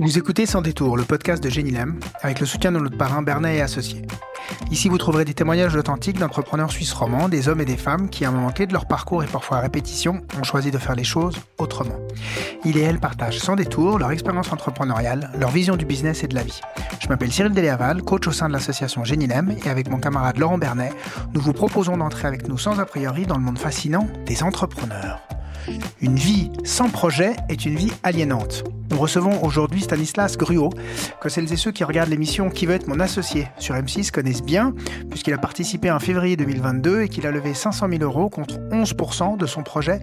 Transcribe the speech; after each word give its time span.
Vous 0.00 0.16
écoutez 0.16 0.46
Sans 0.46 0.62
détour, 0.62 0.96
le 0.96 1.04
podcast 1.04 1.44
de 1.44 1.50
Génilem, 1.50 2.00
avec 2.22 2.40
le 2.40 2.46
soutien 2.46 2.72
de 2.72 2.78
notre 2.78 2.96
parrain 2.96 3.20
Bernat 3.20 3.52
et 3.52 3.60
Associés. 3.60 4.00
Ici, 4.70 4.88
vous 4.88 4.96
trouverez 4.96 5.26
des 5.26 5.34
témoignages 5.34 5.76
authentiques 5.76 6.18
d'entrepreneurs 6.18 6.72
suisses 6.72 6.94
romans, 6.94 7.28
des 7.28 7.48
hommes 7.48 7.60
et 7.60 7.66
des 7.66 7.76
femmes 7.76 8.08
qui, 8.08 8.24
à 8.24 8.30
un 8.30 8.32
moment 8.32 8.50
clé 8.50 8.66
de 8.66 8.72
leur 8.72 8.86
parcours 8.86 9.22
et 9.22 9.26
parfois 9.26 9.58
à 9.58 9.60
répétition, 9.60 10.22
ont 10.40 10.42
choisi 10.42 10.70
de 10.70 10.78
faire 10.78 10.94
les 10.94 11.04
choses 11.04 11.36
autrement. 11.58 11.98
Ils 12.64 12.78
et 12.78 12.80
elles 12.80 12.98
partagent 12.98 13.40
sans 13.40 13.56
détour 13.56 13.98
leur 13.98 14.10
expérience 14.10 14.50
entrepreneuriale, 14.50 15.32
leur 15.38 15.50
vision 15.50 15.76
du 15.76 15.84
business 15.84 16.24
et 16.24 16.28
de 16.28 16.34
la 16.34 16.44
vie. 16.44 16.62
Je 16.98 17.08
m'appelle 17.08 17.30
Cyril 17.30 17.52
Deléaval, 17.52 18.00
coach 18.00 18.26
au 18.26 18.32
sein 18.32 18.48
de 18.48 18.54
l'association 18.54 19.04
Génilem, 19.04 19.54
et 19.62 19.68
avec 19.68 19.90
mon 19.90 19.98
camarade 19.98 20.38
Laurent 20.38 20.56
Bernet, 20.56 20.94
nous 21.34 21.42
vous 21.42 21.52
proposons 21.52 21.98
d'entrer 21.98 22.26
avec 22.26 22.48
nous 22.48 22.56
sans 22.56 22.80
a 22.80 22.86
priori 22.86 23.26
dans 23.26 23.36
le 23.36 23.44
monde 23.44 23.58
fascinant 23.58 24.08
des 24.24 24.42
entrepreneurs. 24.42 25.20
Une 26.00 26.16
vie 26.16 26.50
sans 26.64 26.88
projet 26.88 27.36
est 27.50 27.66
une 27.66 27.76
vie 27.76 27.92
aliénante. 28.02 28.64
Nous 28.90 28.98
recevons 28.98 29.44
aujourd'hui 29.44 29.82
Stanislas 29.82 30.36
Gruot, 30.36 30.70
que 31.20 31.28
celles 31.28 31.52
et 31.52 31.56
ceux 31.56 31.70
qui 31.70 31.84
regardent 31.84 32.10
l'émission 32.10 32.50
Qui 32.50 32.66
veut 32.66 32.74
être 32.74 32.88
mon 32.88 32.98
associé 32.98 33.46
sur 33.58 33.76
M6 33.76 34.10
connaissent 34.10 34.42
bien, 34.42 34.74
puisqu'il 35.08 35.32
a 35.32 35.38
participé 35.38 35.92
en 35.92 36.00
février 36.00 36.36
2022 36.36 37.02
et 37.02 37.08
qu'il 37.08 37.24
a 37.26 37.30
levé 37.30 37.54
500 37.54 37.88
000 37.88 38.02
euros 38.02 38.28
contre 38.28 38.56
11% 38.72 39.36
de 39.36 39.46
son 39.46 39.62
projet 39.62 40.00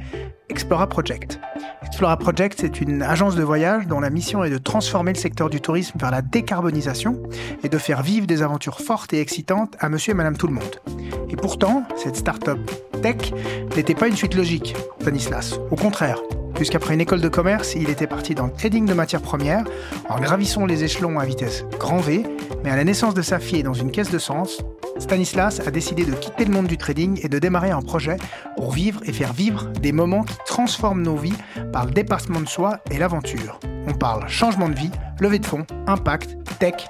Explora 0.48 0.88
Project. 0.88 1.38
Explora 1.86 2.18
Project, 2.18 2.60
c'est 2.62 2.80
une 2.80 3.02
agence 3.02 3.36
de 3.36 3.44
voyage 3.44 3.88
dont 3.88 4.00
la 4.00 4.10
mission 4.10 4.44
est 4.46 4.50
de 4.50 4.58
transformer 4.58 5.12
le 5.12 5.20
secteur 5.20 5.50
du 5.50 5.60
tourisme 5.60 6.00
vers 6.00 6.12
la 6.12 6.22
décarbonisation 6.22 7.22
et 7.64 7.70
de 7.70 7.78
faire 7.78 8.02
vivre 8.02 8.26
des 8.26 8.42
aventures 8.42 8.80
fortes 8.80 9.12
et 9.12 9.20
excitantes 9.20 9.76
à 9.80 9.90
monsieur 9.90 10.12
et 10.12 10.16
madame 10.16 10.38
tout 10.38 10.48
le 10.48 10.54
monde. 10.54 10.82
Et 11.30 11.36
pourtant, 11.36 11.84
cette 11.98 12.16
start-up 12.16 12.60
tech 13.02 13.34
n'était 13.76 13.96
pas 13.96 14.08
une 14.08 14.16
suite 14.16 14.36
logique, 14.36 14.76
Stanislas. 15.02 15.60
Au 15.72 15.76
contraire, 15.76 16.20
puisqu'après 16.58 16.96
une 16.96 17.02
école 17.02 17.22
de 17.22 17.30
commerce, 17.30 17.76
il 17.76 17.88
était 17.90 18.08
parti 18.08 18.34
dans 18.34 18.48
le 18.48 18.52
trading 18.52 18.86
de 18.86 18.94
matières 18.96 19.22
premières, 19.22 19.64
en 20.10 20.20
gravissant 20.20 20.66
les 20.66 20.84
échelons 20.84 21.20
à 21.20 21.26
vitesse 21.26 21.64
grand 21.80 22.00
V, 22.00 22.24
mais 22.64 22.72
à 22.72 22.76
la 22.76 22.84
naissance 22.84 23.14
de 23.14 23.22
sa 23.22 23.40
fille 23.40 23.62
dans 23.62 23.76
une 23.76 23.92
caisse 23.92 24.10
de 24.10 24.18
sens, 24.18 24.64
Stanislas 24.98 25.62
a 25.66 25.70
décidé 25.70 26.04
de 26.04 26.14
quitter 26.14 26.46
le 26.46 26.52
monde 26.52 26.66
du 26.66 26.78
trading 26.78 27.20
et 27.22 27.30
de 27.30 27.38
démarrer 27.38 27.70
un 27.70 27.84
projet 27.84 28.18
pour 28.56 28.72
vivre 28.72 29.02
et 29.06 29.14
faire 29.14 29.34
vivre 29.34 29.68
des 29.82 29.92
moments 29.92 30.24
qui 30.24 30.36
transforment 30.48 31.04
nos 31.04 31.16
vies 31.16 31.38
par 31.72 31.86
le 31.86 31.92
dépassement 31.92 32.42
de 32.42 32.48
soi 32.48 32.80
et 32.90 32.98
l'aventure. 32.98 33.60
On 33.88 33.94
parle 33.94 34.28
changement 34.28 34.68
de 34.68 34.76
vie, 34.76 34.92
levée 35.20 35.40
de 35.40 35.46
fonds, 35.46 35.68
impact, 35.86 36.38
tech 36.58 36.88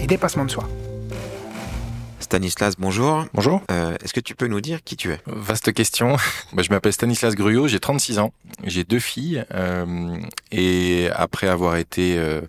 et 0.00 0.08
dépassement 0.08 0.44
de 0.44 0.50
soi. 0.50 0.64
Stanislas, 2.24 2.74
bonjour. 2.78 3.26
Bonjour. 3.34 3.60
Euh, 3.70 3.96
Est-ce 4.02 4.14
que 4.14 4.20
tu 4.20 4.34
peux 4.34 4.46
nous 4.46 4.62
dire 4.62 4.82
qui 4.82 4.96
tu 4.96 5.12
es? 5.12 5.20
Vaste 5.26 5.72
question. 5.72 6.16
Bah, 6.54 6.62
je 6.62 6.70
m'appelle 6.70 6.92
Stanislas 6.92 7.34
Gruot, 7.34 7.68
j'ai 7.68 7.80
36 7.80 8.18
ans, 8.18 8.32
j'ai 8.64 8.84
deux 8.84 8.98
filles 8.98 9.44
euh, 9.52 10.16
et 10.52 11.08
après 11.14 11.48
avoir 11.48 11.76
été 11.76 12.16
euh, 12.16 12.40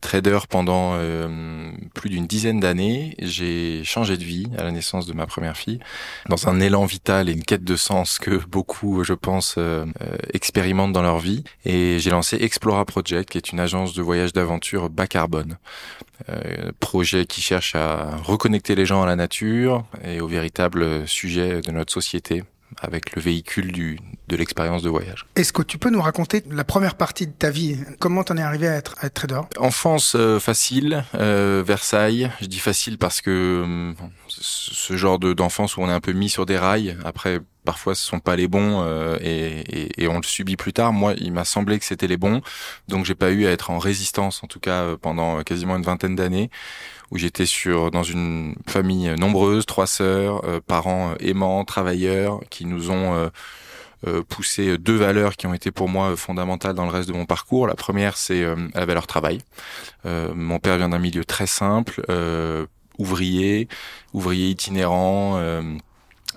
trader 0.00 0.38
pendant 0.48 0.92
euh, 0.94 1.70
plus 1.94 2.10
d'une 2.10 2.26
dizaine 2.26 2.60
d'années, 2.60 3.14
j'ai 3.18 3.82
changé 3.84 4.16
de 4.16 4.24
vie 4.24 4.46
à 4.58 4.62
la 4.62 4.70
naissance 4.70 5.06
de 5.06 5.12
ma 5.12 5.26
première 5.26 5.56
fille 5.56 5.80
dans 6.28 6.48
un 6.48 6.60
élan 6.60 6.84
vital 6.84 7.28
et 7.28 7.32
une 7.32 7.42
quête 7.42 7.64
de 7.64 7.76
sens 7.76 8.18
que 8.18 8.44
beaucoup, 8.46 9.04
je 9.04 9.14
pense, 9.14 9.56
euh, 9.58 9.84
euh, 10.02 10.16
expérimentent 10.32 10.92
dans 10.92 11.02
leur 11.02 11.18
vie 11.18 11.44
et 11.64 11.98
j'ai 11.98 12.10
lancé 12.10 12.36
Explora 12.36 12.84
Project 12.84 13.30
qui 13.30 13.38
est 13.38 13.52
une 13.52 13.60
agence 13.60 13.94
de 13.94 14.02
voyage 14.02 14.32
d'aventure 14.32 14.90
bas 14.90 15.06
carbone. 15.06 15.56
Euh, 16.30 16.72
projet 16.80 17.26
qui 17.26 17.42
cherche 17.42 17.74
à 17.74 18.16
reconnecter 18.16 18.74
les 18.74 18.86
gens 18.86 19.02
à 19.02 19.06
la 19.06 19.16
nature 19.16 19.84
et 20.02 20.22
au 20.22 20.26
véritable 20.26 21.06
sujet 21.06 21.60
de 21.60 21.70
notre 21.70 21.92
société 21.92 22.42
avec 22.80 23.14
le 23.14 23.22
véhicule 23.22 23.70
du, 23.70 23.98
de 24.28 24.36
l'expérience 24.36 24.82
de 24.82 24.88
voyage. 24.88 25.26
Est-ce 25.36 25.52
que 25.52 25.62
tu 25.62 25.78
peux 25.78 25.90
nous 25.90 26.00
raconter 26.00 26.42
la 26.50 26.64
première 26.64 26.96
partie 26.96 27.26
de 27.26 27.32
ta 27.32 27.50
vie? 27.50 27.78
Comment 27.98 28.24
t'en 28.24 28.36
es 28.36 28.42
arrivé 28.42 28.68
à 28.68 28.74
être, 28.74 28.94
à 29.00 29.06
être 29.06 29.14
trader 29.14 29.40
Enfance 29.58 30.14
euh, 30.16 30.40
facile, 30.40 31.04
euh, 31.14 31.62
Versailles. 31.66 32.30
Je 32.40 32.46
dis 32.46 32.58
facile 32.58 32.98
parce 32.98 33.20
que 33.20 33.64
euh, 33.66 33.92
ce 34.28 34.96
genre 34.96 35.18
de, 35.18 35.32
d'enfance 35.32 35.76
où 35.76 35.82
on 35.82 35.88
est 35.88 35.92
un 35.92 36.00
peu 36.00 36.12
mis 36.12 36.28
sur 36.28 36.46
des 36.46 36.58
rails. 36.58 36.96
Après, 37.04 37.40
parfois 37.66 37.94
ce 37.94 38.02
sont 38.02 38.20
pas 38.20 38.36
les 38.36 38.48
bons 38.48 38.82
euh, 38.82 39.18
et, 39.20 39.82
et, 39.82 40.04
et, 40.04 40.08
on 40.08 40.16
le 40.16 40.22
subit 40.22 40.56
plus 40.56 40.72
tard. 40.72 40.94
Moi, 40.94 41.12
il 41.18 41.32
m'a 41.32 41.44
semblé 41.44 41.78
que 41.78 41.84
c'était 41.84 42.06
les 42.06 42.16
bons, 42.16 42.40
donc 42.88 43.04
j'ai 43.04 43.14
pas 43.14 43.30
eu 43.30 43.44
à 43.46 43.50
être 43.50 43.70
en 43.70 43.78
résistance, 43.78 44.42
en 44.42 44.46
tout 44.46 44.60
cas 44.60 44.82
euh, 44.82 44.96
pendant 44.96 45.42
quasiment 45.42 45.76
une 45.76 45.82
vingtaine 45.82 46.16
d'années, 46.16 46.50
où 47.10 47.18
j'étais 47.18 47.44
sur 47.44 47.90
dans 47.90 48.04
une 48.04 48.54
famille 48.66 49.14
nombreuse, 49.18 49.66
trois 49.66 49.86
sœurs, 49.86 50.42
euh, 50.44 50.60
parents 50.66 51.14
aimants, 51.20 51.64
travailleurs, 51.64 52.40
qui 52.48 52.64
nous 52.64 52.90
ont 52.90 53.14
euh, 53.14 53.28
euh, 54.06 54.22
poussé 54.22 54.78
deux 54.78 54.96
valeurs 54.96 55.36
qui 55.36 55.46
ont 55.46 55.54
été 55.54 55.70
pour 55.70 55.88
moi 55.88 56.16
fondamentales 56.16 56.74
dans 56.74 56.84
le 56.84 56.90
reste 56.90 57.08
de 57.08 57.14
mon 57.14 57.26
parcours. 57.26 57.66
La 57.66 57.74
première, 57.74 58.16
c'est 58.16 58.42
euh, 58.42 58.56
la 58.74 58.86
valeur 58.86 59.06
travail. 59.06 59.38
Euh, 60.04 60.32
mon 60.34 60.58
père 60.58 60.76
vient 60.76 60.88
d'un 60.88 60.98
milieu 60.98 61.24
très 61.24 61.46
simple, 61.46 62.02
ouvrier, 62.98 63.68
ouvrier 64.12 64.48
itinérant 64.48 65.40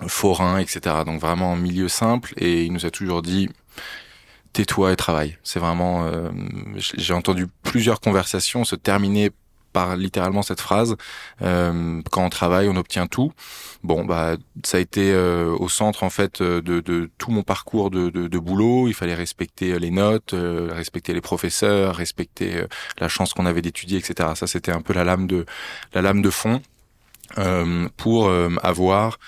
forain, 0.06 0.58
etc. 0.58 0.96
Donc 1.04 1.20
vraiment 1.20 1.52
en 1.52 1.56
milieu 1.56 1.88
simple. 1.88 2.32
Et 2.36 2.64
il 2.64 2.72
nous 2.72 2.86
a 2.86 2.90
toujours 2.90 3.22
dit 3.22 3.48
tais-toi 4.52 4.92
et 4.92 4.96
travaille. 4.96 5.36
C'est 5.42 5.60
vraiment. 5.60 6.06
Euh, 6.06 6.30
J'ai 6.76 7.14
entendu 7.14 7.46
plusieurs 7.62 8.00
conversations 8.00 8.64
se 8.64 8.76
terminer 8.76 9.30
par 9.72 9.96
littéralement 9.96 10.42
cette 10.42 10.60
phrase 10.60 10.96
euh, 11.42 12.02
quand 12.10 12.24
on 12.24 12.30
travaille 12.30 12.68
on 12.68 12.76
obtient 12.76 13.06
tout. 13.06 13.32
Bon 13.82 14.04
bah 14.04 14.36
ça 14.64 14.76
a 14.76 14.80
été 14.80 15.12
euh, 15.12 15.54
au 15.58 15.68
centre 15.68 16.02
en 16.02 16.10
fait 16.10 16.42
de, 16.42 16.60
de 16.60 17.10
tout 17.18 17.30
mon 17.30 17.42
parcours 17.42 17.90
de, 17.90 18.10
de, 18.10 18.38
boulot. 18.38 18.88
Il 18.88 18.94
fallait 18.94 19.14
respecter 19.14 19.78
les 19.78 19.90
notes 19.90 20.34
euh, 20.34 20.70
respecter 20.72 21.12
les 21.12 21.20
professeurs 21.20 21.96
respecter 21.96 22.56
euh, 22.56 22.66
la 22.98 23.08
chance 23.08 23.32
qu'on 23.32 23.46
avait 23.46 23.62
d'étudier 23.62 23.98
etc 23.98 24.30
ça 24.34 24.46
c'était 24.46 24.72
un 24.72 24.82
peu 24.82 24.92
la 24.92 25.04
lame 25.04 25.26
de 25.26 25.46
la 25.94 26.02
lame 26.02 26.22
de 26.22 26.30
fond 26.30 26.62
euh, 27.38 27.88
pour 27.96 28.30
avoir 28.62 29.18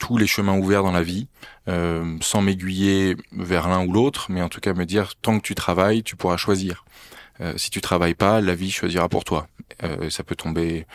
tous 0.00 0.16
les 0.16 0.26
chemins 0.26 0.58
ouverts 0.58 0.82
dans 0.82 0.90
la 0.90 1.02
vie, 1.02 1.28
euh, 1.68 2.16
sans 2.20 2.42
m'aiguiller 2.42 3.16
vers 3.32 3.68
l'un 3.68 3.86
ou 3.86 3.92
l'autre, 3.92 4.26
mais 4.30 4.42
en 4.42 4.48
tout 4.48 4.60
cas 4.60 4.72
me 4.72 4.86
dire 4.86 5.14
tant 5.22 5.38
que 5.38 5.46
tu 5.46 5.54
travailles, 5.54 6.02
tu 6.02 6.16
pourras 6.16 6.38
choisir. 6.38 6.84
Euh, 7.40 7.54
si 7.56 7.70
tu 7.70 7.80
travailles 7.80 8.14
pas, 8.14 8.40
la 8.40 8.54
vie 8.54 8.70
choisira 8.70 9.08
pour 9.08 9.24
toi. 9.24 9.46
Euh, 9.82 10.10
ça 10.10 10.22
peut 10.24 10.36
tomber 10.36 10.86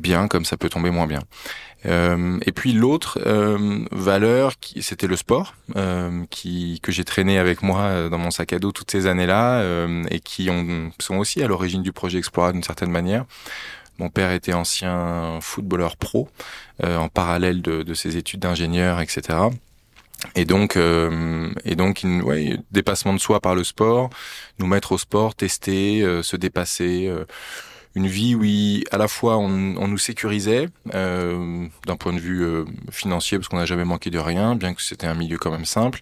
bien 0.00 0.26
comme 0.26 0.44
ça 0.44 0.56
peut 0.56 0.68
tomber 0.68 0.90
moins 0.90 1.06
bien. 1.06 1.20
et 1.84 2.52
puis 2.52 2.72
l'autre 2.72 3.20
valeur, 3.92 4.54
c'était 4.80 5.06
le 5.06 5.14
sport, 5.14 5.54
que 5.72 6.92
j'ai 6.92 7.04
traîné 7.04 7.38
avec 7.38 7.62
moi 7.62 8.08
dans 8.08 8.18
mon 8.18 8.32
sac 8.32 8.52
à 8.52 8.58
dos 8.58 8.72
toutes 8.72 8.90
ces 8.90 9.06
années-là 9.06 9.86
et 10.10 10.18
qui 10.18 10.50
ont, 10.50 10.90
sont 10.98 11.18
aussi 11.18 11.40
à 11.40 11.46
l'origine 11.46 11.84
du 11.84 11.92
projet 11.92 12.18
Explora 12.18 12.52
d'une 12.52 12.64
certaine 12.64 12.90
manière. 12.90 13.26
Mon 13.98 14.10
père 14.10 14.32
était 14.32 14.52
ancien 14.52 15.38
footballeur 15.40 15.96
pro 15.96 16.28
euh, 16.84 16.96
en 16.96 17.08
parallèle 17.08 17.62
de 17.62 17.94
ses 17.94 18.16
études 18.16 18.40
d'ingénieur, 18.40 19.00
etc. 19.00 19.38
Et 20.34 20.44
donc, 20.44 20.76
euh, 20.76 21.50
et 21.64 21.76
donc, 21.76 22.02
ouais, 22.04 22.58
dépassement 22.70 23.12
de 23.12 23.18
soi 23.18 23.40
par 23.40 23.54
le 23.54 23.64
sport, 23.64 24.10
nous 24.58 24.66
mettre 24.66 24.92
au 24.92 24.98
sport, 24.98 25.34
tester, 25.34 26.02
euh, 26.02 26.22
se 26.22 26.36
dépasser. 26.36 27.06
Euh, 27.06 27.24
une 27.94 28.08
vie 28.08 28.34
où 28.34 28.44
à 28.94 28.98
la 28.98 29.08
fois 29.08 29.38
on, 29.38 29.76
on 29.78 29.88
nous 29.88 29.96
sécurisait 29.96 30.68
euh, 30.94 31.66
d'un 31.86 31.96
point 31.96 32.12
de 32.12 32.18
vue 32.18 32.46
financier 32.90 33.38
parce 33.38 33.48
qu'on 33.48 33.56
n'a 33.56 33.64
jamais 33.64 33.86
manqué 33.86 34.10
de 34.10 34.18
rien, 34.18 34.54
bien 34.54 34.74
que 34.74 34.82
c'était 34.82 35.06
un 35.06 35.14
milieu 35.14 35.38
quand 35.38 35.50
même 35.50 35.64
simple 35.64 36.00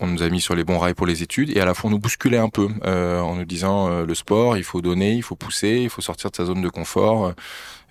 on 0.00 0.06
nous 0.06 0.22
a 0.22 0.28
mis 0.28 0.40
sur 0.40 0.54
les 0.54 0.64
bons 0.64 0.78
rails 0.78 0.94
pour 0.94 1.06
les 1.06 1.22
études 1.22 1.56
et 1.56 1.60
à 1.60 1.64
la 1.64 1.74
fois 1.74 1.88
on 1.88 1.92
nous 1.92 1.98
bousculait 1.98 2.38
un 2.38 2.48
peu 2.48 2.68
euh, 2.84 3.20
en 3.20 3.36
nous 3.36 3.44
disant 3.44 3.88
euh, 3.88 4.04
le 4.04 4.14
sport, 4.14 4.56
il 4.56 4.64
faut 4.64 4.80
donner, 4.80 5.14
il 5.14 5.22
faut 5.22 5.36
pousser, 5.36 5.80
il 5.82 5.90
faut 5.90 6.02
sortir 6.02 6.30
de 6.30 6.36
sa 6.36 6.44
zone 6.44 6.62
de 6.62 6.68
confort. 6.68 7.34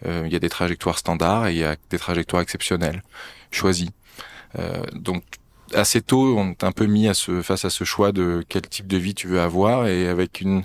Euh, 0.06 0.24
il 0.25 0.34
y 0.34 0.35
a 0.35 0.40
des 0.40 0.50
trajectoires 0.50 0.97
standards 0.97 1.47
et 1.47 1.53
il 1.53 1.59
y 1.59 1.64
a 1.64 1.75
des 1.90 1.97
trajectoires 1.97 2.41
exceptionnelles, 2.41 3.03
choisies. 3.52 3.91
Euh, 4.59 4.84
donc 4.94 5.23
assez 5.73 6.02
tôt, 6.02 6.38
on 6.38 6.52
est 6.52 6.64
un 6.64 6.72
peu 6.72 6.85
mis 6.85 7.08
à 7.08 7.14
ce, 7.14 7.41
face 7.41 7.66
à 7.66 7.70
ce 7.70 7.84
choix 7.84 8.11
de 8.11 8.44
quel 8.47 8.61
type 8.64 8.88
de 8.88 8.97
vie 8.97 9.16
tu 9.16 9.28
veux 9.28 9.41
avoir 9.41 9.88
et 9.88 10.08
avec 10.08 10.41
une 10.41 10.64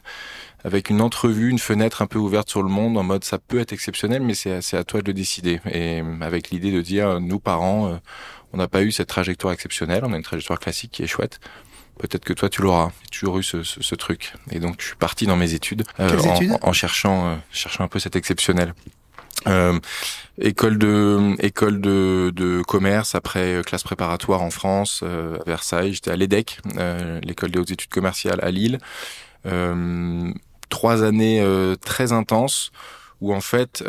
avec 0.64 0.90
une 0.90 1.00
entrevue, 1.00 1.50
une 1.50 1.60
fenêtre 1.60 2.02
un 2.02 2.06
peu 2.06 2.18
ouverte 2.18 2.50
sur 2.50 2.64
le 2.64 2.68
monde 2.68 2.98
en 2.98 3.04
mode 3.04 3.22
ça 3.22 3.38
peut 3.38 3.60
être 3.60 3.72
exceptionnel, 3.72 4.22
mais 4.22 4.34
c'est 4.34 4.76
à 4.76 4.84
toi 4.84 5.00
de 5.00 5.06
le 5.06 5.14
décider 5.14 5.60
et 5.70 6.02
avec 6.20 6.50
l'idée 6.50 6.72
de 6.72 6.80
dire 6.80 7.20
nous 7.20 7.38
parents 7.38 8.00
on 8.52 8.56
n'a 8.56 8.68
pas 8.68 8.82
eu 8.82 8.92
cette 8.92 9.08
trajectoire 9.08 9.52
exceptionnelle, 9.52 10.04
on 10.04 10.12
a 10.12 10.16
une 10.16 10.22
trajectoire 10.22 10.58
classique 10.58 10.90
qui 10.92 11.02
est 11.02 11.06
chouette. 11.06 11.40
Peut-être 11.98 12.24
que 12.24 12.32
toi 12.32 12.48
tu 12.48 12.62
l'auras. 12.62 12.92
J'ai 13.10 13.20
toujours 13.20 13.38
eu 13.38 13.42
ce, 13.42 13.62
ce, 13.64 13.82
ce, 13.82 13.94
truc. 13.94 14.34
Et 14.50 14.60
donc 14.60 14.76
je 14.80 14.86
suis 14.86 14.96
parti 14.96 15.26
dans 15.26 15.36
mes 15.36 15.54
études, 15.54 15.84
euh, 15.98 16.18
en, 16.20 16.34
études? 16.34 16.56
en, 16.62 16.72
cherchant, 16.72 17.26
euh, 17.26 17.36
cherchant 17.50 17.84
un 17.84 17.88
peu 17.88 17.98
cet 17.98 18.14
exceptionnel. 18.14 18.74
Euh, 19.46 19.78
école 20.40 20.78
de 20.78 21.34
école 21.44 21.80
de, 21.80 22.32
de 22.34 22.62
commerce 22.62 23.14
après 23.14 23.54
euh, 23.54 23.62
classe 23.62 23.82
préparatoire 23.82 24.42
en 24.42 24.50
France 24.50 25.00
euh, 25.02 25.38
à 25.40 25.44
Versailles. 25.44 25.94
J'étais 25.94 26.10
à 26.10 26.16
l'EDEC 26.16 26.58
euh, 26.76 27.20
l'école 27.22 27.50
des 27.50 27.58
hautes 27.58 27.70
études 27.70 27.90
commerciales 27.90 28.40
à 28.42 28.50
Lille. 28.50 28.78
Trois 30.68 31.02
années 31.02 31.42
très 31.80 32.12
intenses 32.12 32.70
où 33.22 33.34
en 33.34 33.40
fait 33.40 33.82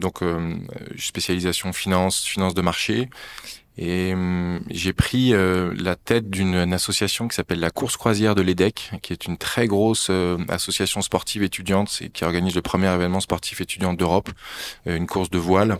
donc 0.00 0.20
spécialisation 0.96 1.74
finance 1.74 2.24
finance 2.24 2.54
de 2.54 2.62
marché 2.62 3.10
Et 3.78 4.12
hum, 4.12 4.60
j'ai 4.70 4.92
pris 4.92 5.32
euh, 5.32 5.72
la 5.78 5.96
tête 5.96 6.28
d'une 6.28 6.72
association 6.72 7.28
qui 7.28 7.34
s'appelle 7.36 7.60
la 7.60 7.70
Course 7.70 7.96
Croisière 7.96 8.34
de 8.34 8.42
l'EDEC, 8.42 8.90
qui 9.02 9.12
est 9.12 9.26
une 9.26 9.38
très 9.38 9.66
grosse 9.66 10.08
euh, 10.10 10.36
association 10.48 11.00
sportive 11.00 11.42
étudiante, 11.42 12.02
qui 12.12 12.24
organise 12.24 12.54
le 12.54 12.62
premier 12.62 12.92
événement 12.92 13.20
sportif 13.20 13.60
étudiant 13.60 13.94
d'Europe, 13.94 14.28
euh, 14.86 14.96
une 14.96 15.06
course 15.06 15.30
de 15.30 15.38
voile. 15.38 15.78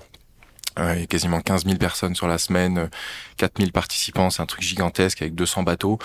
quasiment 1.11 1.43
15 1.43 1.67
000 1.67 1.77
personnes 1.77 2.15
sur 2.15 2.27
la 2.27 2.39
semaine, 2.39 2.89
4000 3.37 3.73
participants, 3.73 4.31
c'est 4.31 4.41
un 4.41 4.47
truc 4.47 4.62
gigantesque 4.62 5.21
avec 5.21 5.35
200 5.35 5.65
bateaux, 5.65 5.99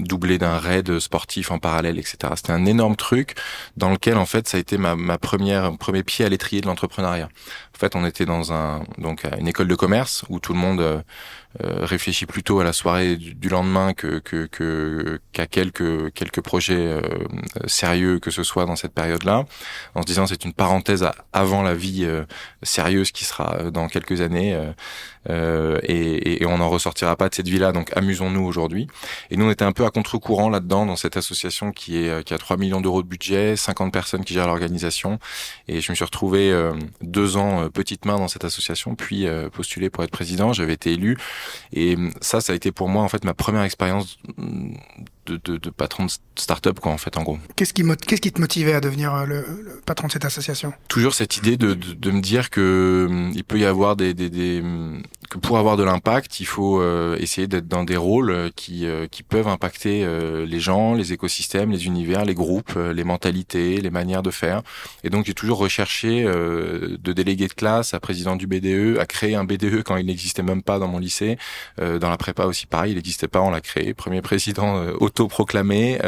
doublé 0.00 0.36
d'un 0.38 0.58
raid 0.58 0.98
sportif 0.98 1.52
en 1.52 1.60
parallèle, 1.60 1.96
etc. 1.96 2.16
C'était 2.34 2.52
un 2.52 2.66
énorme 2.66 2.96
truc 2.96 3.36
dans 3.76 3.90
lequel 3.90 4.16
en 4.16 4.26
fait 4.26 4.48
ça 4.48 4.56
a 4.56 4.60
été 4.60 4.78
ma, 4.78 4.96
ma 4.96 5.16
première 5.16 5.76
premier 5.78 6.02
pied 6.02 6.24
à 6.24 6.28
l'étrier 6.28 6.60
de 6.60 6.66
l'entrepreneuriat. 6.66 7.28
Fait, 7.80 7.96
on 7.96 8.04
était 8.04 8.26
dans 8.26 8.52
un 8.52 8.82
donc 8.98 9.24
une 9.38 9.48
école 9.48 9.66
de 9.66 9.74
commerce 9.74 10.26
où 10.28 10.38
tout 10.38 10.52
le 10.52 10.58
monde 10.58 10.82
euh, 10.82 11.00
euh, 11.64 11.86
réfléchit 11.86 12.26
plutôt 12.26 12.60
à 12.60 12.64
la 12.64 12.74
soirée 12.74 13.16
du, 13.16 13.48
lendemain 13.48 13.94
que 13.94 14.18
qu'à 15.32 15.46
quelques 15.46 16.12
quelques 16.12 16.42
projets 16.42 16.76
euh, 16.76 17.00
sérieux 17.66 18.18
que 18.18 18.30
ce 18.30 18.42
soit 18.42 18.66
dans 18.66 18.76
cette 18.76 18.92
période-là, 18.92 19.46
en 19.94 20.02
se 20.02 20.06
disant 20.06 20.26
c'est 20.26 20.44
une 20.44 20.52
parenthèse 20.52 21.08
avant 21.32 21.62
la 21.62 21.72
vie 21.72 22.06
sérieuse 22.62 23.12
qui 23.12 23.24
sera 23.24 23.70
dans 23.70 23.88
quelques 23.88 24.20
années 24.20 24.54
et, 25.28 26.42
et, 26.42 26.46
on 26.46 26.58
n'en 26.58 26.68
ressortira 26.68 27.16
pas 27.16 27.28
de 27.28 27.34
cette 27.34 27.48
vie-là. 27.48 27.72
Donc 27.72 27.96
amusons-nous 27.96 28.44
aujourd'hui. 28.44 28.88
Et 29.30 29.36
nous 29.36 29.46
on 29.46 29.50
était 29.50 29.64
un 29.64 29.72
peu 29.72 29.86
à 29.86 29.90
contre-courant 29.90 30.50
là-dedans 30.50 30.84
dans 30.84 30.96
cette 30.96 31.16
association 31.16 31.72
qui 31.72 31.96
est 31.96 32.24
qui 32.24 32.34
a 32.34 32.38
3 32.38 32.58
millions 32.58 32.82
d'euros 32.82 33.02
de 33.02 33.08
budget, 33.08 33.56
50 33.56 33.90
personnes 33.90 34.24
qui 34.24 34.34
gèrent 34.34 34.48
l'organisation 34.48 35.18
et 35.66 35.80
je 35.80 35.90
me 35.90 35.96
suis 35.96 36.04
retrouvé 36.04 36.54
deux 37.00 37.38
ans 37.38 37.69
petite 37.70 38.04
main 38.04 38.18
dans 38.18 38.28
cette 38.28 38.44
association, 38.44 38.94
puis 38.94 39.26
euh, 39.26 39.48
postulé 39.48 39.90
pour 39.90 40.04
être 40.04 40.10
président. 40.10 40.52
J'avais 40.52 40.74
été 40.74 40.92
élu, 40.92 41.16
et 41.72 41.96
ça, 42.20 42.40
ça 42.40 42.52
a 42.52 42.56
été 42.56 42.72
pour 42.72 42.88
moi 42.88 43.02
en 43.02 43.08
fait 43.08 43.24
ma 43.24 43.34
première 43.34 43.62
expérience 43.62 44.18
de, 45.26 45.56
de, 45.56 45.70
patron 45.70 46.06
de 46.06 46.10
start-up, 46.36 46.80
quoi, 46.80 46.92
en 46.92 46.98
fait, 46.98 47.16
en 47.16 47.22
gros. 47.22 47.38
Qu'est-ce 47.56 47.72
qui, 47.72 47.84
qu'est-ce 48.06 48.20
qui 48.20 48.32
te 48.32 48.40
motivait 48.40 48.72
à 48.72 48.80
devenir 48.80 49.14
euh, 49.14 49.26
le, 49.26 49.44
patron 49.84 50.06
de 50.06 50.12
cette 50.12 50.24
association? 50.24 50.72
Toujours 50.88 51.14
cette 51.14 51.36
idée 51.36 51.56
de, 51.56 51.74
de, 51.74 52.10
me 52.10 52.20
dire 52.20 52.50
que 52.50 53.06
hum, 53.08 53.32
il 53.34 53.44
peut 53.44 53.58
y 53.58 53.64
avoir 53.64 53.96
des, 53.96 54.14
des, 54.14 54.30
des 54.30 54.62
que 55.28 55.38
pour 55.38 55.58
avoir 55.58 55.76
de 55.76 55.84
l'impact, 55.84 56.40
il 56.40 56.46
faut 56.46 56.80
euh, 56.80 57.16
essayer 57.18 57.46
d'être 57.46 57.68
dans 57.68 57.84
des 57.84 57.96
rôles 57.96 58.30
euh, 58.30 58.50
qui, 58.54 58.86
qui 59.10 59.22
peuvent 59.22 59.48
impacter 59.48 60.06
les 60.46 60.60
gens, 60.60 60.94
les 60.94 61.12
écosystèmes, 61.12 61.70
les 61.70 61.86
univers, 61.86 62.24
les 62.24 62.34
groupes, 62.34 62.76
les 62.76 63.04
mentalités, 63.04 63.80
les 63.80 63.90
manières 63.90 64.22
de 64.22 64.30
faire. 64.30 64.62
Et 65.04 65.10
donc 65.10 65.26
j'ai 65.26 65.34
toujours 65.34 65.58
recherché 65.58 66.24
de 66.24 67.12
délégué 67.12 67.46
de 67.46 67.52
classe 67.52 67.94
à 67.94 68.00
président 68.00 68.36
du 68.36 68.46
BDE, 68.46 68.98
à 68.98 69.06
créer 69.06 69.34
un 69.34 69.44
BDE 69.44 69.82
quand 69.82 69.96
il 69.96 70.06
n'existait 70.06 70.42
même 70.42 70.62
pas 70.62 70.78
dans 70.78 70.88
mon 70.88 70.98
lycée. 70.98 71.38
dans 71.78 72.10
la 72.10 72.16
prépa 72.16 72.44
aussi 72.44 72.66
pareil, 72.66 72.92
il 72.92 72.96
n'existait 72.96 73.28
pas, 73.28 73.40
on 73.40 73.50
l'a 73.50 73.60
créé. 73.60 73.94
Premier 73.94 74.22
président 74.22 74.84
auto 75.00 75.19
proclamé 75.28 75.98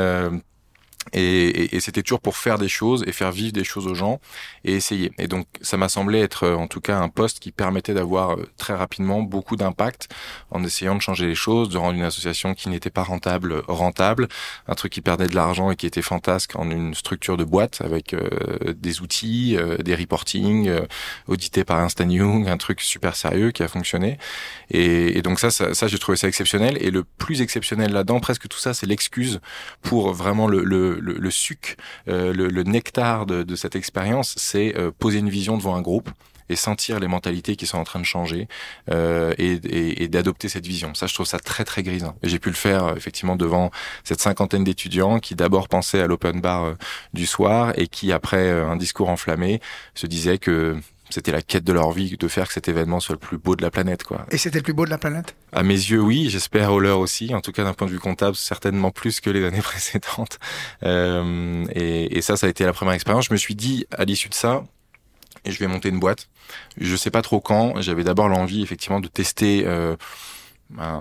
euh, 1.14 1.18
et, 1.54 1.76
et, 1.76 1.80
c'était 1.80 2.02
toujours 2.02 2.20
pour 2.20 2.36
faire 2.36 2.58
des 2.58 2.68
choses 2.68 3.04
et 3.06 3.12
faire 3.12 3.32
vivre 3.32 3.52
des 3.52 3.64
choses 3.64 3.86
aux 3.86 3.94
gens 3.94 4.20
et 4.64 4.74
essayer. 4.74 5.12
Et 5.18 5.26
donc 5.26 5.46
ça 5.60 5.76
m'a 5.76 5.88
semblé 5.88 6.20
être 6.20 6.44
euh, 6.44 6.54
en 6.54 6.68
tout 6.68 6.80
cas 6.80 6.98
un 6.98 7.08
poste 7.08 7.40
qui 7.40 7.52
permettait 7.52 7.94
d'avoir 7.94 8.32
euh, 8.32 8.48
très 8.56 8.74
rapidement 8.74 9.22
beaucoup 9.22 9.56
d'impact 9.56 10.08
en 10.50 10.62
essayant 10.64 10.94
de 10.94 11.00
changer 11.00 11.26
les 11.26 11.34
choses, 11.34 11.68
de 11.68 11.78
rendre 11.78 11.96
une 11.96 12.04
association 12.04 12.54
qui 12.54 12.68
n'était 12.68 12.90
pas 12.90 13.02
rentable 13.02 13.62
rentable, 13.68 14.28
un 14.68 14.74
truc 14.74 14.92
qui 14.92 15.00
perdait 15.00 15.28
de 15.28 15.34
l'argent 15.34 15.70
et 15.70 15.76
qui 15.76 15.86
était 15.86 16.02
fantasque 16.02 16.56
en 16.56 16.70
une 16.70 16.94
structure 16.94 17.36
de 17.36 17.44
boîte 17.44 17.80
avec 17.82 18.14
euh, 18.14 18.72
des 18.74 19.00
outils, 19.00 19.56
des 19.80 19.94
reporting, 19.94 20.70
audité 21.26 21.64
par 21.64 21.78
Instant 21.78 22.08
Young, 22.08 22.48
un 22.48 22.56
truc 22.56 22.80
super 22.80 23.16
sérieux 23.16 23.50
qui 23.50 23.62
a 23.62 23.68
fonctionné. 23.68 24.18
Et, 24.70 25.18
et 25.18 25.22
donc 25.22 25.40
ça, 25.40 25.50
ça, 25.50 25.74
ça 25.74 25.88
j'ai 25.88 25.98
trouvé 25.98 26.16
ça 26.16 26.28
exceptionnel. 26.28 26.78
Et 26.80 26.90
le 26.90 27.04
plus 27.04 27.42
exceptionnel 27.42 27.92
là-dedans, 27.92 28.20
presque 28.20 28.48
tout 28.48 28.58
ça, 28.58 28.74
c'est 28.74 28.86
l'excuse 28.86 29.40
pour 29.82 30.12
vraiment 30.12 30.46
le, 30.46 30.62
le 30.64 30.91
le, 31.00 31.30
suc, 31.30 31.76
euh, 32.08 32.32
le, 32.32 32.62
nectar 32.62 33.26
de, 33.26 33.56
cette 33.56 33.76
expérience, 33.76 34.34
c'est 34.36 34.76
euh, 34.76 34.90
poser 34.96 35.18
une 35.18 35.30
vision 35.30 35.56
devant 35.56 35.74
un 35.74 35.82
groupe 35.82 36.10
et 36.48 36.56
sentir 36.56 37.00
les 37.00 37.08
mentalités 37.08 37.56
qui 37.56 37.66
sont 37.66 37.78
en 37.78 37.84
train 37.84 38.00
de 38.00 38.04
changer 38.04 38.48
euh, 38.90 39.32
et, 39.38 40.08
d'adopter 40.08 40.48
cette 40.48 40.66
vision. 40.66 40.94
Ça, 40.94 41.06
je 41.06 41.14
trouve 41.14 41.26
ça 41.26 41.38
très 41.38 41.64
très 41.64 41.82
grisant. 41.82 42.16
Et 42.22 42.28
j'ai 42.28 42.38
pu 42.38 42.50
le 42.50 42.54
faire 42.54 42.94
effectivement 42.96 43.36
devant 43.36 43.70
cette 44.04 44.20
cinquantaine 44.20 44.64
d'étudiants 44.64 45.20
qui 45.20 45.34
d'abord 45.34 45.68
pensaient 45.68 46.00
à 46.00 46.06
l'open 46.06 46.40
bar 46.40 46.74
du 47.14 47.26
soir 47.26 47.72
et 47.76 47.88
qui 47.88 48.12
après 48.12 48.50
un 48.50 48.76
discours 48.76 49.08
enflammé 49.08 49.60
se 49.94 50.06
disaient 50.06 50.38
que 50.38 50.76
c'était 51.12 51.32
la 51.32 51.42
quête 51.42 51.64
de 51.64 51.72
leur 51.72 51.92
vie 51.92 52.16
de 52.16 52.28
faire 52.28 52.48
que 52.48 52.54
cet 52.54 52.68
événement 52.68 52.98
soit 52.98 53.14
le 53.14 53.18
plus 53.18 53.38
beau 53.38 53.54
de 53.54 53.62
la 53.62 53.70
planète, 53.70 54.02
quoi. 54.02 54.26
Et 54.30 54.38
c'était 54.38 54.58
le 54.58 54.62
plus 54.62 54.72
beau 54.72 54.86
de 54.86 54.90
la 54.90 54.98
planète? 54.98 55.36
À 55.52 55.62
mes 55.62 55.74
yeux, 55.74 56.00
oui. 56.00 56.30
J'espère 56.30 56.72
au 56.72 56.80
leur 56.80 56.98
aussi. 56.98 57.34
En 57.34 57.40
tout 57.40 57.52
cas, 57.52 57.64
d'un 57.64 57.74
point 57.74 57.86
de 57.86 57.92
vue 57.92 57.98
comptable, 57.98 58.34
certainement 58.34 58.90
plus 58.90 59.20
que 59.20 59.30
les 59.30 59.44
années 59.44 59.60
précédentes. 59.62 60.38
Euh, 60.82 61.64
et, 61.74 62.16
et 62.16 62.22
ça, 62.22 62.36
ça 62.36 62.46
a 62.46 62.50
été 62.50 62.64
la 62.64 62.72
première 62.72 62.94
expérience. 62.94 63.26
Je 63.26 63.32
me 63.32 63.38
suis 63.38 63.54
dit, 63.54 63.86
à 63.96 64.04
l'issue 64.04 64.30
de 64.30 64.34
ça, 64.34 64.64
je 65.44 65.58
vais 65.58 65.66
monter 65.66 65.88
une 65.88 66.00
boîte. 66.00 66.28
Je 66.78 66.96
sais 66.96 67.10
pas 67.10 67.22
trop 67.22 67.40
quand. 67.40 67.80
J'avais 67.80 68.04
d'abord 68.04 68.28
l'envie, 68.28 68.62
effectivement, 68.62 69.00
de 69.00 69.08
tester. 69.08 69.64
Euh, 69.66 71.00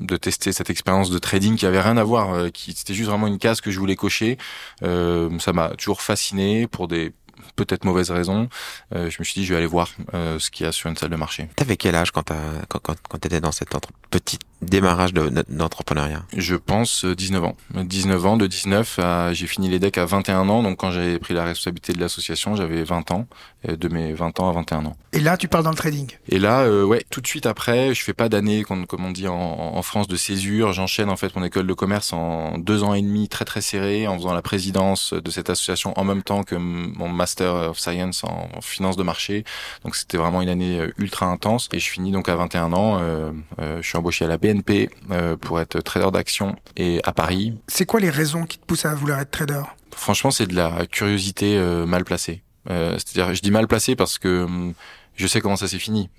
de 0.00 0.16
tester 0.16 0.52
cette 0.52 0.70
expérience 0.70 1.10
de 1.10 1.18
trading 1.18 1.56
qui 1.56 1.66
avait 1.66 1.80
rien 1.80 1.96
à 1.96 2.04
voir, 2.04 2.34
euh, 2.34 2.50
qui 2.50 2.72
c'était 2.72 2.94
juste 2.94 3.08
vraiment 3.08 3.26
une 3.26 3.38
case 3.38 3.60
que 3.60 3.72
je 3.72 3.80
voulais 3.80 3.96
cocher. 3.96 4.38
Euh, 4.84 5.28
ça 5.40 5.52
m'a 5.52 5.70
toujours 5.70 6.02
fasciné 6.02 6.68
pour 6.68 6.86
des 6.86 7.12
peut-être 7.56 7.84
mauvaise 7.84 8.10
raison, 8.10 8.48
euh, 8.94 9.10
je 9.10 9.16
me 9.18 9.24
suis 9.24 9.40
dit 9.40 9.46
je 9.46 9.52
vais 9.52 9.58
aller 9.58 9.66
voir 9.66 9.88
euh, 10.14 10.38
ce 10.38 10.50
qu'il 10.50 10.64
y 10.64 10.68
a 10.68 10.72
sur 10.72 10.88
une 10.88 10.96
salle 10.96 11.10
de 11.10 11.16
marché. 11.16 11.48
T'avais 11.56 11.76
quel 11.76 11.94
âge 11.94 12.10
quand 12.10 12.24
t'as 12.24 12.36
quand, 12.68 12.80
quand, 12.80 12.96
quand 13.08 13.18
t'étais 13.18 13.40
dans 13.40 13.52
cette 13.52 13.70
petite 14.10 14.42
démarrage 14.62 15.12
d'entrepreneuriat? 15.12 16.24
Je 16.36 16.56
pense 16.56 17.04
19 17.04 17.42
euh, 17.42 17.46
ans. 17.46 17.56
19 17.74 18.26
ans, 18.26 18.36
de 18.36 18.46
19 18.46 18.98
à 18.98 19.32
j'ai 19.32 19.46
fini 19.46 19.68
les 19.68 19.78
decks 19.78 19.98
à 19.98 20.04
21 20.04 20.48
ans. 20.48 20.62
Donc 20.62 20.78
quand 20.78 20.90
j'ai 20.90 21.18
pris 21.18 21.34
la 21.34 21.44
responsabilité 21.44 21.92
de 21.92 22.00
l'association, 22.00 22.56
j'avais 22.56 22.82
20 22.82 23.10
ans, 23.10 23.26
de 23.66 23.88
mes 23.88 24.12
20 24.12 24.40
ans 24.40 24.50
à 24.50 24.52
21 24.52 24.86
ans. 24.86 24.96
Et 25.12 25.20
là, 25.20 25.36
tu 25.36 25.48
parles 25.48 25.64
dans 25.64 25.70
le 25.70 25.76
trading? 25.76 26.10
Et 26.28 26.38
là, 26.38 26.60
euh, 26.60 26.84
ouais, 26.84 27.04
tout 27.10 27.20
de 27.20 27.26
suite 27.26 27.46
après, 27.46 27.94
je 27.94 28.02
fais 28.02 28.12
pas 28.12 28.28
d'année, 28.28 28.62
comme, 28.62 28.86
comme 28.86 29.04
on 29.04 29.10
dit 29.10 29.26
en, 29.26 29.34
en 29.34 29.82
France, 29.82 30.06
de 30.06 30.16
césure. 30.16 30.72
J'enchaîne 30.72 31.08
en 31.08 31.16
fait 31.16 31.34
mon 31.34 31.44
école 31.44 31.66
de 31.66 31.72
commerce 31.72 32.12
en 32.12 32.58
deux 32.58 32.82
ans 32.82 32.94
et 32.94 33.02
demi, 33.02 33.28
très 33.28 33.44
très 33.44 33.60
serré, 33.60 34.06
en 34.06 34.16
faisant 34.16 34.34
la 34.34 34.42
présidence 34.42 35.14
de 35.14 35.30
cette 35.30 35.50
association 35.50 35.98
en 35.98 36.04
même 36.04 36.22
temps 36.22 36.42
que 36.42 36.54
mon 36.54 37.08
master 37.08 37.27
of 37.40 37.78
science 37.78 38.24
en, 38.24 38.48
finance 38.60 38.96
de 38.96 39.02
marché. 39.02 39.44
Donc 39.84 39.96
c'était 39.96 40.16
vraiment 40.16 40.42
une 40.42 40.48
année 40.48 40.80
euh, 40.80 40.92
ultra 40.98 41.26
intense. 41.26 41.68
Et 41.72 41.78
je 41.78 41.90
finis 41.90 42.12
donc 42.12 42.28
à 42.28 42.36
21 42.36 42.72
ans. 42.72 42.98
Euh, 43.00 43.30
euh, 43.60 43.82
je 43.82 43.88
suis 43.88 43.98
embauché 43.98 44.24
à 44.24 44.28
la 44.28 44.38
BNP 44.38 44.90
euh, 45.10 45.36
pour 45.36 45.60
être 45.60 45.80
trader 45.80 46.10
d'actions 46.10 46.56
et 46.76 47.00
à 47.04 47.12
Paris. 47.12 47.58
C'est 47.68 47.86
quoi 47.86 48.00
les 48.00 48.10
raisons 48.10 48.44
qui 48.44 48.58
te 48.58 48.64
poussent 48.64 48.84
à 48.84 48.94
vouloir 48.94 49.20
être 49.20 49.30
trader? 49.30 49.62
Franchement, 49.94 50.30
c'est 50.30 50.46
de 50.46 50.54
la 50.54 50.86
curiosité 50.86 51.58
mal 51.86 52.04
placée. 52.04 52.42
C'est-à-dire, 52.66 53.34
je 53.34 53.40
dis 53.40 53.50
mal 53.50 53.66
placée 53.66 53.96
parce 53.96 54.18
que 54.18 54.44
hum, 54.44 54.74
je 55.16 55.26
sais 55.26 55.40
comment 55.40 55.56
ça 55.56 55.66
s'est 55.66 55.78
fini. 55.78 56.10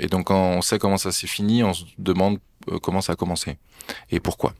et 0.00 0.06
donc, 0.06 0.26
quand 0.26 0.40
on 0.40 0.62
sait 0.62 0.78
comment 0.78 0.96
ça 0.96 1.12
s'est 1.12 1.26
fini, 1.26 1.62
on 1.62 1.72
se 1.72 1.84
demande 1.98 2.38
comment 2.82 3.00
ça 3.00 3.12
a 3.12 3.16
commencé 3.16 3.58
et 4.10 4.20
pourquoi. 4.20 4.54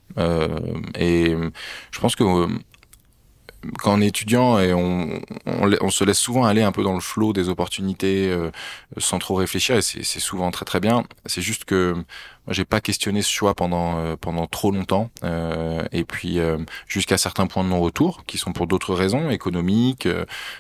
et 0.97 1.35
hum, 1.35 1.51
je 1.91 1.99
pense 1.99 2.15
que 2.15 2.23
hum, 2.23 2.61
quand 3.79 3.95
on 3.95 4.01
est 4.01 4.07
étudiant 4.07 4.59
et 4.59 4.73
on, 4.73 5.21
se 5.91 6.05
laisse 6.05 6.19
souvent 6.19 6.45
aller 6.45 6.63
un 6.63 6.73
peu 6.73 6.83
dans 6.83 6.95
le 6.95 7.01
flot 7.01 7.33
des 7.33 7.49
opportunités 7.49 8.29
euh, 8.31 8.51
sans 8.97 9.19
trop 9.19 9.35
réfléchir 9.35 9.77
et 9.77 9.83
c'est 9.83 10.21
souvent 10.21 10.51
très 10.51 10.65
très 10.65 10.81
bien. 10.81 11.05
C'est 11.27 11.43
juste 11.43 11.65
que 11.65 11.95
j'ai 12.49 12.65
pas 12.65 12.81
questionné 12.81 13.23
ce 13.23 13.31
choix 13.31 13.55
pendant 13.55 13.99
euh, 13.99 14.17
pendant 14.21 14.47
trop 14.47 14.71
longtemps 14.71 15.11
euh, 15.25 15.85
et 15.93 16.05
puis 16.05 16.39
jusqu'à 16.87 17.19
certains 17.19 17.47
points 17.47 17.65
de 17.65 17.69
non-retour 17.69 18.25
qui 18.27 18.39
sont 18.39 18.53
pour 18.53 18.67
d'autres 18.67 18.95
raisons 18.95 19.31
économiques, 19.31 20.09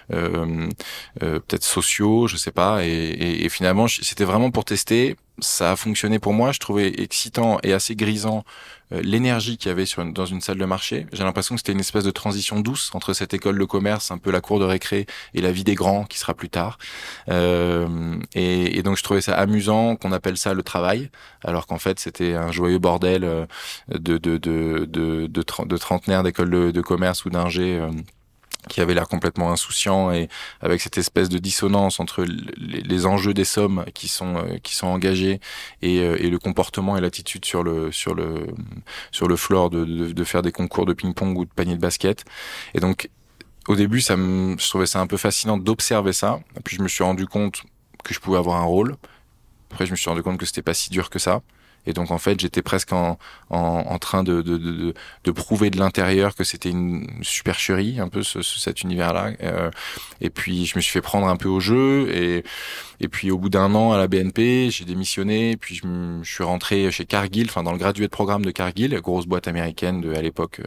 peut-être 0.08 1.64
sociaux, 1.64 2.26
je 2.26 2.36
sais 2.36 2.52
pas. 2.52 2.84
Et, 2.84 2.88
et, 2.88 3.44
et 3.44 3.48
finalement 3.48 3.86
c'était 3.88 4.24
vraiment 4.24 4.50
pour 4.50 4.64
tester. 4.64 5.16
Ça 5.42 5.72
a 5.72 5.76
fonctionné 5.76 6.18
pour 6.18 6.34
moi. 6.34 6.52
Je 6.52 6.58
trouvais 6.58 7.00
excitant 7.00 7.58
et 7.62 7.72
assez 7.72 7.96
grisant 7.96 8.44
euh, 8.92 9.00
l'énergie 9.02 9.56
qu'il 9.56 9.68
y 9.68 9.72
avait 9.72 9.86
sur 9.86 10.04
dans 10.04 10.26
une 10.26 10.40
salle 10.40 10.58
de 10.58 10.64
marché. 10.64 11.06
J'ai 11.12 11.22
l'impression 11.22 11.54
que 11.54 11.60
c'était 11.60 11.72
une 11.72 11.80
espèce 11.80 12.04
de 12.04 12.10
transition 12.10 12.60
douce 12.60 12.90
entre 12.94 13.12
cette 13.12 13.34
école 13.34 13.58
de 13.58 13.64
commerce, 13.64 14.10
un 14.10 14.18
peu 14.18 14.30
la 14.30 14.40
cour 14.40 14.58
de 14.58 14.64
récré, 14.64 15.06
et 15.34 15.40
la 15.40 15.52
vie 15.52 15.64
des 15.64 15.74
grands 15.74 16.04
qui 16.04 16.18
sera 16.18 16.34
plus 16.34 16.48
tard. 16.48 16.78
Euh, 17.28 18.16
et, 18.34 18.78
et, 18.78 18.82
donc 18.82 18.96
je 18.96 19.02
trouvais 19.02 19.20
ça 19.20 19.34
amusant 19.34 19.96
qu'on 19.96 20.12
appelle 20.12 20.36
ça 20.36 20.54
le 20.54 20.62
travail, 20.62 21.10
alors 21.42 21.66
qu'en 21.70 21.78
fait 21.78 21.98
c'était 22.00 22.34
un 22.34 22.52
joyeux 22.52 22.78
bordel 22.78 23.24
euh, 23.24 23.46
de 23.88 24.18
de 24.18 25.26
d'école 26.22 26.50
de, 26.72 26.80
commerce 26.82 27.24
ou 27.24 27.30
d'ingé. 27.30 27.78
Euh, 27.78 27.90
qui 28.68 28.82
avait 28.82 28.92
l'air 28.92 29.08
complètement 29.08 29.50
insouciant 29.50 30.12
et 30.12 30.28
avec 30.60 30.82
cette 30.82 30.98
espèce 30.98 31.30
de 31.30 31.38
dissonance 31.38 31.98
entre 31.98 32.26
les, 32.58 33.06
enjeux 33.06 33.32
des 33.32 33.46
sommes 33.46 33.86
qui 33.94 34.06
sont 34.06 34.36
euh, 34.36 34.58
qui 34.62 34.78
engagés 34.84 35.40
et, 35.80 36.28
le 36.28 36.38
comportement 36.38 36.94
et 36.98 37.00
l'attitude 37.00 37.46
sur 37.46 37.64
le 37.64 37.90
floor 39.36 39.70
de, 39.70 40.24
faire 40.24 40.42
des 40.42 40.52
concours 40.52 40.84
de 40.84 40.92
ping-pong 40.92 41.38
ou 41.38 41.46
de 41.46 41.50
panier 41.50 41.74
de 41.74 41.80
basket 41.80 42.26
et 42.74 42.80
donc 42.80 43.08
au 43.66 43.76
début 43.76 44.02
ça 44.02 44.18
me 44.18 44.58
je 44.58 44.68
trouvais 44.68 44.84
ça 44.84 45.00
un 45.00 45.06
peu 45.06 45.16
fascinant 45.16 45.56
d'observer 45.56 46.12
ça 46.12 46.40
puis 46.62 46.76
je 46.76 46.82
me 46.82 46.88
suis 46.88 47.02
rendu 47.02 47.26
compte 47.26 47.62
que 48.04 48.12
je 48.14 48.20
pouvais 48.20 48.38
avoir 48.38 48.60
un 48.60 48.64
rôle 48.64 48.96
Après, 49.70 49.86
je 49.86 49.92
me 49.92 49.96
suis 49.96 50.10
rendu 50.10 50.22
compte 50.22 50.38
que 50.38 50.46
c'était 50.46 50.62
pas 50.62 50.74
si 50.74 50.90
dur 50.90 51.10
que 51.10 51.18
ça. 51.18 51.42
Et 51.86 51.92
donc 51.92 52.10
en 52.10 52.18
fait, 52.18 52.38
j'étais 52.40 52.62
presque 52.62 52.92
en, 52.92 53.18
en, 53.50 53.58
en 53.58 53.98
train 53.98 54.22
de, 54.22 54.42
de, 54.42 54.58
de, 54.58 54.94
de, 55.24 55.30
prouver 55.30 55.70
de 55.70 55.78
l'intérieur 55.78 56.34
que 56.34 56.44
c'était 56.44 56.70
une 56.70 57.06
supercherie, 57.22 58.00
un 58.00 58.08
peu 58.08 58.22
ce, 58.22 58.42
cet 58.42 58.82
univers-là. 58.82 59.32
Euh, 59.42 59.70
et 60.20 60.30
puis 60.30 60.66
je 60.66 60.76
me 60.76 60.80
suis 60.80 60.92
fait 60.92 61.00
prendre 61.00 61.26
un 61.26 61.36
peu 61.36 61.48
au 61.48 61.60
jeu. 61.60 62.10
Et, 62.14 62.44
et 63.00 63.08
puis 63.08 63.30
au 63.30 63.38
bout 63.38 63.48
d'un 63.48 63.74
an 63.74 63.92
à 63.92 63.98
la 63.98 64.08
BNP, 64.08 64.70
j'ai 64.70 64.84
démissionné. 64.84 65.56
Puis 65.56 65.76
je, 65.76 65.82
je, 66.22 66.30
suis 66.30 66.44
rentré 66.44 66.90
chez 66.90 67.06
Cargill, 67.06 67.46
enfin 67.48 67.62
dans 67.62 67.72
le 67.72 67.78
gradué 67.78 68.06
de 68.06 68.10
programme 68.10 68.44
de 68.44 68.50
Cargill, 68.50 68.94
grosse 69.00 69.26
boîte 69.26 69.48
américaine 69.48 70.00
de 70.00 70.14
à 70.14 70.22
l'époque. 70.22 70.60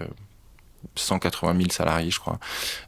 180 0.96 1.51
euh, 1.51 1.58
000 1.58 1.70
salariés, 1.72 2.12
je 2.12 2.20
crois, 2.20 2.39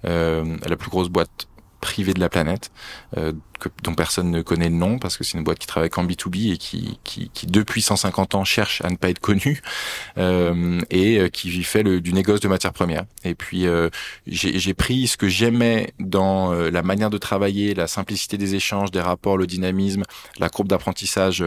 euh, 0.05 0.58
la 0.67 0.75
plus 0.75 0.89
grosse 0.89 1.10
boîte 1.10 1.48
privée 1.86 2.15
de 2.15 2.20
la 2.20 2.30
planète, 2.30 2.72
euh, 3.15 3.32
que, 3.60 3.70
dont 3.84 3.94
personne 3.94 4.32
ne 4.32 4.42
connaît 4.42 4.70
le 4.70 4.75
nom 4.75 4.98
parce 4.98 5.18
que 5.18 5.24
c'est 5.24 5.38
une 5.38 5.44
boîte 5.44 5.60
qui 5.60 5.68
travaille 5.68 5.92
qu'en 5.92 6.04
B2B 6.04 6.54
et 6.54 6.58
qui, 6.58 7.00
qui, 7.04 7.30
qui, 7.32 7.46
depuis 7.46 7.82
150 7.84 8.34
ans 8.34 8.44
cherche 8.44 8.82
à 8.84 8.89
ne 8.89 8.96
pas 8.96 9.10
être 9.10 9.20
connue 9.20 9.62
euh, 10.18 10.82
et 10.89 11.20
euh, 11.20 11.30
qui 11.30 11.63
fait 11.63 11.84
le, 11.84 12.01
du 12.01 12.12
négoce 12.12 12.39
de 12.39 12.48
matières 12.48 12.74
premières. 12.74 13.06
Et 13.24 13.36
puis 13.36 13.68
euh, 13.68 13.89
j'ai 14.25 14.74
pris 14.74 15.06
ce 15.08 15.15
que 15.15 15.27
j'aimais 15.27 15.94
dans 16.00 16.51
euh, 16.51 16.72
la 16.72 16.82
manière 16.82 17.12
de 17.12 17.20
travailler, 17.20 17.75
la 17.75 17.88
simplicité 17.88 18.38
des 18.38 18.56
échanges, 18.56 18.89
des 18.89 19.01
rapports, 19.01 19.38
le 19.38 19.46
dynamisme, 19.46 20.04
la 20.39 20.50
courbe 20.50 20.68
d'apprentissage 20.68 21.44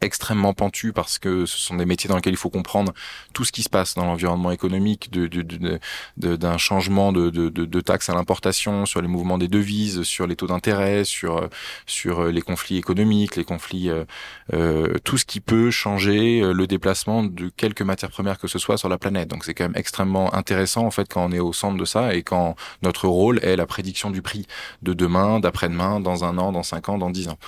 extrêmement 0.00 0.52
pentu 0.52 0.92
parce 0.92 1.18
que 1.18 1.46
ce 1.46 1.58
sont 1.58 1.76
des 1.76 1.86
métiers 1.86 2.08
dans 2.08 2.16
lesquels 2.16 2.32
il 2.32 2.38
faut 2.38 2.50
comprendre 2.50 2.92
tout 3.32 3.44
ce 3.44 3.52
qui 3.52 3.62
se 3.62 3.68
passe 3.68 3.94
dans 3.94 4.04
l'environnement 4.04 4.50
économique, 4.50 5.10
de, 5.10 5.26
de, 5.26 5.42
de, 5.42 6.36
d'un 6.36 6.58
changement 6.58 7.12
de, 7.12 7.30
de, 7.30 7.48
de, 7.48 7.80
taxes 7.80 8.08
à 8.08 8.14
l'importation, 8.14 8.86
sur 8.86 9.00
les 9.00 9.08
mouvements 9.08 9.38
des 9.38 9.48
devises, 9.48 10.02
sur 10.02 10.26
les 10.26 10.36
taux 10.36 10.46
d'intérêt, 10.46 11.04
sur 11.04 11.48
sur 11.86 12.24
les 12.26 12.42
conflits 12.42 12.76
économiques, 12.76 13.36
les 13.36 13.44
conflits, 13.44 13.90
euh, 13.90 14.04
euh 14.52 14.98
tout 15.04 15.18
ce 15.18 15.24
qui 15.24 15.40
peut 15.40 15.70
changer 15.70 16.40
euh, 16.40 16.52
le 16.52 16.66
déplacement 16.66 17.22
de 17.22 17.48
quelques 17.48 17.82
matières 17.82 18.10
premières 18.10 18.38
que 18.38 18.48
ce 18.48 18.58
soit 18.58 18.78
sur 18.78 18.88
la 18.88 18.98
planète. 18.98 19.28
Donc 19.28 19.44
c'est 19.44 19.54
quand 19.54 19.64
même 19.64 19.76
extrêmement 19.76 20.34
intéressant 20.34 20.84
en 20.86 20.90
fait 20.90 21.08
quand 21.12 21.24
on 21.24 21.32
est 21.32 21.40
au 21.40 21.52
centre 21.52 21.76
de 21.76 21.84
ça 21.84 22.14
et 22.14 22.22
quand 22.22 22.54
notre 22.82 23.08
rôle 23.08 23.38
est 23.42 23.56
la 23.56 23.66
prédiction 23.66 24.10
du 24.10 24.22
prix 24.22 24.46
de 24.82 24.92
demain, 24.92 25.40
d'après-demain, 25.40 26.00
dans 26.00 26.24
un 26.24 26.38
an, 26.38 26.52
dans 26.52 26.62
cinq 26.62 26.88
ans, 26.88 26.98
dans 26.98 27.10
dix 27.10 27.28
ans. 27.28 27.38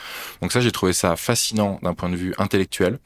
Donc 0.40 0.52
ça 0.52 0.60
j'ai 0.60 0.72
trouvé 0.72 0.92
ça 0.92 1.16
fascinant 1.16 1.78
d'un 1.82 1.94
point 1.94 2.08
de 2.08 2.16
vue 2.16 2.24
intellectuel. 2.38 2.99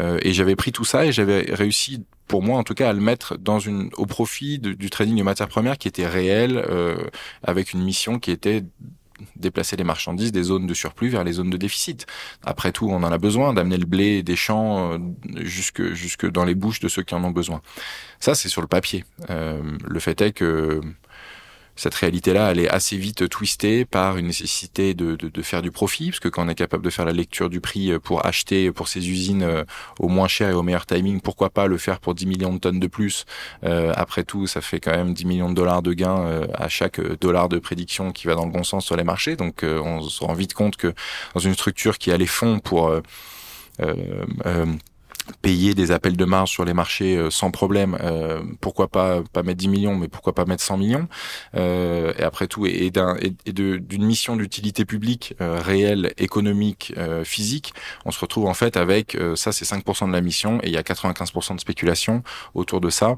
Euh, 0.00 0.18
et 0.22 0.32
j'avais 0.32 0.56
pris 0.56 0.72
tout 0.72 0.84
ça 0.84 1.04
et 1.06 1.12
j'avais 1.12 1.46
réussi 1.50 2.04
pour 2.28 2.42
moi 2.42 2.58
en 2.58 2.62
tout 2.62 2.74
cas 2.74 2.88
à 2.88 2.92
le 2.92 3.00
mettre 3.00 3.36
dans 3.36 3.58
une 3.58 3.90
au 3.96 4.06
profit 4.06 4.58
du 4.58 4.90
trading 4.90 5.16
de 5.16 5.22
matières 5.22 5.48
premières 5.48 5.76
qui 5.76 5.88
était 5.88 6.06
réel 6.06 6.56
euh, 6.56 6.96
avec 7.42 7.72
une 7.72 7.82
mission 7.82 8.18
qui 8.18 8.30
était 8.30 8.64
déplacer 9.36 9.76
les 9.76 9.84
marchandises 9.84 10.32
des 10.32 10.42
zones 10.42 10.66
de 10.66 10.74
surplus 10.74 11.08
vers 11.08 11.22
les 11.22 11.34
zones 11.34 11.50
de 11.50 11.56
déficit. 11.56 12.06
Après 12.42 12.72
tout, 12.72 12.88
on 12.88 13.04
en 13.04 13.12
a 13.12 13.18
besoin 13.18 13.52
d'amener 13.52 13.76
le 13.76 13.86
blé 13.86 14.24
des 14.24 14.34
champs 14.34 14.94
euh, 14.94 14.98
jusque 15.42 15.92
jusque 15.92 16.28
dans 16.28 16.44
les 16.44 16.56
bouches 16.56 16.80
de 16.80 16.88
ceux 16.88 17.02
qui 17.02 17.14
en 17.14 17.22
ont 17.22 17.30
besoin. 17.30 17.60
Ça, 18.18 18.34
c'est 18.34 18.48
sur 18.48 18.62
le 18.62 18.66
papier. 18.66 19.04
Le 19.28 20.00
fait 20.00 20.20
est 20.20 20.32
que 20.32 20.80
cette 21.76 21.94
réalité-là, 21.94 22.50
elle 22.50 22.58
est 22.58 22.68
assez 22.68 22.96
vite 22.96 23.28
twistée 23.28 23.84
par 23.84 24.16
une 24.16 24.26
nécessité 24.26 24.94
de, 24.94 25.16
faire 25.42 25.62
du 25.62 25.70
profit, 25.70 26.10
parce 26.10 26.20
que 26.20 26.28
quand 26.28 26.46
on 26.46 26.48
est 26.48 26.54
capable 26.54 26.84
de 26.84 26.90
faire 26.90 27.04
la 27.04 27.12
lecture 27.12 27.50
du 27.50 27.60
prix 27.60 27.98
pour 27.98 28.24
acheter 28.26 28.70
pour 28.70 28.88
ces 28.88 29.08
usines 29.10 29.42
euh, 29.42 29.64
au 29.98 30.08
moins 30.08 30.28
cher 30.28 30.50
et 30.50 30.52
au 30.52 30.62
meilleur 30.62 30.86
timing, 30.86 31.20
pourquoi 31.20 31.50
pas 31.50 31.66
le 31.66 31.78
faire 31.78 31.98
pour 32.00 32.14
10 32.14 32.26
millions 32.26 32.52
de 32.52 32.58
tonnes 32.58 32.80
de 32.80 32.86
plus? 32.86 33.24
Euh, 33.64 33.92
Après 33.96 34.24
tout, 34.24 34.46
ça 34.46 34.60
fait 34.60 34.80
quand 34.80 34.92
même 34.92 35.14
10 35.14 35.24
millions 35.24 35.50
de 35.50 35.54
dollars 35.54 35.82
de 35.82 35.92
gains 35.92 36.26
euh, 36.26 36.46
à 36.54 36.68
chaque 36.68 37.00
dollar 37.18 37.48
de 37.48 37.58
prédiction 37.58 38.12
qui 38.12 38.26
va 38.26 38.34
dans 38.34 38.46
le 38.46 38.52
bon 38.52 38.64
sens 38.64 38.84
sur 38.84 38.96
les 38.96 39.04
marchés. 39.04 39.36
Donc 39.36 39.64
on 39.64 40.02
se 40.02 40.24
rend 40.24 40.34
vite 40.34 40.54
compte 40.54 40.76
que 40.76 40.92
dans 41.34 41.40
une 41.40 41.54
structure 41.54 41.98
qui 41.98 42.10
a 42.10 42.16
les 42.16 42.26
fonds 42.26 42.58
pour 42.58 42.92
payer 45.40 45.74
des 45.74 45.92
appels 45.92 46.16
de 46.16 46.24
marge 46.24 46.50
sur 46.50 46.64
les 46.64 46.74
marchés 46.74 47.16
euh, 47.16 47.30
sans 47.30 47.50
problème. 47.50 47.96
Euh, 48.00 48.42
pourquoi 48.60 48.88
pas 48.88 49.22
pas 49.32 49.42
mettre 49.42 49.58
10 49.58 49.68
millions, 49.68 49.96
mais 49.96 50.08
pourquoi 50.08 50.34
pas 50.34 50.44
mettre 50.44 50.62
100 50.62 50.76
millions 50.78 51.08
euh, 51.54 52.12
Et 52.18 52.22
après 52.22 52.46
tout, 52.46 52.66
et, 52.66 52.90
d'un 52.90 53.16
et 53.46 53.52
d'une 53.52 54.04
mission 54.04 54.36
d'utilité 54.36 54.84
publique 54.84 55.34
réelle, 55.38 56.12
économique, 56.18 56.94
physique, 57.24 57.74
on 58.04 58.10
se 58.10 58.20
retrouve 58.20 58.46
en 58.46 58.54
fait 58.54 58.76
avec 58.76 59.16
ça, 59.34 59.52
c'est 59.52 59.64
5% 59.64 60.08
de 60.08 60.12
la 60.12 60.20
mission, 60.20 60.58
et 60.62 60.68
il 60.68 60.72
y 60.72 60.76
a 60.76 60.82
95% 60.82 61.54
de 61.56 61.60
spéculation 61.60 62.22
autour 62.54 62.80
de 62.80 62.90
ça, 62.90 63.16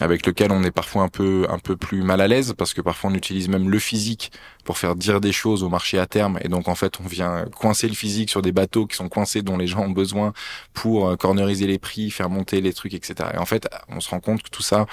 avec 0.00 0.26
lequel 0.26 0.52
on 0.52 0.62
est 0.62 0.70
parfois 0.70 1.02
un 1.02 1.08
peu 1.08 1.46
un 1.48 1.58
peu 1.58 1.76
plus 1.76 2.02
mal 2.02 2.20
à 2.20 2.28
l'aise 2.28 2.54
parce 2.56 2.74
que 2.74 2.80
parfois 2.80 3.10
on 3.10 3.14
utilise 3.14 3.48
même 3.48 3.68
le 3.70 3.78
physique 3.78 4.32
pour 4.68 4.76
faire 4.76 4.96
dire 4.96 5.18
des 5.22 5.32
choses 5.32 5.62
au 5.62 5.70
marché 5.70 5.98
à 5.98 6.04
terme, 6.04 6.38
et 6.42 6.48
donc 6.48 6.68
en 6.68 6.74
fait 6.74 7.00
on 7.00 7.08
vient 7.08 7.46
coincer 7.56 7.88
le 7.88 7.94
physique 7.94 8.28
sur 8.28 8.42
des 8.42 8.52
bateaux 8.52 8.86
qui 8.86 8.96
sont 8.96 9.08
coincés 9.08 9.40
dont 9.40 9.56
les 9.56 9.66
gens 9.66 9.80
ont 9.80 9.96
besoin 10.02 10.34
pour 10.74 11.08
euh, 11.08 11.16
corneriser 11.16 11.66
les 11.66 11.78
prix, 11.78 12.10
faire 12.10 12.28
monter 12.28 12.60
les 12.60 12.74
trucs, 12.74 12.92
etc. 12.92 13.30
Et 13.32 13.38
en 13.38 13.46
fait, 13.46 13.66
on 13.88 14.00
se 14.00 14.10
rend 14.10 14.20
compte 14.20 14.42
que 14.42 14.50
tout 14.50 14.60
ça 14.60 14.84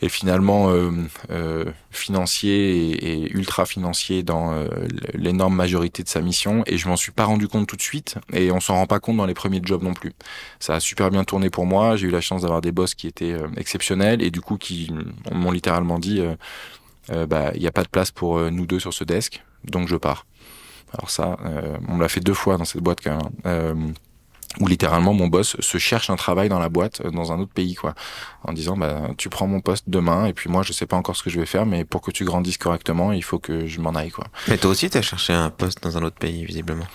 est 0.00 0.08
finalement 0.08 0.70
euh, 0.70 0.92
euh, 1.30 1.64
financier 1.90 3.24
et, 3.24 3.32
ultra 3.32 3.66
financier 3.66 4.22
dans 4.22 4.52
euh, 4.52 4.68
l'énorme 5.14 5.56
majorité 5.56 6.02
de 6.04 6.08
sa 6.08 6.20
mission 6.20 6.62
et 6.66 6.78
je 6.78 6.88
m'en 6.88 6.96
suis 6.96 7.12
pas 7.12 7.24
rendu 7.24 7.48
compte 7.48 7.66
tout 7.66 7.76
de 7.76 7.82
suite 7.82 8.14
et 8.32 8.52
on 8.52 8.60
s'en 8.60 8.74
rend 8.74 8.86
pas 8.86 9.00
compte 9.00 9.16
dans 9.16 9.26
les 9.26 9.34
premiers 9.34 9.60
jobs 9.62 9.82
non 9.82 9.94
plus. 9.94 10.12
Ça 10.60 10.76
a 10.76 10.80
super 10.80 11.10
bien 11.10 11.24
tourné 11.24 11.50
pour 11.50 11.66
moi, 11.66 11.96
j'ai 11.96 12.06
eu 12.06 12.10
la 12.10 12.20
chance 12.20 12.42
d'avoir 12.42 12.60
des 12.60 12.70
boss 12.70 12.94
qui 12.94 13.08
étaient 13.08 13.36
exceptionnels 13.56 14.22
et 14.22 14.30
du 14.30 14.40
coup 14.40 14.56
qui 14.56 14.92
m'ont 15.32 15.50
littéralement 15.50 15.98
dit 15.98 16.22
bah 17.08 17.50
il 17.54 17.60
n'y 17.60 17.66
a 17.66 17.72
pas 17.72 17.82
de 17.82 17.88
place 17.88 18.10
pour 18.10 18.38
nous 18.50 18.66
deux 18.66 18.80
sur 18.80 18.92
ce 18.92 19.04
desk 19.04 19.42
donc 19.64 19.88
je 19.88 19.96
pars. 19.96 20.26
Alors 20.92 21.10
ça, 21.10 21.36
on 21.88 21.94
me 21.94 22.02
l'a 22.02 22.08
fait 22.08 22.20
deux 22.20 22.34
fois 22.34 22.56
dans 22.56 22.64
cette 22.64 22.82
boîte 22.82 23.00
quand 23.02 23.18
même 23.44 23.94
où 24.60 24.66
littéralement 24.66 25.14
mon 25.14 25.28
boss 25.28 25.56
se 25.60 25.78
cherche 25.78 26.10
un 26.10 26.16
travail 26.16 26.48
dans 26.48 26.58
la 26.58 26.68
boîte 26.68 27.00
euh, 27.04 27.10
dans 27.10 27.32
un 27.32 27.38
autre 27.38 27.52
pays 27.52 27.74
quoi. 27.74 27.94
En 28.44 28.52
disant 28.52 28.76
bah 28.76 29.08
tu 29.16 29.28
prends 29.28 29.46
mon 29.46 29.60
poste 29.60 29.84
demain 29.88 30.26
et 30.26 30.32
puis 30.32 30.50
moi 30.50 30.62
je 30.62 30.72
sais 30.72 30.86
pas 30.86 30.96
encore 30.96 31.16
ce 31.16 31.22
que 31.22 31.30
je 31.30 31.40
vais 31.40 31.46
faire 31.46 31.66
mais 31.66 31.84
pour 31.84 32.00
que 32.00 32.10
tu 32.10 32.24
grandisses 32.24 32.58
correctement 32.58 33.12
il 33.12 33.24
faut 33.24 33.38
que 33.38 33.66
je 33.66 33.80
m'en 33.80 33.94
aille 33.94 34.10
quoi. 34.10 34.26
Mais 34.48 34.58
toi 34.58 34.70
aussi 34.70 34.88
t'as 34.90 35.02
cherché 35.02 35.32
un 35.32 35.50
poste 35.50 35.82
dans 35.82 35.96
un 35.96 36.02
autre 36.02 36.16
pays 36.16 36.44
visiblement. 36.44 36.86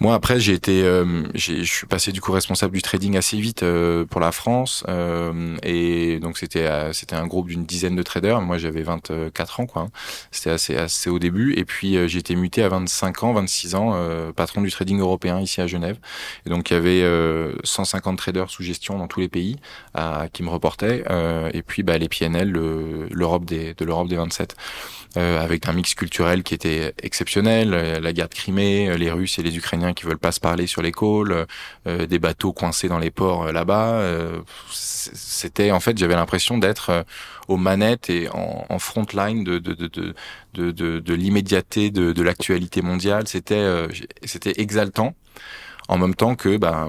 Moi 0.00 0.14
après 0.14 0.40
j'ai 0.40 0.54
été 0.54 0.82
euh, 0.82 1.24
je 1.34 1.62
suis 1.62 1.86
passé 1.86 2.12
du 2.12 2.20
coup 2.20 2.32
responsable 2.32 2.74
du 2.74 2.82
trading 2.82 3.16
assez 3.16 3.38
vite 3.38 3.62
euh, 3.62 4.04
pour 4.04 4.20
la 4.20 4.32
France 4.32 4.84
euh, 4.88 5.56
et 5.62 6.18
donc 6.20 6.38
c'était 6.38 6.66
euh, 6.66 6.92
c'était 6.92 7.16
un 7.16 7.26
groupe 7.26 7.48
d'une 7.48 7.64
dizaine 7.64 7.96
de 7.96 8.02
traders. 8.02 8.40
Moi 8.40 8.58
j'avais 8.58 8.82
24 8.82 9.60
ans 9.60 9.66
quoi 9.66 9.88
c'était 10.30 10.50
assez 10.50 10.76
assez 10.76 11.10
au 11.10 11.18
début 11.18 11.54
et 11.54 11.64
puis 11.64 11.96
j'ai 12.08 12.18
été 12.18 12.36
muté 12.36 12.62
à 12.62 12.68
25 12.68 13.22
ans 13.24 13.32
26 13.32 13.74
ans 13.74 14.32
patron 14.34 14.60
du 14.60 14.70
trading 14.70 15.00
européen 15.00 15.40
ici 15.40 15.60
à 15.60 15.66
Genève. 15.66 15.98
Et 16.46 16.50
donc 16.50 16.70
il 16.70 16.74
y 16.74 16.76
avait 16.76 16.91
avait 17.00 17.54
150 17.64 18.18
traders 18.18 18.50
sous 18.50 18.62
gestion 18.62 18.98
dans 18.98 19.08
tous 19.08 19.20
les 19.20 19.28
pays 19.28 19.56
qui 20.32 20.42
me 20.42 20.48
reportaient, 20.48 21.04
euh, 21.10 21.50
et 21.52 21.62
puis 21.62 21.82
bah, 21.82 21.98
les 21.98 22.08
PNL, 22.08 22.50
l'Europe 22.50 23.44
de 23.44 23.84
l'Europe 23.84 24.08
des 24.08 24.16
27. 24.16 24.56
Euh, 25.18 25.44
avec 25.44 25.68
un 25.68 25.74
mix 25.74 25.94
culturel 25.94 26.42
qui 26.42 26.54
était 26.54 26.94
exceptionnel, 27.02 27.70
la 27.70 28.12
guerre 28.14 28.30
de 28.30 28.34
Crimée, 28.34 28.96
les 28.96 29.10
Russes 29.10 29.38
et 29.38 29.42
les 29.42 29.54
Ukrainiens 29.58 29.92
qui 29.92 30.04
veulent 30.04 30.18
pas 30.18 30.32
se 30.32 30.40
parler 30.40 30.66
sur 30.66 30.80
les 30.80 30.92
euh, 31.02 32.06
des 32.06 32.18
bateaux 32.18 32.54
coincés 32.54 32.88
dans 32.88 32.98
les 32.98 33.10
ports 33.10 33.52
là-bas. 33.52 34.02
C'était 34.70 35.70
en 35.70 35.80
fait, 35.80 35.98
j'avais 35.98 36.14
l'impression 36.14 36.56
d'être 36.56 37.04
aux 37.48 37.58
manettes 37.58 38.08
et 38.08 38.28
en, 38.30 38.64
en 38.68 38.78
front 38.78 39.06
line 39.12 39.44
de 39.44 39.58
de 39.58 40.14
de 40.54 41.14
l'immédiateté 41.14 41.90
de, 41.90 42.22
l'actualité 42.22 42.80
mondiale. 42.80 43.24
C'était 43.28 44.54
exaltant 44.56 45.14
en 45.88 45.98
même 45.98 46.14
temps 46.14 46.34
que 46.34 46.56
bah, 46.56 46.88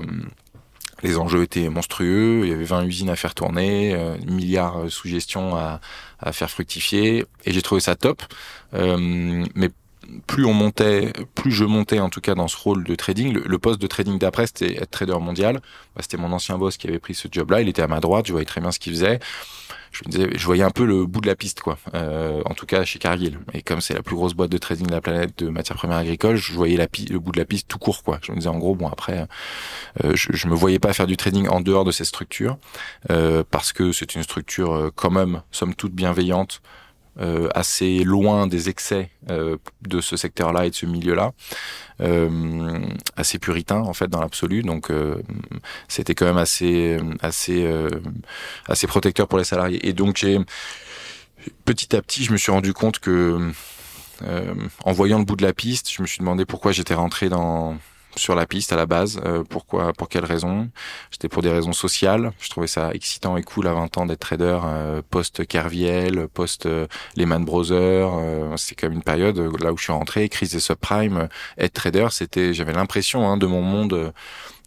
les 1.03 1.17
enjeux 1.17 1.43
étaient 1.43 1.69
monstrueux, 1.69 2.41
il 2.43 2.49
y 2.49 2.53
avait 2.53 2.63
20 2.63 2.85
usines 2.85 3.09
à 3.09 3.15
faire 3.15 3.35
tourner, 3.35 3.93
euh, 3.93 4.17
milliards 4.25 4.89
sous 4.89 5.07
gestion 5.07 5.55
à, 5.55 5.81
à, 6.19 6.31
faire 6.31 6.49
fructifier, 6.49 7.25
et 7.45 7.51
j'ai 7.51 7.61
trouvé 7.61 7.81
ça 7.81 7.95
top. 7.95 8.23
Euh, 8.73 9.45
mais 9.55 9.69
plus 10.27 10.45
on 10.45 10.53
montait, 10.53 11.13
plus 11.35 11.51
je 11.51 11.65
montais 11.65 11.99
en 11.99 12.09
tout 12.09 12.21
cas 12.21 12.35
dans 12.35 12.47
ce 12.47 12.57
rôle 12.57 12.83
de 12.83 12.95
trading. 12.95 13.33
Le, 13.33 13.59
poste 13.59 13.81
de 13.81 13.87
trading 13.87 14.19
d'après, 14.19 14.47
c'était 14.47 14.75
être 14.81 14.91
trader 14.91 15.19
mondial. 15.19 15.61
Bah, 15.95 16.01
c'était 16.01 16.17
mon 16.17 16.31
ancien 16.31 16.57
boss 16.57 16.77
qui 16.77 16.87
avait 16.87 16.99
pris 16.99 17.15
ce 17.15 17.27
job-là. 17.31 17.61
Il 17.61 17.69
était 17.69 17.81
à 17.81 17.87
ma 17.87 17.99
droite, 17.99 18.27
je 18.27 18.31
voyais 18.31 18.45
très 18.45 18.61
bien 18.61 18.71
ce 18.71 18.79
qu'il 18.79 18.93
faisait 18.93 19.19
je 19.93 20.01
me 20.05 20.09
disais, 20.09 20.29
je 20.35 20.45
voyais 20.45 20.63
un 20.63 20.71
peu 20.71 20.85
le 20.85 21.05
bout 21.05 21.21
de 21.21 21.27
la 21.27 21.35
piste, 21.35 21.61
quoi. 21.61 21.77
Euh, 21.93 22.41
en 22.45 22.55
tout 22.55 22.65
cas 22.65 22.83
chez 22.83 22.97
Cargill. 22.97 23.39
Et 23.53 23.61
comme 23.61 23.79
c'est 23.79 23.93
la 23.93 24.01
plus 24.01 24.15
grosse 24.15 24.33
boîte 24.33 24.49
de 24.49 24.57
trading 24.57 24.87
de 24.87 24.91
la 24.91 25.01
planète 25.01 25.37
de 25.37 25.49
matières 25.49 25.77
premières 25.77 25.97
agricoles, 25.97 26.35
je 26.35 26.53
voyais 26.53 26.77
le 26.77 27.19
bout 27.19 27.31
de 27.31 27.37
la 27.39 27.45
piste 27.45 27.67
tout 27.67 27.77
court, 27.77 28.03
quoi. 28.03 28.19
Je 28.23 28.31
me 28.31 28.37
disais 28.37 28.49
en 28.49 28.57
gros, 28.57 28.75
bon 28.75 28.87
après, 28.87 29.27
euh, 30.03 30.15
je, 30.15 30.29
je 30.33 30.47
me 30.47 30.55
voyais 30.55 30.79
pas 30.79 30.93
faire 30.93 31.07
du 31.07 31.15
trading 31.15 31.47
en 31.47 31.61
dehors 31.61 31.85
de 31.85 31.91
cette 31.91 32.07
structure 32.07 32.57
euh, 33.11 33.43
parce 33.49 33.71
que 33.71 33.91
c'est 33.91 34.15
une 34.15 34.23
structure 34.23 34.91
quand 34.95 35.11
même, 35.11 35.43
somme 35.51 35.75
toute 35.75 35.93
bienveillante. 35.93 36.61
Euh, 37.19 37.47
assez 37.53 38.03
loin 38.03 38.47
des 38.47 38.69
excès 38.69 39.11
euh, 39.29 39.57
de 39.87 40.01
ce 40.01 40.17
secteur-là 40.17 40.65
et 40.65 40.71
de 40.71 40.75
ce 40.75 40.87
milieu-là, 40.87 41.33
euh, 42.01 42.79
assez 43.15 43.37
puritain 43.37 43.81
en 43.81 43.93
fait 43.93 44.07
dans 44.07 44.19
l'absolu. 44.19 44.63
Donc 44.63 44.89
euh, 44.89 45.21
c'était 45.87 46.15
quand 46.15 46.25
même 46.25 46.39
assez 46.39 46.97
assez 47.21 47.71
assez 48.67 48.87
protecteur 48.87 49.27
pour 49.27 49.37
les 49.37 49.43
salariés. 49.43 49.87
Et 49.87 49.93
donc 49.93 50.17
j'ai 50.17 50.39
petit 51.65 51.95
à 51.95 52.01
petit, 52.01 52.23
je 52.23 52.31
me 52.31 52.37
suis 52.37 52.51
rendu 52.51 52.73
compte 52.73 52.97
que 52.97 53.51
en 54.83 54.91
voyant 54.91 55.19
le 55.19 55.25
bout 55.25 55.35
de 55.35 55.43
la 55.45 55.53
piste, 55.53 55.91
je 55.91 56.01
me 56.01 56.07
suis 56.07 56.19
demandé 56.19 56.45
pourquoi 56.45 56.71
j'étais 56.71 56.95
rentré 56.95 57.29
dans 57.29 57.77
sur 58.15 58.35
la 58.35 58.45
piste 58.45 58.73
à 58.73 58.75
la 58.75 58.85
base. 58.85 59.19
Euh, 59.25 59.43
pourquoi 59.47 59.93
Pour 59.93 60.09
quelles 60.09 60.25
raisons 60.25 60.69
C'était 61.11 61.29
pour 61.29 61.41
des 61.41 61.51
raisons 61.51 61.73
sociales. 61.73 62.31
Je 62.39 62.49
trouvais 62.49 62.67
ça 62.67 62.91
excitant 62.93 63.37
et 63.37 63.43
cool 63.43 63.67
à 63.67 63.73
20 63.73 63.97
ans 63.97 64.05
d'être 64.05 64.19
trader 64.19 64.59
euh, 64.63 65.01
post 65.09 65.45
Kerviel, 65.45 66.27
post 66.33 66.65
euh, 66.65 66.87
Lehman 67.15 67.43
Brothers. 67.43 68.11
Euh, 68.13 68.55
c'est 68.57 68.75
quand 68.75 68.87
même 68.87 68.97
une 68.97 69.03
période 69.03 69.37
là 69.61 69.73
où 69.73 69.77
je 69.77 69.83
suis 69.83 69.91
rentré, 69.91 70.29
crise 70.29 70.51
des 70.51 70.59
subprimes. 70.59 71.27
être 71.57 71.73
trader, 71.73 72.07
c'était, 72.11 72.53
j'avais 72.53 72.73
l'impression 72.73 73.27
hein, 73.27 73.37
de 73.37 73.45
mon 73.45 73.61
monde. 73.61 74.13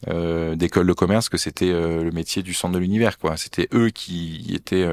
d'école 0.07 0.87
de 0.87 0.93
commerce 0.93 1.29
que 1.29 1.38
c'était 1.38 1.73
le 1.73 2.11
métier 2.12 2.43
du 2.43 2.53
centre 2.55 2.75
de 2.75 2.79
l'univers 2.79 3.19
quoi 3.19 3.37
c'était 3.37 3.67
eux 3.73 3.88
qui 3.88 4.53
étaient 4.55 4.87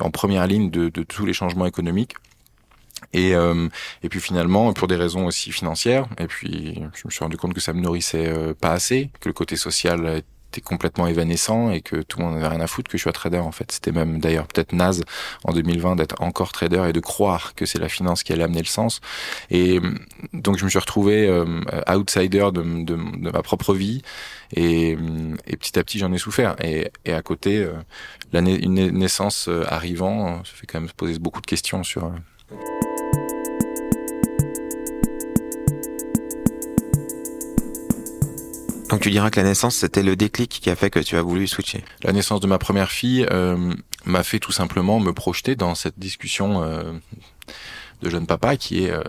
en 0.00 0.10
première 0.10 0.46
ligne 0.46 0.70
de, 0.70 0.90
de 0.90 1.02
tous 1.02 1.24
les 1.24 1.32
changements 1.32 1.66
économiques 1.66 2.14
et, 3.12 3.34
euh, 3.34 3.68
et 4.02 4.08
puis 4.08 4.20
finalement, 4.20 4.72
pour 4.72 4.88
des 4.88 4.96
raisons 4.96 5.26
aussi 5.26 5.52
financières, 5.52 6.06
et 6.18 6.26
puis 6.26 6.74
je 6.94 7.02
me 7.06 7.10
suis 7.10 7.20
rendu 7.20 7.36
compte 7.36 7.54
que 7.54 7.60
ça 7.60 7.72
me 7.72 7.80
nourrissait 7.80 8.28
euh, 8.28 8.54
pas 8.54 8.72
assez, 8.72 9.10
que 9.20 9.28
le 9.28 9.32
côté 9.32 9.56
social 9.56 10.22
était 10.50 10.60
complètement 10.62 11.06
évanescent 11.06 11.70
et 11.70 11.82
que 11.82 11.96
tout 11.96 12.18
le 12.18 12.24
monde 12.24 12.34
n'avait 12.34 12.48
rien 12.48 12.60
à 12.60 12.66
foutre 12.66 12.90
que 12.90 12.96
je 12.96 13.02
sois 13.02 13.12
trader 13.12 13.38
en 13.38 13.52
fait. 13.52 13.70
C'était 13.70 13.92
même 13.92 14.18
d'ailleurs 14.18 14.46
peut-être 14.46 14.72
naze 14.72 15.04
en 15.44 15.52
2020 15.52 15.96
d'être 15.96 16.20
encore 16.22 16.52
trader 16.52 16.86
et 16.88 16.92
de 16.92 17.00
croire 17.00 17.54
que 17.54 17.66
c'est 17.66 17.78
la 17.78 17.88
finance 17.88 18.22
qui 18.22 18.32
allait 18.32 18.44
amener 18.44 18.60
le 18.60 18.66
sens. 18.66 19.00
Et 19.50 19.80
donc 20.32 20.58
je 20.58 20.64
me 20.64 20.70
suis 20.70 20.78
retrouvé 20.78 21.26
euh, 21.28 21.60
outsider 21.86 22.48
de, 22.52 22.62
de, 22.62 22.96
de, 22.96 23.30
ma 23.30 23.42
propre 23.42 23.74
vie 23.74 24.02
et, 24.54 24.96
et 25.46 25.56
petit 25.56 25.78
à 25.78 25.84
petit 25.84 25.98
j'en 25.98 26.12
ai 26.12 26.18
souffert. 26.18 26.56
Et, 26.64 26.90
et 27.04 27.12
à 27.12 27.20
côté, 27.20 27.58
euh, 27.58 27.72
la 28.32 28.40
une 28.40 28.90
naissance 28.90 29.50
arrivant, 29.66 30.42
ça 30.44 30.52
fait 30.54 30.66
quand 30.66 30.80
même 30.80 30.88
se 30.88 30.94
poser 30.94 31.18
beaucoup 31.18 31.42
de 31.42 31.46
questions 31.46 31.84
sur 31.84 32.10
Donc 38.88 39.00
tu 39.00 39.10
diras 39.10 39.30
que 39.30 39.38
la 39.38 39.46
naissance, 39.46 39.76
c'était 39.76 40.02
le 40.02 40.16
déclic 40.16 40.48
qui 40.48 40.70
a 40.70 40.76
fait 40.76 40.90
que 40.90 41.00
tu 41.00 41.16
as 41.16 41.22
voulu 41.22 41.46
switcher. 41.46 41.84
La 42.02 42.12
naissance 42.12 42.40
de 42.40 42.46
ma 42.46 42.58
première 42.58 42.90
fille 42.90 43.26
euh, 43.30 43.74
m'a 44.04 44.22
fait 44.22 44.38
tout 44.38 44.52
simplement 44.52 44.98
me 44.98 45.12
projeter 45.12 45.56
dans 45.56 45.74
cette 45.74 45.98
discussion 45.98 46.62
euh, 46.62 46.92
de 48.02 48.10
jeune 48.10 48.26
papa 48.26 48.56
qui 48.56 48.84
est 48.84 48.90
euh, 48.90 49.02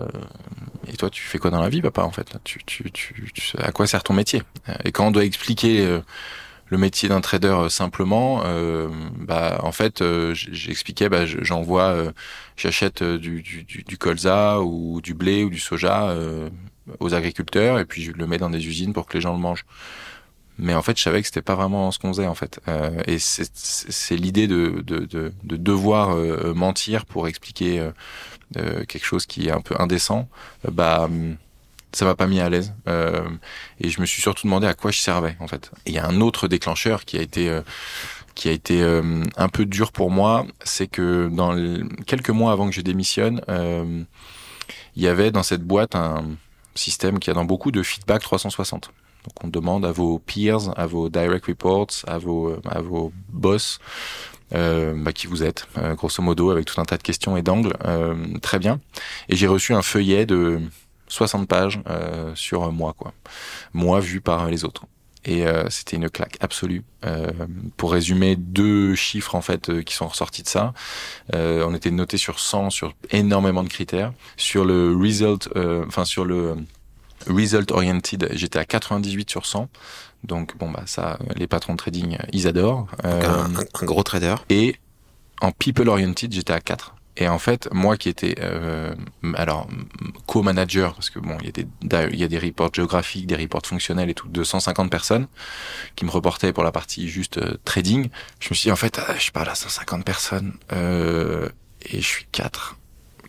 et 0.87 0.93
toi 0.97 1.09
tu 1.09 1.21
fais 1.21 1.37
quoi 1.37 1.51
dans 1.51 1.61
la 1.61 1.69
vie 1.69 1.81
papa 1.81 2.03
en 2.03 2.11
fait? 2.11 2.37
Tu, 2.43 2.59
tu, 2.65 2.91
tu, 2.91 3.57
à 3.57 3.71
quoi 3.71 3.87
sert 3.87 4.03
ton 4.03 4.13
métier? 4.13 4.41
Et 4.83 4.91
quand 4.91 5.07
on 5.07 5.11
doit 5.11 5.25
expliquer 5.25 5.85
euh, 5.85 5.99
le 6.67 6.77
métier 6.77 7.09
d'un 7.09 7.21
trader 7.21 7.47
euh, 7.47 7.69
simplement 7.69 8.43
bah 9.19 9.59
en 9.63 9.71
fait 9.71 10.03
j'expliquais 10.33 11.09
bah, 11.09 11.25
j'envoie 11.25 11.95
j'achète 12.55 13.03
du, 13.03 13.41
du, 13.41 13.63
du, 13.63 13.97
colza 13.97 14.61
ou 14.61 15.01
du 15.01 15.13
blé 15.13 15.43
ou 15.43 15.49
du 15.49 15.59
soja 15.59 16.15
aux 16.99 17.13
agriculteurs 17.13 17.79
et 17.79 17.85
puis 17.85 18.03
je 18.03 18.11
le 18.11 18.27
mets 18.27 18.37
dans 18.37 18.49
des 18.49 18.67
usines 18.67 18.93
pour 18.93 19.05
que 19.05 19.17
les 19.17 19.21
gens 19.21 19.33
le 19.33 19.39
mangent. 19.39 19.65
Mais 20.59 20.75
en 20.75 20.81
fait, 20.81 20.97
je 20.97 21.01
savais 21.01 21.21
que 21.21 21.27
c'était 21.27 21.41
pas 21.41 21.55
vraiment 21.55 21.89
ce 21.91 21.99
qu'on 21.99 22.09
faisait 22.09 22.27
en 22.27 22.35
fait. 22.35 22.59
Euh, 22.67 23.01
et 23.07 23.17
c'est 23.17 24.15
l'idée 24.17 24.45
de, 24.45 24.83
de, 24.85 24.99
de, 24.99 25.31
de, 25.43 25.55
devoir 25.55 26.11
euh, 26.11 26.53
mentir 26.53 27.05
pour 27.05 27.29
expliquer 27.29 27.79
euh, 28.57 28.83
quelque 28.85 29.05
chose 29.05 29.25
qui 29.25 29.47
est 29.47 29.51
un 29.51 29.61
peu 29.61 29.75
indécent. 29.79 30.27
bah 30.69 31.09
ça 31.91 32.05
m'a 32.05 32.13
pas 32.13 32.27
mis 32.27 32.39
à 32.39 32.49
l'aise. 32.49 32.75
et 33.79 33.89
je 33.89 33.99
me 33.99 34.05
suis 34.05 34.21
surtout 34.21 34.45
demandé 34.45 34.67
à 34.67 34.75
quoi 34.75 34.91
je 34.91 34.99
servais 34.99 35.35
en 35.39 35.47
fait. 35.47 35.71
Il 35.87 35.93
y 35.93 35.97
a 35.97 36.05
un 36.05 36.21
autre 36.21 36.47
déclencheur 36.47 37.03
qui 37.03 37.17
a 37.17 37.21
été 37.21 37.61
qui 38.35 38.47
a 38.47 38.51
été 38.51 38.83
un 39.37 39.49
peu 39.49 39.65
dur 39.65 39.91
pour 39.91 40.11
moi, 40.11 40.45
c'est 40.63 40.85
que 40.85 41.29
dans 41.31 41.55
quelques 42.05 42.29
mois 42.29 42.51
avant 42.51 42.69
que 42.69 42.75
je 42.75 42.81
démissionne, 42.81 43.41
il 43.47 45.01
y 45.01 45.07
avait 45.07 45.31
dans 45.31 45.41
cette 45.41 45.63
boîte 45.63 45.95
un 45.95 46.25
système 46.79 47.19
qui 47.19 47.29
a 47.29 47.33
dans 47.33 47.45
beaucoup 47.45 47.71
de 47.71 47.83
feedback 47.83 48.21
360. 48.21 48.91
Donc 49.25 49.43
on 49.43 49.47
demande 49.47 49.85
à 49.85 49.91
vos 49.91 50.19
peers, 50.19 50.77
à 50.77 50.85
vos 50.87 51.09
direct 51.09 51.45
reports, 51.45 51.87
à 52.07 52.17
vos, 52.17 52.55
à 52.65 52.81
vos 52.81 53.11
boss, 53.29 53.79
euh, 54.53 54.93
bah, 54.95 55.11
qui 55.11 55.27
vous 55.27 55.43
êtes, 55.43 55.67
euh, 55.77 55.93
grosso 55.95 56.23
modo, 56.23 56.49
avec 56.51 56.65
tout 56.65 56.79
un 56.79 56.85
tas 56.85 56.97
de 56.97 57.03
questions 57.03 57.37
et 57.37 57.41
d'angles. 57.41 57.73
Euh, 57.85 58.15
très 58.41 58.59
bien. 58.59 58.79
Et 59.27 59.35
j'ai 59.35 59.47
reçu 59.47 59.73
un 59.73 59.81
feuillet 59.81 60.25
de 60.25 60.59
60 61.07 61.47
pages 61.47 61.81
euh, 61.89 62.33
sur 62.35 62.71
moi, 62.71 62.93
quoi. 62.97 63.13
Moi 63.73 63.99
vu 63.99 64.21
par 64.21 64.47
les 64.47 64.63
autres. 64.63 64.85
Et 65.25 65.45
euh, 65.45 65.69
c'était 65.69 65.97
une 65.97 66.09
claque 66.09 66.37
absolue. 66.39 66.83
Euh, 67.05 67.27
pour 67.77 67.91
résumer, 67.91 68.35
deux 68.35 68.95
chiffres 68.95 69.35
en 69.35 69.41
fait 69.41 69.69
euh, 69.69 69.81
qui 69.81 69.93
sont 69.93 70.07
ressortis 70.07 70.43
de 70.43 70.47
ça. 70.47 70.73
Euh, 71.35 71.65
on 71.67 71.75
était 71.75 71.91
noté 71.91 72.17
sur 72.17 72.39
100 72.39 72.69
sur 72.69 72.93
énormément 73.11 73.63
de 73.63 73.69
critères. 73.69 74.13
Sur 74.37 74.65
le 74.65 74.95
result, 74.95 75.49
enfin 75.87 76.05
sur 76.05 76.25
le 76.25 76.55
result 77.27 77.71
oriented, 77.71 78.29
j'étais 78.33 78.59
à 78.59 78.65
98 78.65 79.29
sur 79.29 79.45
100. 79.45 79.69
Donc 80.23 80.57
bon 80.57 80.69
bah 80.69 80.83
ça, 80.85 81.19
les 81.35 81.47
patrons 81.47 81.73
de 81.73 81.77
trading, 81.77 82.17
ils 82.33 82.47
adorent. 82.47 82.87
Un, 83.03 83.19
un, 83.19 83.55
un, 83.55 83.85
gros 83.85 84.03
trader. 84.03 84.35
Et 84.49 84.75
en 85.41 85.51
people 85.51 85.87
oriented, 85.89 86.33
j'étais 86.33 86.53
à 86.53 86.59
4. 86.59 86.95
Et 87.17 87.27
en 87.27 87.39
fait, 87.39 87.67
moi 87.73 87.97
qui 87.97 88.07
étais 88.07 88.35
euh, 88.39 88.95
alors 89.35 89.67
co-manager, 90.25 90.93
parce 90.93 91.09
que 91.09 91.19
bon, 91.19 91.37
il 91.41 92.17
y 92.19 92.23
a 92.23 92.27
des 92.27 92.39
reports 92.39 92.73
géographiques, 92.73 93.27
des 93.27 93.35
reports 93.35 93.65
fonctionnels 93.65 94.09
et 94.09 94.13
tout, 94.13 94.29
de 94.29 94.43
150 94.43 94.89
personnes 94.89 95.27
qui 95.95 96.05
me 96.05 96.11
reportaient 96.11 96.53
pour 96.53 96.63
la 96.63 96.71
partie 96.71 97.09
juste 97.09 97.37
euh, 97.37 97.57
trading. 97.65 98.09
Je 98.39 98.49
me 98.49 98.55
suis 98.55 98.67
dit 98.67 98.71
en 98.71 98.77
fait, 98.77 98.99
euh, 98.99 99.13
je 99.19 99.31
parle 99.31 99.49
à 99.49 99.55
150 99.55 100.05
personnes 100.05 100.53
et 100.71 102.01
je 102.01 102.05
suis 102.05 102.25
quatre. 102.31 102.77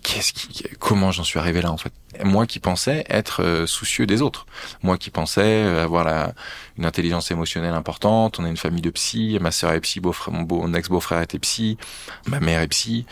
Qu'est-ce 0.02 0.32
qui, 0.32 0.64
comment 0.78 1.12
j'en 1.12 1.24
suis 1.24 1.38
arrivé 1.38 1.60
là 1.60 1.70
en 1.70 1.76
fait? 1.76 1.92
Moi 2.24 2.46
qui 2.46 2.58
pensais 2.58 3.04
être 3.08 3.42
euh, 3.42 3.66
soucieux 3.66 4.06
des 4.06 4.22
autres, 4.22 4.46
moi 4.82 4.96
qui 4.96 5.10
pensais 5.10 5.62
avoir 5.62 6.32
une 6.78 6.86
intelligence 6.86 7.30
émotionnelle 7.30 7.74
importante. 7.74 8.38
On 8.38 8.44
a 8.44 8.48
une 8.48 8.56
famille 8.56 8.80
de 8.82 8.90
psy, 8.90 9.36
ma 9.40 9.50
sœur 9.50 9.72
est 9.72 9.80
psy, 9.80 10.00
mon, 10.00 10.42
beau, 10.42 10.62
mon 10.62 10.74
ex 10.74 10.88
beau-frère 10.88 11.20
était 11.20 11.38
psy, 11.38 11.76
ma 12.26 12.40
mère 12.40 12.62
est 12.62 12.68
psy. 12.68 13.04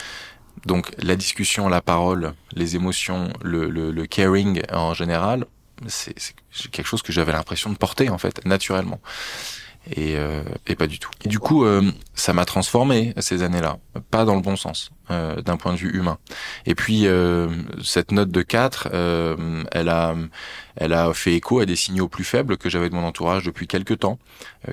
Donc 0.67 0.91
la 0.99 1.17
discussion, 1.17 1.69
la 1.69 1.81
parole, 1.81 2.35
les 2.55 2.77
émotions, 2.77 3.33
le, 3.43 3.69
le, 3.69 3.91
le 3.91 4.07
caring 4.07 4.63
en 4.73 4.95
général, 4.95 5.47
c'est 5.87 6.15
quelque 6.73 6.87
chose 6.87 7.03
que 7.03 7.13
j'avais 7.13 7.33
l'impression 7.33 7.71
de 7.71 7.77
porter 7.77 8.11
en 8.11 8.19
fait 8.19 8.45
naturellement. 8.45 9.01
Et, 9.93 10.17
euh, 10.17 10.43
et, 10.67 10.75
pas 10.75 10.87
du 10.87 10.99
tout. 10.99 11.11
Et 11.25 11.29
du 11.29 11.39
coup, 11.39 11.65
euh, 11.65 11.81
ça 12.13 12.35
m'a 12.35 12.45
transformé 12.45 13.15
ces 13.21 13.43
années-là, 13.43 13.79
pas 14.11 14.27
dans 14.27 14.35
le 14.35 14.43
bon 14.43 14.55
sens, 14.55 14.91
euh, 15.11 15.41
d'un 15.41 15.57
point 15.57 15.73
de 15.73 15.79
vue 15.79 15.97
humain. 15.97 16.19
Et 16.67 16.75
puis 16.75 17.07
euh, 17.07 17.49
cette 17.83 18.13
note 18.13 18.31
de 18.31 18.43
4, 18.43 18.91
euh, 18.93 19.65
elle 19.73 19.89
a, 19.89 20.15
elle 20.77 20.93
a 20.93 21.15
fait 21.15 21.33
écho 21.33 21.61
à 21.61 21.65
des 21.65 21.77
signaux 21.77 22.09
plus 22.09 22.25
faibles 22.25 22.59
que 22.59 22.69
j'avais 22.69 22.91
de 22.91 22.95
mon 22.95 23.05
entourage 23.05 23.45
depuis 23.45 23.67
quelques 23.67 24.01
temps, 24.01 24.19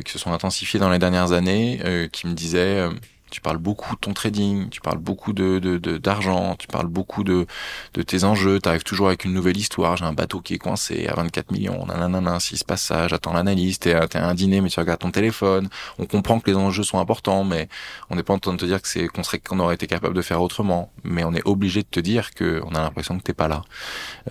qui 0.03 0.11
se 0.11 0.19
sont 0.19 0.33
intensifiés 0.33 0.81
dans 0.81 0.89
les 0.89 0.99
dernières 0.99 1.31
années, 1.31 2.09
qui 2.11 2.27
me 2.27 2.33
disaient 2.33 2.89
tu 3.35 3.41
parles 3.41 3.57
beaucoup 3.57 3.95
de 3.95 3.99
ton 3.99 4.13
trading, 4.13 4.69
tu 4.69 4.79
parles 4.79 4.97
beaucoup 4.97 5.33
de 5.33 5.59
d'argent, 5.97 6.51
de, 6.51 6.55
tu 6.55 6.67
parles 6.67 6.87
beaucoup 6.87 7.25
de, 7.25 7.45
de 7.93 8.01
tes 8.01 8.23
enjeux, 8.23 8.61
tu 8.61 8.69
arrives 8.69 8.85
toujours 8.85 9.07
avec 9.07 9.25
une 9.25 9.33
nouvelle 9.33 9.57
histoire, 9.57 9.97
j'ai 9.97 10.05
un 10.05 10.13
bateau 10.13 10.39
qui 10.39 10.53
est 10.53 10.57
coincé 10.57 11.07
à 11.07 11.15
24 11.15 11.51
millions, 11.51 11.85
nanana, 11.85 12.39
si 12.39 12.55
se 12.55 12.63
passe 12.63 12.83
ça, 12.83 13.09
j'attends 13.09 13.33
l'analyse, 13.33 13.77
t'es 13.77 13.93
à 13.93 14.07
un 14.25 14.33
dîner 14.35 14.61
mais 14.61 14.69
tu 14.69 14.79
regardes 14.79 15.01
ton 15.01 15.11
téléphone, 15.11 15.67
on 15.99 16.05
comprend 16.05 16.39
que 16.39 16.49
les 16.49 16.55
enjeux 16.55 16.83
sont 16.83 16.97
importants, 16.97 17.43
mais 17.43 17.67
on 18.09 18.15
n'est 18.15 18.23
pas 18.23 18.33
en 18.33 18.39
train 18.39 18.53
de 18.53 18.57
te 18.57 18.65
dire 18.65 18.81
que 18.81 18.87
c'est 18.87 19.09
qu'on 19.09 19.23
qu'on 19.45 19.59
aurait 19.59 19.75
été 19.75 19.87
capable 19.87 20.15
de 20.15 20.21
faire 20.21 20.41
autrement, 20.41 20.89
mais 21.03 21.25
on 21.25 21.33
est 21.33 21.45
obligé 21.45 21.81
de 21.81 21.87
te 21.91 21.99
dire 21.99 22.33
que 22.33 22.61
on 22.65 22.73
a 22.73 22.81
l'impression 22.81 23.17
que 23.17 23.23
t'es 23.23 23.33
pas 23.33 23.49
là, 23.49 23.63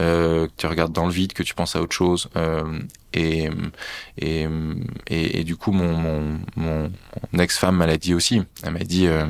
euh, 0.00 0.46
que 0.46 0.52
tu 0.56 0.66
regardes 0.66 0.92
dans 0.92 1.04
le 1.04 1.12
vide, 1.12 1.34
que 1.34 1.42
tu 1.42 1.54
penses 1.54 1.76
à 1.76 1.82
autre 1.82 1.94
chose, 1.94 2.30
euh, 2.36 2.80
et, 3.14 3.48
et, 4.18 4.46
et, 5.08 5.44
du 5.44 5.56
coup, 5.56 5.72
mon, 5.72 6.38
mon, 6.56 6.90
ex-femme 7.38 7.76
m'a 7.76 7.96
dit 7.96 8.14
aussi. 8.14 8.42
Elle 8.62 8.72
m'a 8.72 8.80
dit, 8.80 9.06
euh, 9.06 9.26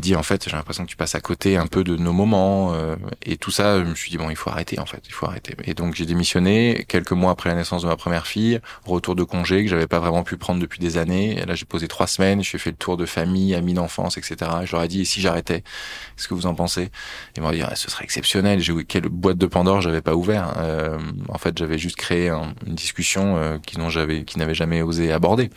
dit 0.00 0.16
en 0.16 0.22
fait, 0.22 0.48
j'ai 0.48 0.56
l'impression 0.56 0.84
que 0.84 0.90
tu 0.90 0.96
passes 0.96 1.14
à 1.14 1.20
côté 1.20 1.56
un 1.56 1.66
peu 1.66 1.84
de 1.84 1.96
nos 1.96 2.12
moments. 2.12 2.74
Euh, 2.74 2.96
et 3.22 3.36
tout 3.36 3.50
ça, 3.50 3.78
je 3.78 3.84
me 3.84 3.94
suis 3.94 4.10
dit 4.10 4.18
bon, 4.18 4.30
il 4.30 4.36
faut 4.36 4.50
arrêter 4.50 4.78
en 4.78 4.86
fait, 4.86 5.02
il 5.06 5.12
faut 5.12 5.26
arrêter. 5.26 5.56
Et 5.64 5.74
donc 5.74 5.94
j'ai 5.94 6.06
démissionné 6.06 6.84
quelques 6.88 7.12
mois 7.12 7.32
après 7.32 7.50
la 7.50 7.56
naissance 7.56 7.82
de 7.82 7.88
ma 7.88 7.96
première 7.96 8.26
fille, 8.26 8.60
retour 8.84 9.14
de 9.14 9.24
congé 9.24 9.64
que 9.64 9.70
j'avais 9.70 9.86
pas 9.86 9.98
vraiment 9.98 10.22
pu 10.22 10.36
prendre 10.36 10.60
depuis 10.60 10.78
des 10.78 10.98
années. 10.98 11.44
Là, 11.46 11.54
j'ai 11.54 11.66
posé 11.66 11.88
trois 11.88 12.06
semaines, 12.06 12.42
j'ai 12.42 12.58
fait 12.58 12.70
le 12.70 12.76
tour 12.76 12.96
de 12.96 13.06
famille, 13.06 13.54
amis 13.54 13.74
d'enfance, 13.74 14.18
etc. 14.18 14.50
je 14.64 14.72
leur 14.72 14.84
ai 14.84 14.88
dit, 14.88 15.02
et 15.02 15.04
si 15.04 15.20
j'arrêtais, 15.20 15.60
qu'est-ce 15.60 16.28
que 16.28 16.34
vous 16.34 16.46
en 16.46 16.54
pensez? 16.54 16.90
Ils 17.36 17.42
m'ont 17.42 17.50
dit, 17.50 17.62
ah, 17.62 17.74
ce 17.74 17.90
serait 17.90 18.04
exceptionnel. 18.04 18.62
Quelle 18.86 19.08
boîte 19.08 19.38
de 19.38 19.46
Pandore 19.46 19.80
j'avais 19.80 20.00
pas 20.00 20.14
ouvert. 20.14 20.54
Euh, 20.58 20.98
en 21.28 21.38
fait, 21.38 21.56
j'avais 21.58 21.78
juste 21.78 21.96
créé 21.96 22.28
un, 22.28 22.54
une 22.66 22.78
discussion 22.80 23.36
euh, 23.36 23.58
qui 23.58 23.78
n'avaient 23.78 24.54
jamais 24.54 24.82
osé 24.82 25.12
aborder. 25.12 25.50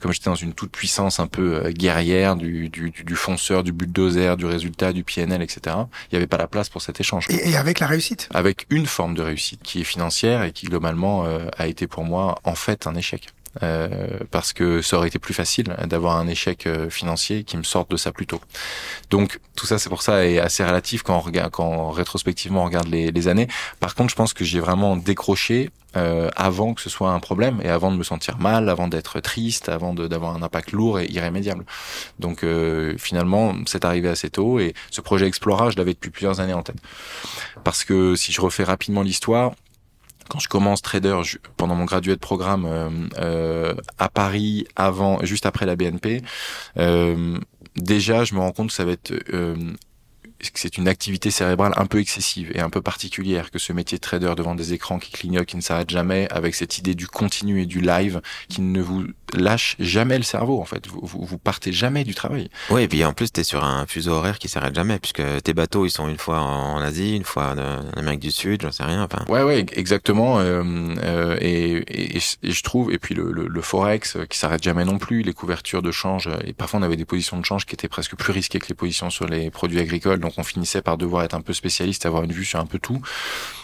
Comme 0.00 0.12
j'étais 0.12 0.30
dans 0.30 0.34
une 0.34 0.52
toute 0.52 0.70
puissance 0.70 1.20
un 1.20 1.26
peu 1.26 1.56
euh, 1.56 1.70
guerrière 1.70 2.36
du, 2.36 2.68
du, 2.68 2.90
du 2.90 3.16
fonceur, 3.16 3.62
du 3.62 3.72
bulldozer, 3.72 4.36
du 4.36 4.46
résultat, 4.46 4.92
du 4.92 5.04
PNL, 5.04 5.42
etc. 5.42 5.76
Il 6.10 6.14
n'y 6.14 6.16
avait 6.16 6.26
pas 6.26 6.36
la 6.36 6.46
place 6.46 6.68
pour 6.68 6.82
cet 6.82 7.00
échange. 7.00 7.26
Et, 7.28 7.50
et, 7.50 7.56
avec 7.56 7.80
la 7.80 7.86
réussite 7.86 8.28
Avec 8.32 8.66
une 8.70 8.86
forme 8.86 9.14
de 9.14 9.22
réussite 9.22 9.60
qui 9.62 9.80
est 9.80 9.84
financière 9.84 10.42
et 10.42 10.52
qui 10.52 10.66
globalement 10.66 11.24
euh, 11.24 11.48
a 11.56 11.66
été 11.66 11.86
pour 11.86 12.04
moi 12.04 12.38
en 12.44 12.54
fait 12.54 12.86
un 12.86 12.94
échec. 12.94 13.28
Euh, 13.62 14.18
parce 14.30 14.52
que 14.52 14.82
ça 14.82 14.96
aurait 14.98 15.08
été 15.08 15.18
plus 15.18 15.34
facile 15.34 15.74
d'avoir 15.86 16.16
un 16.16 16.28
échec 16.28 16.66
euh, 16.66 16.90
financier 16.90 17.44
qui 17.44 17.56
me 17.56 17.62
sorte 17.62 17.90
de 17.90 17.96
ça 17.96 18.12
plus 18.12 18.26
tôt. 18.26 18.40
Donc 19.10 19.40
tout 19.56 19.66
ça, 19.66 19.78
c'est 19.78 19.88
pour 19.88 20.02
ça, 20.02 20.26
est 20.26 20.38
assez 20.38 20.64
relatif 20.64 21.02
quand 21.02 21.16
on 21.16 21.20
regarde, 21.20 21.50
quand 21.50 21.90
rétrospectivement 21.90 22.62
on 22.62 22.66
regarde 22.66 22.88
les, 22.88 23.10
les 23.10 23.28
années. 23.28 23.48
Par 23.80 23.94
contre, 23.94 24.10
je 24.10 24.16
pense 24.16 24.32
que 24.32 24.44
j'ai 24.44 24.60
vraiment 24.60 24.96
décroché 24.96 25.70
euh, 25.96 26.28
avant 26.36 26.74
que 26.74 26.82
ce 26.82 26.90
soit 26.90 27.10
un 27.10 27.18
problème 27.18 27.60
et 27.64 27.68
avant 27.70 27.90
de 27.90 27.96
me 27.96 28.02
sentir 28.02 28.38
mal, 28.38 28.68
avant 28.68 28.88
d'être 28.88 29.20
triste, 29.20 29.70
avant 29.70 29.94
d'avoir 29.94 30.36
un 30.36 30.42
impact 30.42 30.72
lourd 30.72 31.00
et 31.00 31.06
irrémédiable. 31.06 31.64
Donc 32.18 32.44
euh, 32.44 32.94
finalement, 32.98 33.54
c'est 33.64 33.86
arrivé 33.86 34.10
assez 34.10 34.28
tôt 34.28 34.60
et 34.60 34.74
ce 34.90 35.00
projet 35.00 35.26
Explora, 35.26 35.70
je 35.70 35.76
l'avais 35.76 35.94
depuis 35.94 36.10
plusieurs 36.10 36.40
années 36.40 36.52
en 36.52 36.62
tête. 36.62 36.76
Parce 37.64 37.84
que 37.84 38.16
si 38.16 38.32
je 38.32 38.40
refais 38.42 38.64
rapidement 38.64 39.00
l'histoire, 39.00 39.52
quand 40.28 40.38
je 40.38 40.48
commence 40.48 40.82
trader 40.82 41.20
pendant 41.56 41.74
mon 41.74 41.84
gradué 41.84 42.14
de 42.14 42.20
programme 42.20 42.66
euh, 42.66 42.90
euh, 43.18 43.74
à 43.98 44.08
Paris, 44.08 44.66
avant, 44.76 45.24
juste 45.24 45.46
après 45.46 45.66
la 45.66 45.76
BNP, 45.76 46.22
euh, 46.78 47.38
déjà 47.76 48.24
je 48.24 48.34
me 48.34 48.40
rends 48.40 48.52
compte 48.52 48.68
que 48.68 48.74
ça 48.74 48.84
va 48.84 48.92
être 48.92 49.12
c'est 50.54 50.78
une 50.78 50.88
activité 50.88 51.30
cérébrale 51.30 51.72
un 51.76 51.86
peu 51.86 51.98
excessive 51.98 52.50
et 52.54 52.60
un 52.60 52.70
peu 52.70 52.82
particulière 52.82 53.50
que 53.50 53.58
ce 53.58 53.72
métier 53.72 53.98
de 53.98 54.02
trader 54.02 54.34
devant 54.36 54.54
des 54.54 54.72
écrans 54.72 54.98
qui 54.98 55.10
clignotent, 55.10 55.46
qui 55.46 55.56
ne 55.56 55.62
s'arrêtent 55.62 55.90
jamais, 55.90 56.28
avec 56.30 56.54
cette 56.54 56.78
idée 56.78 56.94
du 56.94 57.06
continu 57.06 57.62
et 57.62 57.66
du 57.66 57.80
live 57.80 58.20
qui 58.48 58.60
ne 58.60 58.80
vous 58.80 59.04
lâche 59.34 59.76
jamais 59.78 60.16
le 60.16 60.24
cerveau 60.24 60.60
en 60.60 60.64
fait. 60.64 60.86
Vous, 60.86 61.00
vous, 61.02 61.24
vous 61.24 61.38
partez 61.38 61.72
jamais 61.72 62.04
du 62.04 62.14
travail. 62.14 62.48
Oui, 62.70 62.82
et 62.82 62.88
puis 62.88 63.04
en 63.04 63.12
plus, 63.12 63.32
tu 63.32 63.40
es 63.40 63.44
sur 63.44 63.64
un 63.64 63.86
fuseau 63.86 64.12
horaire 64.12 64.38
qui 64.38 64.48
s'arrête 64.48 64.74
jamais, 64.74 64.98
puisque 64.98 65.22
tes 65.42 65.54
bateaux, 65.54 65.86
ils 65.86 65.90
sont 65.90 66.08
une 66.08 66.18
fois 66.18 66.40
en 66.40 66.78
Asie, 66.78 67.16
une 67.16 67.24
fois 67.24 67.54
en 67.54 67.98
Amérique 67.98 68.20
du 68.20 68.30
Sud, 68.30 68.62
j'en 68.62 68.72
sais 68.72 68.84
rien. 68.84 69.02
Enfin... 69.02 69.24
Ouais, 69.28 69.42
ouais, 69.42 69.66
exactement. 69.72 70.38
Euh, 70.38 70.62
euh, 71.02 71.36
et, 71.40 71.76
et, 71.88 72.16
et, 72.16 72.50
je 72.50 72.62
trouve, 72.62 72.92
et 72.92 72.98
puis 72.98 73.14
le, 73.14 73.32
le, 73.32 73.48
le 73.48 73.60
forex 73.60 74.16
euh, 74.16 74.24
qui 74.26 74.38
s'arrête 74.38 74.62
jamais 74.62 74.84
non 74.84 74.98
plus, 74.98 75.22
les 75.22 75.32
couvertures 75.32 75.82
de 75.82 75.90
change, 75.90 76.28
et 76.44 76.52
parfois 76.52 76.80
on 76.80 76.82
avait 76.82 76.96
des 76.96 77.04
positions 77.04 77.38
de 77.38 77.44
change 77.44 77.66
qui 77.66 77.74
étaient 77.74 77.88
presque 77.88 78.16
plus 78.16 78.32
risquées 78.32 78.58
que 78.58 78.68
les 78.68 78.74
positions 78.74 79.10
sur 79.10 79.26
les 79.26 79.50
produits 79.50 79.80
agricoles, 79.80 80.20
donc 80.20 80.27
on 80.36 80.42
finissait 80.42 80.82
par 80.82 80.98
devoir 80.98 81.24
être 81.24 81.34
un 81.34 81.40
peu 81.40 81.52
spécialiste, 81.52 82.06
avoir 82.06 82.22
une 82.24 82.32
vue 82.32 82.44
sur 82.44 82.58
un 82.58 82.66
peu 82.66 82.78
tout. 82.78 83.00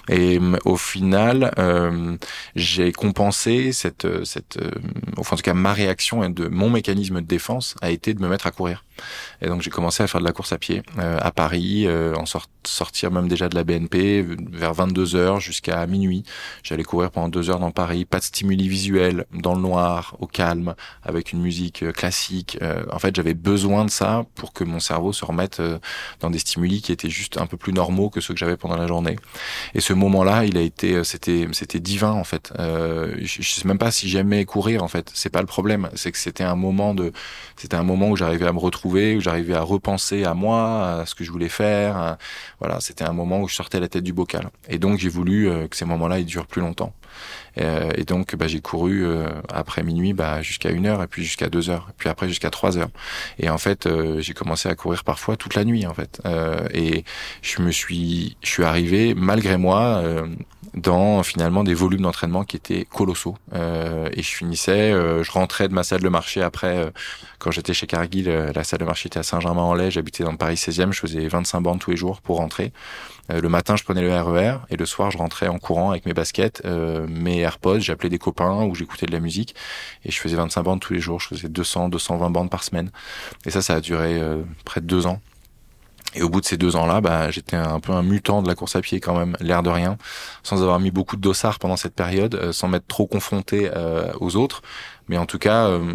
Et 0.09 0.39
au 0.65 0.77
final, 0.77 1.53
euh, 1.59 2.17
j'ai 2.57 2.93
compensé 2.93 3.73
cette, 3.73 4.25
cette, 4.25 4.59
euh, 4.59 4.71
enfin 5.17 5.35
en 5.35 5.37
tout 5.37 5.43
cas 5.43 5.55
ma 5.55 5.73
réaction 5.73 6.23
et 6.23 6.29
de 6.29 6.49
mon 6.49 6.71
mécanisme 6.71 7.21
de 7.21 7.27
défense 7.27 7.75
a 7.81 7.91
été 7.91 8.15
de 8.15 8.21
me 8.21 8.29
mettre 8.29 8.47
à 8.47 8.51
courir. 8.51 8.85
Et 9.41 9.47
donc 9.47 9.63
j'ai 9.63 9.71
commencé 9.71 10.03
à 10.03 10.07
faire 10.07 10.21
de 10.21 10.27
la 10.27 10.33
course 10.33 10.53
à 10.53 10.59
pied 10.59 10.83
euh, 10.99 11.19
à 11.21 11.31
Paris, 11.31 11.87
euh, 11.87 12.15
en 12.15 12.27
sort, 12.27 12.47
sortir 12.67 13.11
même 13.11 13.29
déjà 13.29 13.49
de 13.49 13.55
la 13.55 13.65
BNP 13.65 14.25
vers 14.53 14.75
22 14.75 15.17
heures 15.17 15.41
jusqu'à 15.41 15.87
minuit. 15.87 16.25
J'allais 16.63 16.85
courir 16.85 17.11
pendant 17.11 17.29
deux 17.29 17.51
heures 17.51 17.59
dans 17.59 17.71
Paris, 17.71 18.05
pas 18.05 18.19
de 18.19 18.25
stimuli 18.25 18.69
visuels, 18.69 19.27
dans 19.33 19.55
le 19.55 19.61
noir, 19.61 20.17
au 20.21 20.27
calme, 20.27 20.75
avec 21.03 21.33
une 21.33 21.41
musique 21.41 21.83
euh, 21.83 21.93
classique. 21.93 22.59
Euh, 22.63 22.85
en 22.91 22.99
fait, 22.99 23.15
j'avais 23.15 23.35
besoin 23.35 23.85
de 23.85 23.91
ça 23.91 24.25
pour 24.35 24.53
que 24.53 24.65
mon 24.65 24.81
cerveau 24.81 25.13
se 25.13 25.25
remette 25.25 25.61
euh, 25.61 25.79
dans 26.21 26.31
des 26.31 26.39
stimuli 26.39 26.83
qui 26.83 26.93
étaient 26.93 27.11
juste 27.11 27.39
un 27.39 27.47
peu 27.47 27.57
plus 27.57 27.73
normaux 27.73 28.11
que 28.11 28.21
ceux 28.21 28.35
que 28.35 28.41
j'avais 28.41 28.57
pendant 28.57 28.77
la 28.77 28.87
journée. 28.87 29.17
Et 29.75 29.81
ce 29.81 29.93
moment-là, 29.95 30.45
il 30.45 30.57
a 30.57 30.61
été, 30.61 31.03
c'était, 31.05 31.47
c'était 31.53 31.81
divin 31.81 32.13
en 32.13 32.25
fait. 32.25 32.53
je, 32.59 33.17
je 33.25 33.51
sais 33.51 33.67
même 33.69 33.79
pas 33.79 33.91
si 33.91 34.09
j'aimais 34.09 34.45
courir 34.45 34.83
en 34.83 34.89
fait. 34.89 35.11
C'est 35.15 35.31
pas 35.31 35.41
le 35.41 35.47
problème. 35.47 35.91
C'est 35.95 36.13
que 36.13 36.19
c'était 36.19 36.45
un 36.45 36.57
moment 36.57 36.95
de, 36.95 37.13
c'était 37.57 37.77
un 37.77 37.83
moment 37.83 38.11
où 38.11 38.17
j'arrivais 38.17 38.47
à 38.47 38.53
me 38.53 38.59
retrouver 38.59 39.17
où 39.17 39.21
j'arrivais 39.21 39.55
à 39.55 39.63
repenser 39.63 40.25
à 40.25 40.35
moi, 40.35 41.01
à 41.01 41.07
ce 41.07 41.15
que 41.15 41.25
je 41.25 41.31
voulais 41.31 41.49
faire. 41.49 42.17
voilà, 42.61 42.81
c'était 42.81 43.05
un 43.05 43.13
moment 43.13 43.41
où 43.41 43.49
je 43.49 43.55
sortais 43.55 43.81
la 43.81 43.89
tête 43.89 44.05
du 44.05 44.13
bocal. 44.13 44.51
Et 44.69 44.79
donc 44.79 44.99
j'ai 44.99 45.09
voulu 45.09 45.49
euh, 45.49 45.69
que 45.69 45.77
ces 45.77 45.85
moments-là 45.85 46.19
ils 46.19 46.27
durent 46.27 46.47
plus 46.47 46.61
longtemps. 46.61 46.93
Euh, 47.61 47.91
et 47.97 48.05
donc 48.05 48.35
bah, 48.37 48.47
j'ai 48.47 48.61
couru 48.61 49.05
euh, 49.05 49.29
après 49.53 49.83
minuit 49.83 50.13
bah, 50.13 50.43
jusqu'à 50.43 50.71
une 50.71 50.87
heure 50.87 51.03
et 51.03 51.07
puis 51.07 51.23
jusqu'à 51.23 51.49
deux 51.49 51.71
heures 51.71 51.87
et 51.91 51.95
puis 51.97 52.09
après 52.09 52.29
jusqu'à 52.29 52.51
trois 52.51 52.79
heures. 52.79 52.91
Et 53.39 53.49
en 53.49 53.59
fait 53.59 53.89
j'ai 54.19 54.35
commencé 54.35 54.69
à 54.69 54.75
courir 54.75 55.05
parfois 55.05 55.37
toute 55.37 55.55
la 55.55 55.65
nuit 55.65 55.87
en 55.87 55.95
fait. 55.95 56.21
et 56.73 57.05
je 57.43 57.63
me 57.63 57.71
suis, 57.71 58.37
je 58.43 58.49
suis 58.49 58.65
arrivé 58.65 59.15
malgré 59.15 59.57
moi 59.57 60.03
dans 60.75 61.23
finalement 61.23 61.63
des 61.63 61.75
volumes 61.75 62.03
d'entraînement 62.03 62.45
qui 62.45 62.57
étaient 62.57 62.85
colossaux. 62.85 63.37
Euh, 63.55 64.09
et 64.13 64.23
je 64.23 64.31
finissais, 64.31 64.93
euh, 64.93 65.23
je 65.23 65.31
rentrais 65.31 65.69
de 65.69 65.75
ma 65.75 65.85
salle 65.85 66.03
de 66.03 66.09
marché 66.09 66.43
après, 66.43 66.79
euh, 66.79 66.91
quand 67.39 67.51
j'étais 67.51 67.75
chez 67.75 67.87
Cargill, 67.87 68.29
la 68.29 68.65
salle 68.65 68.81
de 68.81 68.85
marché 68.85 69.07
était 69.07 69.19
à 69.19 69.23
Saint-Germain-en-Laye, 69.23 69.91
j'habitais 69.91 70.25
dans 70.25 70.35
Paris 70.37 70.57
16e, 70.57 70.93
je 70.93 71.01
faisais 71.01 71.27
25 71.29 71.61
bandes 71.61 71.79
tous 71.79 71.91
les 71.91 71.97
jours 71.97 72.21
pour 72.21 72.39
rentrer. 72.39 72.73
le 73.29 73.49
matin, 73.49 73.77
je 73.77 73.85
prenais 73.85 74.03
le 74.03 74.15
RER 74.15 74.59
et 74.71 74.77
le 74.77 74.87
soir, 74.87 75.11
je 75.11 75.19
rentrais 75.19 75.49
en 75.49 75.59
courant 75.59 75.91
avec 75.91 76.07
mes 76.07 76.15
baskets, 76.15 76.63
mes 76.65 77.41
AirPods, 77.41 77.81
j'appelais 77.81 78.09
des 78.09 78.19
copains 78.19 78.65
ou 78.65 78.75
j'écoutais 78.75 79.07
de 79.07 79.13
la 79.13 79.21
musique 79.21 79.55
et 80.05 80.11
je 80.11 80.19
faisais 80.19 80.37
25 80.37 80.63
bandes 80.63 80.81
tous 80.81 80.95
les 80.95 81.01
jours, 81.01 81.21
je 81.21 81.29
faisais 81.29 81.49
200, 81.49 81.91
220 81.91 82.31
bandes 82.31 82.51
par 82.51 82.65
semaine. 82.65 82.91
Et 83.45 83.51
ça, 83.51 83.61
ça 83.61 83.75
a 83.75 83.81
duré 83.81 84.21
près 84.65 84.81
de 84.81 84.87
deux 84.87 85.07
ans. 85.07 85.21
Et 86.15 86.23
au 86.23 86.29
bout 86.29 86.41
de 86.41 86.47
ces 86.47 86.57
deux 86.57 86.77
ans-là, 86.77 87.01
bah, 87.01 87.31
j'étais 87.31 87.57
un 87.57 87.81
peu 87.81 87.93
un 87.93 88.03
mutant 88.03 88.43
de 88.43 88.49
la 88.49 88.55
course 88.55 88.77
à 88.77 88.81
pied 88.81 89.01
quand 89.01 89.19
même, 89.19 89.37
l'air 89.41 89.63
de 89.63 89.71
rien, 89.71 89.99
sans 90.43 90.63
avoir 90.63 90.79
mis 90.79 90.91
beaucoup 90.91 91.17
de 91.17 91.21
dossards 91.21 91.59
pendant 91.59 91.77
cette 91.77 91.95
période, 91.95 92.35
euh, 92.37 92.53
sans 92.53 92.69
m'être 92.69 92.87
trop 92.87 93.07
confronté 93.07 93.71
euh, 93.75 94.13
aux 94.21 94.37
autres. 94.37 94.63
Mais 95.09 95.17
en 95.17 95.27
tout 95.27 95.39
cas, 95.39 95.67
euh, 95.67 95.95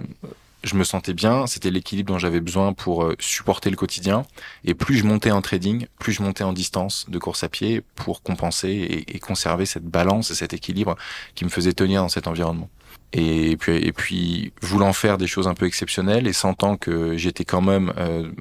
je 0.63 0.75
me 0.75 0.83
sentais 0.83 1.13
bien, 1.13 1.47
c'était 1.47 1.71
l'équilibre 1.71 2.11
dont 2.11 2.19
j'avais 2.19 2.41
besoin 2.41 2.73
pour 2.73 3.09
supporter 3.17 3.69
le 3.69 3.77
quotidien. 3.77 4.25
Et 4.65 4.73
plus 4.73 4.97
je 4.97 5.05
montais 5.05 5.31
en 5.31 5.41
trading, 5.41 5.87
plus 5.99 6.11
je 6.11 6.21
montais 6.21 6.43
en 6.43 6.51
distance 6.51 7.05
de 7.07 7.17
course 7.17 7.43
à 7.45 7.49
pied 7.49 7.81
pour 7.95 8.21
compenser 8.21 9.05
et, 9.07 9.19
conserver 9.19 9.65
cette 9.65 9.85
balance 9.85 10.31
et 10.31 10.35
cet 10.35 10.53
équilibre 10.53 10.97
qui 11.33 11.45
me 11.45 11.49
faisait 11.49 11.71
tenir 11.71 12.01
dans 12.01 12.09
cet 12.09 12.27
environnement. 12.27 12.69
Et 13.13 13.55
puis, 13.57 13.77
et 13.77 13.93
puis, 13.93 14.51
voulant 14.61 14.91
faire 14.91 15.17
des 15.17 15.27
choses 15.27 15.47
un 15.47 15.53
peu 15.53 15.65
exceptionnelles 15.65 16.27
et 16.27 16.33
sentant 16.33 16.75
que 16.75 17.15
j'étais 17.17 17.45
quand 17.45 17.61
même 17.61 17.93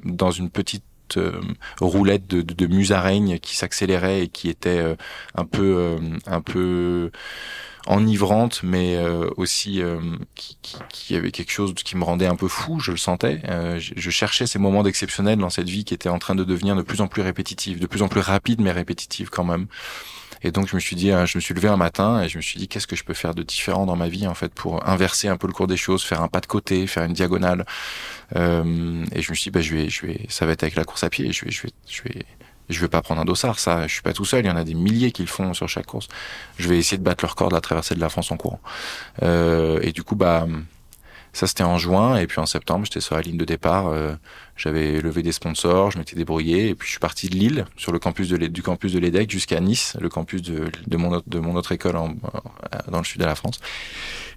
dans 0.03 0.31
une 0.31 0.49
petite 0.49 0.83
euh, 1.17 1.41
roulette 1.79 2.27
de, 2.27 2.41
de, 2.41 2.67
musaraigne 2.67 3.39
qui 3.39 3.55
s'accélérait 3.55 4.23
et 4.23 4.27
qui 4.27 4.49
était 4.49 4.79
euh, 4.79 4.95
un 5.35 5.45
peu 5.45 5.75
euh, 5.77 5.97
un 6.27 6.41
peu 6.41 7.11
enivrante, 7.87 8.61
mais 8.61 8.99
aussi 9.37 9.81
qui, 10.35 11.15
avait 11.15 11.31
quelque 11.31 11.51
chose 11.51 11.73
qui 11.73 11.97
me 11.97 12.03
rendait 12.03 12.27
un 12.27 12.35
peu 12.35 12.47
fou, 12.47 12.79
je 12.79 12.91
le 12.91 12.97
sentais. 12.97 13.41
Je, 13.79 13.93
je, 13.95 14.09
cherchais 14.11 14.45
ces 14.45 14.59
moments 14.59 14.83
d'exceptionnel 14.83 15.39
dans 15.39 15.49
cette 15.49 15.69
vie 15.69 15.85
qui 15.85 15.95
était 15.95 16.09
en 16.09 16.19
train 16.19 16.35
de 16.35 16.43
devenir 16.43 16.75
de 16.75 16.83
plus 16.83 17.01
en 17.01 17.07
plus 17.07 17.23
répétitive, 17.23 17.79
de 17.79 17.87
plus 17.87 18.03
en 18.03 18.07
plus 18.07 18.19
rapide, 18.19 18.61
mais 18.61 18.71
répétitive 18.71 19.29
quand 19.29 19.45
même. 19.45 19.67
Et 20.41 20.51
donc 20.51 20.67
je 20.67 20.75
me 20.75 20.79
suis 20.79 20.95
dit, 20.95 21.09
je 21.09 21.37
me 21.37 21.41
suis 21.41 21.53
levé 21.53 21.67
un 21.67 21.77
matin 21.77 22.21
et 22.21 22.29
je 22.29 22.37
me 22.37 22.41
suis 22.41 22.59
dit, 22.59 22.67
qu'est-ce 22.67 22.87
que 22.87 22.95
je 22.95 23.03
peux 23.03 23.13
faire 23.13 23.35
de 23.35 23.43
différent 23.43 23.85
dans 23.85 23.95
ma 23.95 24.07
vie 24.07 24.27
en 24.27 24.33
fait 24.33 24.53
pour 24.53 24.87
inverser 24.87 25.27
un 25.27 25.37
peu 25.37 25.47
le 25.47 25.53
cours 25.53 25.67
des 25.67 25.77
choses, 25.77 26.03
faire 26.03 26.21
un 26.21 26.27
pas 26.27 26.39
de 26.39 26.45
côté, 26.45 26.87
faire 26.87 27.03
une 27.03 27.13
diagonale. 27.13 27.65
Euh, 28.35 29.05
et 29.13 29.21
je 29.21 29.31
me 29.31 29.35
suis 29.35 29.45
dit, 29.45 29.51
bah, 29.51 29.61
je 29.61 29.75
vais, 29.75 29.89
je 29.89 30.05
vais, 30.05 30.25
ça 30.29 30.45
va 30.45 30.53
être 30.53 30.63
avec 30.63 30.75
la 30.75 30.83
course 30.83 31.03
à 31.03 31.09
pied. 31.09 31.31
Je 31.31 31.45
vais, 31.45 31.51
je 31.51 31.63
vais, 31.63 31.69
je 31.87 32.01
vais, 32.03 32.25
je 32.69 32.81
vais 32.81 32.87
pas 32.87 33.01
prendre 33.01 33.21
un 33.21 33.25
dossard. 33.25 33.59
Ça, 33.59 33.87
je 33.87 33.93
suis 33.93 34.01
pas 34.01 34.13
tout 34.13 34.25
seul. 34.25 34.45
Il 34.45 34.47
y 34.47 34.51
en 34.51 34.55
a 34.55 34.63
des 34.63 34.75
milliers 34.75 35.11
qui 35.11 35.23
le 35.23 35.27
font 35.27 35.53
sur 35.53 35.67
chaque 35.67 35.87
course. 35.87 36.07
Je 36.57 36.69
vais 36.69 36.77
essayer 36.77 36.97
de 36.97 37.03
battre 37.03 37.23
leur 37.23 37.31
record 37.31 37.49
de 37.49 37.55
la 37.55 37.61
traversée 37.61 37.95
de 37.95 37.99
la 37.99 38.09
France 38.09 38.31
en 38.31 38.37
courant. 38.37 38.61
Euh, 39.23 39.79
et 39.81 39.91
du 39.91 40.03
coup, 40.03 40.15
bah, 40.15 40.47
ça 41.33 41.47
c'était 41.47 41.63
en 41.63 41.77
juin. 41.77 42.17
Et 42.17 42.27
puis 42.27 42.39
en 42.39 42.45
septembre, 42.45 42.85
j'étais 42.85 43.01
sur 43.01 43.15
la 43.15 43.21
ligne 43.21 43.37
de 43.37 43.45
départ. 43.45 43.87
Euh, 43.87 44.15
j'avais 44.59 45.01
levé 45.01 45.23
des 45.23 45.31
sponsors, 45.31 45.91
je 45.91 45.97
m'étais 45.97 46.15
débrouillé, 46.15 46.69
et 46.69 46.75
puis 46.75 46.85
je 46.85 46.91
suis 46.91 46.99
parti 46.99 47.29
de 47.29 47.35
Lille, 47.35 47.65
sur 47.77 47.91
le 47.91 47.99
campus 47.99 48.29
de 48.29 48.37
du 48.37 48.61
campus 48.61 48.93
de 48.93 48.99
l'EDEC, 48.99 49.31
jusqu'à 49.31 49.59
Nice, 49.59 49.95
le 49.99 50.09
campus 50.09 50.41
de, 50.41 50.65
de, 50.87 50.97
mon, 50.97 51.21
de 51.25 51.39
mon 51.39 51.55
autre 51.55 51.71
école 51.71 51.95
en, 51.95 52.15
dans 52.89 52.99
le 52.99 53.03
sud 53.03 53.19
de 53.19 53.25
la 53.25 53.35
France. 53.35 53.59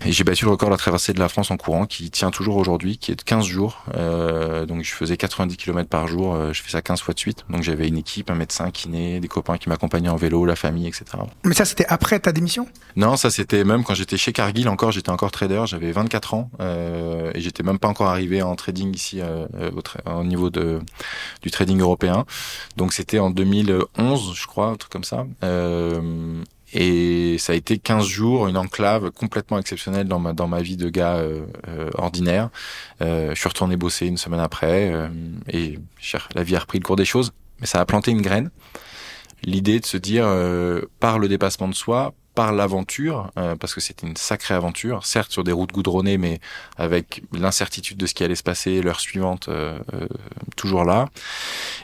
Et 0.04 0.12
j'ai 0.12 0.24
battu 0.24 0.44
le 0.44 0.50
record 0.50 0.68
de 0.68 0.74
la 0.74 0.78
traversée 0.78 1.12
de 1.12 1.20
la 1.20 1.28
France 1.28 1.50
en 1.50 1.56
courant, 1.56 1.87
qui 1.87 2.11
tient 2.11 2.30
toujours 2.30 2.56
aujourd'hui, 2.56 2.98
qui 2.98 3.12
est 3.12 3.16
de 3.16 3.22
15 3.22 3.44
jours. 3.44 3.85
Euh, 3.94 4.66
donc 4.66 4.82
je 4.82 4.92
faisais 4.92 5.16
90 5.16 5.56
km 5.56 5.88
par 5.88 6.08
jour, 6.08 6.35
euh, 6.35 6.52
je 6.52 6.62
fais 6.62 6.70
ça 6.70 6.82
15 6.82 7.00
fois 7.00 7.14
de 7.14 7.20
suite. 7.20 7.44
Donc 7.48 7.62
j'avais 7.62 7.87
une 7.87 7.98
équipe, 7.98 8.30
un 8.30 8.35
médecin, 8.35 8.70
kiné, 8.70 9.20
des 9.20 9.28
copains 9.28 9.58
qui 9.58 9.68
m'accompagnaient 9.68 10.08
en 10.08 10.16
vélo, 10.16 10.44
la 10.44 10.56
famille, 10.56 10.88
etc. 10.88 11.04
Mais 11.44 11.54
ça, 11.54 11.64
c'était 11.64 11.87
après 11.87 12.18
ta 12.18 12.32
démission? 12.32 12.66
Non, 12.96 13.16
ça 13.16 13.30
c'était 13.30 13.64
même 13.64 13.85
quand 13.85 13.94
j'étais 13.94 14.16
chez 14.16 14.32
Cargill 14.32 14.68
encore, 14.68 14.92
j'étais 14.92 15.11
encore 15.11 15.30
trader, 15.30 15.64
j'avais 15.66 15.92
24 15.92 16.35
ans, 16.35 16.50
euh, 16.61 17.30
et 17.35 17.40
j'étais 17.40 17.62
même 17.62 17.78
pas 17.78 17.88
encore 17.88 18.08
arrivé 18.08 18.42
en 18.42 18.54
trading 18.56 18.94
ici 18.94 19.20
euh, 19.20 19.46
au, 19.74 19.82
au 20.18 20.25
niveau 20.25 20.51
de, 20.51 20.81
du 21.42 21.51
trading 21.51 21.81
européen. 21.81 22.25
Donc 22.77 22.92
c'était 22.92 23.18
en 23.18 23.31
2011, 23.31 24.35
je 24.35 24.46
crois, 24.46 24.68
un 24.68 24.77
truc 24.77 24.92
comme 24.92 25.05
ça. 25.05 25.27
Euh, 25.44 26.42
et 26.75 27.37
ça 27.38 27.53
a 27.53 27.57
été 27.57 27.79
15 27.79 28.07
jours, 28.07 28.48
une 28.48 28.57
enclave 28.57 29.11
complètement 29.11 29.59
exceptionnelle 29.59 30.09
dans 30.09 30.18
ma, 30.18 30.33
dans 30.33 30.48
ma 30.48 30.62
vie 30.62 30.77
de 30.77 30.88
gars 30.88 31.16
euh, 31.16 31.44
euh, 31.68 31.90
ordinaire. 31.94 32.48
Euh, 33.03 33.35
je 33.35 33.38
suis 33.38 33.48
retourné 33.48 33.77
bosser 33.77 34.07
une 34.07 34.16
semaine 34.16 34.40
après 34.40 34.90
euh, 34.92 35.09
et 35.48 35.79
la 36.35 36.42
vie 36.42 36.57
a 36.57 36.61
repris 36.61 36.79
le 36.79 36.85
cours 36.85 36.96
des 36.96 37.05
choses. 37.05 37.33
Mais 37.61 37.66
ça 37.66 37.81
a 37.81 37.85
planté 37.85 38.11
une 38.11 38.22
graine. 38.22 38.51
L'idée 39.44 39.81
de 39.81 39.87
se 39.87 39.96
dire, 39.96 40.25
euh, 40.27 40.83
par 40.98 41.18
le 41.18 41.29
dépassement 41.29 41.68
de 41.68 41.75
soi, 41.75 42.14
par 42.35 42.53
l'aventure, 42.53 43.31
euh, 43.38 43.57
parce 43.57 43.75
que 43.75 43.81
c'était 43.81 44.07
une 44.07 44.16
sacrée 44.16 44.55
aventure, 44.55 45.05
certes 45.05 45.31
sur 45.33 45.45
des 45.45 45.53
routes 45.53 45.73
goudronnées, 45.73 46.18
mais 46.18 46.40
avec 46.79 47.23
l'incertitude 47.33 47.99
de 47.99 48.07
ce 48.07 48.14
qui 48.14 48.25
allait 48.25 48.35
se 48.35 48.42
passer 48.42 48.81
l'heure 48.81 49.01
suivante, 49.01 49.49
euh, 49.49 49.79
euh, 49.92 50.07
toujours 50.57 50.85
là. 50.85 51.09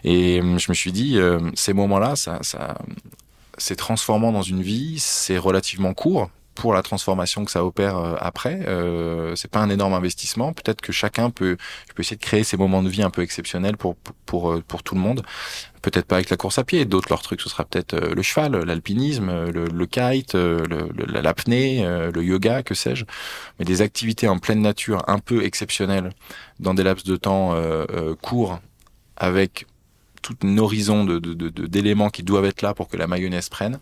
Et 0.04 0.40
je 0.40 0.70
me 0.70 0.74
suis 0.74 0.92
dit, 0.92 1.18
ces 1.54 1.72
moments-là, 1.72 2.16
ça, 2.16 2.38
ça 2.42 2.78
c'est 3.58 3.76
transformant 3.76 4.32
dans 4.32 4.42
une 4.42 4.62
vie, 4.62 4.98
c'est 4.98 5.38
relativement 5.38 5.92
court, 5.92 6.30
pour 6.58 6.74
la 6.74 6.82
transformation 6.82 7.44
que 7.44 7.50
ça 7.50 7.64
opère 7.64 7.96
euh, 7.96 8.16
après. 8.18 8.60
Euh, 8.66 9.34
c'est 9.36 9.50
pas 9.50 9.60
un 9.60 9.70
énorme 9.70 9.94
investissement. 9.94 10.52
Peut-être 10.52 10.80
que 10.80 10.92
chacun 10.92 11.30
peut, 11.30 11.56
peut 11.94 12.02
essayer 12.02 12.16
de 12.16 12.22
créer 12.22 12.44
ces 12.44 12.56
moments 12.56 12.82
de 12.82 12.88
vie 12.88 13.02
un 13.02 13.10
peu 13.10 13.22
exceptionnels 13.22 13.76
pour 13.76 13.96
pour 13.96 14.14
pour, 14.26 14.62
pour 14.62 14.82
tout 14.82 14.94
le 14.94 15.00
monde 15.00 15.22
peut-être 15.90 16.06
pas 16.06 16.16
avec 16.16 16.30
la 16.30 16.36
course 16.36 16.58
à 16.58 16.64
pied. 16.64 16.84
D'autres, 16.84 17.08
leur 17.10 17.22
truc, 17.22 17.40
ce 17.40 17.48
sera 17.48 17.64
peut-être 17.64 17.94
euh, 17.94 18.14
le 18.14 18.22
cheval, 18.22 18.52
l'alpinisme, 18.64 19.50
le, 19.50 19.66
le, 19.66 19.86
kite, 19.86 20.34
euh, 20.34 20.58
l'apnée, 21.06 21.84
euh, 21.84 22.10
le 22.12 22.22
yoga, 22.22 22.62
que 22.62 22.74
sais-je. 22.74 23.04
Mais 23.58 23.64
des 23.64 23.82
activités 23.82 24.28
en 24.28 24.38
pleine 24.38 24.60
nature 24.60 25.02
un 25.08 25.18
peu 25.18 25.44
exceptionnelles 25.44 26.10
dans 26.60 26.74
des 26.74 26.82
laps 26.82 27.04
de 27.04 27.16
temps 27.16 27.52
euh, 27.54 28.14
courts 28.20 28.60
avec 29.16 29.66
tout 30.22 30.36
un 30.42 30.58
horizon 30.58 31.04
d'éléments 31.04 32.06
de, 32.06 32.10
de, 32.10 32.12
qui 32.12 32.22
doivent 32.22 32.44
être 32.44 32.62
là 32.62 32.74
pour 32.74 32.88
que 32.88 32.96
la 32.96 33.06
mayonnaise 33.06 33.48
prenne. 33.48 33.78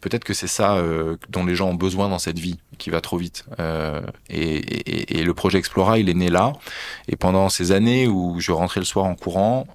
Peut-être 0.00 0.24
que 0.24 0.34
c'est 0.34 0.46
ça 0.46 0.76
euh, 0.76 1.16
dont 1.28 1.44
les 1.44 1.54
gens 1.54 1.68
ont 1.68 1.74
besoin 1.74 2.08
dans 2.08 2.18
cette 2.18 2.38
vie 2.38 2.58
qui 2.78 2.90
va 2.90 3.00
trop 3.00 3.18
vite. 3.18 3.44
Euh, 3.58 4.00
et, 4.28 4.56
et, 4.56 5.18
et, 5.18 5.22
le 5.24 5.34
projet 5.34 5.58
Explora, 5.58 5.98
il 5.98 6.08
est 6.08 6.14
né 6.14 6.30
là. 6.30 6.52
Et 7.08 7.16
pendant 7.16 7.48
ces 7.50 7.72
années 7.72 8.06
où 8.06 8.40
je 8.40 8.52
rentrais 8.52 8.80
le 8.80 8.86
soir 8.86 9.04
en 9.04 9.14
courant, 9.14 9.66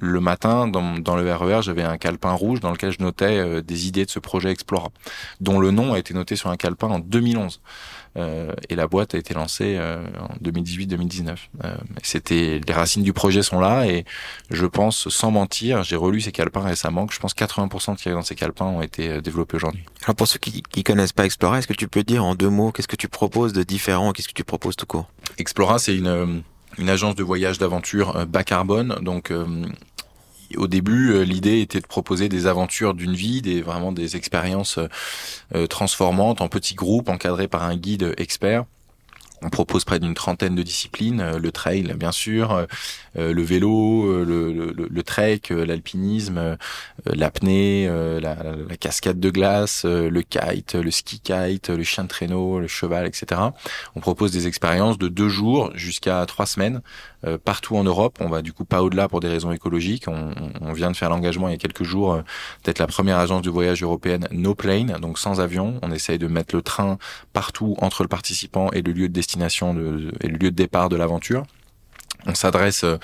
le 0.00 0.20
matin, 0.20 0.66
dans, 0.66 0.98
dans 0.98 1.16
le 1.16 1.32
RER, 1.32 1.62
j'avais 1.62 1.82
un 1.82 1.98
calepin 1.98 2.32
rouge 2.32 2.60
dans 2.60 2.70
lequel 2.70 2.90
je 2.90 3.02
notais 3.02 3.38
euh, 3.38 3.60
des 3.60 3.86
idées 3.86 4.04
de 4.04 4.10
ce 4.10 4.18
projet 4.18 4.50
Explora, 4.50 4.88
dont 5.40 5.60
le 5.60 5.70
nom 5.70 5.92
a 5.92 5.98
été 5.98 6.14
noté 6.14 6.36
sur 6.36 6.50
un 6.50 6.56
calepin 6.56 6.88
en 6.88 6.98
2011. 6.98 7.60
Euh, 8.16 8.52
et 8.68 8.74
la 8.74 8.86
boîte 8.86 9.14
a 9.14 9.18
été 9.18 9.34
lancée 9.34 9.76
euh, 9.78 10.04
en 10.18 10.34
2018-2019. 10.44 11.36
Euh, 11.64 11.74
c'était 12.02 12.60
les 12.66 12.74
racines 12.74 13.02
du 13.02 13.12
projet 13.12 13.42
sont 13.42 13.60
là 13.60 13.86
et 13.86 14.04
je 14.50 14.66
pense, 14.66 15.08
sans 15.08 15.30
mentir, 15.30 15.84
j'ai 15.84 15.96
relu 15.96 16.20
ces 16.20 16.32
calepins 16.32 16.62
récemment, 16.62 17.06
que 17.06 17.14
je 17.14 17.20
pense 17.20 17.34
80% 17.34 17.96
qui 17.96 18.10
dans 18.10 18.22
ces 18.22 18.34
calepins 18.34 18.66
ont 18.66 18.82
été 18.82 19.20
développés 19.22 19.56
aujourd'hui. 19.56 19.84
Alors 20.04 20.16
pour 20.16 20.26
ceux 20.26 20.38
qui, 20.38 20.62
qui 20.62 20.82
connaissent 20.82 21.12
pas 21.12 21.24
Explora, 21.24 21.58
est-ce 21.58 21.68
que 21.68 21.72
tu 21.72 21.88
peux 21.88 22.02
dire 22.02 22.24
en 22.24 22.34
deux 22.34 22.50
mots 22.50 22.72
qu'est-ce 22.72 22.88
que 22.88 22.96
tu 22.96 23.08
proposes 23.08 23.52
de 23.52 23.62
différent, 23.62 24.12
qu'est-ce 24.12 24.28
que 24.28 24.34
tu 24.34 24.44
proposes 24.44 24.76
tout 24.76 24.86
court? 24.86 25.08
Explora, 25.38 25.78
c'est 25.78 25.96
une 25.96 26.42
une 26.78 26.88
agence 26.88 27.16
de 27.16 27.24
voyage 27.24 27.58
d'aventure 27.58 28.26
bas 28.26 28.44
carbone, 28.44 28.96
donc 29.02 29.32
au 30.56 30.66
début, 30.66 31.12
euh, 31.12 31.22
l'idée 31.22 31.60
était 31.60 31.80
de 31.80 31.86
proposer 31.86 32.28
des 32.28 32.46
aventures 32.46 32.94
d'une 32.94 33.14
vie, 33.14 33.42
des 33.42 33.62
vraiment 33.62 33.92
des 33.92 34.16
expériences 34.16 34.78
euh, 35.54 35.66
transformantes 35.66 36.40
en 36.40 36.48
petits 36.48 36.74
groupes 36.74 37.08
encadrés 37.08 37.48
par 37.48 37.62
un 37.62 37.76
guide 37.76 38.14
expert. 38.18 38.64
On 39.42 39.48
propose 39.48 39.86
près 39.86 39.98
d'une 39.98 40.12
trentaine 40.12 40.54
de 40.54 40.62
disciplines, 40.62 41.20
euh, 41.20 41.38
le 41.38 41.50
trail 41.50 41.94
bien 41.96 42.12
sûr, 42.12 42.66
le 43.16 43.42
vélo, 43.42 44.22
le, 44.22 44.52
le, 44.52 44.72
le 44.72 45.02
trek, 45.02 45.40
l'alpinisme, 45.50 46.56
l'apnée, 47.06 47.88
la, 47.88 48.36
la, 48.68 48.76
cascade 48.76 49.18
de 49.18 49.30
glace, 49.30 49.84
le 49.84 50.20
kite, 50.22 50.74
le 50.74 50.90
ski 50.90 51.20
kite, 51.20 51.70
le 51.70 51.82
chien 51.82 52.04
de 52.04 52.08
traîneau, 52.08 52.60
le 52.60 52.68
cheval, 52.68 53.06
etc. 53.06 53.40
On 53.96 54.00
propose 54.00 54.30
des 54.30 54.46
expériences 54.46 54.98
de 54.98 55.08
deux 55.08 55.28
jours 55.28 55.72
jusqu'à 55.74 56.24
trois 56.26 56.46
semaines 56.46 56.82
euh, 57.26 57.36
partout 57.36 57.76
en 57.76 57.84
Europe. 57.84 58.16
On 58.20 58.30
va 58.30 58.40
du 58.40 58.54
coup 58.54 58.64
pas 58.64 58.82
au-delà 58.82 59.06
pour 59.06 59.20
des 59.20 59.28
raisons 59.28 59.52
écologiques. 59.52 60.08
On, 60.08 60.30
on 60.62 60.72
vient 60.72 60.90
de 60.90 60.96
faire 60.96 61.10
l'engagement 61.10 61.48
il 61.48 61.52
y 61.52 61.54
a 61.54 61.58
quelques 61.58 61.82
jours 61.82 62.14
euh, 62.14 62.22
d'être 62.64 62.78
la 62.78 62.86
première 62.86 63.18
agence 63.18 63.42
de 63.42 63.50
voyage 63.50 63.82
européenne 63.82 64.26
no 64.30 64.54
plane, 64.54 64.96
donc 65.00 65.18
sans 65.18 65.38
avion. 65.38 65.78
On 65.82 65.92
essaye 65.92 66.18
de 66.18 66.26
mettre 66.28 66.56
le 66.56 66.62
train 66.62 66.96
partout 67.34 67.76
entre 67.82 68.02
le 68.02 68.08
participant 68.08 68.70
et 68.70 68.80
le 68.80 68.92
lieu 68.92 69.08
de 69.08 69.12
destination 69.12 69.74
de, 69.74 70.12
et 70.22 70.28
le 70.28 70.38
lieu 70.38 70.50
de 70.50 70.56
départ 70.56 70.88
de 70.88 70.96
l'aventure. 70.96 71.42
On 72.24 72.34
s'adresse 72.34 72.84
euh, 72.84 72.96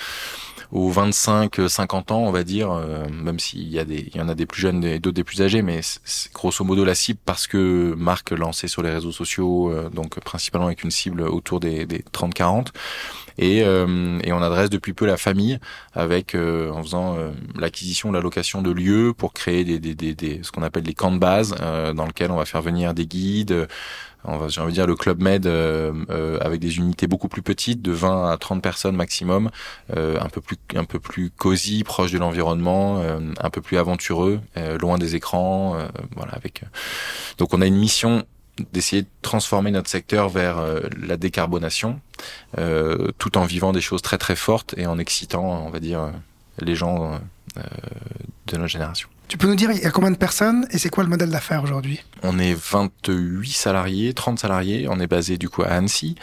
aux 0.73 0.91
25-50 0.91 2.13
ans, 2.15 2.21
on 2.21 2.33
va 2.33 2.43
dire, 2.43 2.73
même 3.13 3.39
s'il 3.39 3.69
y 3.69 3.79
a 3.79 3.85
des, 3.85 4.11
il 4.13 4.17
y 4.17 4.21
en 4.21 4.29
a 4.29 4.35
des 4.35 4.47
plus 4.47 4.61
jeunes 4.63 4.83
et 4.83 4.99
d'autres 4.99 5.15
des 5.15 5.23
plus 5.23 5.41
âgés, 5.41 5.63
mais 5.63 5.81
c'est 5.83 6.33
grosso 6.33 6.65
modo 6.65 6.85
la 6.85 6.97
cible 6.97 7.21
parce 7.25 7.47
que 7.47 7.95
marque 7.97 8.33
lancée 8.33 8.67
sur 8.67 8.83
les 8.83 8.91
réseaux 8.91 9.13
sociaux, 9.13 9.73
donc 9.91 10.19
principalement 10.19 10.67
avec 10.67 10.83
une 10.83 10.91
cible 10.91 11.23
autour 11.23 11.61
des, 11.61 11.87
des 11.87 12.01
30-40 12.13 12.73
et, 13.39 13.63
euh, 13.63 14.19
et 14.23 14.33
on 14.33 14.43
adresse 14.43 14.71
depuis 14.71 14.93
peu 14.93 15.07
la 15.07 15.17
famille 15.17 15.59
avec 15.95 16.35
euh, 16.35 16.71
en 16.71 16.83
faisant 16.83 17.17
euh, 17.17 17.31
l'acquisition, 17.59 18.13
la 18.13 18.21
location 18.21 18.63
de 18.63 18.71
lieux 18.71 19.13
pour 19.17 19.33
créer 19.33 19.65
des, 19.65 19.79
des, 19.79 19.95
des, 19.95 20.15
des 20.15 20.41
ce 20.43 20.53
qu'on 20.53 20.63
appelle 20.63 20.83
des 20.83 20.95
camps 20.95 21.13
de 21.13 21.19
base 21.19 21.55
dans 21.95 22.07
lequel 22.07 22.31
on 22.31 22.37
va 22.37 22.45
faire 22.45 22.63
venir 22.63 22.95
des 22.95 23.07
guides 23.07 23.67
on 24.27 24.39
va 24.39 24.49
j'ai 24.49 24.61
envie 24.61 24.73
de 24.73 24.75
dire 24.75 24.87
le 24.87 24.97
club 24.97 25.23
med 25.23 25.47
euh, 25.47 26.39
avec 26.41 26.61
des 26.61 26.79
unités 26.79 27.07
beaucoup 27.07 27.29
plus 27.29 27.43
petites 27.43 27.83
de 27.83 27.93
20 27.93 28.31
à 28.31 28.37
30 28.37 28.63
personnes 28.63 28.97
maximum 28.97 29.51
euh, 29.97 30.19
un 30.21 30.29
peu 30.29 30.41
plus 30.41 30.57
un 30.75 30.85
peu 30.85 30.99
plus 30.99 31.31
cosy 31.31 31.85
proche 31.85 32.13
de 32.13 32.19
l'environnement 32.19 33.03
un 33.41 33.51
peu 33.51 33.61
plus 33.61 33.79
aventureux 33.79 34.41
loin 34.81 34.99
des 34.99 35.15
écrans 35.15 35.77
voilà 36.15 36.33
avec 36.33 36.63
donc 37.39 37.55
on 37.55 37.61
a 37.61 37.67
une 37.67 37.77
mission 37.77 38.25
d'essayer 38.73 39.03
de 39.03 39.09
transformer 39.23 39.71
notre 39.71 39.91
secteur 39.91 40.29
vers 40.29 40.59
euh, 40.59 40.81
la 41.01 41.17
décarbonation, 41.17 42.01
euh, 42.59 43.11
tout 43.19 43.39
en 43.39 43.45
vivant 43.45 43.73
des 43.73 43.81
choses 43.81 44.03
très 44.03 44.19
très 44.19 44.37
fortes 44.37 44.75
et 44.77 44.87
en 44.87 44.99
excitant, 44.99 45.45
on 45.67 45.71
va 45.71 45.81
dire, 45.81 46.13
les 46.61 46.75
gens 46.75 47.21
euh, 47.59 47.63
de 48.47 48.59
notre 48.59 48.69
génération. 48.69 49.09
Tu 49.29 49.39
peux 49.39 49.49
nous 49.49 49.57
dire, 49.57 49.73
il 49.73 49.83
y 49.83 49.87
a 49.87 49.91
combien 49.91 50.13
de 50.13 50.17
personnes 50.17 50.69
et 50.71 50.79
c'est 50.79 50.89
quoi 50.89 51.03
le 51.03 51.11
modèle 51.11 51.31
d'affaires 51.31 51.65
aujourd'hui? 51.65 52.01
On 52.23 52.39
est 52.39 52.55
28 52.55 53.51
salariés, 53.51 54.15
30 54.15 54.39
salariés. 54.39 54.87
On 54.89 55.01
est 55.01 55.09
basé 55.09 55.37
du 55.37 55.49
coup 55.49 55.63
à 55.63 55.69
Annecy. 55.69 56.15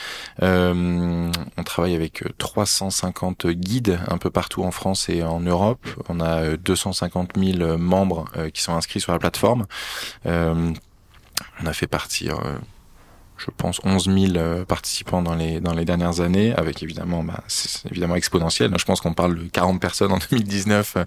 Euh, 0.41 1.29
on 1.57 1.63
travaille 1.63 1.95
avec 1.95 2.23
350 2.37 3.47
guides 3.47 3.99
un 4.07 4.17
peu 4.17 4.29
partout 4.29 4.63
en 4.63 4.71
France 4.71 5.09
et 5.09 5.21
en 5.21 5.41
Europe. 5.41 5.85
On 6.07 6.21
a 6.21 6.55
250 6.55 7.31
000 7.35 7.77
membres 7.77 8.25
qui 8.53 8.61
sont 8.61 8.73
inscrits 8.73 9.01
sur 9.01 9.11
la 9.11 9.19
plateforme. 9.19 9.65
Euh, 10.25 10.71
on 11.61 11.65
a 11.65 11.73
fait 11.73 11.87
partir, 11.87 12.39
euh, 12.39 12.57
je 13.37 13.47
pense, 13.55 13.79
11 13.83 14.05
000 14.05 14.37
euh, 14.37 14.65
participants 14.65 15.21
dans 15.21 15.35
les 15.35 15.59
dans 15.59 15.73
les 15.73 15.85
dernières 15.85 16.21
années, 16.21 16.53
avec 16.53 16.83
évidemment, 16.83 17.23
bah, 17.23 17.43
c'est 17.47 17.85
évidemment 17.91 18.15
exponentiel. 18.15 18.73
Je 18.77 18.85
pense 18.85 19.01
qu'on 19.01 19.13
parle 19.13 19.35
de 19.35 19.43
40 19.49 19.81
personnes 19.81 20.11
en 20.11 20.19
2019, 20.29 20.97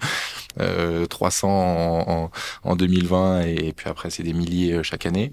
euh, 0.60 1.06
300 1.06 1.48
en, 1.48 2.30
en, 2.64 2.76
2020, 2.76 3.42
et, 3.42 3.72
puis 3.72 3.88
après 3.88 4.10
c'est 4.10 4.22
des 4.22 4.32
milliers 4.32 4.74
euh, 4.74 4.82
chaque 4.82 5.06
année. 5.06 5.32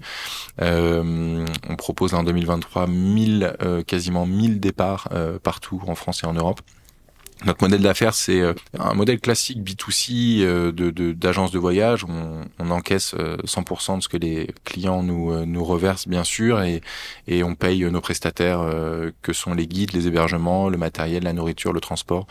Euh, 0.62 1.44
on 1.68 1.76
propose 1.76 2.14
en 2.14 2.22
2023 2.22 2.86
1000, 2.86 3.56
quasiment 3.86 4.26
1000 4.26 4.60
départs 4.60 5.08
partout 5.42 5.82
en 5.86 5.94
France 5.94 6.22
et 6.22 6.26
en 6.26 6.34
Europe. 6.34 6.60
Notre 7.44 7.62
modèle 7.62 7.82
d'affaires, 7.82 8.14
c'est 8.14 8.40
euh, 8.40 8.54
un 8.78 8.94
modèle 8.94 9.20
classique 9.20 9.58
B2C 9.58 10.40
euh, 10.40 10.72
de 10.72 11.12
d'agence 11.12 11.50
de, 11.50 11.58
voyage. 11.58 12.04
On, 12.04 12.40
on 12.58 12.70
encaisse 12.70 13.14
100% 13.14 13.92
euh, 13.92 13.96
de 13.96 14.02
ce 14.02 14.08
que 14.08 14.16
les 14.16 14.48
clients 14.64 15.02
nous, 15.02 15.44
nous 15.44 15.64
reversent, 15.64 16.08
bien 16.08 16.24
sûr, 16.24 16.62
et, 16.62 16.80
et 17.28 17.42
on 17.44 17.54
paye 17.54 17.84
nos 17.90 18.00
prestataires 18.00 18.64
que 19.22 19.32
sont 19.32 19.54
les 19.54 19.66
guides, 19.66 19.92
les 19.92 20.06
hébergements, 20.06 20.68
le 20.68 20.78
matériel, 20.78 21.24
la 21.24 21.32
nourriture, 21.32 21.72
le 21.72 21.80
transport. 21.80 22.26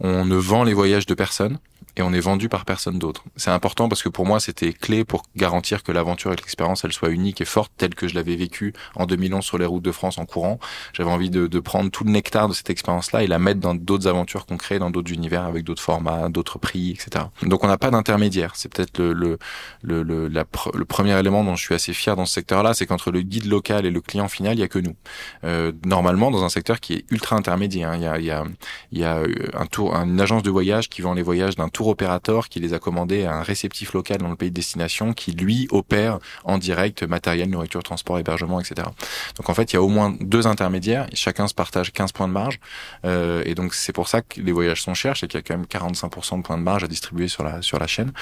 On 0.00 0.24
ne 0.24 0.36
vend 0.36 0.64
les 0.64 0.74
voyages 0.74 1.06
de 1.06 1.14
personne 1.14 1.58
et 1.96 2.02
on 2.02 2.12
est 2.12 2.20
vendu 2.20 2.48
par 2.48 2.64
personne 2.64 2.98
d'autre. 2.98 3.24
C'est 3.36 3.50
important 3.50 3.88
parce 3.88 4.02
que 4.02 4.08
pour 4.08 4.26
moi, 4.26 4.40
c'était 4.40 4.72
clé 4.72 5.04
pour 5.04 5.24
garantir 5.36 5.82
que 5.82 5.92
l'aventure 5.92 6.32
et 6.32 6.36
l'expérience, 6.36 6.84
elle 6.84 6.92
soit 6.92 7.10
unique 7.10 7.40
et 7.40 7.44
forte, 7.44 7.72
telle 7.76 7.94
que 7.94 8.08
je 8.08 8.14
l'avais 8.14 8.36
vécue 8.36 8.72
en 8.94 9.06
2011 9.06 9.44
sur 9.44 9.58
les 9.58 9.66
routes 9.66 9.82
de 9.82 9.92
France 9.92 10.18
en 10.18 10.24
courant. 10.24 10.58
J'avais 10.94 11.10
envie 11.10 11.30
de, 11.30 11.46
de, 11.46 11.60
prendre 11.60 11.90
tout 11.90 12.04
le 12.04 12.10
nectar 12.10 12.48
de 12.48 12.54
cette 12.54 12.70
expérience-là 12.70 13.22
et 13.22 13.26
la 13.26 13.38
mettre 13.38 13.60
dans 13.60 13.74
d'autres 13.74 14.06
aventures 14.06 14.46
qu'on 14.46 14.56
crée 14.56 14.78
dans 14.78 14.90
d'autres 14.90 15.12
univers 15.12 15.44
avec 15.44 15.64
d'autres 15.64 15.82
formats, 15.82 16.28
d'autres 16.28 16.58
prix, 16.58 16.92
etc. 16.92 17.26
Donc 17.42 17.62
on 17.62 17.68
n'a 17.68 17.78
pas 17.78 17.90
d'intermédiaire. 17.90 18.52
C'est 18.56 18.72
peut-être 18.72 18.98
le, 18.98 19.38
le, 19.82 20.02
le, 20.02 20.28
le, 20.28 20.84
premier 20.84 21.18
élément 21.18 21.44
dont 21.44 21.56
je 21.56 21.62
suis 21.62 21.74
assez 21.74 21.92
fier 21.92 22.16
dans 22.16 22.26
ce 22.26 22.32
secteur-là, 22.32 22.74
c'est 22.74 22.86
qu'entre 22.86 23.10
le 23.10 23.20
guide 23.20 23.46
local 23.46 23.84
et 23.84 23.90
le 23.90 24.00
client 24.00 24.28
final, 24.28 24.56
il 24.56 24.60
y 24.60 24.64
a 24.64 24.68
que 24.68 24.78
nous. 24.78 24.96
Euh, 25.44 25.72
normalement, 25.84 26.30
dans 26.30 26.44
un 26.44 26.48
secteur 26.48 26.80
qui 26.80 26.94
est 26.94 27.04
ultra 27.10 27.36
intermédiaire, 27.36 27.90
hein, 27.90 27.96
il 27.96 28.02
y 28.02 28.06
a, 28.06 28.18
y 28.18 28.30
a, 28.30 28.44
y 28.92 29.04
a 29.04 29.20
un 29.54 29.66
tour, 29.66 29.94
une 29.94 30.20
agence 30.20 30.42
de 30.42 30.50
voyage 30.50 30.88
qui 30.88 31.02
vend 31.02 31.14
les 31.14 31.22
voyages 31.22 31.56
d'un 31.56 31.68
tour 31.68 31.81
opérateur 31.88 32.48
qui 32.48 32.60
les 32.60 32.74
a 32.74 32.78
commandés 32.78 33.24
à 33.24 33.34
un 33.34 33.42
réceptif 33.42 33.92
local 33.92 34.18
dans 34.18 34.28
le 34.28 34.36
pays 34.36 34.50
de 34.50 34.54
destination 34.54 35.12
qui 35.12 35.32
lui 35.32 35.68
opère 35.70 36.18
en 36.44 36.58
direct 36.58 37.02
matériel, 37.02 37.50
nourriture, 37.50 37.82
transport, 37.82 38.18
hébergement, 38.18 38.60
etc. 38.60 38.88
Donc 39.36 39.48
en 39.48 39.54
fait, 39.54 39.72
il 39.72 39.76
y 39.76 39.78
a 39.78 39.82
au 39.82 39.88
moins 39.88 40.14
deux 40.20 40.46
intermédiaires, 40.46 41.06
chacun 41.14 41.48
se 41.48 41.54
partage 41.54 41.92
15 41.92 42.12
points 42.12 42.28
de 42.28 42.32
marge, 42.32 42.60
euh, 43.04 43.42
et 43.46 43.54
donc 43.54 43.74
c'est 43.74 43.92
pour 43.92 44.08
ça 44.08 44.22
que 44.22 44.40
les 44.40 44.52
voyages 44.52 44.82
sont 44.82 44.94
chers, 44.94 45.16
c'est 45.16 45.26
qu'il 45.26 45.38
y 45.38 45.42
a 45.42 45.42
quand 45.42 45.56
même 45.56 45.66
45% 45.66 46.38
de 46.38 46.42
points 46.42 46.58
de 46.58 46.62
marge 46.62 46.84
à 46.84 46.88
distribuer 46.88 47.28
sur 47.28 47.44
la 47.44 47.62
sur 47.62 47.78
la 47.78 47.86
chaîne. 47.86 48.12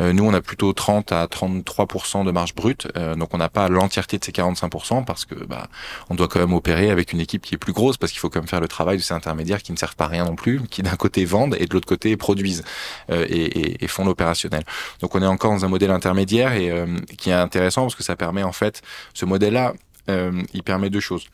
Euh, 0.00 0.12
nous, 0.12 0.24
on 0.24 0.34
a 0.34 0.40
plutôt 0.40 0.72
30 0.72 1.12
à 1.12 1.26
33% 1.26 2.24
de 2.24 2.30
marge 2.30 2.54
brute, 2.54 2.88
euh, 2.96 3.14
donc 3.14 3.34
on 3.34 3.38
n'a 3.38 3.48
pas 3.48 3.68
l'entièreté 3.68 4.18
de 4.18 4.24
ces 4.24 4.32
45% 4.32 5.04
parce 5.04 5.24
que 5.24 5.34
bah 5.34 5.68
on 6.08 6.14
doit 6.14 6.28
quand 6.28 6.40
même 6.40 6.52
opérer 6.52 6.90
avec 6.90 7.12
une 7.12 7.20
équipe 7.20 7.42
qui 7.42 7.54
est 7.54 7.58
plus 7.58 7.72
grosse 7.72 7.96
parce 7.96 8.12
qu'il 8.12 8.20
faut 8.20 8.30
quand 8.30 8.40
même 8.40 8.48
faire 8.48 8.60
le 8.60 8.68
travail 8.68 8.96
de 8.96 9.02
ces 9.02 9.14
intermédiaires 9.14 9.62
qui 9.62 9.72
ne 9.72 9.76
servent 9.76 9.96
pas 9.96 10.06
à 10.06 10.08
rien 10.08 10.24
non 10.24 10.36
plus, 10.36 10.60
qui 10.68 10.82
d'un 10.82 10.96
côté 10.96 11.24
vendent 11.24 11.56
et 11.58 11.66
de 11.66 11.74
l'autre 11.74 11.86
côté 11.88 12.16
produisent. 12.16 12.64
Euh, 13.10 13.26
et, 13.28 13.84
et, 13.84 13.88
font 13.88 14.04
l'opérationnel. 14.04 14.62
Donc 15.00 15.14
on 15.14 15.22
est 15.22 15.26
encore 15.26 15.50
dans 15.50 15.64
un 15.64 15.68
modèle 15.68 15.90
intermédiaire 15.90 16.52
et 16.52 16.70
euh, 16.70 16.86
qui 17.18 17.30
est 17.30 17.34
intéressant 17.34 17.82
parce 17.82 17.96
que 17.96 18.04
ça 18.04 18.14
permet 18.14 18.44
en 18.44 18.52
fait 18.52 18.82
ce 19.14 19.24
modèle-là, 19.24 19.74
euh, 20.08 20.42
il 20.54 20.62
permet 20.62 20.90
deux 20.90 21.00
choses. 21.00 21.28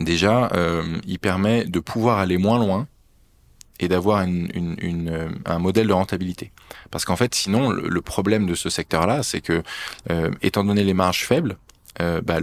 Déjà, 0.00 0.50
il 1.06 1.18
permet 1.18 1.64
de 1.64 1.80
pouvoir 1.80 2.18
aller 2.18 2.36
moins 2.36 2.58
loin 2.58 2.86
et 3.80 3.88
d'avoir 3.88 4.18
un 4.18 5.58
modèle 5.58 5.86
de 5.86 5.92
rentabilité. 5.92 6.52
Parce 6.90 7.04
qu'en 7.04 7.16
fait, 7.16 7.34
sinon, 7.34 7.70
le, 7.70 8.00
problème 8.02 8.46
de 8.46 8.54
ce 8.54 8.68
secteur-là, 8.68 9.22
c'est 9.22 9.40
que, 9.40 9.62
étant 10.42 10.64
donné 10.64 10.84
les 10.84 10.94
marges 10.94 11.24
faibles, 11.24 11.56
bah, 11.98 12.38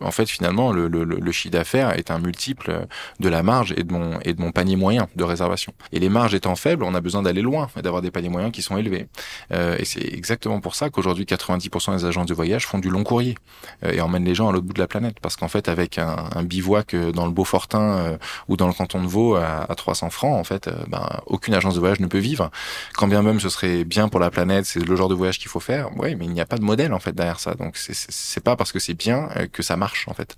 en 0.00 0.10
fait, 0.10 0.26
finalement, 0.26 0.72
le, 0.72 0.88
le, 0.88 1.04
le 1.04 1.32
chiffre 1.32 1.52
d'affaires 1.52 1.96
est 1.98 2.10
un 2.10 2.18
multiple 2.18 2.86
de 3.20 3.28
la 3.28 3.42
marge 3.42 3.72
et 3.76 3.82
de 3.82 3.92
mon 3.92 4.20
et 4.20 4.34
de 4.34 4.40
mon 4.40 4.52
panier 4.52 4.76
moyen 4.76 5.08
de 5.16 5.24
réservation. 5.24 5.72
Et 5.92 5.98
les 5.98 6.08
marges 6.08 6.34
étant 6.34 6.56
faibles, 6.56 6.84
on 6.84 6.94
a 6.94 7.00
besoin 7.00 7.22
d'aller 7.22 7.42
loin 7.42 7.68
et 7.76 7.82
d'avoir 7.82 8.02
des 8.02 8.10
paniers 8.10 8.28
moyens 8.28 8.52
qui 8.52 8.62
sont 8.62 8.76
élevés. 8.76 9.08
Euh, 9.52 9.76
et 9.78 9.84
c'est 9.84 10.04
exactement 10.14 10.60
pour 10.60 10.74
ça 10.74 10.90
qu'aujourd'hui, 10.90 11.24
90% 11.24 11.96
des 11.96 12.04
agences 12.04 12.26
de 12.26 12.34
voyage 12.34 12.66
font 12.66 12.78
du 12.78 12.90
long 12.90 13.04
courrier 13.04 13.36
euh, 13.84 13.92
et 13.92 14.00
emmènent 14.00 14.24
les 14.24 14.34
gens 14.34 14.48
à 14.48 14.52
l'autre 14.52 14.66
bout 14.66 14.72
de 14.74 14.80
la 14.80 14.86
planète. 14.86 15.16
Parce 15.20 15.36
qu'en 15.36 15.48
fait, 15.48 15.68
avec 15.68 15.98
un, 15.98 16.28
un, 16.34 16.42
bivouac 16.42 16.94
euh, 16.94 17.12
dans 17.12 17.26
le 17.26 17.32
Beaufortin 17.32 17.80
euh, 17.80 18.18
ou 18.48 18.56
dans 18.56 18.66
le 18.66 18.72
canton 18.72 19.02
de 19.02 19.08
Vaud 19.08 19.34
à, 19.36 19.70
à 19.70 19.74
300 19.74 20.10
francs, 20.10 20.38
en 20.38 20.44
fait, 20.44 20.70
ben, 20.88 21.08
aucune 21.26 21.54
agence 21.54 21.74
de 21.74 21.80
voyage 21.80 22.00
ne 22.00 22.06
peut 22.06 22.18
vivre. 22.18 22.50
Quand 22.94 23.08
bien 23.08 23.22
même 23.22 23.40
ce 23.40 23.48
serait 23.48 23.84
bien 23.84 24.08
pour 24.08 24.20
la 24.20 24.30
planète, 24.30 24.66
c'est 24.66 24.84
le 24.84 24.96
genre 24.96 25.08
de 25.08 25.14
voyage 25.14 25.38
qu'il 25.38 25.48
faut 25.48 25.60
faire. 25.60 25.90
Oui, 25.96 26.14
mais 26.16 26.24
il 26.24 26.32
n'y 26.32 26.40
a 26.40 26.46
pas 26.46 26.56
de 26.56 26.64
modèle 26.64 26.92
en 26.92 26.98
fait 26.98 27.14
derrière 27.14 27.40
ça. 27.40 27.54
Donc 27.54 27.76
c'est 27.76 28.42
pas 28.42 28.56
parce 28.56 28.72
que 28.72 28.78
c'est 28.78 28.94
bien 28.94 29.28
que 29.52 29.62
ça 29.62 29.76
marche 29.76 29.87
en 30.06 30.14
fait. 30.14 30.36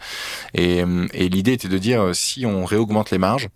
Et, 0.55 0.79
et 1.13 1.29
l'idée 1.29 1.53
était 1.53 1.69
de 1.69 1.79
dire 1.79 2.03
euh, 2.03 2.13
si 2.13 2.47
on 2.47 2.65
réaugmente 2.65 3.11
les 3.11 3.19
marges, 3.19 3.49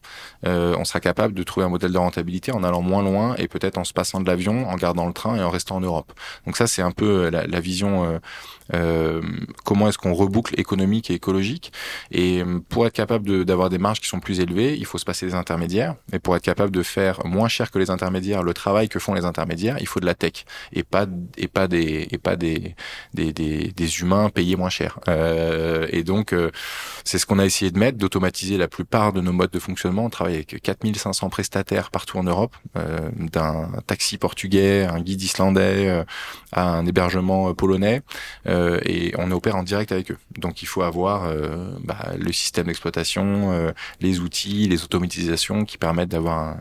euh, 0.47 0.75
on 0.79 0.85
sera 0.85 1.01
capable 1.01 1.35
de 1.35 1.43
trouver 1.43 1.67
un 1.67 1.69
modèle 1.69 1.93
de 1.93 1.99
rentabilité 1.99 2.53
en 2.53 2.65
allant 2.65 2.83
moins 2.83 3.03
loin 3.03 3.35
et 3.37 3.49
peut-être 3.49 3.79
en 3.79 3.85
se 3.85 3.93
passant 3.93 4.21
de 4.21 4.27
l'avion, 4.27 4.69
en 4.69 4.77
gardant 4.77 5.07
le 5.07 5.13
train 5.13 5.37
et 5.37 5.43
en 5.43 5.51
restant 5.51 5.77
en 5.77 5.81
Europe. 5.81 6.13
Donc 6.47 6.57
ça 6.57 6.67
c'est 6.67 6.83
un 6.83 6.93
peu 6.93 7.29
la 7.31 7.61
vision 7.61 8.21
euh, 8.73 9.21
comment 9.65 9.89
est-ce 9.89 9.99
qu'on 9.99 10.15
reboucle 10.15 10.59
économique 10.59 11.11
et 11.11 11.15
écologique. 11.15 11.73
Et 12.11 12.43
euh, 12.43 12.61
pour 12.69 12.87
être 12.87 12.93
capable 12.93 13.45
d'avoir 13.45 13.69
des 13.69 13.79
marges 13.79 14.01
qui 14.01 14.09
sont 14.09 14.21
plus 14.21 14.41
élevées, 14.41 14.77
il 14.77 14.87
faut 14.87 14.99
se 14.99 15.05
passer 15.05 15.27
des 15.27 15.35
intermédiaires. 15.35 15.97
Et 16.13 16.19
pour 16.19 16.37
être 16.37 16.43
capable 16.43 16.71
de 16.71 16.83
faire 16.83 17.25
moins 17.27 17.49
cher 17.49 17.71
que 17.71 17.79
les 17.79 17.91
intermédiaires 17.91 18.15
le 18.43 18.55
travail 18.55 18.89
que 18.89 18.99
font 18.99 19.15
les 19.15 19.25
intermédiaires, 19.25 19.77
il 19.81 19.87
faut 19.87 20.01
de 20.01 20.07
la 20.07 20.15
tech 20.15 20.45
et 20.73 20.83
pas 20.83 21.07
et 21.37 21.49
pas 21.49 21.69
des 21.69 22.09
et 22.11 22.19
pas 22.19 22.37
des 22.37 22.75
des, 23.13 23.33
des, 23.33 23.73
des 23.75 24.01
humains 24.01 24.31
payés 24.31 24.57
moins 24.57 24.71
cher. 24.71 24.99
Euh, 25.09 25.87
et 25.91 26.05
donc 26.05 26.33
euh, 26.33 26.51
c'est 27.05 27.19
ce 27.19 27.27
qu'on 27.27 27.39
a 27.39 27.45
essayé 27.45 27.71
de 27.71 27.79
mettre, 27.79 27.99
d'automatiser 27.99 28.57
la 28.57 28.69
plupart 28.69 29.13
de 29.13 29.21
nos 29.21 29.33
modes 29.33 29.51
de 29.51 29.59
fonctionnement. 29.59 30.05
On 30.05 30.11
travaille 30.11 30.35
avec 30.35 30.61
4500 30.63 31.29
prestataires 31.31 31.91
partout 31.91 32.19
en 32.19 32.25
Europe, 32.25 32.57
euh, 32.77 33.11
d'un 33.19 33.71
taxi 33.87 34.19
portugais, 34.19 34.85
un 34.85 35.01
guide 35.01 35.23
islandais, 35.23 36.05
à 36.53 36.69
un 36.69 36.87
hébergement 36.87 37.55
polonais. 37.55 38.03
Et 38.85 39.13
on 39.19 39.31
opère 39.31 39.57
en 39.57 39.63
direct 39.63 39.93
avec 39.93 40.11
eux. 40.11 40.19
Donc 40.39 40.63
il 40.63 40.67
faut 40.67 40.83
avoir 40.83 41.25
euh, 41.25 41.75
bah, 41.83 42.13
le 42.19 42.33
système 42.33 42.67
d'exploitation, 42.67 43.53
euh, 43.53 43.73
les 44.01 44.21
outils, 44.21 44.69
les 44.69 44.85
automatisations 44.85 45.65
qui 45.65 45.79
permettent 45.79 46.11
d'avoir 46.11 46.57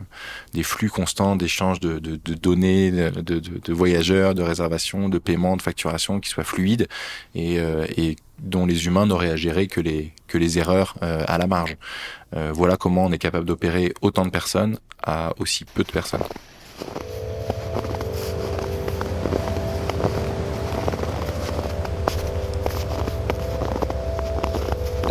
des 0.52 0.62
flux 0.62 0.90
constants 0.90 1.36
d'échange 1.36 1.80
de, 1.80 1.98
de, 1.98 2.34
données, 2.34 2.90
de, 2.90 3.72
voyageurs, 3.72 4.34
de 4.34 4.42
réservations, 4.42 5.08
de 5.08 5.18
paiements, 5.18 5.56
de 5.56 5.62
facturation 5.62 6.20
qui 6.20 6.30
soient 6.30 6.44
fluides 6.44 6.88
et, 7.34 7.58
dont 8.40 8.66
les 8.66 8.86
humains 8.86 9.06
n'auraient 9.06 9.30
à 9.30 9.36
gérer 9.36 9.66
que 9.66 9.80
les 9.80 10.58
erreurs 10.58 10.96
à 11.00 11.38
la 11.38 11.46
marge. 11.46 11.76
voilà 12.32 12.76
comment 12.76 13.06
on 13.06 13.12
est 13.12 13.18
capable 13.18 13.46
d'opérer 13.46 13.92
autant 14.02 14.24
de 14.24 14.30
personnes 14.30 14.78
à 15.02 15.32
aussi 15.38 15.64
peu 15.64 15.84
de 15.84 15.92
personnes. 15.92 16.22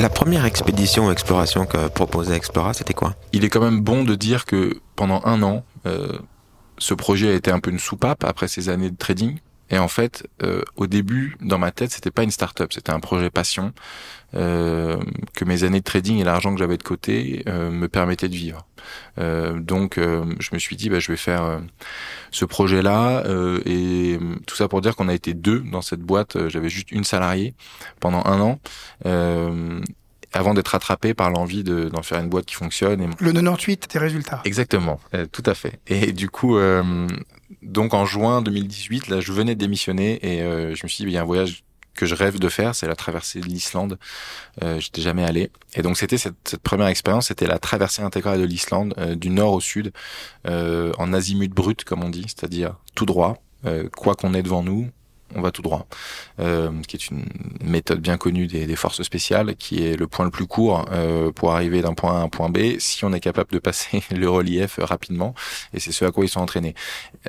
La 0.03 0.09
première 0.09 0.43
expédition 0.43 1.07
ou 1.07 1.11
exploration 1.11 1.65
que 1.65 1.87
proposait 1.87 2.35
Explora, 2.35 2.73
c'était 2.73 2.93
quoi? 2.93 3.15
Il 3.31 3.45
est 3.45 3.49
quand 3.49 3.61
même 3.61 3.79
bon 3.79 4.03
de 4.03 4.15
dire 4.15 4.43
que 4.43 4.81
pendant 4.97 5.21
un 5.23 5.41
an, 5.43 5.63
euh, 5.85 6.19
ce 6.77 6.93
projet 6.93 7.29
a 7.29 7.33
été 7.35 7.51
un 7.51 7.61
peu 7.61 7.71
une 7.71 7.79
soupape 7.79 8.25
après 8.25 8.49
ces 8.49 8.67
années 8.67 8.91
de 8.91 8.97
trading. 8.97 9.39
Et 9.73 9.79
en 9.79 9.87
fait, 9.87 10.27
euh, 10.43 10.61
au 10.75 10.85
début, 10.85 11.35
dans 11.41 11.57
ma 11.57 11.71
tête, 11.71 11.89
c'était 11.89 12.11
pas 12.11 12.21
une 12.21 12.29
start-up, 12.29 12.71
c'était 12.71 12.91
un 12.91 12.99
projet 12.99 13.31
passion 13.31 13.73
euh, 14.35 14.99
que 15.33 15.45
mes 15.45 15.63
années 15.63 15.79
de 15.79 15.83
trading 15.83 16.19
et 16.19 16.23
l'argent 16.23 16.53
que 16.53 16.59
j'avais 16.59 16.77
de 16.77 16.83
côté 16.83 17.43
euh, 17.47 17.71
me 17.71 17.87
permettaient 17.87 18.29
de 18.29 18.35
vivre. 18.35 18.67
Euh, 19.17 19.59
donc, 19.59 19.97
euh, 19.97 20.25
je 20.39 20.49
me 20.53 20.59
suis 20.59 20.75
dit, 20.75 20.91
bah, 20.91 20.99
je 20.99 21.11
vais 21.11 21.17
faire 21.17 21.41
euh, 21.41 21.59
ce 22.29 22.45
projet-là 22.45 23.23
et 23.65 24.19
tout 24.45 24.55
ça 24.55 24.67
pour 24.67 24.79
dire 24.81 24.95
qu'on 24.95 25.09
a 25.09 25.13
été 25.15 25.33
deux 25.33 25.61
dans 25.61 25.81
cette 25.81 26.01
boîte. 26.01 26.49
J'avais 26.49 26.69
juste 26.69 26.91
une 26.91 27.03
salariée 27.03 27.55
pendant 27.99 28.23
un 28.25 28.39
an 28.41 28.59
avant 30.33 30.53
d'être 30.53 30.75
attrapé 30.75 31.13
par 31.13 31.29
l'envie 31.29 31.63
d'en 31.63 32.01
faire 32.01 32.19
une 32.19 32.29
boîte 32.29 32.45
qui 32.45 32.55
fonctionne. 32.55 33.01
Et... 33.01 33.07
Le 33.19 33.31
98, 33.31 33.87
tes 33.87 33.99
résultats. 33.99 34.41
Exactement, 34.43 34.99
euh, 35.13 35.25
tout 35.31 35.43
à 35.45 35.53
fait. 35.53 35.79
Et 35.87 36.11
du 36.11 36.29
coup, 36.29 36.57
euh, 36.57 37.07
donc 37.61 37.93
en 37.93 38.05
juin 38.05 38.41
2018, 38.41 39.07
là, 39.07 39.19
je 39.19 39.31
venais 39.31 39.55
de 39.55 39.59
démissionner 39.59 40.19
et 40.25 40.41
euh, 40.41 40.75
je 40.75 40.83
me 40.83 40.89
suis 40.89 41.03
dit, 41.03 41.11
il 41.11 41.13
y 41.13 41.17
a 41.17 41.21
un 41.21 41.25
voyage 41.25 41.63
que 41.95 42.05
je 42.05 42.15
rêve 42.15 42.39
de 42.39 42.49
faire, 42.49 42.75
c'est 42.75 42.87
la 42.87 42.95
traversée 42.95 43.39
de 43.39 43.45
l'Islande. 43.45 43.97
Euh, 44.63 44.79
J'étais 44.79 45.01
jamais 45.01 45.23
allé. 45.23 45.51
Et 45.75 45.81
donc 45.81 45.97
c'était 45.97 46.17
cette, 46.17 46.35
cette, 46.43 46.61
première 46.61 46.87
expérience, 46.87 47.27
c'était 47.27 47.47
la 47.47 47.59
traversée 47.59 48.01
intégrale 48.01 48.39
de 48.39 48.45
l'Islande, 48.45 48.93
euh, 48.97 49.15
du 49.15 49.29
nord 49.29 49.53
au 49.53 49.61
sud, 49.61 49.91
euh, 50.47 50.91
en 50.97 51.13
azimut 51.13 51.51
brut, 51.51 51.83
comme 51.83 52.03
on 52.03 52.09
dit, 52.09 52.25
c'est-à-dire 52.27 52.77
tout 52.95 53.05
droit, 53.05 53.37
quoi 53.95 54.15
qu'on 54.15 54.33
ait 54.33 54.43
devant 54.43 54.61
nous, 54.61 54.89
on 55.35 55.41
va 55.41 55.51
tout 55.51 55.61
droit, 55.61 55.85
euh, 56.39 56.71
qui 56.87 56.95
est 56.95 57.09
une 57.09 57.25
méthode 57.63 57.99
bien 57.99 58.17
connue 58.17 58.47
des, 58.47 58.75
forces 58.75 59.03
spéciales, 59.03 59.55
qui 59.55 59.85
est 59.85 59.95
le 59.95 60.07
point 60.07 60.25
le 60.25 60.31
plus 60.31 60.47
court 60.47 60.85
euh, 60.91 61.31
pour 61.31 61.53
arriver 61.53 61.81
d'un 61.81 61.93
point 61.93 62.17
A 62.17 62.21
à 62.21 62.23
un 62.23 62.29
point 62.29 62.49
B, 62.49 62.79
si 62.79 63.05
on 63.05 63.13
est 63.13 63.19
capable 63.19 63.51
de 63.51 63.59
passer 63.59 64.03
le 64.11 64.29
relief 64.29 64.79
rapidement, 64.81 65.33
et 65.73 65.79
c'est 65.79 65.91
ce 65.91 66.05
à 66.05 66.11
quoi 66.11 66.25
ils 66.25 66.29
sont 66.29 66.41
entraînés. 66.41 66.75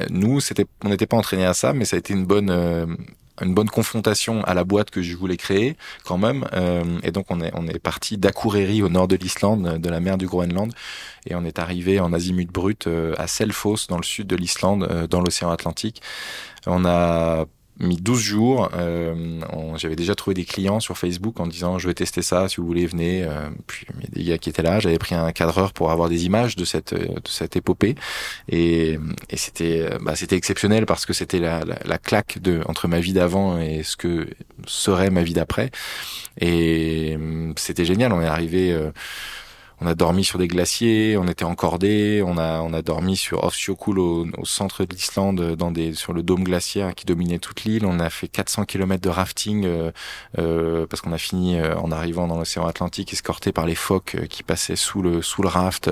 Euh, 0.01 0.07
nous, 0.11 0.40
on 0.85 0.88
n'était 0.88 1.07
pas 1.07 1.17
entraînés 1.17 1.47
à 1.47 1.55
ça, 1.55 1.73
mais 1.73 1.85
ça 1.85 1.97
a 1.97 1.99
été 1.99 2.12
une 2.12 2.27
bonne 2.27 2.51
euh, 2.51 2.87
une 3.43 3.53
bonne 3.53 3.69
confrontation 3.69 4.45
à 4.45 4.55
la 4.55 4.62
boîte 4.62 4.90
que 4.90 5.03
je 5.03 5.17
voulais 5.17 5.37
créer 5.37 5.77
quand 6.05 6.19
même. 6.19 6.47
Et 7.03 7.11
donc 7.11 7.27
on 7.31 7.40
est 7.40 7.51
on 7.55 7.67
est 7.67 7.81
parti 7.81 8.17
d'Akureyri 8.17 8.81
au 8.81 8.88
nord 8.88 9.09
de 9.09 9.17
l'Islande 9.17 9.79
de 9.79 9.88
la 9.90 9.99
mer 9.99 10.19
du 10.19 10.29
Groenland. 10.29 10.73
Et 11.27 11.35
on 11.35 11.45
est 11.45 11.59
arrivé 11.59 11.99
en 11.99 12.12
azimut 12.12 12.49
brut 12.49 12.88
à 13.19 13.27
Selfoss 13.27 13.88
dans 13.88 13.97
le 13.97 14.05
sud 14.05 14.29
de 14.29 14.37
l'Islande 14.37 15.09
dans 15.11 15.21
l'océan 15.21 15.51
Atlantique. 15.51 16.01
On 16.69 16.85
a 16.85 17.47
mis 17.81 17.97
12 17.97 18.21
jours. 18.21 18.71
Euh, 18.75 19.41
j'avais 19.77 19.97
déjà 19.97 20.15
trouvé 20.15 20.35
des 20.35 20.45
clients 20.45 20.81
sur 20.81 20.97
Facebook 20.97 21.41
en 21.41 21.47
disant 21.47 21.79
je 21.79 21.89
vais 21.89 21.95
tester 21.95 22.23
ça, 22.23 22.49
si 22.49 22.61
vous 22.61 22.67
voulez 22.67 22.87
venez. 22.87 23.25
Euh, 23.25 23.49
puis 23.67 23.87
il 23.91 24.03
y 24.03 24.07
a 24.07 24.11
des 24.11 24.25
gars 24.25 24.39
qui 24.39 24.51
étaient 24.51 24.63
là. 24.63 24.81
J'avais 24.81 24.99
pris 24.99 25.15
un 25.15 25.33
cadreur 25.33 25.73
pour 25.73 25.91
avoir 25.91 26.09
des 26.09 26.27
images 26.27 26.57
de 26.57 26.65
cette 26.65 26.95
de 26.95 27.29
cette 27.29 27.57
épopée 27.57 27.95
et, 28.49 28.99
et 29.31 29.37
c'était 29.37 29.89
bah, 30.01 30.15
c'était 30.17 30.37
exceptionnel 30.37 30.87
parce 30.87 31.07
que 31.07 31.13
c'était 31.13 31.41
la, 31.41 31.65
la, 31.65 31.79
la, 31.85 31.99
claque 31.99 32.39
de 32.41 32.63
entre 32.67 32.89
ma 32.89 33.01
vie 33.01 33.13
d'avant 33.13 33.59
et 33.59 33.83
ce 33.83 33.97
que 33.97 34.29
serait 34.67 35.11
ma 35.11 35.23
vie 35.23 35.35
d'après. 35.35 35.71
Et 36.41 37.17
c'était 37.57 37.85
génial. 37.85 38.13
On 38.13 38.21
est 38.21 38.27
arrivé. 38.27 38.73
Euh, 38.73 38.91
on 39.81 39.87
a 39.87 39.95
dormi 39.95 40.25
sur 40.25 40.39
des 40.39 40.49
glaciers, 40.49 41.17
on 41.17 41.27
était 41.27 41.45
encordés, 41.45 42.23
on 42.25 42.39
a 42.39 42.61
on 42.61 42.73
a 42.73 42.83
dormi 42.83 43.17
sur 43.17 43.45
Offsjökull 43.45 43.99
au, 43.99 44.27
au 44.39 44.45
centre 44.45 44.85
de 44.85 44.95
l'Islande 44.95 45.57
dans 45.57 45.71
des 45.71 45.95
sur 45.95 46.13
le 46.13 46.23
dôme 46.23 46.45
glaciaire 46.45 46.95
qui 46.95 47.05
dominait 47.05 47.39
toute 47.39 47.65
l'île. 47.65 47.85
On 47.87 48.01
a 48.01 48.11
fait 48.11 48.29
400 48.29 48.65
km 48.65 49.03
de 49.03 49.09
rafting 49.09 49.65
euh, 49.65 49.91
euh, 50.39 50.87
parce 50.87 51.01
qu'on 51.01 51.13
a 51.13 51.19
fini 51.19 51.59
euh, 51.59 51.77
en 51.77 51.91
arrivant 51.93 52.27
dans 52.27 52.39
l'océan 52.39 52.67
Atlantique 52.67 53.13
escorté 53.13 53.53
par 53.53 53.67
les 53.67 53.75
phoques 53.75 54.17
qui 54.29 54.43
passaient 54.43 54.77
sous 54.77 55.03
le 55.03 55.23
sous 55.23 55.43
le 55.43 55.49
raft. 55.49 55.91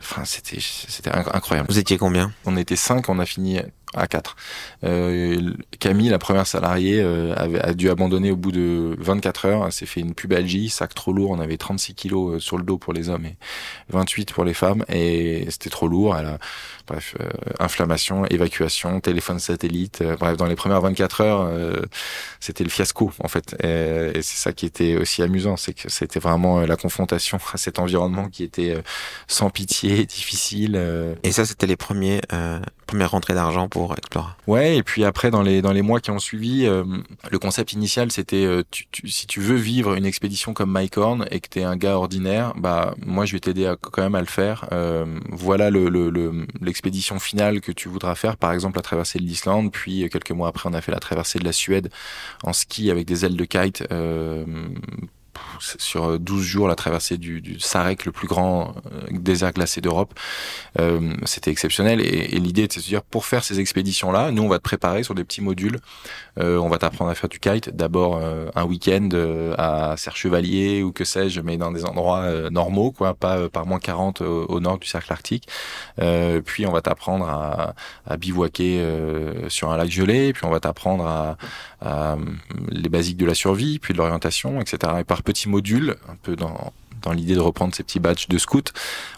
Enfin, 0.00 0.24
c'était 0.24 0.58
c'était 0.60 1.10
incroyable. 1.10 1.68
Vous 1.70 1.78
étiez 1.78 1.98
combien? 1.98 2.32
On 2.44 2.56
était 2.56 2.76
cinq, 2.76 3.08
on 3.08 3.18
a 3.18 3.24
fini 3.24 3.60
à 3.96 4.06
4. 4.06 4.36
Euh, 4.84 5.52
Camille, 5.78 6.08
la 6.08 6.18
première 6.18 6.46
salariée, 6.46 7.00
euh, 7.00 7.34
avait, 7.36 7.60
a 7.60 7.74
dû 7.74 7.90
abandonner 7.90 8.30
au 8.30 8.36
bout 8.36 8.52
de 8.52 8.96
24 8.98 9.46
heures. 9.46 9.66
Elle 9.66 9.72
s'est 9.72 9.86
fait 9.86 10.00
une 10.00 10.14
pubalgie, 10.14 10.68
sac 10.68 10.94
trop 10.94 11.12
lourd. 11.12 11.30
On 11.30 11.40
avait 11.40 11.56
36 11.56 11.94
kilos 11.94 12.34
euh, 12.34 12.38
sur 12.38 12.56
le 12.56 12.64
dos 12.64 12.78
pour 12.78 12.92
les 12.92 13.08
hommes 13.08 13.26
et 13.26 13.36
28 13.90 14.32
pour 14.32 14.44
les 14.44 14.54
femmes. 14.54 14.84
Et 14.88 15.46
c'était 15.50 15.70
trop 15.70 15.88
lourd. 15.88 16.16
Elle 16.16 16.26
a, 16.26 16.38
bref, 16.86 17.14
euh, 17.20 17.28
inflammation, 17.58 18.24
évacuation, 18.26 19.00
téléphone 19.00 19.38
satellite. 19.38 20.00
Euh, 20.02 20.16
bref, 20.18 20.36
dans 20.36 20.46
les 20.46 20.56
premières 20.56 20.80
24 20.80 21.20
heures, 21.20 21.50
c'était 22.40 22.64
le 22.64 22.70
fiasco 22.70 23.12
en 23.20 23.28
fait. 23.28 23.56
Et, 23.62 24.18
et 24.18 24.22
c'est 24.22 24.36
ça 24.36 24.52
qui 24.52 24.66
était 24.66 24.96
aussi 24.96 25.22
amusant, 25.22 25.56
c'est 25.56 25.72
que 25.72 25.88
c'était 25.88 26.20
vraiment 26.20 26.60
la 26.60 26.76
confrontation 26.76 27.38
à 27.52 27.56
cet 27.56 27.78
environnement 27.78 28.28
qui 28.28 28.42
était 28.42 28.76
sans 29.26 29.50
pitié, 29.50 30.06
difficile. 30.06 30.80
Et 31.22 31.32
ça, 31.32 31.44
c'était 31.44 31.66
les 31.66 31.76
premiers 31.76 32.20
premières 32.84 33.10
rentrées 33.10 33.34
d'argent 33.34 33.68
pour 33.68 33.96
Explora. 33.96 34.36
Ouais, 34.46 34.76
et 34.76 34.82
puis 34.82 35.04
après 35.04 35.30
dans 35.30 35.42
les 35.42 35.82
mois 35.82 36.00
qui 36.00 36.10
ont 36.10 36.18
suivi, 36.18 36.66
euh, 36.66 36.84
le 37.30 37.38
concept 37.38 37.72
initial 37.72 38.10
c'était 38.12 38.44
euh, 38.44 38.62
tu, 38.70 38.86
tu, 38.90 39.08
si 39.08 39.26
tu 39.26 39.40
veux 39.40 39.56
vivre 39.56 39.94
une 39.94 40.06
expédition 40.06 40.54
comme 40.54 40.70
Mike 40.70 40.94
et 41.30 41.40
que 41.40 41.48
t'es 41.48 41.64
un 41.64 41.76
gars 41.76 41.96
ordinaire, 41.96 42.52
bah 42.56 42.94
moi 43.04 43.24
je 43.24 43.32
vais 43.32 43.40
t'aider 43.40 43.72
quand 43.80 44.02
même 44.02 44.14
à 44.14 44.20
le 44.20 44.26
faire. 44.26 44.68
Euh, 44.72 45.06
voilà 45.30 45.70
le 45.70 45.88
l'expédition 46.60 47.16
le, 47.16 47.20
finale 47.20 47.60
que 47.60 47.72
tu 47.72 47.88
voudras 47.88 48.14
faire, 48.14 48.36
par 48.36 48.52
exemple 48.52 48.76
la 48.76 48.82
traversée 48.82 49.18
de 49.18 49.24
l'Islande, 49.24 49.72
puis 49.72 50.08
quelques 50.08 50.30
mois 50.30 50.48
après 50.48 50.68
on 50.68 50.74
a 50.74 50.80
fait 50.80 50.92
la 50.92 51.00
traversée 51.00 51.38
de 51.38 51.44
la 51.44 51.52
Suède 51.52 51.90
en 52.42 52.52
ski 52.52 52.90
avec 52.90 53.06
des 53.06 53.24
ailes 53.24 53.36
de 53.36 53.44
kite 53.44 53.84
sur 55.60 56.18
12 56.18 56.42
jours 56.42 56.68
la 56.68 56.74
traversée 56.74 57.18
du, 57.18 57.40
du 57.40 57.60
Sarek, 57.60 58.04
le 58.04 58.12
plus 58.12 58.28
grand 58.28 58.74
désert 59.10 59.52
glacé 59.52 59.80
d'Europe. 59.80 60.14
C'était 61.24 61.50
exceptionnel 61.50 62.00
et, 62.00 62.34
et 62.34 62.38
l'idée 62.38 62.66
c'est 62.70 62.80
de 62.80 62.84
se 62.84 62.88
dire 62.88 63.02
pour 63.02 63.24
faire 63.24 63.44
ces 63.44 63.60
expéditions 63.60 64.12
là, 64.12 64.30
nous 64.30 64.42
on 64.42 64.48
va 64.48 64.58
te 64.58 64.62
préparer 64.62 65.02
sur 65.02 65.14
des 65.14 65.24
petits 65.24 65.40
modules. 65.40 65.78
on 66.36 66.68
va 66.68 66.78
t'apprendre 66.78 67.10
à 67.10 67.14
faire 67.14 67.28
du 67.28 67.38
kite. 67.38 67.70
D'abord 67.70 68.20
un 68.54 68.64
week-end 68.64 69.08
à 69.58 69.96
Serre 69.96 70.16
Chevalier 70.16 70.82
ou 70.82 70.92
que 70.92 71.04
sais-je, 71.04 71.40
mais 71.40 71.56
dans 71.56 71.72
des 71.72 71.84
endroits 71.84 72.50
normaux, 72.50 72.92
quoi, 72.92 73.14
pas 73.14 73.48
par 73.48 73.66
moins 73.66 73.78
40 73.78 74.20
au, 74.22 74.60
nord 74.60 74.78
du 74.78 74.86
cercle 74.86 75.12
arctique. 75.12 75.48
puis 76.44 76.66
on 76.66 76.72
va 76.72 76.80
t'apprendre 76.80 77.26
à, 77.28 77.74
à 78.06 78.16
bivouaquer 78.16 78.84
sur 79.48 79.70
un 79.70 79.76
lac 79.76 79.90
gelé, 79.90 80.32
puis 80.32 80.44
on 80.44 80.50
va 80.50 80.60
t'apprendre 80.60 81.06
à, 81.06 81.36
à, 81.80 82.16
les 82.70 82.88
basiques 82.88 83.16
de 83.16 83.26
la 83.26 83.34
survie, 83.34 83.78
puis 83.78 83.92
de 83.92 83.98
l'orientation, 83.98 84.60
etc. 84.60 84.92
Et 85.00 85.04
petits 85.24 85.48
modules, 85.48 85.96
un 86.08 86.16
peu 86.16 86.36
dans 86.36 86.72
dans 87.04 87.12
l'idée 87.12 87.34
de 87.34 87.40
reprendre 87.40 87.74
ces 87.74 87.82
petits 87.82 88.00
badges 88.00 88.28
de 88.28 88.38
scout, 88.38 88.72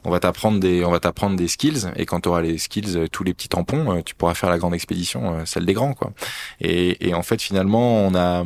on 0.04 0.10
va 0.10 0.20
t'apprendre 0.20 0.60
des, 0.60 0.84
on 0.84 0.90
va 0.90 1.00
t'apprendre 1.00 1.36
des 1.36 1.48
skills, 1.48 1.90
et 1.96 2.04
quand 2.04 2.20
tu 2.20 2.28
auras 2.28 2.42
les 2.42 2.58
skills, 2.58 2.96
euh, 2.96 3.06
tous 3.06 3.24
les 3.24 3.32
petits 3.32 3.48
tampons, 3.48 3.92
euh, 3.96 4.02
tu 4.02 4.14
pourras 4.14 4.34
faire 4.34 4.50
la 4.50 4.58
grande 4.58 4.74
expédition, 4.74 5.34
euh, 5.34 5.44
celle 5.44 5.64
des 5.64 5.72
grands, 5.72 5.94
quoi. 5.94 6.12
Et, 6.60 7.08
et 7.08 7.14
en 7.14 7.22
fait, 7.22 7.40
finalement, 7.40 8.00
on 8.04 8.14
a, 8.14 8.44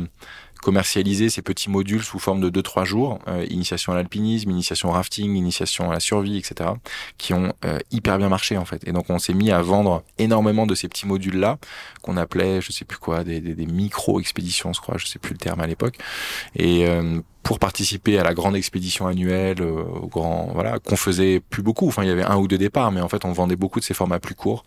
commercialiser 0.61 1.29
ces 1.29 1.41
petits 1.41 1.69
modules 1.69 2.03
sous 2.03 2.19
forme 2.19 2.39
de 2.39 2.61
2-3 2.61 2.85
jours, 2.85 3.19
initiation 3.49 3.93
à 3.93 3.95
l'alpinisme, 3.95 4.49
initiation 4.51 4.89
au 4.89 4.91
rafting, 4.91 5.35
initiation 5.35 5.89
à 5.89 5.93
la 5.93 5.99
survie, 5.99 6.37
etc., 6.37 6.69
qui 7.17 7.33
ont 7.33 7.53
euh, 7.65 7.79
hyper 7.89 8.17
bien 8.19 8.29
marché 8.29 8.57
en 8.57 8.65
fait. 8.65 8.87
Et 8.87 8.91
donc 8.91 9.09
on 9.09 9.19
s'est 9.19 9.33
mis 9.33 9.51
à 9.51 9.61
vendre 9.61 10.03
énormément 10.19 10.67
de 10.67 10.75
ces 10.75 10.87
petits 10.87 11.07
modules-là, 11.07 11.57
qu'on 12.03 12.15
appelait, 12.15 12.61
je 12.61 12.71
sais 12.71 12.85
plus 12.85 12.99
quoi, 12.99 13.23
des, 13.23 13.41
des, 13.41 13.55
des 13.55 13.65
micro-expéditions, 13.65 14.71
je 14.71 14.81
crois, 14.81 14.97
je 14.97 15.07
sais 15.07 15.19
plus 15.19 15.33
le 15.33 15.39
terme 15.39 15.61
à 15.61 15.67
l'époque. 15.67 15.97
Et 16.55 16.85
euh, 16.87 17.19
pour 17.43 17.59
participer 17.59 18.19
à 18.19 18.23
la 18.23 18.33
grande 18.33 18.55
expédition 18.55 19.07
annuelle, 19.07 19.61
euh, 19.61 19.83
au 19.83 20.07
grand, 20.07 20.49
voilà, 20.53 20.79
qu'on 20.79 20.95
faisait 20.95 21.39
plus 21.39 21.63
beaucoup. 21.63 21.87
Enfin, 21.87 22.03
il 22.03 22.07
y 22.07 22.11
avait 22.11 22.23
un 22.23 22.37
ou 22.37 22.47
deux 22.47 22.57
départs, 22.57 22.91
mais 22.91 23.01
en 23.01 23.09
fait, 23.09 23.25
on 23.25 23.31
vendait 23.31 23.55
beaucoup 23.55 23.79
de 23.79 23.85
ces 23.85 23.93
formats 23.93 24.19
plus 24.19 24.35
courts. 24.35 24.63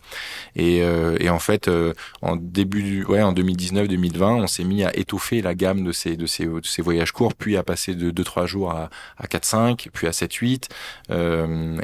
Et, 0.56 0.82
euh, 0.82 1.16
et 1.20 1.30
en 1.30 1.38
fait, 1.38 1.68
euh, 1.68 1.94
en 2.22 2.36
début, 2.36 3.04
ouais, 3.04 3.22
en 3.22 3.32
2019-2020, 3.32 4.42
on 4.42 4.46
s'est 4.46 4.64
mis 4.64 4.82
à 4.84 4.96
étoffer 4.96 5.40
la 5.40 5.54
gamme 5.54 5.84
de 5.84 5.92
ces, 5.92 6.16
de 6.16 6.26
ces, 6.26 6.46
de 6.46 6.60
ces 6.64 6.82
voyages 6.82 7.12
courts, 7.12 7.34
puis 7.34 7.56
à 7.56 7.62
passer 7.62 7.94
de 7.94 8.10
2-3 8.10 8.46
jours 8.46 8.72
à, 8.72 8.90
à 9.18 9.26
4-5, 9.26 9.88
puis 9.92 10.06
à 10.06 10.10
7-8. 10.10 10.68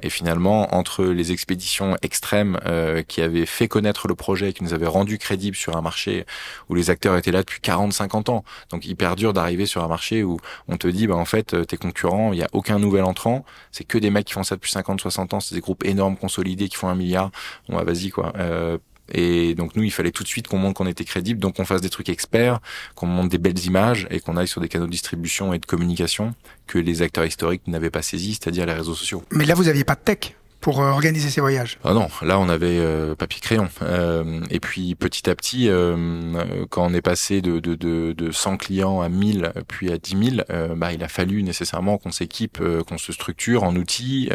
et 0.02 0.10
finalement, 0.10 0.74
entre 0.74 1.04
les 1.04 1.32
expéditions 1.32 1.96
extrêmes 2.02 2.58
qui 3.06 3.20
avaient 3.20 3.46
fait 3.46 3.68
connaître 3.68 4.08
le 4.08 4.14
projet, 4.14 4.52
qui 4.52 4.64
nous 4.64 4.74
avaient 4.74 4.86
rendu 4.86 5.18
crédibles 5.18 5.56
sur 5.56 5.76
un 5.76 5.82
marché 5.82 6.26
où 6.68 6.74
les 6.74 6.90
acteurs 6.90 7.16
étaient 7.16 7.32
là 7.32 7.40
depuis 7.40 7.60
40-50 7.60 8.30
ans, 8.30 8.44
donc 8.70 8.86
hyper 8.86 9.16
dur 9.16 9.32
d'arriver 9.32 9.66
sur 9.66 9.84
un 9.84 9.88
marché 9.88 10.22
où 10.22 10.38
on 10.68 10.76
te 10.80 10.88
dit, 10.88 11.06
bah, 11.06 11.16
en 11.16 11.24
fait, 11.24 11.54
euh, 11.54 11.64
tes 11.64 11.76
concurrents, 11.76 12.32
il 12.32 12.36
n'y 12.36 12.42
a 12.42 12.48
aucun 12.52 12.78
nouvel 12.78 13.04
entrant. 13.04 13.44
C'est 13.72 13.84
que 13.84 13.98
des 13.98 14.10
mecs 14.10 14.26
qui 14.26 14.32
font 14.32 14.42
ça 14.42 14.56
depuis 14.56 14.70
50, 14.70 15.00
60 15.00 15.34
ans. 15.34 15.40
C'est 15.40 15.54
des 15.54 15.60
groupes 15.60 15.84
énormes, 15.84 16.16
consolidés, 16.16 16.68
qui 16.68 16.76
font 16.76 16.88
un 16.88 16.94
milliard. 16.94 17.30
Bon, 17.68 17.76
bah, 17.76 17.84
vas-y, 17.84 18.10
quoi. 18.10 18.32
Euh, 18.36 18.78
et 19.12 19.54
donc 19.54 19.74
nous, 19.74 19.82
il 19.82 19.90
fallait 19.90 20.12
tout 20.12 20.22
de 20.22 20.28
suite 20.28 20.46
qu'on 20.46 20.58
montre 20.58 20.74
qu'on 20.74 20.86
était 20.86 21.04
crédible, 21.04 21.40
donc 21.40 21.56
qu'on 21.56 21.64
fasse 21.64 21.80
des 21.80 21.90
trucs 21.90 22.08
experts, 22.08 22.60
qu'on 22.94 23.06
monte 23.06 23.28
des 23.28 23.38
belles 23.38 23.58
images 23.64 24.06
et 24.10 24.20
qu'on 24.20 24.36
aille 24.36 24.48
sur 24.48 24.60
des 24.60 24.68
canaux 24.68 24.86
de 24.86 24.90
distribution 24.90 25.52
et 25.52 25.58
de 25.58 25.66
communication 25.66 26.34
que 26.66 26.78
les 26.78 27.02
acteurs 27.02 27.24
historiques 27.24 27.66
n'avaient 27.66 27.90
pas 27.90 28.02
saisi, 28.02 28.34
c'est-à-dire 28.34 28.66
les 28.66 28.72
réseaux 28.72 28.94
sociaux. 28.94 29.24
Mais 29.32 29.46
là, 29.46 29.54
vous 29.54 29.68
aviez 29.68 29.84
pas 29.84 29.94
de 29.94 30.00
tech 30.00 30.36
pour 30.60 30.80
euh, 30.80 30.90
organiser 30.90 31.30
ces 31.30 31.40
voyages 31.40 31.78
Ah 31.84 31.94
non, 31.94 32.08
là 32.22 32.38
on 32.38 32.48
avait 32.48 32.78
euh, 32.78 33.14
papier 33.14 33.40
crayon. 33.40 33.68
Euh, 33.82 34.40
et 34.50 34.60
puis 34.60 34.94
petit 34.94 35.28
à 35.30 35.34
petit, 35.34 35.68
euh, 35.68 36.66
quand 36.68 36.86
on 36.86 36.94
est 36.94 37.00
passé 37.00 37.40
de, 37.40 37.60
de, 37.60 37.74
de, 37.74 38.12
de 38.12 38.30
100 38.30 38.58
clients 38.58 39.00
à 39.00 39.08
1000, 39.08 39.52
puis 39.68 39.90
à 39.90 39.98
10 39.98 40.44
000, 40.46 40.76
bah, 40.76 40.92
il 40.92 41.02
a 41.02 41.08
fallu 41.08 41.42
nécessairement 41.42 41.98
qu'on 41.98 42.12
s'équipe, 42.12 42.62
qu'on 42.86 42.98
se 42.98 43.12
structure 43.12 43.64
en 43.64 43.74
outils. 43.76 44.28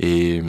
et, 0.00 0.42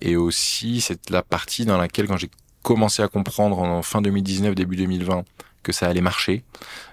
et 0.00 0.16
aussi, 0.16 0.80
c'est 0.80 1.10
la 1.10 1.22
partie 1.22 1.64
dans 1.64 1.78
laquelle 1.78 2.06
quand 2.06 2.16
j'ai 2.16 2.30
commencé 2.62 3.02
à 3.02 3.08
comprendre 3.08 3.58
en 3.58 3.82
fin 3.82 4.02
2019, 4.02 4.54
début 4.54 4.76
2020, 4.76 5.24
que 5.62 5.72
ça 5.72 5.86
allait 5.88 6.00
marcher. 6.00 6.42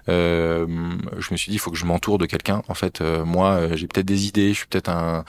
Euh, 0.08 0.66
je 1.18 1.32
me 1.32 1.36
suis 1.36 1.50
dit, 1.50 1.56
il 1.56 1.60
faut 1.60 1.70
que 1.70 1.76
je 1.76 1.84
m'entoure 1.84 2.18
de 2.18 2.26
quelqu'un. 2.26 2.62
En 2.68 2.74
fait, 2.74 3.00
moi, 3.00 3.74
j'ai 3.74 3.86
peut-être 3.86 4.06
des 4.06 4.26
idées, 4.26 4.48
je 4.52 4.58
suis 4.58 4.66
peut-être 4.66 4.88
un, 4.88 5.24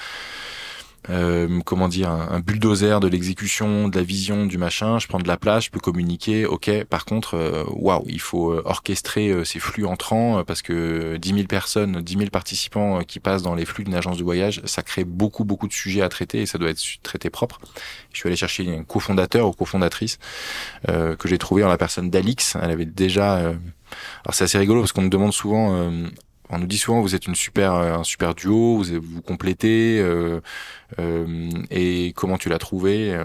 euh, 1.10 1.60
comment 1.66 1.88
dire, 1.88 2.10
un, 2.10 2.40
bulldozer 2.40 3.00
de 3.00 3.08
l'exécution, 3.08 3.88
de 3.88 3.98
la 3.98 4.04
vision, 4.04 4.46
du 4.46 4.58
machin. 4.58 5.00
Je 5.00 5.08
prends 5.08 5.20
de 5.20 5.28
la 5.28 5.38
place, 5.38 5.66
je 5.66 5.72
peux 5.72 5.80
communiquer. 5.80 6.46
Ok. 6.46 6.70
Par 6.86 7.06
contre, 7.06 7.36
euh, 7.36 7.64
waouh, 7.70 8.04
il 8.08 8.20
faut 8.20 8.52
euh, 8.52 8.62
orchestrer 8.66 9.46
ces 9.46 9.60
flux 9.60 9.86
entrants 9.86 10.44
parce 10.44 10.62
que 10.62 11.18
10 11.18 11.34
000 11.34 11.48
personnes, 11.48 12.02
10 12.02 12.18
000 12.18 12.30
participants 12.30 13.00
qui 13.04 13.20
passent 13.20 13.44
dans 13.44 13.56
les 13.56 13.66
flux 13.66 13.84
d'une 13.84 13.96
agence 13.96 14.18
de 14.18 14.24
voyage, 14.24 14.62
ça 14.66 14.82
crée 14.82 15.04
beaucoup 15.04 15.44
beaucoup 15.44 15.68
de 15.68 15.74
sujets 15.74 16.02
à 16.02 16.10
traiter 16.10 16.42
et 16.42 16.46
ça 16.46 16.58
doit 16.58 16.70
être 16.70 16.82
traité 17.04 17.30
propre. 17.30 17.60
Je 18.12 18.20
suis 18.20 18.28
allé 18.28 18.36
chercher 18.36 18.76
un 18.76 18.84
cofondateur 18.84 19.48
ou 19.48 19.52
cofondatrice 19.52 20.20
que 20.88 21.28
j'ai 21.28 21.38
trouvé 21.38 21.64
en 21.64 21.68
la 21.68 21.78
personne 21.78 22.10
d'Alix. 22.10 22.58
Elle 22.62 22.72
avait 22.72 22.86
déjà 22.86 23.36
alors 23.38 24.34
c'est 24.34 24.46
assez 24.46 24.58
rigolo 24.58 24.82
parce 24.82 24.92
qu'on 24.92 25.04
me 25.04 25.10
demande 25.10 25.34
souvent 25.34 25.90
on 26.50 26.60
nous 26.60 26.68
dit 26.68 26.78
souvent 26.78 27.02
vous 27.02 27.16
êtes 27.16 27.28
une 27.28 27.36
super 27.36 27.74
un 27.74 28.04
super 28.04 28.36
duo, 28.36 28.78
vous 28.78 29.02
vous 29.02 29.22
complétez 29.22 30.00
euh, 30.00 30.42
euh, 31.00 31.50
et 31.72 32.14
comment 32.16 32.38
tu 32.38 32.50
l'as 32.50 32.60
trouvé 32.60 33.20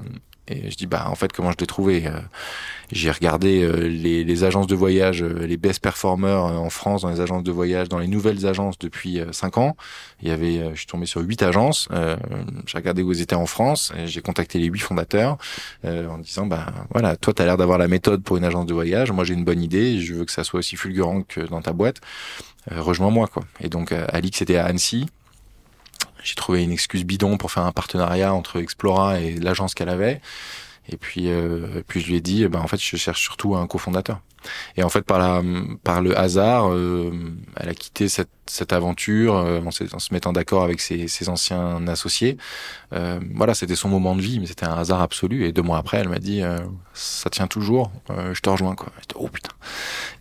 Et 0.51 0.71
je 0.71 0.77
dis 0.77 0.87
bah 0.87 1.07
en 1.09 1.15
fait 1.15 1.33
comment 1.33 1.53
je 1.53 1.57
l'ai 1.59 1.67
trouvé 1.67 2.05
J'ai 2.91 3.11
regardé 3.11 3.63
euh, 3.63 3.87
les, 3.87 4.45
agences 4.45 4.67
de 4.67 4.75
voyage, 4.75 5.23
euh, 5.23 5.47
les 5.47 5.57
best 5.57 5.81
performers 5.81 6.43
en 6.43 6.71
France 6.71 7.03
dans 7.03 7.11
les 7.11 7.21
agences 7.21 7.45
de 7.45 7.53
voyage, 7.53 7.89
dans 7.89 7.99
les 7.99 8.09
nouvelles 8.09 8.47
agences 8.47 8.79
depuis 8.79 9.21
cinq 9.33 9.59
ans. 9.59 9.77
Il 10.23 10.29
y 10.29 10.33
avait, 10.33 10.71
je 10.73 10.79
suis 10.79 10.87
tombé 10.87 11.07
sur 11.07 11.21
huit 11.21 11.43
agences. 11.43 11.89
j'ai 12.67 12.79
regardé 12.79 13.03
où 13.03 13.13
ils 13.13 13.21
étaient 13.21 13.37
en 13.37 13.47
France. 13.47 13.93
J'ai 14.05 14.21
contacté 14.21 14.59
les 14.59 14.67
huit 14.67 14.81
fondateurs 14.81 15.39
en 15.85 16.19
disant 16.19 16.47
bah 16.47 16.67
voilà, 16.91 17.17
toi 17.17 17.33
tu 17.33 17.43
as 17.43 17.45
l'air 17.45 17.57
d'avoir 17.57 17.79
la 17.79 17.89
méthode 17.89 18.23
pour 18.23 18.37
une 18.37 18.45
agence 18.45 18.67
de 18.67 18.75
voyage. 18.75 19.13
Moi 19.13 19.25
j'ai 19.25 19.35
une 19.35 19.45
bonne 19.45 19.63
idée. 19.63 20.01
Je 20.01 20.15
veux 20.15 20.25
que 20.25 20.33
ça 20.33 20.45
soit 20.45 20.59
aussi 20.59 20.77
fulgurant 20.77 21.23
que 21.23 21.41
dans 21.41 21.63
ta 21.63 21.73
boîte. 21.73 22.01
rejoins-moi 22.71 23.29
quoi. 23.29 23.45
Et 23.61 23.69
donc 23.69 23.93
Alix 23.93 24.43
était 24.43 24.57
à 24.57 24.67
Annecy. 24.67 25.07
J'ai 26.23 26.35
trouvé 26.35 26.63
une 26.63 26.73
excuse 26.73 27.05
bidon 27.05 27.37
pour 27.37 27.51
faire 27.51 27.65
un 27.65 27.73
partenariat 27.73 28.33
entre 28.33 28.61
Explora 28.61 29.21
et 29.21 29.35
l'agence 29.35 29.75
qu'elle 29.75 29.89
avait. 29.89 30.21
Et 30.89 30.97
puis, 30.97 31.29
euh, 31.29 31.83
puis 31.87 32.01
je 32.01 32.09
lui 32.09 32.17
ai 32.17 32.21
dit, 32.21 32.47
ben 32.49 32.61
en 32.61 32.67
fait, 32.67 32.81
je 32.81 32.97
cherche 32.97 33.21
surtout 33.21 33.55
un 33.55 33.67
cofondateur. 33.67 34.21
Et 34.77 34.83
en 34.83 34.89
fait, 34.89 35.03
par 35.03 35.19
la, 35.19 35.43
par 35.85 36.01
le 36.01 36.19
hasard, 36.19 36.73
euh, 36.73 37.13
elle 37.57 37.69
a 37.69 37.75
quitté 37.75 38.09
cette, 38.09 38.31
cette 38.47 38.73
aventure 38.73 39.37
euh, 39.37 39.61
en, 39.63 39.71
se 39.71 40.15
mettant 40.15 40.33
d'accord 40.33 40.63
avec 40.63 40.81
ses, 40.81 41.09
ses, 41.09 41.29
anciens 41.29 41.87
associés. 41.89 42.37
Euh, 42.93 43.21
voilà, 43.35 43.55
c'était 43.55 43.77
son 43.77 43.89
moment 43.89 44.17
de 44.17 44.23
vie, 44.23 44.41
mais 44.41 44.47
c'était 44.47 44.67
un 44.67 44.77
hasard 44.77 45.01
absolu. 45.03 45.45
Et 45.45 45.53
deux 45.53 45.63
mois 45.63 45.79
après, 45.79 45.99
elle 45.99 46.09
m'a 46.09 46.19
dit, 46.19 46.43
euh, 46.43 46.59
ça 46.95 47.31
tient 47.31 47.47
toujours, 47.47 47.93
je 48.33 48.41
te 48.41 48.49
rejoins 48.49 48.75
quoi. 48.75 48.93
Dit, 49.01 49.15
oh 49.17 49.29
putain 49.29 49.53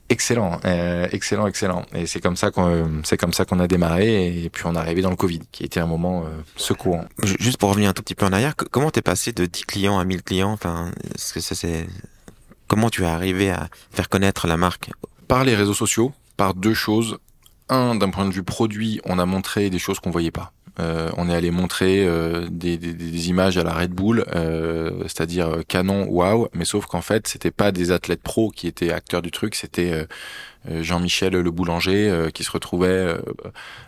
excellent, 0.09 0.59
euh, 0.65 1.07
excellent, 1.11 1.47
excellent. 1.47 1.85
Et 1.93 2.05
c'est 2.05 2.19
comme 2.19 2.35
ça 2.35 2.51
qu'on, 2.51 3.01
c'est 3.03 3.17
comme 3.17 3.33
ça 3.33 3.45
qu'on 3.45 3.59
a 3.59 3.67
démarré. 3.67 4.43
Et 4.43 4.49
puis 4.49 4.63
on 4.65 4.75
est 4.75 4.77
arrivé 4.77 5.01
dans 5.01 5.09
le 5.09 5.15
Covid, 5.15 5.41
qui 5.51 5.63
était 5.63 5.79
un 5.79 5.87
moment 5.87 6.23
euh, 6.23 6.29
secouant. 6.55 7.05
Juste 7.39 7.57
pour 7.57 7.69
revenir 7.69 7.89
un 7.89 7.93
tout 7.93 8.03
petit 8.03 8.15
peu 8.15 8.25
en 8.25 8.33
arrière, 8.33 8.55
comment 8.55 8.91
t'es 8.91 9.01
passé 9.01 9.31
de 9.31 9.45
10 9.45 9.65
clients 9.65 9.99
à 9.99 10.05
1000 10.05 10.23
clients? 10.23 10.51
Enfin, 10.51 10.91
est-ce 11.15 11.33
que 11.33 11.39
ça 11.39 11.55
c'est 11.55 11.87
comment 12.67 12.89
tu 12.89 13.03
es 13.03 13.07
arrivé 13.07 13.49
à 13.49 13.69
faire 13.91 14.09
connaître 14.09 14.47
la 14.47 14.57
marque? 14.57 14.91
Par 15.27 15.43
les 15.43 15.55
réseaux 15.55 15.73
sociaux, 15.73 16.13
par 16.37 16.53
deux 16.53 16.73
choses. 16.73 17.17
Un, 17.71 17.93
d'un 17.93 18.09
point 18.09 18.25
de 18.25 18.33
vue 18.33 18.41
produit, 18.41 18.99
on 19.05 19.19
a 19.19 19.27
montré 19.27 19.69
des 19.69 19.77
choses 19.77 19.99
qu'on 19.99 20.09
voyait 20.09 20.31
pas. 20.31 20.53
Euh, 20.79 21.09
on 21.17 21.29
est 21.29 21.35
allé 21.35 21.51
montrer 21.51 22.05
euh, 22.07 22.47
des, 22.49 23.29
images 23.29 23.57
à 23.57 23.63
la 23.63 23.73
Red 23.73 23.91
Bull, 23.91 24.23
euh, 24.33 25.01
c'est-à-dire 25.03 25.61
canon, 25.67 26.07
waouh, 26.07 26.47
mais 26.53 26.65
sauf 26.65 26.85
qu'en 26.85 27.01
fait, 27.01 27.27
c'était 27.27 27.51
pas 27.51 27.71
des 27.71 27.91
athlètes 27.91 28.23
pros 28.23 28.49
qui 28.49 28.67
étaient 28.67 28.91
acteurs 28.91 29.21
du 29.21 29.31
truc, 29.31 29.55
c'était 29.55 30.07
Jean-Michel 30.67 31.33
le 31.33 31.51
boulanger 31.51 32.09
euh, 32.09 32.29
qui 32.29 32.43
se 32.43 32.51
retrouvait 32.51 32.87
euh, 32.87 33.17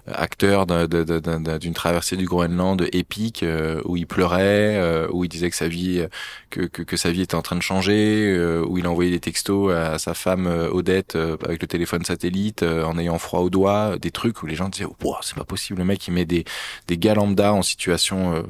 acteur 0.08 0.66
d'une 0.66 1.74
traversée 1.74 2.16
du 2.16 2.26
Groenland 2.26 2.88
épique 2.94 3.46
où 3.86 3.98
il 3.98 4.08
pleurait, 4.08 5.08
où 5.12 5.24
il 5.24 5.28
disait 5.28 5.50
que 5.50 5.56
sa 5.56 5.68
vie 5.68 6.06
que, 6.50 6.62
que, 6.62 6.98
sa 6.98 7.12
vie 7.12 7.22
était 7.22 7.36
en 7.36 7.42
train 7.42 7.56
de 7.56 7.62
changer, 7.62 8.38
où 8.68 8.78
il 8.78 8.88
envoyait 8.88 9.12
des 9.12 9.20
textos 9.20 9.74
à 9.74 10.00
sa 10.00 10.14
femme 10.14 10.48
Odette 10.72 11.16
avec 11.16 11.62
le 11.62 11.68
téléphone 11.68 12.04
satellite 12.04 12.64
en 12.64 12.98
ayant 12.98 13.18
froid 13.20 13.42
aux 13.42 13.50
doigts, 13.50 13.98
des 13.98 14.12
trucs 14.12 14.42
où 14.44 14.48
les 14.48 14.56
gens 14.56 14.70
disaient 14.70 14.88
oh, 15.04 15.16
c'est 15.22 15.36
pas 15.36 15.44
possible 15.44 15.80
le 15.80 15.86
mec 15.86 16.08
il 16.08 16.14
met 16.14 16.26
des 16.26 16.46
des 16.88 16.98
gars 16.98 17.14
lambda 17.14 17.54
en 17.54 17.62
situation 17.62 18.44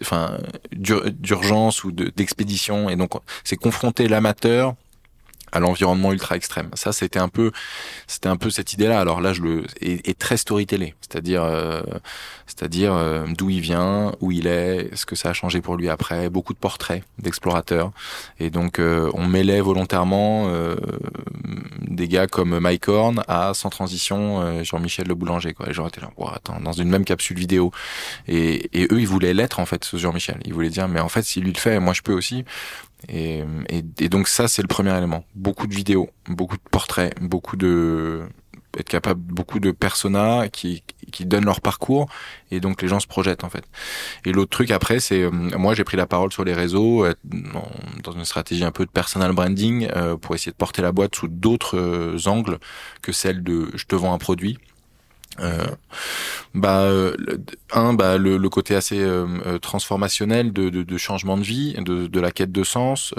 enfin 0.00 0.38
d'urgence 0.72 1.84
ou 1.84 1.92
d'expédition 1.92 2.88
et 2.88 2.96
donc 2.96 3.12
c'est 3.44 3.56
confronter 3.56 4.08
l'amateur 4.08 4.74
à 5.52 5.60
l'environnement 5.60 6.12
ultra 6.12 6.36
extrême. 6.36 6.70
Ça, 6.74 6.92
c'était 6.92 7.18
un 7.18 7.28
peu, 7.28 7.52
c'était 8.06 8.28
un 8.28 8.36
peu 8.36 8.50
cette 8.50 8.72
idée-là. 8.72 9.00
Alors 9.00 9.20
là, 9.20 9.32
je 9.32 9.42
le 9.42 9.64
est, 9.80 10.18
très 10.18 10.36
storytellé, 10.36 10.94
c'est-à-dire, 11.00 11.42
euh, 11.42 11.82
c'est-à-dire 12.46 12.92
euh, 12.92 13.26
d'où 13.36 13.50
il 13.50 13.60
vient, 13.60 14.12
où 14.20 14.32
il 14.32 14.46
est, 14.46 14.94
ce 14.94 15.06
que 15.06 15.16
ça 15.16 15.30
a 15.30 15.32
changé 15.32 15.60
pour 15.60 15.76
lui 15.76 15.88
après. 15.88 16.28
Beaucoup 16.30 16.52
de 16.52 16.58
portraits 16.58 17.02
d'explorateurs, 17.18 17.92
et 18.38 18.50
donc 18.50 18.78
euh, 18.78 19.10
on 19.14 19.26
mêlait 19.26 19.60
volontairement 19.60 20.50
des 21.80 22.08
gars 22.08 22.26
comme 22.26 22.58
Mike 22.58 22.88
Horn 22.88 23.22
à 23.28 23.54
sans 23.54 23.70
transition 23.70 24.62
Jean-Michel 24.62 25.06
Le 25.06 25.14
Boulanger. 25.14 25.54
Quoi. 25.54 25.70
Et 25.70 25.72
j'aurais 25.72 25.88
été 25.88 26.00
là, 26.00 26.08
attends, 26.34 26.60
dans 26.60 26.72
une 26.72 26.88
même 26.88 27.04
capsule 27.04 27.38
vidéo. 27.38 27.72
Et, 28.28 28.68
et 28.78 28.88
eux, 28.90 29.00
ils 29.00 29.06
voulaient 29.06 29.34
l'être 29.34 29.60
en 29.60 29.66
fait, 29.66 29.84
ce 29.84 29.96
Jean-Michel. 29.96 30.38
Ils 30.44 30.54
voulaient 30.54 30.70
dire, 30.70 30.88
mais 30.88 31.00
en 31.00 31.08
fait, 31.08 31.22
si 31.22 31.40
lui 31.40 31.52
le 31.52 31.58
fait, 31.58 31.78
moi 31.80 31.92
je 31.92 32.02
peux 32.02 32.12
aussi. 32.12 32.44
Et, 33.08 33.42
et, 33.68 34.08
donc 34.08 34.28
ça, 34.28 34.48
c'est 34.48 34.62
le 34.62 34.68
premier 34.68 34.96
élément. 34.96 35.24
Beaucoup 35.34 35.66
de 35.66 35.74
vidéos, 35.74 36.10
beaucoup 36.28 36.56
de 36.56 36.62
portraits, 36.70 37.14
beaucoup 37.20 37.56
de 37.56 38.28
être 38.78 38.88
capable 38.88 39.20
beaucoup 39.20 39.58
de 39.58 39.72
personas 39.72 40.48
qui 40.48 40.82
qui 41.10 41.26
donnent 41.26 41.44
leur 41.44 41.60
parcours 41.60 42.08
et 42.52 42.60
donc 42.60 42.82
les 42.82 42.88
gens 42.88 43.00
se 43.00 43.06
projettent 43.06 43.42
en 43.42 43.50
fait. 43.50 43.64
Et 44.24 44.32
l'autre 44.32 44.50
truc 44.50 44.70
après 44.70 45.00
c'est 45.00 45.22
euh, 45.22 45.30
moi 45.30 45.74
j'ai 45.74 45.82
pris 45.82 45.96
la 45.96 46.06
parole 46.06 46.32
sur 46.32 46.44
les 46.44 46.52
réseaux 46.54 47.04
euh, 47.04 47.14
dans 47.24 48.12
une 48.12 48.24
stratégie 48.24 48.64
un 48.64 48.70
peu 48.70 48.86
de 48.86 48.90
personal 48.90 49.32
branding 49.32 49.88
euh, 49.96 50.16
pour 50.16 50.34
essayer 50.34 50.52
de 50.52 50.56
porter 50.56 50.82
la 50.82 50.92
boîte 50.92 51.16
sous 51.16 51.28
d'autres 51.28 52.28
angles 52.28 52.58
que 53.02 53.12
celle 53.12 53.42
de 53.42 53.70
je 53.74 53.86
te 53.86 53.96
vends 53.96 54.14
un 54.14 54.18
produit 54.18 54.58
euh, 55.40 55.66
bah 56.54 56.80
euh, 56.80 57.16
un 57.72 57.94
bah 57.94 58.18
le, 58.18 58.36
le 58.36 58.48
côté 58.48 58.74
assez 58.74 58.98
euh, 58.98 59.26
euh, 59.46 59.58
transformationnel 59.58 60.52
de, 60.52 60.68
de, 60.68 60.82
de, 60.82 60.98
changement 60.98 61.36
de 61.36 61.42
vie 61.42 61.74
de, 61.74 62.08
de 62.08 62.20
la 62.20 62.32
quête 62.32 62.50
de 62.50 62.64
sens 62.64 63.14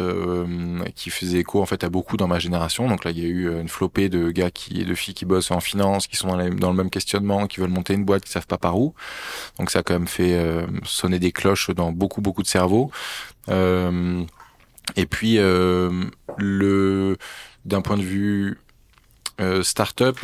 qui 0.95 1.09
faisait 1.09 1.39
écho 1.39 1.61
en 1.61 1.65
fait 1.65 1.83
à 1.83 1.89
beaucoup 1.89 2.17
dans 2.17 2.27
ma 2.27 2.39
génération. 2.39 2.87
Donc 2.87 3.05
là 3.05 3.11
il 3.11 3.19
y 3.19 3.25
a 3.25 3.27
eu 3.27 3.59
une 3.59 3.69
flopée 3.69 4.09
de 4.09 4.31
gars 4.31 4.51
qui 4.51 4.83
de 4.83 4.95
filles 4.95 5.13
qui 5.13 5.25
bossent 5.25 5.51
en 5.51 5.61
finance 5.61 6.07
qui 6.07 6.17
sont 6.17 6.27
dans, 6.27 6.49
dans 6.49 6.71
le 6.71 6.77
même 6.77 6.89
questionnement 6.89 7.47
qui 7.47 7.61
veulent 7.61 7.69
monter 7.69 7.93
une 7.93 8.03
boîte 8.03 8.25
qui 8.25 8.31
savent 8.31 8.47
pas 8.47 8.57
par 8.57 8.77
où. 8.77 8.93
Donc 9.57 9.71
ça 9.71 9.79
a 9.79 9.83
quand 9.83 9.93
même 9.93 10.07
fait 10.07 10.37
sonner 10.83 11.19
des 11.19 11.31
cloches 11.31 11.69
dans 11.71 11.91
beaucoup 11.91 12.21
beaucoup 12.21 12.43
de 12.43 12.47
cerveaux. 12.47 12.91
Et 13.47 15.05
puis 15.05 15.37
le 16.37 17.17
d'un 17.65 17.81
point 17.81 17.97
de 17.97 18.03
vue 18.03 18.59
start-up 19.63 20.17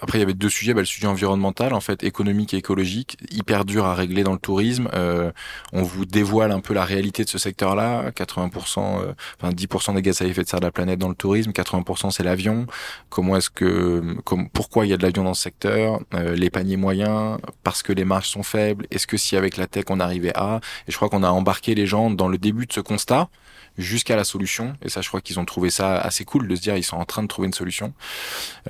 après, 0.00 0.18
il 0.18 0.20
y 0.20 0.24
avait 0.24 0.34
deux 0.34 0.48
sujets. 0.48 0.74
Bah, 0.74 0.80
le 0.80 0.86
sujet 0.86 1.06
environnemental, 1.06 1.74
en 1.74 1.80
fait, 1.80 2.02
économique 2.04 2.54
et 2.54 2.58
écologique, 2.58 3.18
hyper 3.30 3.64
dur 3.64 3.84
à 3.84 3.94
régler 3.94 4.22
dans 4.22 4.32
le 4.32 4.38
tourisme. 4.38 4.88
Euh, 4.94 5.30
on 5.72 5.82
vous 5.82 6.06
dévoile 6.06 6.52
un 6.52 6.60
peu 6.60 6.74
la 6.74 6.84
réalité 6.84 7.24
de 7.24 7.28
ce 7.28 7.38
secteur-là. 7.38 8.10
80%, 8.12 9.02
euh, 9.02 9.12
enfin 9.40 9.52
10% 9.52 9.94
des 9.94 10.02
gaz 10.02 10.22
à 10.22 10.24
effet 10.24 10.42
de 10.42 10.48
serre 10.48 10.60
de 10.60 10.64
la 10.64 10.72
planète 10.72 10.98
dans 10.98 11.08
le 11.08 11.14
tourisme. 11.14 11.50
80% 11.50 12.10
c'est 12.10 12.22
l'avion. 12.22 12.66
Comment 13.10 13.36
est-ce 13.36 13.50
que, 13.50 14.16
comme, 14.24 14.48
pourquoi 14.48 14.86
il 14.86 14.90
y 14.90 14.92
a 14.92 14.96
de 14.96 15.02
l'avion 15.02 15.24
dans 15.24 15.34
ce 15.34 15.42
secteur? 15.42 16.00
Euh, 16.14 16.34
Les 16.34 16.50
paniers 16.50 16.76
moyens, 16.76 17.38
parce 17.62 17.82
que 17.82 17.92
les 17.92 18.04
marges 18.04 18.28
sont 18.28 18.42
faibles. 18.42 18.86
Est-ce 18.90 19.06
que 19.06 19.16
si 19.16 19.36
avec 19.36 19.56
la 19.56 19.66
tech 19.66 19.84
on 19.90 20.00
arrivait 20.00 20.36
à? 20.36 20.60
Et 20.88 20.92
je 20.92 20.96
crois 20.96 21.08
qu'on 21.08 21.22
a 21.22 21.30
embarqué 21.30 21.74
les 21.74 21.86
gens 21.86 22.10
dans 22.10 22.28
le 22.28 22.38
début 22.38 22.66
de 22.66 22.72
ce 22.72 22.80
constat 22.80 23.28
jusqu'à 23.80 24.16
la 24.16 24.24
solution. 24.24 24.74
Et 24.82 24.88
ça, 24.88 25.00
je 25.00 25.08
crois 25.08 25.20
qu'ils 25.20 25.38
ont 25.40 25.44
trouvé 25.44 25.70
ça 25.70 25.98
assez 25.98 26.24
cool 26.24 26.48
de 26.48 26.54
se 26.54 26.60
dire 26.60 26.76
ils 26.76 26.84
sont 26.84 26.96
en 26.96 27.04
train 27.04 27.22
de 27.22 27.28
trouver 27.28 27.46
une 27.46 27.54
solution. 27.54 27.92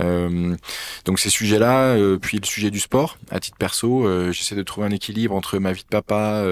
Euh, 0.01 0.57
donc 1.05 1.19
ces 1.19 1.31
sujets-là, 1.31 1.95
euh, 1.95 2.19
puis 2.19 2.39
le 2.39 2.47
sujet 2.47 2.71
du 2.71 2.81
sport. 2.81 3.19
À 3.31 3.41
titre 3.41 3.57
perso, 3.57 4.07
euh, 4.07 4.33
j'essaie 4.33 4.55
de 4.55 4.63
trouver 4.63 4.87
un 4.87 4.91
équilibre 4.91 5.35
entre 5.35 5.59
ma 5.59 5.73
vie 5.73 5.83
de 5.83 5.89
papa, 5.89 6.45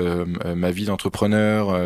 ma 0.54 0.70
vie 0.70 0.86
d'entrepreneur 0.86 1.78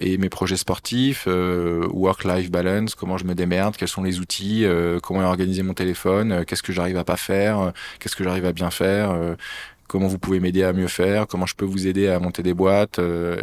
et 0.00 0.18
mes 0.18 0.28
projets 0.28 0.56
sportifs, 0.56 1.26
work-life 1.26 2.50
balance, 2.50 2.94
comment 2.94 3.18
je 3.18 3.24
me 3.24 3.34
démerde, 3.34 3.76
quels 3.76 3.88
sont 3.88 4.02
les 4.02 4.18
outils, 4.18 4.66
comment 5.02 5.20
organiser 5.20 5.62
mon 5.62 5.74
téléphone, 5.74 6.44
qu'est-ce 6.44 6.62
que 6.62 6.72
j'arrive 6.72 6.96
à 6.96 7.04
pas 7.04 7.16
faire, 7.16 7.72
qu'est-ce 7.98 8.16
que 8.16 8.24
j'arrive 8.24 8.46
à 8.46 8.52
bien 8.52 8.70
faire 8.70 9.14
comment 9.90 10.06
vous 10.06 10.20
pouvez 10.20 10.38
m'aider 10.38 10.62
à 10.62 10.72
mieux 10.72 10.86
faire, 10.86 11.26
comment 11.26 11.46
je 11.46 11.56
peux 11.56 11.64
vous 11.64 11.88
aider 11.88 12.06
à 12.06 12.20
monter 12.20 12.44
des 12.44 12.54
boîtes, 12.54 13.00
euh, 13.00 13.42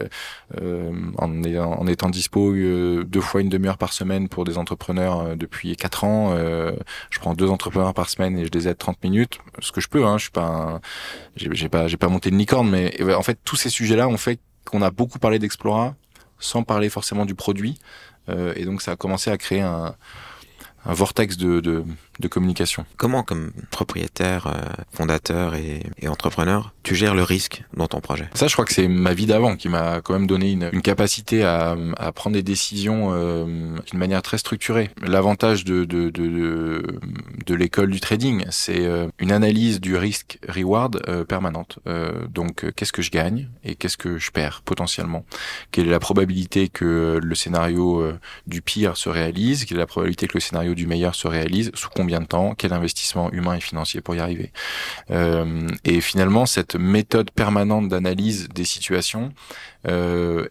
euh, 0.62 0.94
en, 1.18 1.44
en, 1.44 1.88
étant 1.88 2.10
dispo 2.10 2.54
euh, 2.54 3.04
deux 3.04 3.20
fois 3.20 3.42
une 3.42 3.50
demi-heure 3.50 3.78
par 3.78 3.92
semaine 3.92 4.30
pour 4.30 4.46
des 4.46 4.58
entrepreneurs 4.58 5.36
depuis 5.36 5.76
quatre 5.76 6.06
ans. 6.06 6.38
je 6.38 7.20
prends 7.20 7.34
deux 7.34 7.50
entrepreneurs 7.50 7.94
par 7.94 8.10
semaine 8.10 8.38
et 8.38 8.46
je 8.46 8.52
les 8.52 8.70
aide 8.70 8.78
30 8.78 9.04
minutes, 9.04 9.40
ce 9.60 9.74
que 9.74 9.82
je 9.82 9.90
peux. 9.90 10.06
Hein, 10.06 10.18
je 10.18 10.24
suis 10.24 10.32
pas, 10.32 10.80
j'ai 11.36 11.68
pas, 11.68 11.90
j'ai 11.90 11.98
pas 11.98 12.08
monté 12.08 12.30
une 12.30 12.38
licorne, 12.38 12.70
mais 12.70 12.96
en 13.14 13.24
fait 13.24 13.38
tous 13.44 13.58
ces 13.58 13.70
sujets-là 13.70 14.08
ont 14.08 14.18
fait 14.18 14.40
qu'on 14.64 14.82
a 14.82 14.90
beaucoup 14.90 15.20
parlé 15.20 15.40
d'Explora 15.40 15.96
sans 16.40 16.64
parler 16.64 16.88
forcément 16.88 17.26
du 17.26 17.36
produit, 17.36 17.78
et 18.30 18.64
donc 18.64 18.82
ça 18.82 18.92
a 18.92 18.96
commencé 18.96 19.30
à 19.32 19.38
créer 19.38 19.62
un, 19.62 19.96
un 20.86 20.94
vortex 20.94 21.36
de, 21.36 21.60
de 21.60 21.84
de 22.20 22.28
communication. 22.28 22.86
Comment, 22.98 23.24
comme 23.24 23.52
propriétaire, 23.72 24.48
euh, 24.48 24.84
fondateur 24.92 25.56
et, 25.56 25.84
et, 26.00 26.08
entrepreneur, 26.08 26.74
tu 26.84 26.96
gères 26.96 27.16
le 27.16 27.24
risque 27.24 27.64
dans 27.76 27.88
ton 27.88 28.00
projet? 28.00 28.30
Ça, 28.34 28.48
je 28.48 28.54
crois 28.54 28.66
que 28.66 28.74
c'est 28.74 28.88
ma 28.88 29.14
vie 29.14 29.26
d'avant 29.26 29.56
qui 29.56 29.70
m'a 29.70 30.02
quand 30.02 30.14
même 30.14 30.28
donné 30.28 30.52
une, 30.52 30.70
une 30.74 30.82
capacité 30.82 31.44
à, 31.44 31.76
à, 31.98 32.12
prendre 32.12 32.36
des 32.36 32.44
décisions 32.44 33.10
euh, 33.12 33.46
d'une 33.90 34.00
manière 34.00 34.22
très 34.22 34.38
structurée. 34.38 34.90
L'avantage 35.02 35.64
de, 35.64 35.86
de, 35.86 36.10
de, 36.10 37.00
de, 37.46 37.56
l'école 37.56 37.92
du 37.92 38.00
trading, 38.00 38.46
c'est 38.50 38.86
euh, 38.86 39.08
une 39.20 39.32
analyse 39.32 39.80
du 39.80 39.96
risque-reward 39.96 41.26
permanente. 41.28 41.80
donc, 42.30 42.66
qu'est-ce 42.76 42.92
que 42.92 43.02
je 43.02 43.12
gagne 43.12 43.50
et 43.64 43.76
qu'est-ce 43.76 43.98
que 43.98 44.18
je 44.18 44.32
perds 44.32 44.62
potentiellement? 44.64 45.26
Quelle 45.72 45.88
est 45.88 45.92
la 45.92 46.00
probabilité 46.00 46.70
que 46.70 47.20
le 47.22 47.36
scénario 47.36 48.12
du 48.48 48.62
pire 48.62 48.98
se 48.98 49.10
réalise? 49.10 49.66
Quelle 49.66 49.78
est 49.78 49.82
la 49.82 49.88
probabilité 49.88 50.28
que 50.28 50.34
le 50.36 50.40
scénario 50.40 50.74
du 50.76 50.88
meilleur 50.88 51.16
se 51.16 51.28
réalise? 51.28 51.72
Sous 51.74 51.90
combien 51.94 52.07
de 52.08 52.26
temps, 52.26 52.56
quel 52.56 52.74
investissement 52.74 53.32
humain 53.32 53.56
et 53.56 53.62
financier 53.62 54.02
pour 54.02 54.16
y 54.16 54.20
arriver. 54.20 54.52
Euh, 55.12 55.68
et 55.84 56.02
finalement, 56.02 56.46
cette 56.46 56.76
méthode 56.76 57.32
permanente 57.32 57.90
d'analyse 57.90 58.50
des 58.50 58.66
situations 58.66 59.34
euh, 59.88 60.48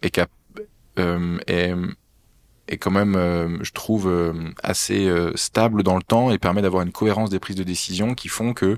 euh, 0.99 1.37
est, 1.47 2.77
quand 2.77 2.91
même, 2.91 3.59
je 3.61 3.71
trouve, 3.71 4.33
assez 4.61 5.09
stable 5.35 5.83
dans 5.83 5.95
le 5.95 6.03
temps 6.03 6.31
et 6.31 6.37
permet 6.37 6.61
d'avoir 6.61 6.83
une 6.83 6.91
cohérence 6.91 7.29
des 7.29 7.39
prises 7.39 7.55
de 7.55 7.63
décision 7.63 8.13
qui 8.13 8.27
font 8.27 8.53
que 8.53 8.77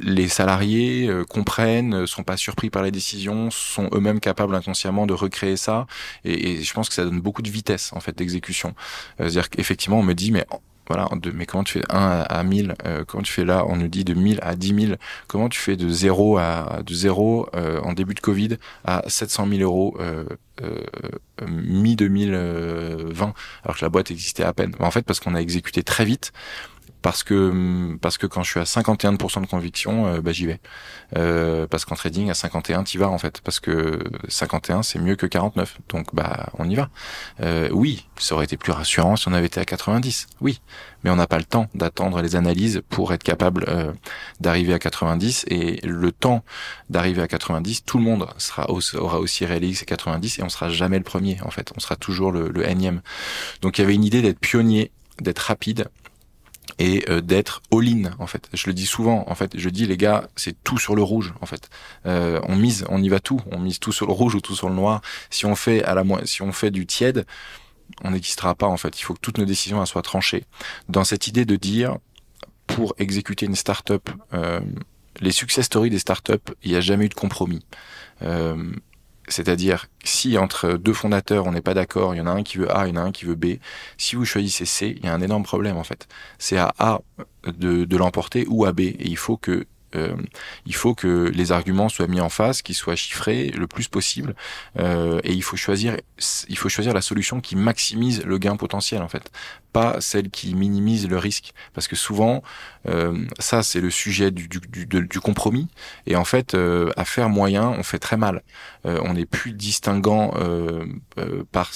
les 0.00 0.28
salariés 0.28 1.10
comprennent, 1.28 2.06
sont 2.06 2.24
pas 2.24 2.36
surpris 2.36 2.70
par 2.70 2.82
les 2.82 2.90
décisions, 2.90 3.50
sont 3.50 3.88
eux-mêmes 3.92 4.20
capables 4.20 4.54
inconsciemment 4.54 5.06
de 5.06 5.14
recréer 5.14 5.56
ça. 5.56 5.86
Et, 6.24 6.52
et, 6.52 6.62
je 6.62 6.72
pense 6.72 6.88
que 6.88 6.94
ça 6.94 7.04
donne 7.04 7.20
beaucoup 7.20 7.42
de 7.42 7.50
vitesse 7.50 7.92
en 7.92 8.00
fait 8.00 8.16
d'exécution. 8.16 8.74
C'est-à-dire 9.18 9.48
qu'effectivement, 9.50 10.00
on 10.00 10.04
me 10.04 10.14
dit 10.14 10.32
mais 10.32 10.46
voilà, 10.88 11.08
de, 11.12 11.30
mais 11.30 11.46
comment 11.46 11.64
tu 11.64 11.74
fais 11.78 11.84
1 11.88 12.24
à, 12.28 12.42
1000 12.42 12.74
euh, 12.84 13.04
Comment 13.06 13.22
tu 13.22 13.32
fais 13.32 13.44
là 13.44 13.64
On 13.68 13.76
nous 13.76 13.88
dit 13.88 14.04
de 14.04 14.14
1000 14.14 14.40
à 14.42 14.56
10 14.56 14.86
000. 14.86 14.94
Comment 15.28 15.48
tu 15.48 15.60
fais 15.60 15.76
de 15.76 15.88
0 15.88 16.38
à 16.38 16.80
de 16.84 16.94
0 16.94 17.48
euh, 17.54 17.80
en 17.82 17.92
début 17.92 18.14
de 18.14 18.20
Covid 18.20 18.56
à 18.84 19.02
700 19.06 19.46
000 19.48 19.62
euros 19.62 19.96
euh, 20.00 20.24
euh, 20.62 20.84
mi 21.46 21.96
2020 21.96 23.34
alors 23.64 23.76
que 23.76 23.84
la 23.84 23.88
boîte 23.88 24.10
existait 24.10 24.42
à 24.42 24.52
peine. 24.52 24.74
En 24.80 24.90
fait, 24.90 25.02
parce 25.02 25.20
qu'on 25.20 25.34
a 25.34 25.40
exécuté 25.40 25.82
très 25.82 26.04
vite 26.04 26.32
parce 27.02 27.22
que 27.22 27.96
parce 28.00 28.18
que 28.18 28.26
quand 28.26 28.42
je 28.42 28.50
suis 28.50 28.60
à 28.60 28.64
51% 28.64 29.42
de 29.42 29.46
conviction, 29.46 30.06
euh, 30.06 30.20
bah, 30.20 30.32
j'y 30.32 30.46
vais. 30.46 30.60
Euh, 31.16 31.66
parce 31.66 31.84
qu'en 31.84 31.94
trading 31.94 32.30
à 32.30 32.34
51, 32.34 32.84
t'y 32.84 32.98
vas 32.98 33.08
en 33.08 33.18
fait, 33.18 33.40
parce 33.40 33.60
que 33.60 33.98
51 34.28 34.82
c'est 34.82 34.98
mieux 34.98 35.16
que 35.16 35.26
49, 35.26 35.78
donc 35.88 36.14
bah 36.14 36.50
on 36.58 36.68
y 36.68 36.74
va. 36.74 36.88
Euh, 37.40 37.68
oui, 37.72 38.06
ça 38.18 38.34
aurait 38.34 38.44
été 38.44 38.56
plus 38.56 38.72
rassurant 38.72 39.16
si 39.16 39.28
on 39.28 39.32
avait 39.32 39.46
été 39.46 39.60
à 39.60 39.64
90, 39.64 40.26
oui, 40.40 40.60
mais 41.02 41.10
on 41.10 41.16
n'a 41.16 41.26
pas 41.26 41.38
le 41.38 41.44
temps 41.44 41.68
d'attendre 41.74 42.20
les 42.22 42.36
analyses 42.36 42.82
pour 42.88 43.12
être 43.12 43.22
capable 43.22 43.64
euh, 43.68 43.92
d'arriver 44.40 44.74
à 44.74 44.78
90 44.78 45.46
et 45.48 45.80
le 45.84 46.12
temps 46.12 46.44
d'arriver 46.90 47.22
à 47.22 47.28
90, 47.28 47.84
tout 47.84 47.98
le 47.98 48.04
monde 48.04 48.26
sera 48.38 48.66
aura 48.70 49.18
aussi 49.18 49.44
réalisé 49.46 49.84
90 49.84 50.38
et 50.38 50.42
on 50.42 50.48
sera 50.48 50.68
jamais 50.68 50.98
le 50.98 51.04
premier 51.04 51.38
en 51.42 51.50
fait, 51.50 51.72
on 51.76 51.80
sera 51.80 51.96
toujours 51.96 52.30
le, 52.32 52.48
le 52.48 52.68
énième. 52.68 53.00
Donc 53.62 53.78
il 53.78 53.82
y 53.82 53.84
avait 53.84 53.94
une 53.94 54.04
idée 54.04 54.22
d'être 54.22 54.38
pionnier 54.38 54.92
d'être 55.20 55.38
rapide 55.40 55.88
et 56.80 57.04
euh, 57.10 57.20
d'être 57.20 57.62
all-in 57.70 58.10
en 58.18 58.26
fait. 58.26 58.48
Je 58.54 58.66
le 58.66 58.72
dis 58.72 58.86
souvent 58.86 59.24
en 59.28 59.34
fait. 59.34 59.56
Je 59.56 59.68
dis 59.68 59.86
les 59.86 59.98
gars, 59.98 60.28
c'est 60.34 60.56
tout 60.64 60.78
sur 60.78 60.96
le 60.96 61.02
rouge 61.02 61.34
en 61.42 61.46
fait. 61.46 61.68
Euh, 62.06 62.40
on 62.48 62.56
mise, 62.56 62.84
on 62.88 63.02
y 63.02 63.08
va 63.08 63.20
tout. 63.20 63.40
On 63.52 63.60
mise 63.60 63.78
tout 63.78 63.92
sur 63.92 64.06
le 64.06 64.12
rouge 64.12 64.34
ou 64.34 64.40
tout 64.40 64.56
sur 64.56 64.68
le 64.68 64.74
noir. 64.74 65.02
Si 65.28 65.44
on 65.44 65.54
fait 65.54 65.84
à 65.84 65.94
la 65.94 66.02
si 66.24 66.40
on 66.42 66.52
fait 66.52 66.70
du 66.70 66.86
tiède, 66.86 67.26
on 68.02 68.12
n'existera 68.12 68.54
pas 68.54 68.66
en 68.66 68.78
fait. 68.78 68.98
Il 68.98 69.02
faut 69.02 69.12
que 69.12 69.20
toutes 69.20 69.38
nos 69.38 69.44
décisions 69.44 69.84
soient 69.84 70.02
tranchées. 70.02 70.44
Dans 70.88 71.04
cette 71.04 71.26
idée 71.28 71.44
de 71.44 71.56
dire 71.56 71.98
pour 72.66 72.94
exécuter 72.98 73.44
une 73.44 73.56
start-up, 73.56 74.08
euh, 74.32 74.60
les 75.20 75.32
success 75.32 75.66
stories 75.66 75.90
des 75.90 75.98
start-up, 75.98 76.50
il 76.62 76.70
n'y 76.70 76.76
a 76.76 76.80
jamais 76.80 77.06
eu 77.06 77.08
de 77.10 77.14
compromis. 77.14 77.60
Euh, 78.22 78.72
c'est-à-dire, 79.30 79.86
si 80.04 80.36
entre 80.38 80.72
deux 80.72 80.92
fondateurs, 80.92 81.46
on 81.46 81.52
n'est 81.52 81.60
pas 81.60 81.74
d'accord, 81.74 82.14
il 82.14 82.18
y 82.18 82.20
en 82.20 82.26
a 82.26 82.30
un 82.30 82.42
qui 82.42 82.58
veut 82.58 82.70
A, 82.74 82.86
il 82.86 82.90
y 82.90 82.98
en 82.98 83.00
a 83.00 83.04
un 83.04 83.12
qui 83.12 83.24
veut 83.24 83.34
B, 83.36 83.58
si 83.96 84.16
vous 84.16 84.24
choisissez 84.24 84.64
C, 84.64 84.94
il 84.98 85.04
y 85.06 85.08
a 85.08 85.14
un 85.14 85.20
énorme 85.20 85.44
problème 85.44 85.76
en 85.76 85.84
fait. 85.84 86.08
C'est 86.38 86.58
à 86.58 86.74
A 86.78 87.00
de, 87.46 87.84
de 87.84 87.96
l'emporter 87.96 88.46
ou 88.48 88.64
à 88.64 88.72
B. 88.72 88.80
Et 88.80 89.06
il 89.06 89.16
faut 89.16 89.36
que 89.36 89.66
euh, 89.96 90.14
il 90.66 90.74
faut 90.74 90.94
que 90.94 91.30
les 91.34 91.52
arguments 91.52 91.88
soient 91.88 92.06
mis 92.06 92.20
en 92.20 92.28
face, 92.28 92.62
qu'ils 92.62 92.74
soient 92.74 92.96
chiffrés 92.96 93.48
le 93.48 93.66
plus 93.66 93.88
possible, 93.88 94.34
euh, 94.78 95.20
et 95.24 95.32
il 95.32 95.42
faut 95.42 95.56
choisir, 95.56 95.96
il 96.48 96.58
faut 96.58 96.68
choisir 96.68 96.94
la 96.94 97.00
solution 97.00 97.40
qui 97.40 97.56
maximise 97.56 98.24
le 98.24 98.38
gain 98.38 98.56
potentiel 98.56 99.02
en 99.02 99.08
fait, 99.08 99.30
pas 99.72 100.00
celle 100.00 100.30
qui 100.30 100.54
minimise 100.54 101.08
le 101.08 101.18
risque, 101.18 101.52
parce 101.74 101.88
que 101.88 101.96
souvent 101.96 102.42
euh, 102.88 103.24
ça 103.38 103.62
c'est 103.62 103.80
le 103.80 103.90
sujet 103.90 104.30
du, 104.30 104.48
du, 104.48 104.60
du, 104.60 104.86
du, 104.86 105.20
compromis, 105.20 105.68
et 106.06 106.16
en 106.16 106.24
fait 106.24 106.54
euh, 106.54 106.90
à 106.96 107.04
faire 107.04 107.28
moyen 107.28 107.68
on 107.68 107.82
fait 107.82 107.98
très 107.98 108.16
mal, 108.16 108.42
euh, 108.86 109.00
on 109.04 109.14
n'est 109.14 109.26
plus 109.26 109.52
distinguant 109.52 110.34
euh, 110.36 110.84
par 111.52 111.70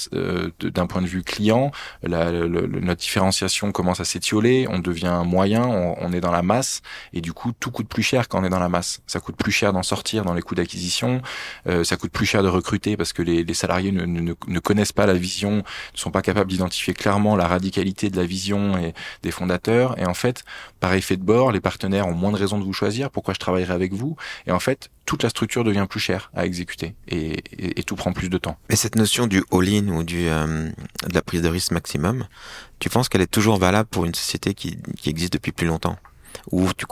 d'un 0.61 0.87
point 0.87 1.01
de 1.01 1.07
vue 1.07 1.23
client, 1.23 1.71
la, 2.01 2.31
notre 2.31 3.01
différenciation 3.01 3.71
commence 3.71 3.99
à 3.99 4.05
s'étioler, 4.05 4.67
on 4.69 4.79
devient 4.79 5.21
moyen, 5.25 5.65
on, 5.65 5.95
on 5.99 6.13
est 6.13 6.21
dans 6.21 6.31
la 6.31 6.41
masse, 6.41 6.81
et 7.13 7.21
du 7.21 7.33
coup 7.33 7.51
tout 7.59 7.71
coûte 7.71 7.87
plus 7.87 8.03
cher 8.05 8.29
quand 8.29 8.39
on 8.39 8.43
est 8.45 8.49
dans 8.49 8.59
la 8.59 8.69
masse. 8.69 9.01
Ça 9.07 9.19
coûte 9.19 9.35
plus 9.35 9.51
cher 9.51 9.73
d'en 9.73 9.83
sortir 9.83 10.23
dans 10.23 10.33
les 10.33 10.41
coûts 10.41 10.55
d'acquisition. 10.55 11.21
Euh, 11.67 11.83
ça 11.83 11.97
coûte 11.97 12.11
plus 12.11 12.25
cher 12.25 12.43
de 12.43 12.47
recruter 12.47 12.95
parce 12.95 13.11
que 13.11 13.21
les, 13.21 13.53
salariés 13.53 13.91
ne, 13.91 14.59
connaissent 14.59 14.93
pas 14.93 15.05
la 15.05 15.13
vision, 15.13 15.57
ne 15.57 15.97
sont 15.97 16.11
pas 16.11 16.21
capables 16.21 16.49
d'identifier 16.49 16.93
clairement 16.93 17.35
la 17.35 17.47
radicalité 17.47 18.09
de 18.09 18.17
la 18.17 18.25
vision 18.25 18.77
et 18.77 18.93
des 19.23 19.31
fondateurs. 19.31 19.99
Et 19.99 20.05
en 20.05 20.13
fait, 20.13 20.43
par 20.79 20.93
effet 20.93 21.17
de 21.17 21.23
bord, 21.23 21.51
les 21.51 21.61
partenaires 21.61 22.07
ont 22.07 22.13
moins 22.13 22.31
de 22.31 22.37
raisons 22.37 22.59
de 22.59 22.63
vous 22.63 22.73
choisir. 22.73 23.09
Pourquoi 23.09 23.33
je 23.33 23.39
travaillerai 23.39 23.73
avec 23.73 23.93
vous? 23.93 24.15
Et 24.47 24.51
en 24.51 24.59
fait, 24.59 24.89
toute 25.05 25.23
la 25.23 25.29
structure 25.29 25.63
devient 25.63 25.87
plus 25.89 25.99
chère 25.99 26.31
à 26.35 26.45
exécuter 26.45 26.95
et, 27.07 27.39
et, 27.51 27.79
et 27.79 27.83
tout 27.83 27.95
prend 27.95 28.13
plus 28.13 28.29
de 28.29 28.37
temps. 28.37 28.57
Mais 28.69 28.75
cette 28.75 28.95
notion 28.95 29.27
du 29.27 29.43
all-in 29.51 29.87
ou 29.89 30.01
euh, 30.01 30.71
de 31.07 31.13
la 31.13 31.21
prise 31.21 31.41
de 31.41 31.49
risque 31.49 31.71
maximum, 31.71 32.25
tu 32.79 32.89
penses 32.89 33.09
qu'elle 33.09 33.21
est 33.21 33.27
toujours 33.27 33.57
valable 33.57 33.89
pour 33.89 34.05
une 34.05 34.15
société 34.15 34.53
qui 34.53 34.77
existe 35.05 35.33
depuis 35.33 35.51
plus 35.51 35.67
longtemps? 35.67 35.97
Ou 36.51 36.67
tu, 36.73 36.85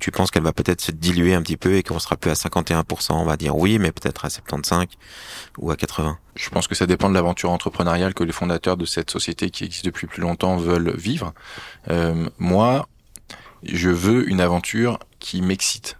tu 0.00 0.10
penses 0.10 0.30
qu'elle 0.30 0.42
va 0.42 0.52
peut-être 0.52 0.80
se 0.80 0.90
diluer 0.92 1.34
un 1.34 1.42
petit 1.42 1.56
peu 1.56 1.74
et 1.74 1.82
qu'on 1.82 1.98
sera 1.98 2.16
plus 2.16 2.30
à 2.30 2.34
51%, 2.34 3.12
on 3.12 3.24
va 3.24 3.36
dire 3.36 3.56
oui, 3.56 3.78
mais 3.78 3.92
peut-être 3.92 4.24
à 4.24 4.30
75 4.30 4.86
ou 5.58 5.70
à 5.70 5.76
80 5.76 6.18
Je 6.34 6.50
pense 6.50 6.66
que 6.66 6.74
ça 6.74 6.86
dépend 6.86 7.08
de 7.08 7.14
l'aventure 7.14 7.50
entrepreneuriale 7.50 8.14
que 8.14 8.24
les 8.24 8.32
fondateurs 8.32 8.76
de 8.76 8.84
cette 8.84 9.10
société 9.10 9.50
qui 9.50 9.64
existe 9.64 9.84
depuis 9.84 10.06
plus 10.06 10.22
longtemps 10.22 10.56
veulent 10.56 10.96
vivre. 10.96 11.34
Euh, 11.90 12.28
moi, 12.38 12.88
je 13.62 13.90
veux 13.90 14.28
une 14.28 14.40
aventure 14.40 14.98
qui 15.18 15.42
m'excite 15.42 15.98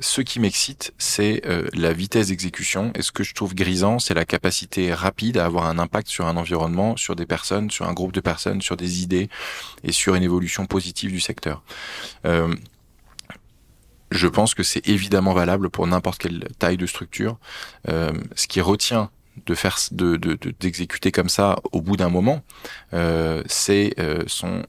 ce 0.00 0.22
qui 0.22 0.40
m'excite, 0.40 0.94
c'est 0.96 1.42
euh, 1.46 1.68
la 1.74 1.92
vitesse 1.92 2.28
d'exécution. 2.28 2.92
Et 2.94 3.02
ce 3.02 3.12
que 3.12 3.22
je 3.22 3.34
trouve 3.34 3.54
grisant, 3.54 3.98
c'est 3.98 4.14
la 4.14 4.24
capacité 4.24 4.92
rapide 4.94 5.36
à 5.36 5.44
avoir 5.44 5.66
un 5.66 5.78
impact 5.78 6.08
sur 6.08 6.26
un 6.26 6.36
environnement, 6.36 6.96
sur 6.96 7.14
des 7.14 7.26
personnes, 7.26 7.70
sur 7.70 7.86
un 7.86 7.92
groupe 7.92 8.12
de 8.12 8.20
personnes, 8.20 8.62
sur 8.62 8.76
des 8.76 9.02
idées 9.02 9.28
et 9.84 9.92
sur 9.92 10.14
une 10.14 10.22
évolution 10.22 10.64
positive 10.66 11.10
du 11.10 11.20
secteur. 11.20 11.62
Euh, 12.24 12.54
je 14.10 14.28
pense 14.28 14.54
que 14.54 14.62
c'est 14.62 14.88
évidemment 14.88 15.34
valable 15.34 15.70
pour 15.70 15.86
n'importe 15.86 16.18
quelle 16.18 16.48
taille 16.58 16.76
de 16.76 16.86
structure. 16.86 17.38
Euh, 17.88 18.12
ce 18.34 18.46
qui 18.46 18.60
retient 18.60 19.10
de 19.46 19.54
faire 19.54 19.78
de 19.92 20.16
d'exécuter 20.60 21.10
comme 21.10 21.30
ça 21.30 21.58
au 21.72 21.80
bout 21.80 21.96
d'un 21.96 22.10
moment, 22.10 22.42
c'est 23.46 23.94
son 24.26 24.62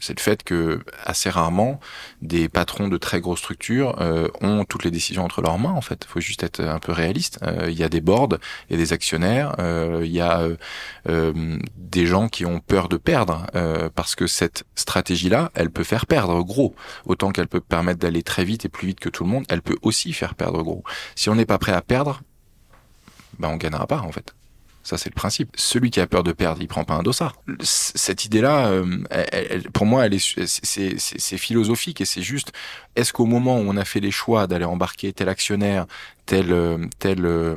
c'est 0.00 0.18
le 0.18 0.22
fait 0.22 0.42
que 0.42 0.80
assez 1.04 1.30
rarement 1.30 1.78
des 2.22 2.48
patrons 2.48 2.88
de 2.88 2.96
très 2.96 3.20
grosses 3.20 3.40
structures 3.40 4.00
euh, 4.00 4.28
ont 4.40 4.64
toutes 4.64 4.84
les 4.84 4.90
décisions 4.90 5.24
entre 5.24 5.42
leurs 5.42 5.58
mains 5.58 5.72
en 5.72 5.80
fait. 5.80 6.04
Il 6.06 6.10
faut 6.10 6.20
juste 6.20 6.42
être 6.42 6.60
un 6.60 6.78
peu 6.78 6.92
réaliste. 6.92 7.38
Euh, 7.42 7.70
il 7.70 7.78
y 7.78 7.84
a 7.84 7.88
des 7.88 8.00
boards, 8.00 8.30
a 8.70 8.76
des 8.76 8.92
actionnaires, 8.92 9.54
il 9.58 10.10
y 10.10 10.20
a 10.20 10.48
euh, 11.08 11.58
des 11.76 12.06
gens 12.06 12.28
qui 12.28 12.46
ont 12.46 12.60
peur 12.60 12.88
de 12.88 12.96
perdre 12.96 13.46
parce 13.94 14.14
que 14.14 14.26
cette 14.26 14.64
stratégie-là, 14.74 15.50
elle 15.54 15.70
peut 15.70 15.84
faire 15.84 16.06
perdre 16.06 16.42
gros. 16.42 16.74
Autant 17.04 17.30
qu'elle 17.30 17.48
peut 17.48 17.60
permettre 17.60 18.00
d'aller 18.00 18.22
très 18.22 18.44
vite 18.44 18.64
et 18.64 18.68
plus 18.68 18.88
vite 18.88 19.00
que 19.00 19.08
tout 19.08 19.24
le 19.24 19.30
monde, 19.30 19.44
elle 19.48 19.62
peut 19.62 19.76
aussi 19.82 20.12
faire 20.12 20.34
perdre 20.34 20.62
gros. 20.62 20.82
Si 21.14 21.28
on 21.28 21.34
n'est 21.34 21.46
pas 21.46 21.58
prêt 21.58 21.72
à 21.72 21.82
perdre, 21.82 22.22
ben 23.38 23.48
on 23.48 23.56
gagnera 23.56 23.86
pas 23.86 24.00
en 24.00 24.12
fait. 24.12 24.34
Ça, 24.82 24.96
c'est 24.96 25.10
le 25.10 25.14
principe. 25.14 25.50
Celui 25.56 25.90
qui 25.90 26.00
a 26.00 26.06
peur 26.06 26.22
de 26.22 26.32
perdre, 26.32 26.62
il 26.62 26.68
prend 26.68 26.84
pas 26.84 26.94
un 26.94 27.02
dossard. 27.02 27.34
Cette 27.60 28.24
idée-là, 28.24 28.68
euh, 28.68 28.84
pour 29.74 29.84
moi, 29.84 30.06
elle 30.06 30.14
est, 30.14 30.46
c'est 30.46 31.38
philosophique 31.38 32.00
et 32.00 32.04
c'est 32.06 32.22
juste. 32.22 32.52
Est-ce 32.96 33.12
qu'au 33.12 33.26
moment 33.26 33.58
où 33.58 33.64
on 33.66 33.76
a 33.76 33.84
fait 33.84 34.00
les 34.00 34.10
choix 34.10 34.46
d'aller 34.46 34.64
embarquer 34.64 35.12
tel 35.12 35.28
actionnaire, 35.28 35.86
tel 36.24 36.52
euh, 36.52 36.78
tel 36.98 37.26
euh, 37.26 37.56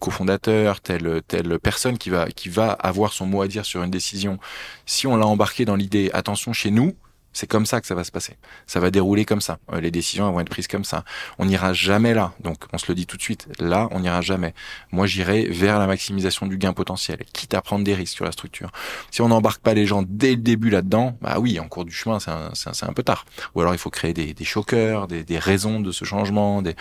cofondateur, 0.00 0.80
telle 0.80 1.22
personne 1.62 1.96
qui 1.96 2.10
va 2.10 2.28
qui 2.30 2.48
va 2.48 2.72
avoir 2.72 3.12
son 3.12 3.26
mot 3.26 3.42
à 3.42 3.48
dire 3.48 3.64
sur 3.64 3.82
une 3.82 3.90
décision, 3.90 4.38
si 4.84 5.06
on 5.06 5.16
l'a 5.16 5.26
embarqué 5.26 5.64
dans 5.64 5.76
l'idée, 5.76 6.10
attention 6.12 6.52
chez 6.52 6.72
nous, 6.72 6.96
c'est 7.36 7.46
comme 7.46 7.66
ça 7.66 7.82
que 7.82 7.86
ça 7.86 7.94
va 7.94 8.02
se 8.02 8.10
passer. 8.10 8.38
Ça 8.66 8.80
va 8.80 8.90
dérouler 8.90 9.26
comme 9.26 9.42
ça. 9.42 9.58
Euh, 9.70 9.82
les 9.82 9.90
décisions 9.90 10.32
vont 10.32 10.40
être 10.40 10.48
prises 10.48 10.68
comme 10.68 10.84
ça. 10.84 11.04
On 11.38 11.44
n'ira 11.44 11.74
jamais 11.74 12.14
là. 12.14 12.32
Donc, 12.40 12.64
on 12.72 12.78
se 12.78 12.86
le 12.88 12.94
dit 12.94 13.04
tout 13.04 13.18
de 13.18 13.22
suite. 13.22 13.46
Là, 13.58 13.88
on 13.90 14.00
n'ira 14.00 14.22
jamais. 14.22 14.54
Moi, 14.90 15.06
j'irai 15.06 15.44
vers 15.44 15.78
la 15.78 15.86
maximisation 15.86 16.46
du 16.46 16.56
gain 16.56 16.72
potentiel, 16.72 17.18
quitte 17.34 17.52
à 17.52 17.60
prendre 17.60 17.84
des 17.84 17.94
risques 17.94 18.14
sur 18.14 18.24
la 18.24 18.32
structure. 18.32 18.70
Si 19.10 19.20
on 19.20 19.28
n'embarque 19.28 19.60
pas 19.60 19.74
les 19.74 19.84
gens 19.84 20.02
dès 20.08 20.30
le 20.30 20.38
début 20.38 20.70
là-dedans, 20.70 21.18
bah 21.20 21.36
oui, 21.38 21.60
en 21.60 21.68
cours 21.68 21.84
du 21.84 21.92
chemin, 21.92 22.20
c'est 22.20 22.30
un, 22.30 22.50
un, 22.88 22.92
peu 22.94 23.02
tard. 23.02 23.26
Ou 23.54 23.60
alors, 23.60 23.74
il 23.74 23.78
faut 23.78 23.90
créer 23.90 24.14
des, 24.14 24.32
des 24.32 24.44
choqueurs, 24.46 25.06
des, 25.06 25.22
des 25.22 25.38
raisons 25.38 25.80
de 25.80 25.92
ce 25.92 26.06
changement, 26.06 26.62
des, 26.62 26.74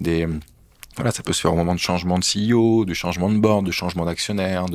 des 0.00 0.28
voilà, 0.94 1.10
ça 1.10 1.24
peut 1.24 1.32
se 1.32 1.40
faire 1.40 1.52
au 1.52 1.56
moment 1.56 1.74
de 1.74 1.80
changement 1.80 2.18
de 2.18 2.24
CEO, 2.24 2.84
de 2.84 2.94
changement 2.94 3.28
de 3.28 3.38
board, 3.38 3.66
de 3.66 3.72
changement 3.72 4.06
d'actionnaire, 4.06 4.66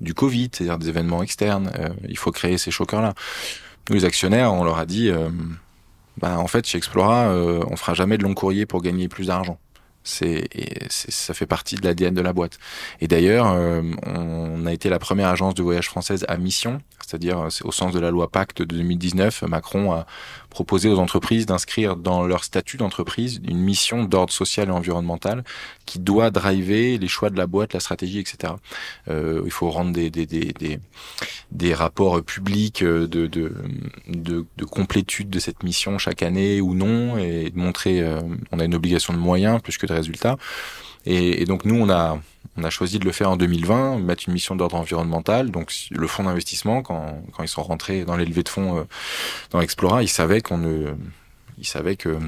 du 0.00 0.14
Covid, 0.14 0.50
c'est-à-dire 0.52 0.78
des 0.78 0.88
événements 0.88 1.22
externes. 1.22 1.70
Euh, 1.78 1.90
il 2.08 2.18
faut 2.18 2.32
créer 2.32 2.58
ces 2.58 2.70
choqueurs-là. 2.70 3.14
Nous, 3.88 3.96
les 3.96 4.04
actionnaires, 4.04 4.52
on 4.52 4.64
leur 4.64 4.78
a 4.78 4.86
dit, 4.86 5.08
euh, 5.08 5.30
bah, 6.18 6.38
en 6.38 6.46
fait, 6.46 6.66
chez 6.66 6.78
Explora, 6.78 7.28
euh, 7.28 7.64
on 7.68 7.76
fera 7.76 7.94
jamais 7.94 8.18
de 8.18 8.22
long 8.22 8.34
courrier 8.34 8.66
pour 8.66 8.82
gagner 8.82 9.08
plus 9.08 9.28
d'argent. 9.28 9.58
C'est, 10.02 10.48
ça 10.88 11.34
fait 11.34 11.46
partie 11.46 11.76
de 11.76 11.84
l'ADN 11.84 12.14
de 12.14 12.22
la 12.22 12.32
boîte. 12.32 12.58
Et 13.00 13.08
d'ailleurs, 13.08 13.48
euh, 13.48 13.82
on 14.06 14.64
a 14.64 14.72
été 14.72 14.88
la 14.88 14.98
première 14.98 15.28
agence 15.28 15.54
de 15.54 15.62
voyage 15.62 15.88
française 15.88 16.24
à 16.28 16.38
mission, 16.38 16.80
c'est-à-dire 17.06 17.48
au 17.64 17.72
sens 17.72 17.92
de 17.92 18.00
la 18.00 18.10
loi 18.10 18.30
Pacte 18.30 18.62
de 18.62 18.76
2019, 18.76 19.42
Macron 19.42 19.92
a 19.92 20.06
proposé 20.50 20.88
aux 20.88 20.98
entreprises 20.98 21.46
d'inscrire 21.46 21.96
dans 21.96 22.26
leur 22.26 22.44
statut 22.44 22.76
d'entreprise 22.76 23.40
une 23.48 23.58
mission 23.58 24.04
d'ordre 24.04 24.32
social 24.32 24.68
et 24.68 24.72
environnemental 24.72 25.44
qui 25.86 25.98
doit 25.98 26.30
driver 26.30 26.98
les 26.98 27.08
choix 27.08 27.30
de 27.30 27.36
la 27.36 27.46
boîte, 27.46 27.72
la 27.72 27.80
stratégie, 27.80 28.18
etc. 28.18 28.54
Euh, 29.08 29.42
il 29.44 29.50
faut 29.50 29.70
rendre 29.70 29.92
des, 29.92 30.10
des, 30.10 30.26
des, 30.26 30.78
des, 31.50 31.74
rapports 31.74 32.22
publics 32.22 32.82
de, 32.84 33.06
de, 33.06 33.26
de, 33.26 34.46
de, 34.56 34.64
complétude 34.64 35.30
de 35.30 35.38
cette 35.38 35.62
mission 35.62 35.98
chaque 35.98 36.22
année 36.22 36.60
ou 36.60 36.74
non, 36.74 37.16
et 37.18 37.52
montrer, 37.54 38.00
euh, 38.00 38.20
on 38.52 38.58
a 38.58 38.64
une 38.64 38.74
obligation 38.74 39.14
de 39.14 39.18
moyens 39.18 39.60
plus 39.62 39.78
que 39.78 39.86
de 39.86 39.92
résultats. 39.92 40.36
Et, 41.06 41.42
et 41.42 41.44
donc 41.44 41.64
nous, 41.64 41.76
on 41.76 41.88
a 41.90 42.18
on 42.56 42.64
a 42.64 42.70
choisi 42.70 42.98
de 42.98 43.04
le 43.04 43.12
faire 43.12 43.30
en 43.30 43.36
2020, 43.36 43.98
mettre 43.98 44.24
une 44.26 44.34
mission 44.34 44.56
d'ordre 44.56 44.76
environnemental. 44.76 45.50
Donc 45.50 45.72
le 45.90 46.06
fonds 46.06 46.24
d'investissement, 46.24 46.82
quand, 46.82 47.22
quand 47.32 47.42
ils 47.42 47.48
sont 47.48 47.62
rentrés 47.62 48.04
dans 48.04 48.16
l'élevé 48.16 48.42
de 48.42 48.48
fonds 48.48 48.78
euh, 48.78 48.84
dans 49.50 49.60
Explora, 49.60 50.02
ils 50.02 50.08
savaient 50.08 50.40
qu'on 50.40 50.58
ne, 50.58 50.92
ils 51.58 51.66
savaient 51.66 51.96
que 51.96 52.18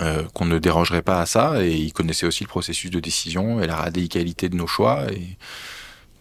euh, 0.00 0.22
qu'on 0.34 0.46
ne 0.46 0.58
dérogerait 0.58 1.02
pas 1.02 1.20
à 1.20 1.26
ça 1.26 1.62
et 1.62 1.74
ils 1.74 1.92
connaissaient 1.92 2.26
aussi 2.26 2.44
le 2.44 2.48
processus 2.48 2.90
de 2.90 3.00
décision 3.00 3.60
et 3.60 3.66
la 3.66 3.76
radicalité 3.76 4.48
de 4.48 4.56
nos 4.56 4.66
choix 4.66 5.10
et 5.12 5.36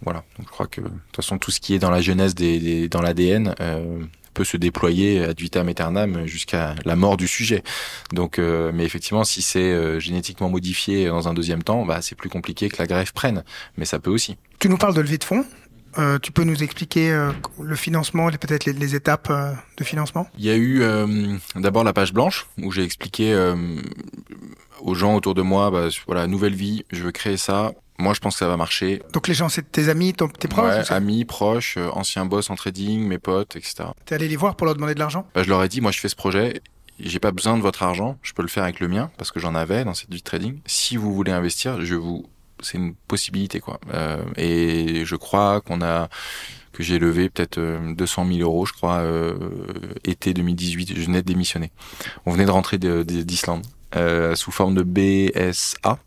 voilà. 0.01 0.23
Donc 0.37 0.47
je 0.47 0.51
crois 0.51 0.67
que 0.67 0.81
de 0.81 0.87
toute 0.87 1.15
façon 1.15 1.37
tout 1.37 1.51
ce 1.51 1.59
qui 1.59 1.73
est 1.75 1.79
dans 1.79 1.91
la 1.91 2.01
jeunesse 2.01 2.35
des, 2.35 2.59
des 2.59 2.89
dans 2.89 3.01
l'ADN 3.01 3.55
euh, 3.61 4.03
peut 4.33 4.43
se 4.43 4.57
déployer 4.57 5.23
ad 5.23 5.39
vitam 5.39 5.67
aeternam 5.67 6.25
jusqu'à 6.25 6.75
la 6.85 6.95
mort 6.95 7.17
du 7.17 7.27
sujet. 7.27 7.63
Donc, 8.13 8.39
euh, 8.39 8.71
mais 8.73 8.85
effectivement, 8.85 9.23
si 9.23 9.41
c'est 9.41 9.59
euh, 9.59 9.99
génétiquement 9.99 10.49
modifié 10.49 11.07
dans 11.07 11.27
un 11.27 11.33
deuxième 11.33 11.63
temps, 11.63 11.85
bah, 11.85 12.01
c'est 12.01 12.15
plus 12.15 12.29
compliqué 12.29 12.69
que 12.69 12.77
la 12.77 12.87
greffe 12.87 13.11
prenne. 13.11 13.43
Mais 13.77 13.85
ça 13.85 13.99
peut 13.99 14.11
aussi. 14.11 14.37
Tu 14.59 14.69
nous 14.69 14.77
parles 14.77 14.95
de 14.95 15.01
levée 15.01 15.17
de 15.17 15.23
fonds. 15.23 15.45
Euh, 15.97 16.19
tu 16.19 16.31
peux 16.31 16.43
nous 16.43 16.63
expliquer 16.63 17.11
euh, 17.11 17.31
le 17.61 17.75
financement 17.75 18.29
et 18.29 18.37
peut-être 18.37 18.65
les, 18.65 18.73
les, 18.73 18.95
étapes 18.95 19.27
euh, 19.29 19.51
de 19.77 19.83
financement? 19.83 20.27
Il 20.37 20.45
y 20.45 20.49
a 20.49 20.55
eu 20.55 20.83
d'abord 21.55 21.83
la 21.83 21.93
page 21.93 22.13
blanche 22.13 22.47
où 22.61 22.71
j'ai 22.71 22.83
expliqué 22.83 23.35
aux 24.81 24.93
gens 24.95 25.15
autour 25.15 25.33
de 25.33 25.41
moi, 25.41 25.69
bah, 25.69 25.87
voilà, 26.05 26.27
nouvelle 26.27 26.55
vie, 26.55 26.85
je 26.91 27.03
veux 27.03 27.11
créer 27.11 27.37
ça. 27.37 27.73
Moi, 28.01 28.13
je 28.15 28.19
pense 28.19 28.33
que 28.33 28.39
ça 28.39 28.47
va 28.47 28.57
marcher. 28.57 29.01
Donc 29.13 29.27
les 29.27 29.33
gens, 29.35 29.47
c'est 29.47 29.71
tes 29.71 29.89
amis, 29.89 30.13
tes 30.13 30.47
proches 30.47 30.89
ouais, 30.89 30.91
Amis, 30.91 31.23
proches, 31.23 31.77
anciens 31.93 32.25
boss 32.25 32.49
en 32.49 32.55
trading, 32.55 33.07
mes 33.07 33.19
potes, 33.19 33.55
etc. 33.55 33.89
T'es 34.05 34.15
allé 34.15 34.27
les 34.27 34.35
voir 34.35 34.55
pour 34.55 34.65
leur 34.65 34.75
demander 34.75 34.95
de 34.95 34.99
l'argent? 34.99 35.27
Bah, 35.35 35.43
Je 35.43 35.49
leur 35.49 35.63
ai 35.63 35.69
dit, 35.69 35.81
moi, 35.81 35.91
je 35.91 35.99
fais 35.99 36.09
ce 36.09 36.15
projet. 36.15 36.61
J'ai 36.99 37.19
pas 37.19 37.31
besoin 37.31 37.57
de 37.57 37.61
votre 37.61 37.83
argent. 37.83 38.17
Je 38.23 38.33
peux 38.33 38.41
le 38.41 38.47
faire 38.47 38.63
avec 38.63 38.79
le 38.79 38.87
mien 38.87 39.11
parce 39.17 39.31
que 39.31 39.39
j'en 39.39 39.55
avais 39.55 39.83
dans 39.85 39.93
cette 39.93 40.11
vie 40.11 40.19
de 40.19 40.23
trading. 40.23 40.59
Si 40.65 40.97
vous 40.97 41.13
voulez 41.13 41.31
investir, 41.31 41.83
je 41.83 41.95
vous 41.95 42.25
c'est 42.63 42.77
une 42.77 42.93
possibilité 42.93 43.59
quoi. 43.59 43.79
Euh, 43.91 44.23
et 44.37 45.03
je 45.03 45.15
crois 45.15 45.61
qu'on 45.61 45.81
a 45.81 46.09
que 46.73 46.83
j'ai 46.83 46.99
levé 46.99 47.29
peut-être 47.29 47.59
200 47.59 48.27
000 48.27 48.39
euros, 48.41 48.67
je 48.67 48.73
crois, 48.73 48.99
euh, 48.99 49.35
été 50.03 50.33
2018. 50.33 50.93
Je 50.95 51.05
venais 51.05 51.21
de 51.21 51.27
démissionner. 51.27 51.71
On 52.27 52.31
venait 52.31 52.45
de 52.45 52.51
rentrer 52.51 52.77
d'Islande. 52.77 53.65
sous 54.35 54.51
forme 54.51 54.75
de 54.75 54.83
BSA 54.83 55.97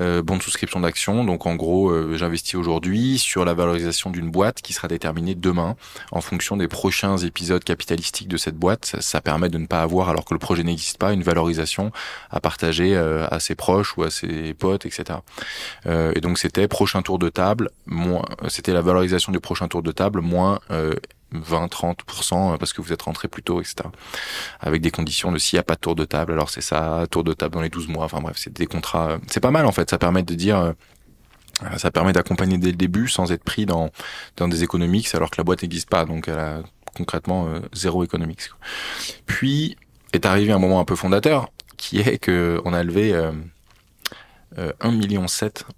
euh, 0.00 0.22
bon 0.22 0.36
de 0.36 0.42
souscription 0.42 0.80
d'action. 0.80 1.24
Donc 1.24 1.46
en 1.46 1.54
gros, 1.54 1.90
euh, 1.90 2.16
j'investis 2.16 2.54
aujourd'hui 2.54 3.18
sur 3.18 3.44
la 3.44 3.54
valorisation 3.54 4.10
d'une 4.10 4.30
boîte 4.30 4.62
qui 4.62 4.72
sera 4.72 4.88
déterminée 4.88 5.34
demain 5.34 5.76
en 6.10 6.20
fonction 6.20 6.56
des 6.56 6.68
prochains 6.68 7.18
épisodes 7.18 7.62
capitalistiques 7.62 8.28
de 8.28 8.36
cette 8.36 8.56
boîte. 8.56 8.96
Ça, 9.00 9.20
permet 9.20 9.48
de 9.48 9.58
ne 9.58 9.66
pas 9.66 9.82
avoir, 9.82 10.08
alors 10.08 10.24
que 10.24 10.34
le 10.34 10.38
projet 10.38 10.62
n'existe 10.62 10.98
pas, 10.98 11.12
une 11.12 11.22
valorisation 11.22 11.92
à 12.30 12.40
partager 12.40 12.96
euh, 12.96 13.26
à 13.30 13.40
ses 13.40 13.54
proches 13.54 13.96
ou 13.96 14.02
à 14.02 14.10
ses 14.10 14.54
potes, 14.54 14.86
etc. 14.86 15.18
et 15.86 16.20
donc 16.20 16.38
c'était 16.38 16.68
prochain 16.68 17.02
tour 17.02 17.18
de 17.18 17.28
table, 17.28 17.70
c'était 18.48 18.72
la 18.72 18.80
valorisation 18.80 19.32
du 19.32 19.40
prochain 19.40 19.68
tour 19.68 19.82
de 19.82 19.92
table 19.92 20.20
moins 20.20 20.60
20-30% 21.32 22.58
parce 22.58 22.72
que 22.72 22.82
vous 22.82 22.92
êtes 22.92 23.02
rentré 23.02 23.28
plus 23.28 23.42
tôt, 23.42 23.60
etc. 23.60 23.88
Avec 24.60 24.82
des 24.82 24.90
conditions 24.90 25.32
de 25.32 25.38
s'il 25.38 25.56
n'y 25.56 25.60
a 25.60 25.64
pas 25.64 25.74
de 25.74 25.80
tour 25.80 25.94
de 25.94 26.04
table, 26.04 26.32
alors 26.32 26.50
c'est 26.50 26.60
ça, 26.60 27.04
tour 27.10 27.24
de 27.24 27.32
table 27.32 27.54
dans 27.54 27.62
les 27.62 27.68
12 27.68 27.88
mois, 27.88 28.04
enfin 28.04 28.20
bref, 28.20 28.36
c'est 28.38 28.52
des 28.52 28.66
contrats, 28.66 29.18
c'est 29.28 29.40
pas 29.40 29.50
mal 29.50 29.66
en 29.66 29.72
fait, 29.72 29.90
ça 29.90 29.98
permet 29.98 30.22
de 30.22 30.34
dire, 30.34 30.58
euh, 30.58 30.72
ça 31.76 31.90
permet 31.90 32.12
d'accompagner 32.12 32.58
dès 32.58 32.70
le 32.70 32.76
début 32.76 33.08
sans 33.08 33.32
être 33.32 33.44
pris 33.44 33.66
dans, 33.66 33.90
dans 34.36 34.48
des 34.48 34.62
économiques 34.62 35.12
alors 35.14 35.30
que 35.30 35.36
la 35.38 35.44
boîte 35.44 35.62
n'existe 35.62 35.88
pas, 35.88 36.04
donc 36.04 36.28
elle 36.28 36.38
a 36.38 36.62
concrètement 36.94 37.46
euh, 37.46 37.60
zéro 37.72 38.04
économique. 38.04 38.50
Puis 39.26 39.76
est 40.12 40.26
arrivé 40.26 40.52
un 40.52 40.58
moment 40.58 40.80
un 40.80 40.84
peu 40.84 40.96
fondateur, 40.96 41.48
qui 41.76 42.00
est 42.00 42.18
que 42.18 42.60
on 42.64 42.74
a 42.74 42.82
levé 42.82 43.14
euh, 43.14 43.32
1,7 44.56 44.90
million 44.92 45.26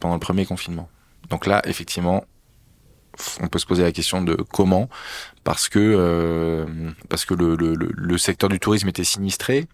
pendant 0.01 0.15
le 0.15 0.21
premier 0.21 0.45
confinement. 0.45 0.89
Donc 1.31 1.47
là, 1.47 1.63
effectivement, 1.67 2.25
on 3.41 3.49
peut 3.49 3.59
se 3.59 3.67
poser 3.67 3.83
la 3.83 3.93
question 3.93 4.23
de 4.23 4.35
comment, 4.53 4.89
parce 5.45 5.69
que 5.69 5.79
euh, 5.79 6.65
parce 7.09 7.25
que 7.25 7.35
le, 7.35 8.19
secteur 8.19 8.49
du 8.49 8.59
tourisme 8.59 8.89
était 8.89 9.05
sinistré. 9.05 9.67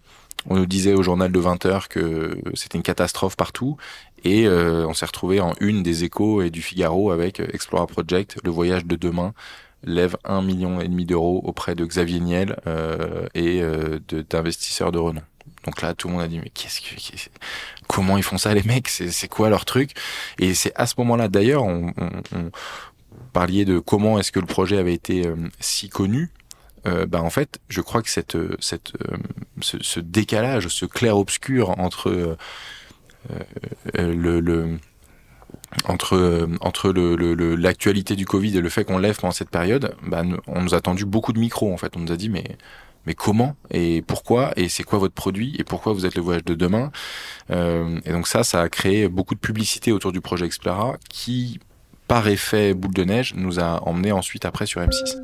On 0.49 0.55
nous 0.55 0.65
disait 0.65 0.93
au 0.93 1.03
journal 1.03 1.31
de 1.31 1.39
20 1.39 1.65
heures 1.67 1.87
que 1.87 2.41
c'était 2.55 2.77
une 2.77 2.83
catastrophe 2.83 3.35
partout, 3.35 3.77
et 4.23 4.47
euh, 4.47 4.87
on 4.87 4.93
s'est 4.93 5.05
retrouvé 5.05 5.39
en 5.39 5.53
une 5.59 5.83
des 5.83 6.03
Échos 6.03 6.41
et 6.41 6.49
du 6.49 6.61
Figaro 6.61 7.11
avec 7.11 7.39
Explorer 7.39 7.87
Project, 7.87 8.37
le 8.43 8.49
voyage 8.49 8.85
de 8.85 8.95
demain 8.95 9.33
lève 9.83 10.15
un 10.23 10.41
million 10.41 10.79
et 10.79 10.87
demi 10.87 11.05
d'euros 11.05 11.41
auprès 11.43 11.73
de 11.73 11.85
Xavier 11.85 12.19
Niel 12.19 12.55
euh, 12.67 13.27
et 13.33 13.61
d'investisseurs 14.29 14.91
de 14.91 14.99
renom. 14.99 15.21
Donc 15.65 15.81
là, 15.81 15.93
tout 15.93 16.07
le 16.07 16.13
monde 16.13 16.23
a 16.23 16.27
dit 16.27 16.39
mais 16.39 16.49
qu'est-ce 16.49 16.81
que, 16.81 17.29
comment 17.87 18.17
ils 18.17 18.23
font 18.23 18.37
ça 18.37 18.53
les 18.53 18.63
mecs? 18.63 18.87
C'est 18.87 19.27
quoi 19.27 19.49
leur 19.49 19.65
truc? 19.65 19.91
Et 20.39 20.53
c'est 20.53 20.71
à 20.75 20.87
ce 20.87 20.95
moment-là, 20.99 21.27
d'ailleurs, 21.27 21.63
on, 21.63 21.93
on, 21.97 22.51
parliez 23.31 23.65
de 23.65 23.79
comment 23.79 24.19
est-ce 24.19 24.31
que 24.31 24.39
le 24.39 24.45
projet 24.45 24.77
avait 24.77 24.93
été 24.93 25.27
euh, 25.27 25.35
si 25.59 25.89
connu. 25.89 26.31
Euh, 26.87 27.05
bah 27.05 27.21
en 27.21 27.29
fait, 27.29 27.59
je 27.69 27.81
crois 27.81 28.01
que 28.01 28.09
cette, 28.09 28.37
cette, 28.59 28.93
euh, 29.11 29.17
ce, 29.61 29.99
décalage, 29.99 30.67
ce 30.67 30.85
clair-obscur 30.85 31.79
entre 31.79 32.09
euh, 32.09 32.37
euh, 33.97 34.13
le, 34.15 34.39
le, 34.39 34.79
entre 35.85 36.49
entre 36.61 36.91
le 36.91 37.55
l'actualité 37.55 38.15
du 38.15 38.25
Covid 38.25 38.57
et 38.57 38.61
le 38.61 38.69
fait 38.69 38.83
qu'on 38.83 38.97
lève 38.97 39.17
pendant 39.19 39.31
cette 39.31 39.49
période, 39.51 39.95
bah, 40.07 40.23
on 40.47 40.61
nous 40.61 40.73
a 40.73 40.81
tendu 40.81 41.05
beaucoup 41.05 41.33
de 41.33 41.39
micros 41.39 41.71
en 41.71 41.77
fait. 41.77 41.95
On 41.95 41.99
nous 41.99 42.11
a 42.11 42.17
dit 42.17 42.29
mais 42.29 42.57
mais 43.05 43.13
comment 43.13 43.55
et 43.71 44.01
pourquoi 44.01 44.51
et 44.57 44.69
c'est 44.69 44.83
quoi 44.83 44.99
votre 44.99 45.13
produit 45.13 45.55
et 45.59 45.63
pourquoi 45.63 45.93
vous 45.93 46.05
êtes 46.05 46.15
le 46.15 46.21
voyage 46.21 46.45
de 46.45 46.55
demain? 46.55 46.91
Euh, 47.51 47.99
et 48.05 48.11
donc 48.11 48.27
ça 48.27 48.43
ça 48.43 48.61
a 48.61 48.69
créé 48.69 49.07
beaucoup 49.07 49.35
de 49.35 49.39
publicité 49.39 49.91
autour 49.91 50.11
du 50.11 50.21
projet 50.21 50.45
Explora 50.45 50.97
qui 51.09 51.59
par 52.11 52.27
effet 52.27 52.73
boule 52.73 52.93
de 52.93 53.05
neige, 53.05 53.33
nous 53.37 53.61
a 53.61 53.81
emmené 53.87 54.11
ensuite 54.11 54.43
après 54.43 54.65
sur 54.65 54.81
M6. 54.81 55.21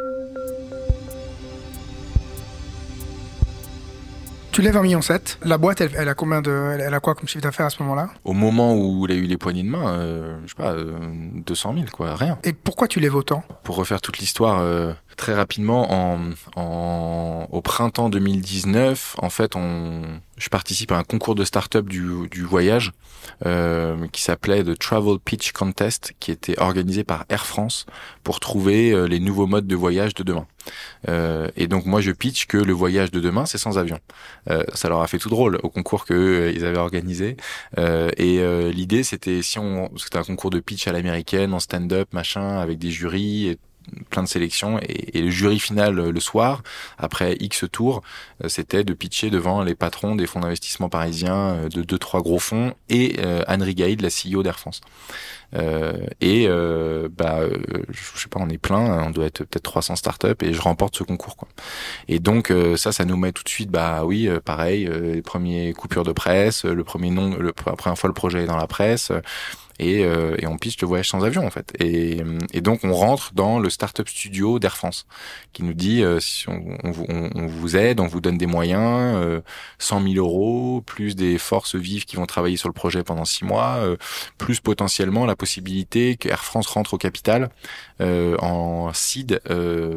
Tu 4.53 4.61
lèves 4.61 4.77
1,7 4.77 4.81
million. 4.83 5.01
La 5.43 5.57
boîte, 5.57 5.81
elle, 5.81 6.07
a 6.07 6.13
combien 6.13 6.41
de, 6.41 6.77
elle, 6.79 6.93
a 6.93 6.99
quoi 7.01 7.13
comme 7.13 7.27
chiffre 7.27 7.43
d'affaires 7.43 7.65
à 7.65 7.69
ce 7.69 7.83
moment-là? 7.83 8.07
Au 8.23 8.31
moment 8.31 8.73
où 8.73 9.05
il 9.05 9.11
a 9.11 9.15
eu 9.15 9.23
les 9.23 9.35
poignées 9.35 9.63
de 9.63 9.67
main, 9.67 9.99
euh, 9.99 10.37
je 10.45 10.47
sais 10.47 10.55
pas, 10.55 10.75
200 10.75 11.71
euh, 11.71 11.75
000 11.75 11.87
quoi, 11.91 12.15
rien. 12.15 12.39
Et 12.45 12.53
pourquoi 12.53 12.87
tu 12.87 13.01
lèves 13.01 13.15
autant? 13.15 13.43
Pour 13.65 13.75
refaire 13.75 13.99
toute 13.99 14.19
l'histoire 14.19 14.59
euh, 14.61 14.93
très 15.17 15.33
rapidement, 15.33 15.91
en, 15.91 16.19
en, 16.55 17.47
au 17.51 17.61
printemps 17.61 18.09
2019, 18.09 19.15
en 19.17 19.29
fait, 19.29 19.55
on, 19.55 20.03
je 20.37 20.49
participe 20.49 20.91
à 20.91 20.97
un 20.97 21.03
concours 21.03 21.35
de 21.35 21.43
start-up 21.43 21.89
du, 21.89 22.29
du 22.29 22.43
voyage 22.43 22.93
euh, 23.45 24.07
qui 24.13 24.21
s'appelait 24.21 24.63
The 24.63 24.77
Travel 24.77 25.17
Pitch 25.19 25.51
Contest, 25.51 26.13
qui 26.19 26.31
était 26.31 26.59
organisé 26.59 27.03
par 27.03 27.25
Air 27.29 27.45
France 27.45 27.85
pour 28.23 28.39
trouver 28.39 28.91
euh, 28.91 29.07
les 29.07 29.19
nouveaux 29.19 29.47
modes 29.47 29.67
de 29.67 29.75
voyage 29.75 30.13
de 30.13 30.23
demain. 30.23 30.47
Euh, 31.07 31.49
et 31.55 31.67
donc 31.67 31.85
moi 31.85 32.01
je 32.01 32.11
pitch 32.11 32.45
que 32.45 32.57
le 32.57 32.73
voyage 32.73 33.11
de 33.11 33.19
demain 33.19 33.45
c'est 33.45 33.57
sans 33.57 33.77
avion. 33.77 33.99
Euh, 34.49 34.63
ça 34.73 34.89
leur 34.89 35.01
a 35.01 35.07
fait 35.07 35.17
tout 35.17 35.29
drôle 35.29 35.59
au 35.63 35.69
concours 35.69 36.05
que 36.05 36.13
euh, 36.13 36.51
ils 36.51 36.65
avaient 36.65 36.77
organisé. 36.77 37.37
et 37.77 38.41
l'idée 38.71 39.03
c'était 39.03 39.41
si 39.41 39.59
on 39.59 39.91
c'était 39.97 40.17
un 40.17 40.23
concours 40.23 40.49
de 40.49 40.59
pitch 40.59 40.87
à 40.87 40.91
l'américaine 40.91 41.53
en 41.53 41.59
stand-up 41.59 42.09
machin 42.13 42.57
avec 42.59 42.77
des 42.77 42.91
jurys 42.91 43.47
et 43.47 43.57
plein 44.09 44.23
de 44.23 44.27
sélections 44.27 44.79
et, 44.81 45.21
le 45.21 45.29
jury 45.29 45.59
final 45.59 45.99
euh, 45.99 46.11
le 46.11 46.19
soir 46.19 46.63
après 46.97 47.35
X 47.39 47.65
tours 47.71 48.01
euh, 48.43 48.49
c'était 48.49 48.83
de 48.83 48.93
pitcher 48.93 49.29
devant 49.29 49.63
les 49.63 49.75
patrons 49.75 50.15
des 50.15 50.27
fonds 50.27 50.39
d'investissement 50.39 50.89
parisiens 50.89 51.53
euh, 51.53 51.69
de 51.69 51.81
deux 51.81 51.97
trois 51.97 52.21
gros 52.21 52.39
fonds 52.39 52.73
et 52.89 53.17
Anne 53.47 53.63
Rigaïd 53.63 54.01
la 54.01 54.09
CEO 54.09 54.43
d'Air 54.43 54.59
France. 54.59 54.81
Et 56.21 56.47
bah 56.47 57.39
je 57.89 58.19
sais 58.19 58.27
pas 58.29 58.39
on 58.39 58.49
est 58.49 58.57
plein 58.57 59.05
on 59.05 59.09
doit 59.09 59.25
être 59.25 59.43
peut-être 59.43 59.63
300 59.63 59.95
startups 59.95 60.27
et 60.41 60.53
je 60.53 60.61
remporte 60.61 60.95
ce 60.95 61.03
concours 61.03 61.35
quoi. 61.35 61.47
Et 62.07 62.19
donc 62.19 62.53
ça 62.75 62.91
ça 62.91 63.05
nous 63.05 63.17
met 63.17 63.31
tout 63.31 63.43
de 63.43 63.49
suite 63.49 63.69
bah 63.69 64.03
oui 64.05 64.29
pareil 64.43 64.89
les 65.13 65.21
premiers 65.21 65.73
coupures 65.73 66.03
de 66.03 66.11
presse 66.11 66.65
le 66.65 66.83
premier 66.83 67.09
nom 67.09 67.35
le, 67.35 67.53
la 67.65 67.75
première 67.75 67.97
fois 67.97 68.07
le 68.07 68.13
projet 68.13 68.43
est 68.43 68.47
dans 68.47 68.57
la 68.57 68.67
presse 68.67 69.11
et, 69.79 70.03
euh, 70.03 70.35
et 70.39 70.47
on 70.47 70.57
pitch 70.57 70.79
le 70.81 70.87
voyage 70.87 71.09
sans 71.09 71.23
avion 71.23 71.45
en 71.45 71.49
fait. 71.49 71.73
Et, 71.79 72.23
et 72.53 72.61
donc 72.61 72.83
on 72.83 72.93
rentre 72.93 73.33
dans 73.33 73.59
le 73.59 73.69
startup 73.69 74.07
studio 74.09 74.59
d'Air 74.59 74.75
France 74.75 75.05
qui 75.53 75.63
nous 75.63 75.73
dit 75.73 76.03
euh, 76.03 76.19
si 76.19 76.49
on, 76.49 76.77
on, 76.83 77.29
on, 77.35 77.47
vous 77.47 77.75
aide, 77.75 77.99
on 77.99 78.07
vous 78.07 78.21
donne 78.21 78.37
des 78.37 78.45
moyens, 78.45 79.15
euh, 79.15 79.41
100 79.79 80.01
000 80.01 80.15
euros, 80.15 80.81
plus 80.85 81.15
des 81.15 81.37
forces 81.37 81.75
vives 81.75 82.05
qui 82.05 82.15
vont 82.15 82.25
travailler 82.25 82.57
sur 82.57 82.69
le 82.69 82.73
projet 82.73 83.03
pendant 83.03 83.25
six 83.25 83.45
mois, 83.45 83.77
euh, 83.77 83.97
plus 84.37 84.59
potentiellement 84.59 85.25
la 85.25 85.35
possibilité 85.35 86.15
que 86.17 86.29
Air 86.29 86.43
France 86.43 86.67
rentre 86.67 86.93
au 86.95 86.97
capital 86.97 87.49
euh, 88.01 88.37
en 88.39 88.91
seed 88.93 89.41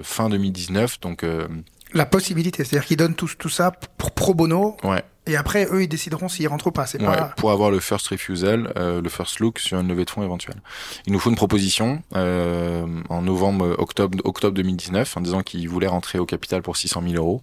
fin 0.03 0.29
2019. 0.29 1.01
Donc 1.01 1.25
la 1.93 2.07
possibilité, 2.07 2.65
c'est-à-dire 2.65 2.87
qu'ils 2.87 2.97
donnent 2.97 3.15
tout, 3.15 3.31
tout 3.39 3.49
ça 3.49 3.73
pour 3.99 4.13
pro 4.13 4.35
bono. 4.35 4.77
Ouais. 4.85 5.03
Et 5.27 5.37
après, 5.37 5.67
eux, 5.71 5.83
ils 5.83 5.89
décideront 5.89 6.29
s'ils 6.29 6.49
rentrent 6.49 6.69
ou 6.69 6.73
pas. 6.73 6.87
C'est 6.87 7.01
ouais, 7.01 7.17
pour 7.37 7.51
avoir 7.51 7.71
le 7.71 7.79
first 7.79 8.09
refusal, 8.09 8.73
euh, 8.77 9.03
le 9.03 9.09
first 9.11 9.39
look 9.39 9.59
sur 9.59 9.79
une 9.79 9.89
levée 9.89 10.05
de 10.05 10.11
fonds 10.11 10.23
éventuelle. 10.23 10.61
Il 11.07 11.13
nous 11.13 11.19
faut 11.19 11.29
une 11.29 11.37
proposition 11.37 12.03
euh, 12.17 12.87
en 13.11 13.23
novembre, 13.23 13.75
octobre, 13.79 14.19
octobre 14.25 14.55
2019, 14.55 15.19
en 15.19 15.21
disant 15.21 15.43
qu'ils 15.43 15.69
voulaient 15.69 15.87
rentrer 15.87 16.19
au 16.19 16.27
capital 16.27 16.63
pour 16.63 16.77
600 16.79 17.03
000 17.07 17.15
euros, 17.17 17.43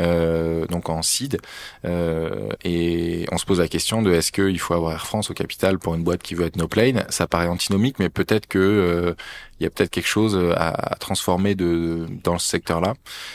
euh, 0.00 0.66
donc 0.66 0.88
en 0.88 1.02
seed. 1.02 1.40
Euh, 1.84 2.48
et 2.64 3.26
on 3.30 3.38
se 3.38 3.44
pose 3.44 3.60
la 3.60 3.68
question 3.68 4.02
de 4.02 4.12
est-ce 4.12 4.32
qu'il 4.32 4.58
faut 4.58 4.74
avoir 4.74 4.92
Air 4.92 5.06
France 5.06 5.30
au 5.30 5.34
capital 5.34 5.78
pour 5.78 5.94
une 5.94 6.02
boîte 6.02 6.22
qui 6.22 6.34
veut 6.34 6.46
être 6.46 6.56
no 6.56 6.66
plane? 6.66 7.06
Ça 7.10 7.28
paraît 7.28 7.46
antinomique, 7.46 8.00
mais 8.00 8.08
peut-être 8.08 8.48
que 8.48 8.58
euh, 8.58 9.14
il 9.60 9.64
y 9.64 9.66
a 9.66 9.70
peut-être 9.70 9.90
quelque 9.90 10.08
chose 10.08 10.36
à, 10.56 10.70
à 10.70 10.96
transformer 10.96 11.54
de 11.54 12.06
dans 12.24 12.38
ce 12.38 12.48
secteur-là. 12.48 12.94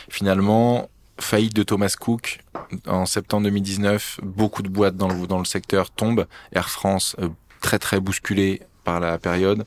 Finalement 0.09 0.89
faillite 1.19 1.55
de 1.55 1.63
Thomas 1.63 1.95
Cook 1.99 2.39
en 2.87 3.05
septembre 3.05 3.43
2019, 3.43 4.19
beaucoup 4.23 4.61
de 4.61 4.69
boîtes 4.69 4.95
dans 4.95 5.07
le, 5.39 5.45
secteur 5.45 5.91
tombent. 5.91 6.27
Air 6.51 6.69
France, 6.69 7.15
euh, 7.19 7.29
très 7.61 7.79
très 7.79 7.99
bousculé 7.99 8.61
par 8.89 8.99
la 8.99 9.19
période. 9.19 9.65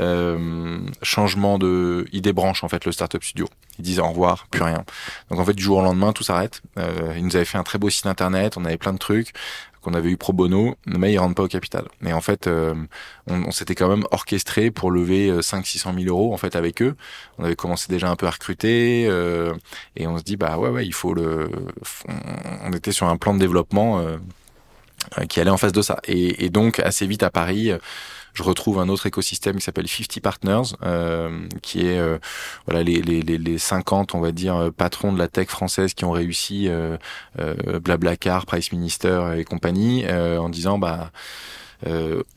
Euh, 0.00 0.78
changement 1.02 1.58
de... 1.58 2.06
Ils 2.12 2.22
débranchent 2.22 2.64
en 2.64 2.68
fait 2.68 2.86
le 2.86 2.92
startup 2.92 3.22
studio. 3.22 3.46
Ils 3.78 3.84
disent 3.84 3.98
au 4.00 4.08
revoir, 4.08 4.46
plus 4.50 4.62
rien. 4.62 4.82
Donc 5.28 5.40
en 5.40 5.44
fait 5.44 5.52
du 5.52 5.62
jour 5.62 5.78
au 5.78 5.82
lendemain 5.82 6.14
tout 6.14 6.22
s'arrête. 6.22 6.62
Euh, 6.78 7.12
ils 7.18 7.24
nous 7.24 7.36
avaient 7.36 7.44
fait 7.44 7.58
un 7.58 7.64
très 7.64 7.78
beau 7.78 7.90
site 7.90 8.06
internet, 8.06 8.56
on 8.56 8.64
avait 8.64 8.78
plein 8.78 8.94
de 8.94 8.98
trucs 8.98 9.32
qu'on 9.82 9.94
avait 9.94 10.10
eu 10.10 10.16
pro 10.16 10.32
bono, 10.32 10.76
mais 10.86 11.12
ils 11.12 11.18
rentrent 11.18 11.34
pas 11.34 11.42
au 11.42 11.48
capital. 11.48 11.84
Mais 12.00 12.12
en 12.12 12.20
fait, 12.20 12.46
euh, 12.46 12.72
on, 13.26 13.50
s'était 13.50 13.74
quand 13.74 13.88
même 13.88 14.04
orchestré 14.12 14.70
pour 14.70 14.92
lever 14.92 15.42
5 15.42 15.66
600 15.66 15.94
000 15.98 16.06
euros 16.06 16.32
en 16.32 16.36
fait 16.36 16.54
avec 16.54 16.80
eux. 16.82 16.94
On 17.38 17.44
avait 17.44 17.56
commencé 17.56 17.92
déjà 17.92 18.08
un 18.08 18.14
peu 18.14 18.26
à 18.28 18.30
recruter 18.30 19.06
euh, 19.10 19.52
et 19.96 20.06
on 20.06 20.16
se 20.16 20.22
dit 20.22 20.36
bah 20.36 20.56
ouais 20.56 20.70
ouais 20.70 20.86
il 20.86 20.94
faut 20.94 21.14
le. 21.14 21.50
On 22.64 22.72
était 22.72 22.92
sur 22.92 23.08
un 23.08 23.16
plan 23.16 23.34
de 23.34 23.40
développement 23.40 24.00
qui 25.28 25.40
allait 25.40 25.50
en 25.50 25.56
face 25.56 25.72
de 25.72 25.82
ça. 25.82 25.98
Et, 26.06 26.44
et 26.44 26.48
donc 26.48 26.78
assez 26.78 27.06
vite 27.08 27.24
à 27.24 27.30
Paris 27.30 27.72
je 28.34 28.42
retrouve 28.42 28.78
un 28.78 28.88
autre 28.88 29.06
écosystème 29.06 29.56
qui 29.56 29.62
s'appelle 29.62 29.88
50 29.88 30.20
Partners, 30.20 30.76
euh, 30.82 31.46
qui 31.60 31.86
est 31.86 31.98
euh, 31.98 32.18
voilà 32.66 32.82
les, 32.82 33.02
les, 33.02 33.22
les, 33.22 33.58
50, 33.58 34.14
on 34.14 34.20
va 34.20 34.32
dire, 34.32 34.56
euh, 34.56 34.70
patrons 34.70 35.12
de 35.12 35.18
la 35.18 35.28
tech 35.28 35.48
française 35.48 35.94
qui 35.94 36.04
ont 36.04 36.10
réussi 36.10 36.68
euh, 36.68 36.96
Blablacar, 37.80 38.46
Price 38.46 38.72
Minister 38.72 39.34
et 39.36 39.44
compagnie, 39.44 40.06
en 40.08 40.48
disant 40.48 40.78
bah 40.78 41.10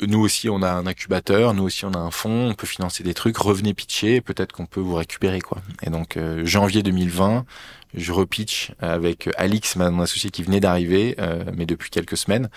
nous 0.01 0.19
aussi, 0.19 0.49
on 0.49 0.63
a 0.63 0.71
un 0.71 0.87
incubateur, 0.87 1.53
nous 1.53 1.63
aussi, 1.63 1.85
on 1.85 1.91
a 1.91 1.99
un 1.99 2.09
fonds, 2.09 2.49
on 2.49 2.53
peut 2.55 2.65
financer 2.65 3.03
des 3.03 3.13
trucs. 3.13 3.37
Revenez 3.37 3.75
pitcher, 3.75 4.19
peut-être 4.19 4.53
qu'on 4.53 4.65
peut 4.65 4.79
vous 4.79 4.95
récupérer 4.95 5.39
quoi. 5.39 5.59
Et 5.83 5.91
donc 5.91 6.17
janvier 6.43 6.81
2020, 6.81 7.45
je 7.93 8.11
repitch 8.11 8.71
avec 8.79 9.29
Alix, 9.37 9.75
mon 9.75 10.01
associé 10.01 10.31
qui 10.31 10.41
venait 10.41 10.59
d'arriver, 10.59 11.15
mais 11.55 11.67
depuis 11.67 11.91
quelques 11.91 12.17
semaines 12.17 12.49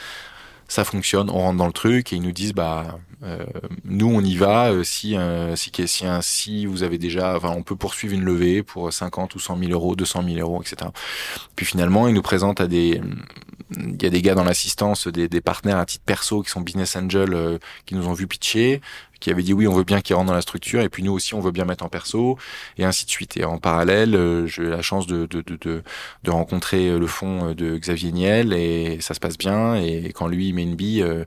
ça 0.68 0.84
fonctionne, 0.84 1.30
on 1.30 1.38
rentre 1.38 1.56
dans 1.56 1.66
le 1.66 1.72
truc 1.72 2.12
et 2.12 2.16
ils 2.16 2.22
nous 2.22 2.32
disent 2.32 2.52
bah 2.52 2.98
euh, 3.22 3.44
nous 3.84 4.06
on 4.06 4.20
y 4.20 4.36
va 4.36 4.70
euh, 4.70 4.84
si 4.84 5.16
euh, 5.16 5.56
si 5.56 5.72
si, 5.86 6.04
si 6.20 6.66
vous 6.66 6.82
avez 6.82 6.98
déjà 6.98 7.36
enfin 7.36 7.52
on 7.56 7.62
peut 7.62 7.74
poursuivre 7.74 8.14
une 8.14 8.22
levée 8.22 8.62
pour 8.62 8.92
50 8.92 9.34
ou 9.34 9.38
100 9.38 9.58
000 9.58 9.72
euros, 9.72 9.96
200 9.96 10.22
000 10.24 10.38
euros, 10.38 10.62
etc. 10.62 10.90
Puis 11.56 11.64
finalement 11.64 12.06
ils 12.06 12.14
nous 12.14 12.22
présentent 12.22 12.60
à 12.60 12.66
des 12.66 13.00
il 13.76 14.02
y 14.02 14.06
a 14.06 14.10
des 14.10 14.22
gars 14.22 14.34
dans 14.34 14.44
l'assistance, 14.44 15.08
des, 15.08 15.28
des 15.28 15.40
partenaires 15.40 15.78
à 15.78 15.84
titre 15.84 16.04
perso 16.04 16.42
qui 16.42 16.50
sont 16.50 16.60
business 16.60 16.96
angel 16.96 17.58
qui 17.84 17.94
nous 17.94 18.06
ont 18.08 18.14
vu 18.14 18.26
pitcher 18.26 18.80
qui 19.20 19.30
avait 19.30 19.42
dit 19.42 19.52
oui, 19.52 19.66
on 19.66 19.74
veut 19.74 19.84
bien 19.84 20.00
qu'il 20.00 20.16
rentre 20.16 20.28
dans 20.28 20.34
la 20.34 20.40
structure, 20.42 20.80
et 20.80 20.88
puis 20.88 21.02
nous 21.02 21.12
aussi, 21.12 21.34
on 21.34 21.40
veut 21.40 21.50
bien 21.50 21.64
mettre 21.64 21.84
en 21.84 21.88
perso, 21.88 22.38
et 22.76 22.84
ainsi 22.84 23.04
de 23.04 23.10
suite. 23.10 23.36
Et 23.36 23.44
en 23.44 23.58
parallèle, 23.58 24.14
euh, 24.14 24.46
j'ai 24.46 24.62
eu 24.62 24.70
la 24.70 24.82
chance 24.82 25.06
de, 25.06 25.26
de, 25.26 25.42
de, 25.42 25.82
de, 26.24 26.30
rencontrer 26.30 26.98
le 26.98 27.06
fond 27.06 27.54
de 27.54 27.76
Xavier 27.76 28.12
Niel, 28.12 28.52
et 28.52 28.98
ça 29.00 29.14
se 29.14 29.20
passe 29.20 29.38
bien. 29.38 29.76
Et 29.76 30.12
quand 30.14 30.28
lui, 30.28 30.48
il 30.48 30.54
met 30.54 30.62
une 30.62 30.76
bille, 30.76 31.02
euh, 31.02 31.24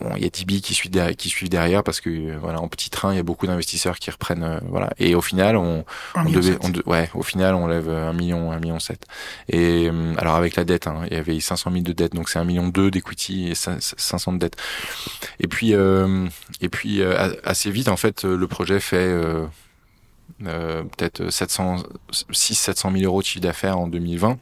Bon, 0.00 0.14
il 0.16 0.22
y 0.22 0.26
a 0.26 0.30
Tibi 0.30 0.62
qui 0.62 0.72
suit 0.72 0.88
derrière, 0.88 1.14
qui 1.14 1.28
suivent 1.28 1.50
derrière 1.50 1.82
parce 1.82 2.00
que 2.00 2.36
voilà 2.38 2.60
en 2.60 2.68
petit 2.68 2.88
train 2.88 3.12
il 3.12 3.16
y 3.16 3.20
a 3.20 3.22
beaucoup 3.22 3.46
d'investisseurs 3.46 3.98
qui 3.98 4.10
reprennent 4.10 4.42
euh, 4.42 4.58
voilà. 4.68 4.90
Et 4.98 5.14
au 5.14 5.20
final 5.20 5.56
on, 5.56 5.84
on 6.14 6.30
devait 6.30 6.56
on 6.62 6.72
ouais 6.90 7.10
au 7.14 7.22
final 7.22 7.54
on 7.54 7.66
lève 7.66 7.88
un 7.90 8.14
million 8.14 8.50
un 8.50 8.58
million 8.58 8.78
sept. 8.78 9.04
Et 9.48 9.90
euh, 9.92 10.14
alors 10.16 10.36
avec 10.36 10.56
la 10.56 10.64
dette 10.64 10.86
hein, 10.86 11.02
il 11.10 11.12
y 11.14 11.20
avait 11.20 11.38
500 11.38 11.70
000 11.70 11.82
de 11.82 11.92
dette 11.92 12.14
donc 12.14 12.30
c'est 12.30 12.38
un 12.38 12.44
million 12.44 12.68
deux 12.68 12.90
d'equity 12.90 13.50
et 13.50 13.54
500 13.54 14.32
de 14.32 14.38
dette 14.38 14.56
et 15.38 15.48
puis 15.48 15.74
euh, 15.74 16.26
et 16.62 16.70
puis 16.70 17.02
assez 17.44 17.70
vite 17.70 17.88
en 17.88 17.96
fait 17.96 18.24
le 18.24 18.46
projet 18.46 18.80
fait 18.80 18.96
euh, 20.46 20.82
peut-être 20.96 21.28
700 21.28 21.82
6 22.30 22.54
700 22.54 22.92
000 22.92 23.04
euros 23.04 23.20
de 23.20 23.26
chiffre 23.26 23.42
d'affaires 23.42 23.78
en 23.78 23.86
2020 23.86 24.38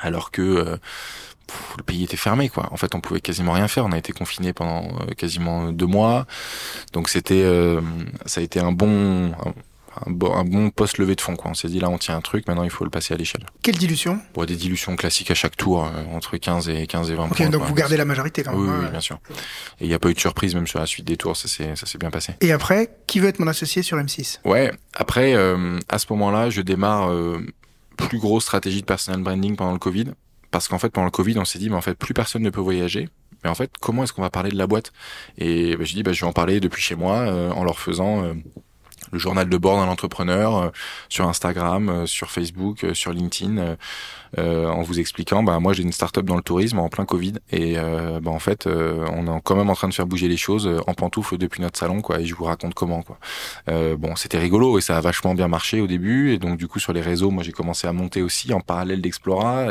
alors 0.00 0.30
que 0.30 0.78
le 1.76 1.82
pays 1.82 2.04
était 2.04 2.16
fermé 2.16 2.48
quoi. 2.48 2.68
En 2.72 2.76
fait, 2.76 2.94
on 2.94 3.00
pouvait 3.00 3.20
quasiment 3.20 3.52
rien 3.52 3.68
faire. 3.68 3.84
On 3.84 3.92
a 3.92 3.98
été 3.98 4.12
confiné 4.12 4.52
pendant 4.52 4.88
euh, 5.00 5.14
quasiment 5.16 5.72
deux 5.72 5.86
mois. 5.86 6.26
Donc 6.92 7.08
c'était, 7.08 7.42
euh, 7.42 7.80
ça 8.26 8.40
a 8.40 8.44
été 8.44 8.60
un 8.60 8.72
bon, 8.72 9.32
un, 10.06 10.10
bon, 10.44 10.70
poste 10.70 10.98
levé 10.98 11.14
de 11.14 11.20
fond 11.20 11.36
quoi. 11.36 11.50
On 11.50 11.54
s'est 11.54 11.68
dit 11.68 11.80
là, 11.80 11.88
on 11.88 11.98
tient 11.98 12.16
un 12.16 12.20
truc. 12.20 12.46
Maintenant, 12.46 12.64
il 12.64 12.70
faut 12.70 12.84
le 12.84 12.90
passer 12.90 13.14
à 13.14 13.16
l'échelle. 13.16 13.46
Quelle 13.62 13.76
dilution? 13.76 14.18
Bon, 14.34 14.44
des 14.44 14.56
dilutions 14.56 14.96
classiques 14.96 15.30
à 15.30 15.34
chaque 15.34 15.56
tour, 15.56 15.84
euh, 15.84 15.90
entre 16.14 16.36
15 16.36 16.68
et 16.68 16.86
15 16.86 17.10
et 17.10 17.14
20 17.14 17.24
Ok, 17.24 17.50
donc 17.50 17.62
vous 17.62 17.74
gardez 17.74 17.96
la 17.96 18.04
majorité 18.04 18.42
quand 18.42 18.56
même. 18.56 18.84
Oui, 18.84 18.90
bien 18.90 19.00
sûr. 19.00 19.18
Et 19.80 19.84
il 19.84 19.88
n'y 19.88 19.94
a 19.94 19.98
pas 19.98 20.10
eu 20.10 20.14
de 20.14 20.20
surprise 20.20 20.54
même 20.54 20.66
sur 20.66 20.78
la 20.78 20.86
suite 20.86 21.06
des 21.06 21.16
tours. 21.16 21.36
Ça 21.36 21.48
s'est, 21.48 21.76
ça 21.76 21.86
s'est 21.86 21.98
bien 21.98 22.10
passé. 22.10 22.34
Et 22.40 22.52
après, 22.52 22.90
qui 23.06 23.20
veut 23.20 23.28
être 23.28 23.38
mon 23.38 23.48
associé 23.48 23.82
sur 23.82 23.98
M6 23.98 24.40
Ouais. 24.44 24.72
Après, 24.94 25.34
à 25.34 25.98
ce 25.98 26.06
moment-là, 26.10 26.50
je 26.50 26.60
démarre 26.60 27.10
plus 27.96 28.18
grosse 28.18 28.44
stratégie 28.44 28.80
de 28.80 28.86
personal 28.86 29.20
branding 29.22 29.56
pendant 29.56 29.72
le 29.72 29.78
Covid 29.78 30.12
parce 30.54 30.68
qu'en 30.68 30.78
fait 30.78 30.90
pendant 30.90 31.06
le 31.06 31.10
Covid 31.10 31.36
on 31.40 31.44
s'est 31.44 31.58
dit 31.58 31.68
mais 31.68 31.74
en 31.74 31.80
fait 31.80 31.98
plus 31.98 32.14
personne 32.14 32.42
ne 32.42 32.50
peut 32.50 32.60
voyager. 32.60 33.08
Mais 33.42 33.50
en 33.50 33.56
fait 33.56 33.72
comment 33.80 34.04
est-ce 34.04 34.12
qu'on 34.12 34.22
va 34.22 34.30
parler 34.30 34.50
de 34.50 34.56
la 34.56 34.68
boîte? 34.68 34.92
Et 35.36 35.76
bah, 35.76 35.82
j'ai 35.82 35.96
dit 35.96 36.04
bah, 36.04 36.12
je 36.12 36.20
vais 36.20 36.28
en 36.28 36.32
parler 36.32 36.60
depuis 36.60 36.80
chez 36.80 36.94
moi 36.94 37.16
euh, 37.22 37.50
en 37.50 37.64
leur 37.64 37.80
faisant 37.80 38.22
euh, 38.22 38.34
le 39.10 39.18
journal 39.18 39.48
de 39.48 39.56
bord 39.56 39.78
d'un 39.78 39.90
entrepreneur 39.90 40.56
euh, 40.56 40.68
sur 41.08 41.28
Instagram, 41.28 42.06
sur 42.06 42.30
Facebook, 42.30 42.86
sur 42.92 43.12
LinkedIn, 43.12 43.76
en 44.38 44.82
vous 44.82 45.00
expliquant, 45.00 45.42
bah 45.42 45.58
moi 45.60 45.72
j'ai 45.72 45.82
une 45.82 45.92
start-up 45.92 46.24
dans 46.24 46.36
le 46.36 46.42
tourisme 46.42 46.78
en 46.78 46.88
plein 46.88 47.04
Covid 47.04 47.34
et 47.50 47.74
bah, 47.74 48.30
en 48.30 48.38
fait 48.38 48.66
on 48.66 49.36
est 49.36 49.40
quand 49.42 49.56
même 49.56 49.70
en 49.70 49.74
train 49.74 49.88
de 49.88 49.94
faire 49.94 50.06
bouger 50.06 50.28
les 50.28 50.36
choses 50.36 50.68
en 50.86 50.94
pantoufles 50.94 51.38
depuis 51.38 51.62
notre 51.62 51.78
salon 51.78 52.00
quoi 52.00 52.20
et 52.20 52.26
je 52.26 52.34
vous 52.34 52.44
raconte 52.44 52.74
comment 52.74 53.02
quoi. 53.02 53.18
bon 53.66 54.16
c'était 54.16 54.38
rigolo 54.38 54.78
et 54.78 54.80
ça 54.80 54.96
a 54.96 55.00
vachement 55.00 55.34
bien 55.34 55.48
marché 55.48 55.80
au 55.80 55.86
début 55.86 56.32
et 56.32 56.38
donc 56.38 56.58
du 56.58 56.68
coup 56.68 56.78
sur 56.78 56.92
les 56.92 57.00
réseaux 57.00 57.30
moi 57.30 57.42
j'ai 57.42 57.52
commencé 57.52 57.86
à 57.86 57.92
monter 57.92 58.22
aussi 58.22 58.52
en 58.52 58.60
parallèle 58.60 59.00
d'Explora 59.00 59.68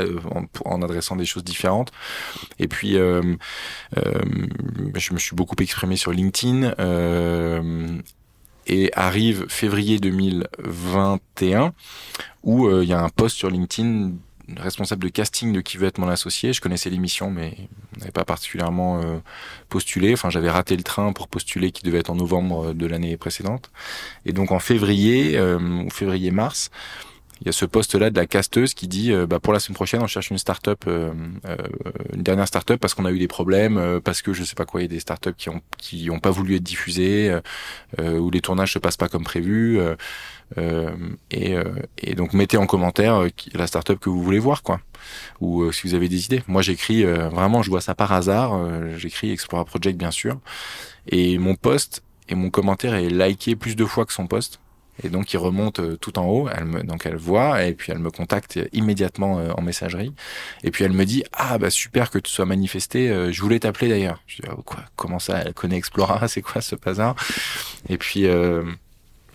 en, 0.66 0.82
adressant 0.82 1.16
des 1.16 1.26
choses 1.26 1.43
différentes 1.43 1.91
et 2.59 2.68
puis 2.68 2.93
je 2.93 3.38
me 5.14 5.20
suis 5.20 5.36
beaucoup 5.36 5.55
exprimé 5.59 5.95
sur 5.95 6.11
LinkedIn 6.11 6.74
et 8.68 8.91
arrive 8.95 9.45
février 9.49 9.99
2021 9.99 11.74
où 12.43 12.68
euh, 12.68 12.84
il 12.84 12.89
y 12.89 12.93
a 12.93 13.01
un 13.01 13.09
post 13.09 13.38
sur 13.38 13.49
LinkedIn 13.49 14.11
responsable 14.57 15.03
de 15.03 15.09
casting 15.09 15.53
de 15.53 15.61
qui 15.61 15.77
veut 15.77 15.87
être 15.87 15.97
mon 15.97 16.09
associé. 16.09 16.53
Je 16.53 16.61
connaissais 16.61 16.89
l'émission, 16.89 17.29
mais 17.29 17.55
n'avais 17.97 18.11
pas 18.11 18.25
particulièrement 18.25 19.01
euh, 19.01 19.17
postulé. 19.69 20.13
Enfin, 20.13 20.29
j'avais 20.29 20.49
raté 20.49 20.75
le 20.75 20.83
train 20.83 21.13
pour 21.13 21.27
postuler 21.27 21.71
qui 21.71 21.83
devait 21.83 21.99
être 21.99 22.09
en 22.09 22.15
novembre 22.15 22.73
de 22.73 22.85
l'année 22.85 23.17
précédente. 23.17 23.71
Et 24.25 24.33
donc 24.33 24.51
en 24.51 24.59
février 24.59 25.37
euh, 25.37 25.59
ou 25.59 25.89
février-mars, 25.89 26.71
il 27.43 27.47
y 27.47 27.49
a 27.49 27.51
ce 27.51 27.65
poste-là 27.65 28.09
de 28.09 28.15
la 28.15 28.25
casteuse 28.25 28.73
qui 28.73 28.87
dit 28.87 29.11
euh, 29.11 29.27
bah, 29.27 29.41
pour 29.41 29.51
la 29.51 29.59
semaine 29.59 29.75
prochaine 29.75 30.01
on 30.01 30.07
cherche 30.07 30.29
une 30.29 30.37
start-up, 30.37 30.85
euh, 30.87 31.11
euh, 31.45 31.57
une 32.13 32.23
dernière 32.23 32.47
start-up 32.47 32.79
parce 32.79 32.93
qu'on 32.93 33.03
a 33.03 33.11
eu 33.11 33.19
des 33.19 33.27
problèmes, 33.27 33.99
parce 34.01 34.21
que 34.21 34.31
je 34.31 34.45
sais 34.45 34.55
pas 34.55 34.65
quoi, 34.65 34.79
il 34.79 34.83
y 34.83 34.85
a 34.85 34.87
des 34.87 35.01
start-up 35.01 35.35
qui 35.37 35.49
ont 35.49 35.61
qui 35.77 36.09
ont 36.09 36.19
pas 36.19 36.31
voulu 36.31 36.55
être 36.55 36.63
diffusées, 36.63 37.37
ou 38.01 38.31
les 38.31 38.39
tournages 38.39 38.73
se 38.73 38.79
passent 38.79 38.97
pas 38.97 39.09
comme 39.09 39.23
prévu. 39.23 39.79
et, 41.31 41.55
et 41.97 42.15
donc 42.15 42.33
mettez 42.33 42.57
en 42.57 42.65
commentaire 42.65 43.23
la 43.53 43.67
start-up 43.67 43.99
que 43.99 44.09
vous 44.09 44.23
voulez 44.23 44.39
voir 44.39 44.63
quoi 44.63 44.79
ou 45.41 45.69
si 45.71 45.87
vous 45.87 45.95
avez 45.95 46.07
des 46.07 46.25
idées. 46.25 46.43
Moi 46.47 46.61
j'écris 46.61 47.03
vraiment 47.03 47.61
je 47.61 47.69
vois 47.69 47.81
ça 47.81 47.93
par 47.93 48.13
hasard, 48.13 48.97
j'écris 48.97 49.31
Explora 49.31 49.65
Project 49.65 49.97
bien 49.97 50.11
sûr 50.11 50.39
et 51.07 51.37
mon 51.37 51.55
post 51.55 52.03
et 52.29 52.35
mon 52.35 52.49
commentaire 52.49 52.93
est 52.93 53.09
liké 53.09 53.55
plus 53.55 53.75
de 53.75 53.85
fois 53.85 54.05
que 54.05 54.13
son 54.13 54.27
post 54.27 54.59
et 55.01 55.09
donc 55.09 55.33
il 55.33 55.37
remonte 55.37 55.79
euh, 55.79 55.97
tout 55.97 56.19
en 56.19 56.25
haut, 56.25 56.47
elle 56.53 56.65
me, 56.65 56.83
donc 56.83 57.05
elle 57.05 57.15
voit 57.15 57.63
et 57.63 57.73
puis 57.73 57.91
elle 57.91 57.99
me 57.99 58.11
contacte 58.11 58.59
immédiatement 58.73 59.39
euh, 59.39 59.51
en 59.57 59.61
messagerie. 59.61 60.13
Et 60.63 60.71
puis 60.71 60.83
elle 60.83 60.93
me 60.93 61.05
dit 61.05 61.23
ah 61.33 61.57
bah 61.57 61.69
super 61.69 62.11
que 62.11 62.19
tu 62.19 62.31
sois 62.31 62.45
manifesté, 62.45 63.09
euh, 63.09 63.31
je 63.31 63.41
voulais 63.41 63.59
t'appeler 63.59 63.89
d'ailleurs. 63.89 64.21
Je 64.27 64.41
dis 64.41 64.47
oh, 64.51 64.61
quoi? 64.61 64.79
Comment 64.95 65.19
ça? 65.19 65.39
Elle 65.39 65.53
connaît 65.53 65.77
Explora, 65.77 66.27
c'est 66.27 66.41
quoi 66.41 66.61
ce 66.61 66.75
bazar? 66.75 67.15
Et 67.89 67.97
puis 67.97 68.27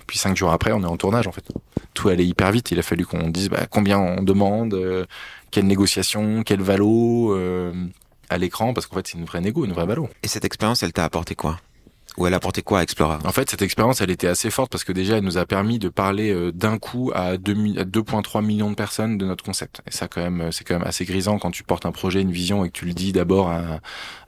puis 0.06 0.18
cinq 0.18 0.36
jours 0.36 0.52
après 0.52 0.72
on 0.72 0.82
est 0.82 0.86
en 0.86 0.96
tournage 0.96 1.26
en 1.26 1.32
fait. 1.32 1.44
Tout 1.92 2.08
allait 2.08 2.26
hyper 2.26 2.52
vite. 2.52 2.70
Il 2.70 2.78
a 2.78 2.82
fallu 2.82 3.04
qu'on 3.04 3.28
dise 3.28 3.48
bah, 3.48 3.66
combien 3.68 3.98
on 3.98 4.22
demande, 4.22 5.06
quelle 5.50 5.66
négociation, 5.66 6.42
quel 6.44 6.62
valo 6.62 7.36
à 8.30 8.38
l'écran 8.38 8.74
parce 8.74 8.86
qu'en 8.86 8.96
fait 8.96 9.08
c'est 9.08 9.18
une 9.18 9.24
vraie 9.24 9.40
négo, 9.40 9.64
une 9.64 9.72
vraie 9.72 9.86
valo. 9.86 10.08
Et 10.22 10.28
cette 10.28 10.44
expérience 10.44 10.82
elle 10.82 10.92
t'a 10.92 11.04
apporté 11.04 11.34
quoi? 11.34 11.58
Ou 12.18 12.26
elle 12.26 12.34
apportait 12.34 12.62
quoi 12.62 12.80
à 12.80 12.82
Explora? 12.82 13.18
En 13.24 13.32
fait, 13.32 13.48
cette 13.50 13.62
expérience, 13.62 14.00
elle 14.00 14.10
était 14.10 14.26
assez 14.26 14.50
forte 14.50 14.70
parce 14.70 14.84
que 14.84 14.92
déjà, 14.92 15.16
elle 15.16 15.24
nous 15.24 15.38
a 15.38 15.46
permis 15.46 15.78
de 15.78 15.88
parler 15.88 16.32
euh, 16.32 16.52
d'un 16.52 16.78
coup 16.78 17.10
à 17.14 17.36
2,3 17.36 18.44
millions 18.44 18.70
de 18.70 18.74
personnes 18.74 19.18
de 19.18 19.24
notre 19.26 19.44
concept. 19.44 19.80
Et 19.86 19.92
ça, 19.92 20.08
quand 20.08 20.20
même, 20.20 20.40
euh, 20.40 20.50
c'est 20.50 20.64
quand 20.64 20.78
même 20.78 20.86
assez 20.86 21.04
grisant 21.04 21.38
quand 21.38 21.50
tu 21.50 21.62
portes 21.62 21.86
un 21.86 21.92
projet, 21.92 22.20
une 22.20 22.32
vision 22.32 22.64
et 22.64 22.68
que 22.68 22.78
tu 22.78 22.86
le 22.86 22.92
dis 22.92 23.12
d'abord 23.12 23.50
à, 23.50 23.80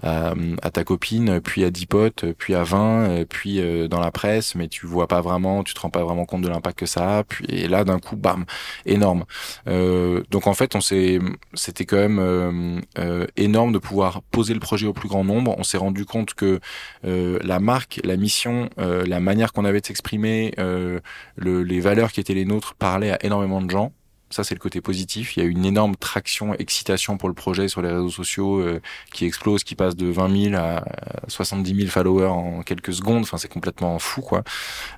à, 0.02 0.70
ta 0.70 0.84
copine, 0.84 1.40
puis 1.40 1.64
à 1.64 1.70
10 1.70 1.86
potes, 1.86 2.24
puis 2.38 2.54
à 2.54 2.62
20, 2.62 2.80
euh, 2.80 3.24
puis 3.28 3.60
dans 3.88 4.00
la 4.00 4.10
presse, 4.10 4.54
mais 4.54 4.68
tu 4.68 4.86
vois 4.86 5.06
pas 5.06 5.20
vraiment, 5.20 5.62
tu 5.62 5.74
te 5.74 5.80
rends 5.80 5.90
pas 5.90 6.04
vraiment 6.04 6.24
compte 6.24 6.42
de 6.42 6.48
l'impact 6.48 6.78
que 6.78 6.86
ça 6.86 7.18
a. 7.18 7.24
Puis 7.24 7.44
et 7.48 7.68
là, 7.68 7.84
d'un 7.84 7.98
coup, 7.98 8.16
bam, 8.16 8.44
énorme. 8.86 9.24
Euh, 9.68 10.22
donc 10.30 10.46
en 10.46 10.54
fait, 10.54 10.74
on 10.74 10.80
s'est, 10.80 11.18
c'était 11.54 11.84
quand 11.84 11.96
même 11.96 12.80
euh, 12.98 13.26
énorme 13.36 13.72
de 13.72 13.78
pouvoir 13.78 14.22
poser 14.22 14.54
le 14.54 14.60
projet 14.60 14.86
au 14.86 14.92
plus 14.92 15.08
grand 15.08 15.24
nombre. 15.24 15.54
On 15.58 15.64
s'est 15.64 15.78
rendu 15.78 16.04
compte 16.04 16.34
que 16.34 16.60
la 17.02 17.60
marque 17.60 17.79
la 18.04 18.16
mission, 18.16 18.70
euh, 18.78 19.04
la 19.06 19.20
manière 19.20 19.52
qu'on 19.52 19.64
avait 19.64 19.80
de 19.80 19.86
s'exprimer, 19.86 20.54
euh, 20.58 21.00
les 21.38 21.80
valeurs 21.80 22.12
qui 22.12 22.20
étaient 22.20 22.34
les 22.34 22.44
nôtres 22.44 22.74
parlaient 22.74 23.12
à 23.12 23.24
énormément 23.24 23.60
de 23.60 23.70
gens. 23.70 23.92
Ça, 24.30 24.44
c'est 24.44 24.54
le 24.54 24.60
côté 24.60 24.80
positif. 24.80 25.36
Il 25.36 25.42
y 25.42 25.46
a 25.46 25.48
une 25.48 25.64
énorme 25.64 25.96
traction, 25.96 26.54
excitation 26.54 27.18
pour 27.18 27.28
le 27.28 27.34
projet 27.34 27.66
sur 27.66 27.82
les 27.82 27.88
réseaux 27.88 28.10
sociaux 28.10 28.60
euh, 28.60 28.80
qui 29.12 29.24
explose, 29.24 29.64
qui 29.64 29.74
passe 29.74 29.96
de 29.96 30.06
20 30.06 30.50
000 30.50 30.54
à 30.54 30.84
70 31.26 31.74
000 31.74 31.88
followers 31.88 32.26
en 32.26 32.62
quelques 32.62 32.92
secondes. 32.92 33.22
Enfin, 33.22 33.38
c'est 33.38 33.52
complètement 33.52 33.98
fou, 33.98 34.20
quoi. 34.20 34.44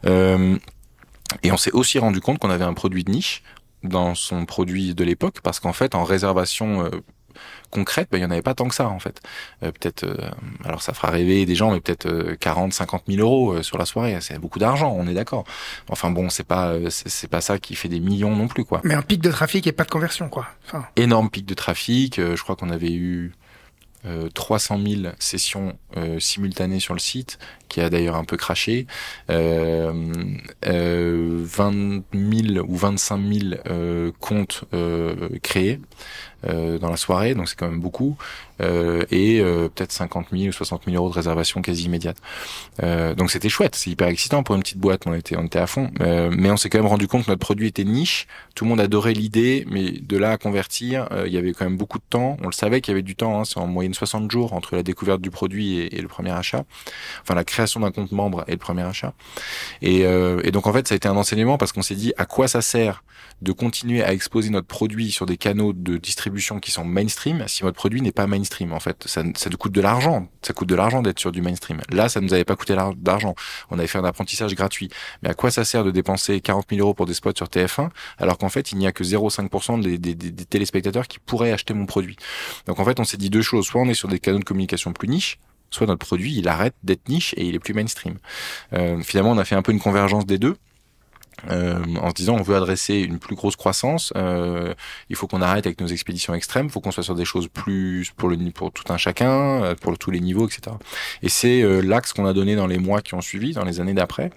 et 0.05 1.51
on 1.51 1.57
s'est 1.57 1.73
aussi 1.73 1.99
rendu 1.99 2.21
compte 2.21 2.39
qu'on 2.39 2.51
avait 2.51 2.65
un 2.65 2.75
produit 2.75 3.05
de 3.05 3.11
niche 3.11 3.43
dans 3.83 4.15
son 4.15 4.45
produit 4.45 4.95
de 4.95 5.03
l'époque, 5.03 5.41
parce 5.43 5.61
qu'en 5.61 5.73
fait, 5.73 5.95
en 5.95 6.05
réservation 6.05 6.91
concrète, 7.71 8.09
ben, 8.11 8.19
il 8.19 8.23
y 8.23 8.25
en 8.25 8.31
avait 8.31 8.43
pas 8.43 8.55
tant 8.55 8.69
que 8.69 8.75
ça 8.75 8.89
en 8.89 8.99
fait. 8.99 9.21
Euh, 9.63 9.73
peut-être, 9.73 10.05
euh, 10.05 10.31
alors 10.65 10.83
ça 10.83 10.93
fera 10.93 11.11
rêver 11.11 11.47
des 11.47 11.55
gens, 11.55 11.73
mais 11.73 11.81
peut-être 11.81 12.35
40, 12.39 12.73
50 12.73 13.05
000 13.09 13.21
euros 13.21 13.53
euh, 13.53 13.63
sur 13.63 13.79
la 13.79 13.87
soirée, 13.87 14.17
c'est 14.21 14.39
beaucoup 14.39 14.59
d'argent, 14.59 14.95
on 14.97 15.07
est 15.07 15.15
d'accord. 15.15 15.45
Enfin 15.89 16.11
bon, 16.11 16.29
c'est 16.31 16.45
pas 16.45 16.75
c'est 16.91 17.29
pas 17.29 17.41
ça 17.41 17.59
qui 17.59 17.75
fait 17.75 17.89
des 17.89 18.01
millions 18.01 18.37
non 18.37 18.49
plus 18.49 18.65
quoi. 18.65 18.81
Mais 18.85 18.95
un 18.95 19.03
pic 19.03 19.21
de 19.21 19.31
trafic 19.31 19.67
et 19.67 19.73
pas 19.73 19.85
de 19.85 19.91
conversion 19.91 20.29
quoi. 20.29 20.47
Enfin... 20.67 20.87
Énorme 20.97 21.31
pic 21.31 21.47
de 21.47 21.55
trafic, 21.55 22.17
je 22.21 22.43
crois 22.43 22.57
qu'on 22.57 22.71
avait 22.71 22.93
eu 22.93 23.33
300 24.35 24.81
000 24.85 25.15
sessions 25.19 25.79
simultanées 26.19 26.81
sur 26.81 26.93
le 26.95 27.01
site, 27.01 27.39
qui 27.69 27.81
a 27.81 27.89
d'ailleurs 27.89 28.17
un 28.17 28.25
peu 28.25 28.37
craché, 28.37 28.87
euh, 29.31 29.93
20 30.63 32.03
000 32.13 32.67
ou 32.67 32.77
25 32.77 33.21
000 33.33 34.13
comptes 34.21 34.65
créés, 35.43 35.81
dans 36.45 36.91
la 36.91 36.97
soirée, 36.97 37.35
donc 37.35 37.49
c'est 37.49 37.57
quand 37.57 37.69
même 37.69 37.81
beaucoup, 37.81 38.17
euh, 38.63 39.05
et 39.11 39.41
euh, 39.41 39.69
peut-être 39.69 39.93
50 39.93 40.27
000 40.33 40.49
ou 40.49 40.53
60 40.53 40.83
000 40.87 40.97
euros 40.97 41.09
de 41.11 41.15
réservation 41.15 41.63
quasi 41.63 41.85
immédiate. 41.85 42.17
Euh, 42.83 43.15
donc 43.15 43.31
c'était 43.31 43.49
chouette, 43.49 43.75
c'est 43.75 43.91
hyper 43.91 44.09
excitant 44.09 44.43
pour 44.43 44.55
une 44.55 44.63
petite 44.63 44.79
boîte, 44.79 45.07
on 45.07 45.15
était, 45.15 45.37
on 45.37 45.45
était 45.45 45.59
à 45.59 45.67
fond, 45.67 45.91
euh, 46.01 46.31
mais 46.37 46.51
on 46.51 46.57
s'est 46.57 46.69
quand 46.69 46.79
même 46.79 46.87
rendu 46.87 47.09
compte 47.09 47.25
que 47.25 47.31
notre 47.31 47.41
produit 47.41 47.69
était 47.69 47.85
niche, 47.85 48.27
tout 48.55 48.65
le 48.65 48.71
monde 48.71 48.81
adorait 48.81 49.15
l'idée, 49.15 49.67
mais 49.69 49.93
de 49.93 50.17
là 50.17 50.33
à 50.33 50.39
convertir, 50.39 51.09
il 51.27 51.33
y 51.33 51.39
avait 51.39 51.53
quand 51.53 51.65
même 51.65 51.77
beaucoup 51.77 51.99
de 51.99 52.05
temps, 52.09 52.37
on 52.43 52.47
le 52.47 52.53
savait 52.53 52.81
qu'il 52.81 52.93
y 52.93 52.95
avait 52.95 53.03
du 53.03 53.17
temps, 53.17 53.41
hein, 53.41 53.45
c'est 53.45 53.59
en 53.59 53.67
moyenne 53.67 53.95
60 53.95 54.31
jours 54.31 54.53
entre 54.53 54.77
la 54.77 54.83
découverte 54.83 55.21
du 55.21 55.31
produit 55.31 55.79
et, 55.79 55.97
et, 55.97 56.03
le 56.03 56.09
premier 56.09 56.31
achat, 56.31 56.65
enfin 57.23 57.35
la 57.35 57.45
création 57.45 57.81
d'un 57.81 57.91
compte 57.91 58.13
membre 58.13 58.45
et 58.47 58.53
le 58.53 58.59
premier 58.59 58.83
achat, 58.83 59.13
et, 59.81 60.01
et 60.01 60.51
donc 60.51 60.67
en 60.67 60.73
fait 60.73 60.87
ça 60.87 60.95
a 60.95 60.97
été 60.97 61.09
un 61.09 61.17
enseignement 61.17 61.59
parce 61.59 61.73
qu'on 61.73 61.83
s'est 61.83 61.95
dit 61.95 62.13
à 62.17 62.27
quoi 62.27 62.49
ça 62.49 62.63
sert 62.63 63.03
de 63.43 63.53
continuer 63.53 64.03
à 64.03 64.13
exposer 64.13 64.51
notre 64.51 64.69
produit 64.69 65.11
sur 65.11 65.27
des 65.27 65.37
canaux 65.37 65.73
de 65.73 65.97
distribution 65.97 66.61
qui 66.61 66.71
sont 66.71 66.85
mainstream 66.85 67.45
si 67.49 67.63
votre 67.63 67.77
produit 67.77 68.01
n'est 68.01 68.13
pas 68.13 68.27
mainstream 68.27 68.73
en 68.73 68.81
fait 68.81 69.05
ça, 69.07 69.23
ça 69.37 69.51
nous 69.51 69.57
coûte 69.57 69.73
de 69.73 69.81
l'argent. 69.81 70.29
Ça 70.43 70.53
coûte 70.53 70.69
de 70.69 70.75
l'argent 70.75 71.03
d'être 71.03 71.19
sur 71.19 71.33
du 71.33 71.43
mainstream. 71.43 71.81
Là 71.91 72.09
ça 72.09 72.21
nous 72.21 72.33
avait 72.33 72.45
pas 72.45 72.55
coûté 72.55 72.77
d'argent. 72.97 73.35
On 73.71 73.79
avait 73.79 73.89
fait 73.89 73.99
un 73.99 74.05
apprentissage 74.05 74.55
gratuit. 74.55 74.91
Mais 75.23 75.31
à 75.31 75.35
quoi 75.35 75.51
ça 75.51 75.65
sert 75.65 75.83
de 75.83 75.91
dépenser 75.91 76.41
40 76.41 76.67
000 76.71 76.81
euros 76.81 76.95
pour 76.95 77.07
des 77.07 77.15
spots 77.15 77.33
sur 77.37 77.47
TF1 77.47 77.91
alors 78.19 78.39
qu'en 78.39 78.49
fait 78.49 78.71
il 78.71 78.79
n'y 78.79 78.87
a 78.87 78.93
que 78.93 79.03
0,5% 79.03 79.83
des, 79.83 79.99
des, 79.99 80.15
des, 80.15 80.45
téléspectateurs 80.45 81.09
qui 81.09 81.19
pourraient 81.19 81.53
acheter 81.53 81.75
mon 81.75 81.87
produit? 81.87 82.17
Donc 82.67 82.79
en 82.79 82.85
fait 82.85 83.01
on 83.01 83.05
s'est 83.05 83.17
dit 83.17 83.31
deux 83.31 83.43
choses. 83.43 83.67
Soit 83.67 83.81
on 83.81 83.89
est 83.89 83.95
sur 83.95 84.09
des 84.09 84.21
canaux 84.21 84.39
de 84.39 84.45
communication 84.45 84.93
plus 84.93 85.09
niches 85.09 85.39
soit 85.71 85.87
notre 85.87 86.05
produit 86.05 86.37
il 86.37 86.49
arrête 86.49 86.75
d'être 86.83 87.09
niche 87.09 87.35
et 87.39 87.47
il 87.47 87.55
est 87.55 87.59
plus 87.59 87.75
mainstream. 87.75 88.19
Euh, 88.75 89.01
finalement 89.01 89.33
on 89.33 89.39
a 89.39 89.45
fait 89.45 89.55
un 89.55 89.63
peu 89.63 89.73
une 89.73 89.81
convergence 89.81 90.27
des 90.27 90.39
deux 90.39 90.57
euh, 91.51 91.79
en 92.01 92.11
se 92.11 92.15
disant 92.15 92.37
on 92.37 92.43
veut 92.43 92.57
adresser 92.57 92.97
une 92.97 93.19
plus 93.19 93.35
grosse 93.35 93.57
croissance, 93.57 94.13
euh, 94.17 94.75
il 95.09 95.17
faut 95.17 95.27
qu'on 95.27 95.43
arrête 95.43 95.67
avec 95.67 95.81
nos 95.81 95.87
expéditions 95.87 96.35
extrêmes, 96.35 96.67
il 96.67 96.73
faut 96.73 96.81
qu'on 96.81 96.93
soit 96.93 97.03
sur 97.03 97.15
des 97.15 97.25
choses 97.25 97.49
plus 97.49 98.11
pour 98.17 98.29
le 98.29 98.37
pour 98.51 98.73
tout 98.73 98.93
un 98.93 98.97
chacun, 98.97 99.63
euh, 99.63 99.75
pour 99.75 99.97
tous 99.99 100.11
les 100.11 100.21
niveaux, 100.21 100.47
etc. 100.47 100.77
Et 101.23 101.29
c'est 101.29 101.63
euh, 101.63 101.81
l'axe 101.81 102.13
qu'on 102.13 102.27
a 102.27 102.33
donné 102.33 102.57
dans 102.57 102.67
les 102.67 102.79
mois 102.79 103.03
qui 103.03 103.15
ont 103.15 103.21
suivi, 103.21 103.53
dans 103.53 103.65
les 103.65 103.81
années 103.81 103.95
d'après. 103.95 104.31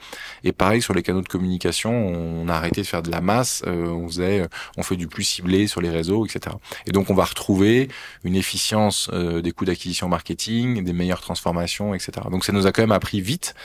Et 0.43 0.51
pareil 0.51 0.81
sur 0.81 0.93
les 0.93 1.03
canaux 1.03 1.21
de 1.21 1.27
communication, 1.27 1.91
on 1.91 2.47
a 2.49 2.53
arrêté 2.53 2.81
de 2.81 2.87
faire 2.87 3.01
de 3.01 3.11
la 3.11 3.21
masse, 3.21 3.63
euh, 3.67 3.87
on 3.87 4.07
faisait, 4.07 4.47
on 4.77 4.83
fait 4.83 4.95
du 4.95 5.07
plus 5.07 5.23
ciblé 5.23 5.67
sur 5.67 5.81
les 5.81 5.89
réseaux, 5.89 6.25
etc. 6.25 6.55
Et 6.85 6.91
donc 6.91 7.09
on 7.09 7.15
va 7.15 7.25
retrouver 7.25 7.89
une 8.23 8.35
efficience 8.35 9.09
des 9.09 9.51
coûts 9.51 9.65
d'acquisition 9.65 10.07
marketing, 10.07 10.83
des 10.83 10.93
meilleures 10.93 11.21
transformations, 11.21 11.93
etc. 11.93 12.11
Donc 12.31 12.45
ça 12.45 12.51
nous 12.51 12.67
a 12.67 12.71
quand 12.71 12.81
même 12.81 12.91
appris 12.91 13.21
vite 13.21 13.55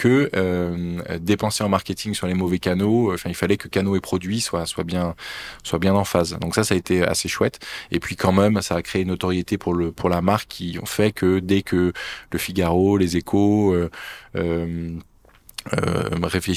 que 0.00 0.30
euh, 0.34 1.18
dépenser 1.20 1.62
en 1.62 1.68
marketing 1.68 2.14
sur 2.14 2.26
les 2.26 2.32
mauvais 2.32 2.58
canaux. 2.58 3.12
Enfin, 3.12 3.28
il 3.28 3.34
fallait 3.34 3.58
que 3.58 3.68
canaux 3.68 3.96
et 3.96 4.00
produits 4.00 4.40
soient 4.40 4.64
bien 4.82 5.14
soient 5.62 5.78
bien 5.78 5.92
en 5.92 6.04
phase. 6.04 6.38
Donc 6.40 6.54
ça, 6.54 6.64
ça 6.64 6.74
a 6.74 6.78
été 6.78 7.02
assez 7.04 7.28
chouette. 7.28 7.58
Et 7.90 8.00
puis 8.00 8.16
quand 8.16 8.32
même, 8.32 8.62
ça 8.62 8.76
a 8.76 8.82
créé 8.82 9.02
une 9.02 9.08
notoriété 9.08 9.58
pour 9.58 9.74
le 9.74 9.92
pour 9.92 10.08
la 10.08 10.22
marque 10.22 10.48
qui 10.48 10.78
ont 10.82 10.86
fait 10.86 11.12
que 11.12 11.38
dès 11.38 11.60
que 11.60 11.92
le 12.32 12.38
Figaro, 12.38 12.96
les 12.96 13.18
Échos 13.18 13.74
euh, 13.74 13.90
euh, 14.36 14.90
euh, 15.74 16.08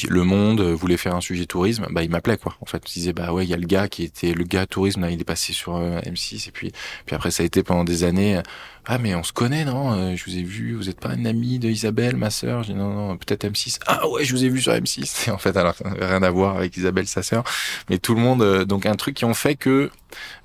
le 0.10 0.24
Monde 0.24 0.62
voulait 0.62 0.98
faire 0.98 1.16
un 1.16 1.22
sujet 1.22 1.46
tourisme, 1.46 1.88
bah 1.92 2.04
il 2.04 2.10
m'appelait 2.10 2.38
quoi. 2.38 2.56
En 2.62 2.66
fait, 2.66 2.82
il 2.90 2.94
disait 2.94 3.14
bah 3.14 3.34
ouais, 3.34 3.46
il 3.46 3.50
y 3.50 3.54
a 3.54 3.58
le 3.58 3.68
gars 3.68 3.90
qui 3.90 4.04
était 4.04 4.34
le 4.34 4.46
gars 4.46 4.66
tourisme 4.66 5.02
là, 5.02 5.12
il 5.12 5.20
est 5.20 5.26
passé 5.26 5.52
sur 5.52 5.76
euh, 5.76 6.00
M6 6.02 6.48
et 6.48 6.52
puis 6.52 6.72
puis 7.06 7.16
après 7.16 7.30
ça 7.30 7.44
a 7.44 7.46
été 7.46 7.64
pendant 7.64 7.84
des 7.84 8.06
années 8.06 8.42
ah 8.86 8.98
mais 8.98 9.16
on 9.16 9.24
se 9.24 9.32
connaît 9.32 9.64
non? 9.64 9.94
Euh, 9.94 10.16
Je 10.18 10.26
vous 10.26 10.38
ai 10.38 10.44
vu, 10.44 10.76
vous 10.76 10.90
êtes 10.90 11.00
pas 11.00 11.10
un 11.10 11.24
ami 11.24 11.58
de 11.58 11.70
Isabelle, 11.70 12.18
ma 12.18 12.30
sœur? 12.30 12.64
J'ai 12.64 12.74
non 12.74 12.94
non, 12.94 13.16
peut-être 13.18 13.46
M6. 13.46 13.80
Ah 13.88 14.10
ouais, 14.10 14.26
je 14.26 14.34
vous 14.34 14.44
ai 14.44 14.50
vu 14.50 14.62
sur 14.62 14.74
M6. 14.74 15.28
Et 15.28 15.32
en 15.32 15.38
fait, 15.38 15.56
alors 15.56 15.76
rien 16.00 16.22
à 16.22 16.30
voir 16.30 16.58
avec 16.58 16.76
Isabelle, 16.76 17.08
sa 17.08 17.24
sœur, 17.24 17.46
mais 17.90 17.98
tout 17.98 18.14
le 18.14 18.20
monde. 18.20 18.42
Euh, 18.42 18.66
donc 18.66 18.86
un 18.86 18.96
truc 18.96 19.16
qui 19.16 19.24
ont 19.24 19.34
fait 19.34 19.56
que 19.56 19.90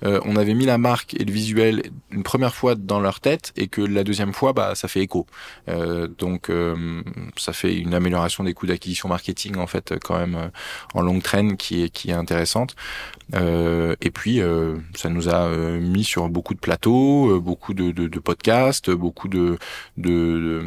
euh, 0.03 0.21
on 0.23 0.37
avait 0.37 0.53
mis 0.53 0.65
la 0.65 0.77
marque 0.77 1.15
et 1.15 1.25
le 1.25 1.31
visuel 1.33 1.83
une 2.11 2.23
première 2.23 2.55
fois 2.55 2.75
dans 2.75 3.01
leur 3.01 3.19
tête 3.19 3.51
et 3.57 3.67
que 3.67 3.81
la 3.81 4.05
deuxième 4.05 4.33
fois, 4.33 4.53
bah 4.53 4.73
ça 4.73 4.87
fait 4.87 5.01
écho. 5.01 5.27
donc 6.17 6.51
ça 7.37 7.53
fait 7.53 7.75
une 7.75 7.93
amélioration 7.93 8.43
des 8.43 8.53
coûts 8.53 8.65
d'acquisition 8.65 9.09
marketing 9.09 9.57
en 9.57 9.67
fait 9.67 9.93
quand 10.03 10.17
même 10.17 10.49
en 10.95 11.01
longue 11.01 11.21
traîne 11.21 11.55
qui 11.55 11.83
est 11.83 11.89
qui 11.89 12.09
est 12.09 12.13
intéressante. 12.13 12.75
et 13.33 14.11
puis 14.11 14.41
ça 14.95 15.09
nous 15.09 15.29
a 15.29 15.49
mis 15.49 16.03
sur 16.03 16.29
beaucoup 16.29 16.55
de 16.55 16.59
plateaux, 16.59 17.39
beaucoup 17.39 17.75
de, 17.75 17.91
de, 17.91 18.07
de 18.07 18.19
podcasts, 18.29 18.91
beaucoup 18.91 19.27
de, 19.27 19.57
de, 19.97 20.61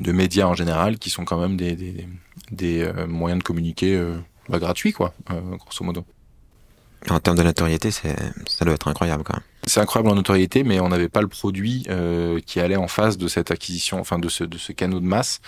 de, 0.00 0.12
médias 0.12 0.46
en 0.46 0.54
général 0.54 0.98
qui 0.98 1.08
sont 1.08 1.24
quand 1.24 1.40
même 1.40 1.56
des, 1.56 1.74
des, 1.74 2.06
des 2.50 2.82
euh, 2.82 3.06
moyens 3.06 3.38
de 3.38 3.44
communiquer 3.44 3.96
euh, 3.96 4.16
bah, 4.50 4.58
gratuits, 4.58 4.92
quoi, 4.92 5.14
euh, 5.30 5.56
grosso 5.56 5.82
modo. 5.84 6.04
En 7.08 7.18
termes 7.18 7.38
de 7.38 7.42
notoriété, 7.42 7.90
ça 7.90 8.10
doit 8.60 8.74
être 8.74 8.88
incroyable 8.88 9.22
quand 9.24 9.32
même. 9.32 9.42
C'est 9.66 9.80
incroyable 9.80 10.10
en 10.10 10.16
notoriété, 10.16 10.64
mais 10.64 10.80
on 10.80 10.90
n'avait 10.90 11.08
pas 11.08 11.22
le 11.22 11.28
produit 11.28 11.86
euh, 11.88 12.40
qui 12.44 12.60
allait 12.60 12.76
en 12.76 12.88
face 12.88 13.16
de 13.16 13.26
cette 13.26 13.50
acquisition, 13.50 13.98
enfin 14.00 14.18
de 14.18 14.28
ce, 14.28 14.44
de 14.44 14.58
ce 14.58 14.72
canot 14.72 15.00
de 15.00 15.06
masse. 15.06 15.40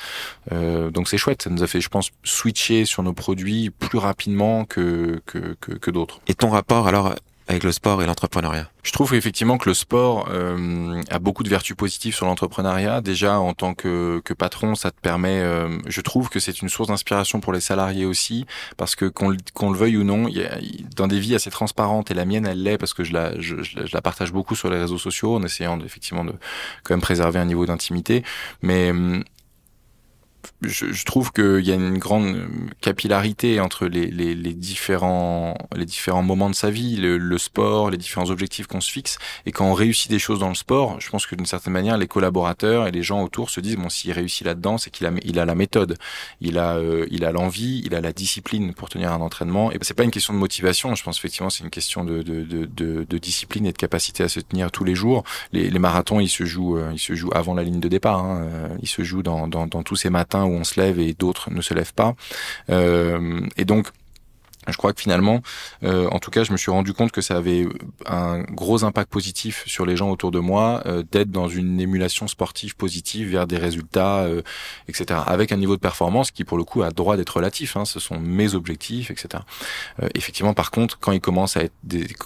Euh, 0.50 0.90
donc 0.90 1.08
c'est 1.08 1.18
chouette, 1.18 1.42
ça 1.42 1.50
nous 1.50 1.62
a 1.62 1.66
fait, 1.66 1.82
je 1.82 1.90
pense, 1.90 2.10
switcher 2.24 2.86
sur 2.86 3.02
nos 3.02 3.12
produits 3.12 3.68
plus 3.68 3.98
rapidement 3.98 4.64
que, 4.64 5.20
que, 5.26 5.56
que, 5.60 5.72
que 5.72 5.90
d'autres. 5.90 6.20
Et 6.26 6.34
ton 6.34 6.48
rapport 6.48 6.88
alors 6.88 7.14
avec 7.48 7.64
le 7.64 7.72
sport 7.72 8.02
et 8.02 8.06
l'entrepreneuriat 8.06 8.70
Je 8.82 8.92
trouve 8.92 9.14
effectivement 9.14 9.58
que 9.58 9.68
le 9.68 9.74
sport 9.74 10.28
euh, 10.30 11.02
a 11.10 11.18
beaucoup 11.18 11.42
de 11.42 11.48
vertus 11.48 11.76
positives 11.76 12.14
sur 12.14 12.26
l'entrepreneuriat. 12.26 13.00
Déjà, 13.00 13.38
en 13.38 13.52
tant 13.52 13.74
que, 13.74 14.20
que 14.24 14.32
patron, 14.32 14.74
ça 14.74 14.90
te 14.90 15.00
permet, 15.00 15.40
euh, 15.40 15.78
je 15.86 16.00
trouve 16.00 16.28
que 16.28 16.40
c'est 16.40 16.62
une 16.62 16.68
source 16.68 16.88
d'inspiration 16.88 17.40
pour 17.40 17.52
les 17.52 17.60
salariés 17.60 18.06
aussi, 18.06 18.46
parce 18.76 18.96
que 18.96 19.06
qu'on 19.06 19.30
le 19.30 19.76
veuille 19.76 19.96
ou 19.96 20.04
non, 20.04 20.28
y 20.28 20.44
a, 20.44 20.58
dans 20.96 21.08
des 21.08 21.18
vies 21.18 21.34
assez 21.34 21.50
transparentes, 21.50 22.10
et 22.10 22.14
la 22.14 22.24
mienne, 22.24 22.46
elle 22.46 22.62
l'est, 22.62 22.78
parce 22.78 22.94
que 22.94 23.04
je 23.04 23.12
la, 23.12 23.38
je, 23.40 23.62
je, 23.62 23.78
la 23.92 24.00
partage 24.00 24.32
beaucoup 24.32 24.54
sur 24.54 24.70
les 24.70 24.78
réseaux 24.78 24.98
sociaux, 24.98 25.34
en 25.36 25.42
essayant 25.42 25.76
de, 25.76 25.84
effectivement 25.84 26.24
de 26.24 26.32
quand 26.84 26.94
même 26.94 27.00
préserver 27.00 27.38
un 27.38 27.46
niveau 27.46 27.66
d'intimité. 27.66 28.22
Mais 28.62 28.92
je, 30.64 30.92
je, 30.92 31.04
trouve 31.04 31.32
qu'il 31.32 31.60
y 31.60 31.70
a 31.70 31.74
une 31.74 31.98
grande 31.98 32.48
capillarité 32.80 33.60
entre 33.60 33.86
les, 33.86 34.06
les, 34.06 34.34
les, 34.34 34.54
différents, 34.54 35.56
les 35.74 35.84
différents 35.84 36.22
moments 36.22 36.50
de 36.50 36.54
sa 36.54 36.70
vie, 36.70 36.96
le, 36.96 37.18
le 37.18 37.38
sport, 37.38 37.90
les 37.90 37.96
différents 37.96 38.30
objectifs 38.30 38.66
qu'on 38.66 38.80
se 38.80 38.90
fixe. 38.90 39.18
Et 39.46 39.52
quand 39.52 39.66
on 39.66 39.74
réussit 39.74 40.10
des 40.10 40.18
choses 40.18 40.38
dans 40.38 40.48
le 40.48 40.54
sport, 40.54 41.00
je 41.00 41.10
pense 41.10 41.26
que 41.26 41.34
d'une 41.34 41.46
certaine 41.46 41.72
manière, 41.72 41.98
les 41.98 42.06
collaborateurs 42.06 42.86
et 42.86 42.90
les 42.90 43.02
gens 43.02 43.22
autour 43.22 43.50
se 43.50 43.60
disent 43.60 43.76
bon, 43.76 43.88
s'il 43.88 44.12
réussit 44.12 44.46
là-dedans, 44.46 44.78
c'est 44.78 44.90
qu'il 44.90 45.06
a, 45.06 45.12
il 45.24 45.38
a 45.38 45.44
la 45.44 45.54
méthode, 45.54 45.96
il 46.40 46.58
a, 46.58 46.76
euh, 46.76 47.06
il 47.10 47.24
a 47.24 47.32
l'envie, 47.32 47.82
il 47.84 47.94
a 47.94 48.00
la 48.00 48.12
discipline 48.12 48.74
pour 48.74 48.88
tenir 48.88 49.12
un 49.12 49.20
entraînement. 49.20 49.72
Et 49.72 49.78
c'est 49.82 49.94
pas 49.94 50.04
une 50.04 50.10
question 50.10 50.32
de 50.32 50.38
motivation. 50.38 50.94
Je 50.94 51.02
pense 51.02 51.18
effectivement 51.18 51.50
c'est 51.50 51.64
une 51.64 51.70
question 51.70 52.04
de, 52.04 52.22
de, 52.22 52.42
de, 52.44 52.66
de, 53.04 53.18
discipline 53.18 53.66
et 53.66 53.72
de 53.72 53.78
capacité 53.78 54.22
à 54.22 54.28
se 54.28 54.40
tenir 54.40 54.70
tous 54.70 54.84
les 54.84 54.94
jours. 54.94 55.24
Les, 55.52 55.70
les 55.70 55.78
marathons, 55.78 56.20
ils 56.20 56.28
se 56.28 56.44
jouent, 56.44 56.78
euh, 56.78 56.90
ils 56.92 56.98
se 56.98 57.14
jouent 57.14 57.32
avant 57.34 57.54
la 57.54 57.62
ligne 57.62 57.80
de 57.80 57.88
départ. 57.88 58.24
Hein. 58.24 58.48
Ils 58.82 58.88
se 58.88 59.02
jouent 59.02 59.22
dans, 59.22 59.48
dans, 59.48 59.66
dans 59.66 59.82
tous 59.82 59.96
ces 59.96 60.10
matins 60.10 60.44
où 60.52 60.56
on 60.56 60.64
se 60.64 60.80
lève 60.80 60.98
et 60.98 61.14
d'autres 61.14 61.50
ne 61.50 61.60
se 61.60 61.74
lèvent 61.74 61.94
pas. 61.94 62.14
Euh, 62.70 63.40
et 63.56 63.64
donc, 63.64 63.88
je 64.68 64.76
crois 64.76 64.92
que 64.92 65.00
finalement, 65.00 65.42
euh, 65.82 66.08
en 66.10 66.20
tout 66.20 66.30
cas, 66.30 66.44
je 66.44 66.52
me 66.52 66.56
suis 66.56 66.70
rendu 66.70 66.92
compte 66.92 67.10
que 67.10 67.20
ça 67.20 67.36
avait 67.36 67.66
un 68.06 68.42
gros 68.42 68.84
impact 68.84 69.10
positif 69.10 69.64
sur 69.66 69.84
les 69.84 69.96
gens 69.96 70.08
autour 70.08 70.30
de 70.30 70.38
moi, 70.38 70.84
euh, 70.86 71.02
d'être 71.10 71.32
dans 71.32 71.48
une 71.48 71.80
émulation 71.80 72.28
sportive 72.28 72.76
positive 72.76 73.28
vers 73.28 73.48
des 73.48 73.58
résultats, 73.58 74.24
etc. 74.86 75.20
Avec 75.26 75.50
un 75.50 75.56
niveau 75.56 75.74
de 75.74 75.80
performance 75.80 76.30
qui, 76.30 76.44
pour 76.44 76.58
le 76.58 76.62
coup, 76.62 76.82
a 76.82 76.90
droit 76.90 77.16
d'être 77.16 77.36
relatif. 77.36 77.76
Hein, 77.76 77.84
ce 77.84 77.98
sont 77.98 78.20
mes 78.20 78.54
objectifs, 78.54 79.10
etc. 79.10 79.42
Effectivement, 80.14 80.54
par 80.54 80.70
contre, 80.70 80.96
quand 81.00 81.10
ils 81.10 81.20
commencent 81.20 81.56
à 81.56 81.64
être, 81.64 81.74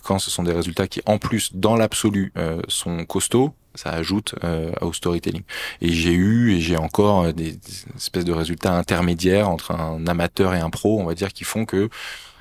quand 0.02 0.18
ce 0.18 0.30
sont 0.30 0.42
des 0.42 0.52
résultats 0.52 0.88
qui, 0.88 1.00
en 1.06 1.16
plus, 1.16 1.54
dans 1.54 1.74
l'absolu, 1.74 2.34
sont 2.68 3.06
costauds, 3.06 3.54
ça 3.76 3.90
ajoute 3.90 4.34
euh, 4.44 4.72
au 4.80 4.92
storytelling. 4.92 5.42
Et 5.80 5.92
j'ai 5.92 6.12
eu 6.12 6.54
et 6.54 6.60
j'ai 6.60 6.76
encore 6.76 7.24
euh, 7.24 7.32
des, 7.32 7.58
espèces 7.96 8.24
de 8.24 8.32
résultats 8.32 8.72
intermédiaires 8.72 9.48
entre 9.48 9.72
un 9.72 10.06
amateur 10.06 10.54
et 10.54 10.60
un 10.60 10.70
pro, 10.70 11.00
on 11.00 11.04
va 11.04 11.14
dire, 11.14 11.32
qui 11.32 11.44
font 11.44 11.64
que 11.64 11.88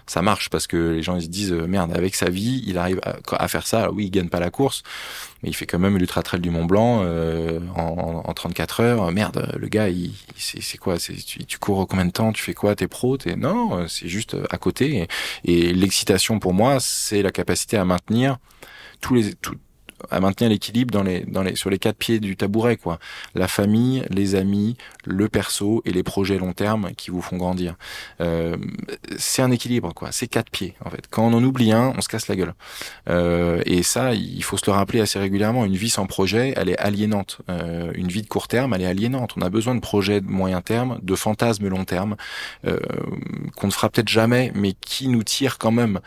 ça 0.07 0.21
marche. 0.21 0.49
Parce 0.49 0.67
que 0.67 0.77
les 0.77 1.03
gens 1.03 1.15
ils 1.15 1.23
se 1.23 1.27
disent 1.27 1.51
euh, 1.51 1.67
merde 1.67 1.91
avec 1.95 2.15
sa 2.15 2.29
vie 2.29 2.63
il 2.65 2.77
arrive 2.77 3.01
à, 3.03 3.47
faire 3.47 3.67
ça. 3.67 3.91
Oui 3.91 4.05
il 4.05 4.11
gagne 4.11 4.29
pas 4.29 4.39
la 4.39 4.49
course 4.49 4.83
mais 5.43 5.49
il 5.49 5.53
fait 5.53 5.65
quand 5.65 5.79
même 5.79 5.97
l'ultra 5.97 6.23
trail 6.23 6.39
du 6.39 6.49
Mont 6.49 6.65
Blanc 6.65 7.01
euh, 7.03 7.59
en, 7.75 8.23
en, 8.25 8.33
34 8.33 8.79
heures. 8.81 9.11
Merde 9.11 9.51
le 9.57 9.67
gars 9.67 9.89
il, 9.89 10.11
c'est 10.37 10.77
quoi? 10.77 10.97
Tu, 10.97 11.45
tu, 11.45 11.57
cours 11.59 11.87
combien 11.87 12.05
de 12.05 12.11
temps? 12.11 12.31
Tu 12.31 12.41
fais 12.41 12.53
quoi? 12.53 12.75
T'es 12.75 12.87
pro? 12.87 13.17
T'es 13.17 13.35
non 13.35 13.87
c'est 13.87 14.07
juste 14.07 14.35
à 14.49 14.57
côté. 14.57 15.07
Et, 15.43 15.69
et 15.69 15.73
l'excitation 15.73 16.39
pour 16.39 16.53
moi 16.53 16.79
c'est 16.79 17.21
la 17.21 17.31
capacité 17.31 17.77
à 17.77 17.85
maintenir 17.85 18.37
tous 19.01 19.15
les 19.15 19.33
tout, 19.35 19.55
à 20.11 20.19
maintenir 20.19 20.49
l'équilibre 20.49 20.91
dans 20.91 21.03
les, 21.03 21.21
dans 21.21 21.43
les, 21.43 21.55
sur 21.55 21.69
les 21.69 21.79
quatre 21.79 21.97
pieds 21.97 22.19
du 22.19 22.35
tabouret, 22.35 22.77
quoi. 22.77 22.99
La 23.33 23.47
famille, 23.47 24.03
les 24.09 24.35
amis, 24.35 24.77
le 25.05 25.29
perso 25.29 25.81
et 25.85 25.91
les 25.91 26.03
projets 26.03 26.37
long 26.37 26.53
terme 26.53 26.91
qui 26.95 27.11
vous 27.11 27.21
font 27.21 27.37
grandir. 27.37 27.75
Euh, 28.21 28.57
c'est 29.17 29.41
un 29.41 29.51
équilibre, 29.51 29.93
quoi. 29.93 30.11
C'est 30.11 30.27
quatre 30.27 30.49
pieds, 30.49 30.75
en 30.83 30.89
fait. 30.89 31.05
Quand 31.09 31.25
on 31.25 31.33
en 31.33 31.43
oublie 31.43 31.71
un, 31.71 31.93
on 31.97 32.01
se 32.01 32.09
casse 32.09 32.27
la 32.27 32.35
gueule. 32.35 32.53
Euh, 33.09 33.61
et 33.65 33.83
ça, 33.83 34.13
il 34.13 34.43
faut 34.43 34.57
se 34.57 34.65
le 34.67 34.73
rappeler 34.73 35.01
assez 35.01 35.19
régulièrement. 35.19 35.65
Une 35.65 35.75
vie 35.75 35.89
sans 35.89 36.05
projet, 36.05 36.53
elle 36.57 36.69
est 36.69 36.77
aliénante. 36.77 37.39
Euh, 37.49 37.91
une 37.95 38.07
vie 38.07 38.21
de 38.21 38.27
court 38.27 38.47
terme, 38.47 38.73
elle 38.73 38.81
est 38.81 38.87
aliénante. 38.87 39.33
On 39.37 39.41
a 39.41 39.49
besoin 39.49 39.75
de 39.75 39.81
projets 39.81 40.21
de 40.21 40.27
moyen 40.27 40.61
terme, 40.61 40.99
de 41.01 41.15
fantasmes 41.15 41.67
long 41.67 41.85
terme, 41.85 42.15
qu'on 43.55 43.67
ne 43.67 43.71
fera 43.71 43.89
peut-être 43.89 44.09
jamais, 44.09 44.51
mais 44.55 44.73
qui 44.73 45.07
nous 45.07 45.23
tire 45.23 45.57
quand 45.57 45.71
même 45.71 45.99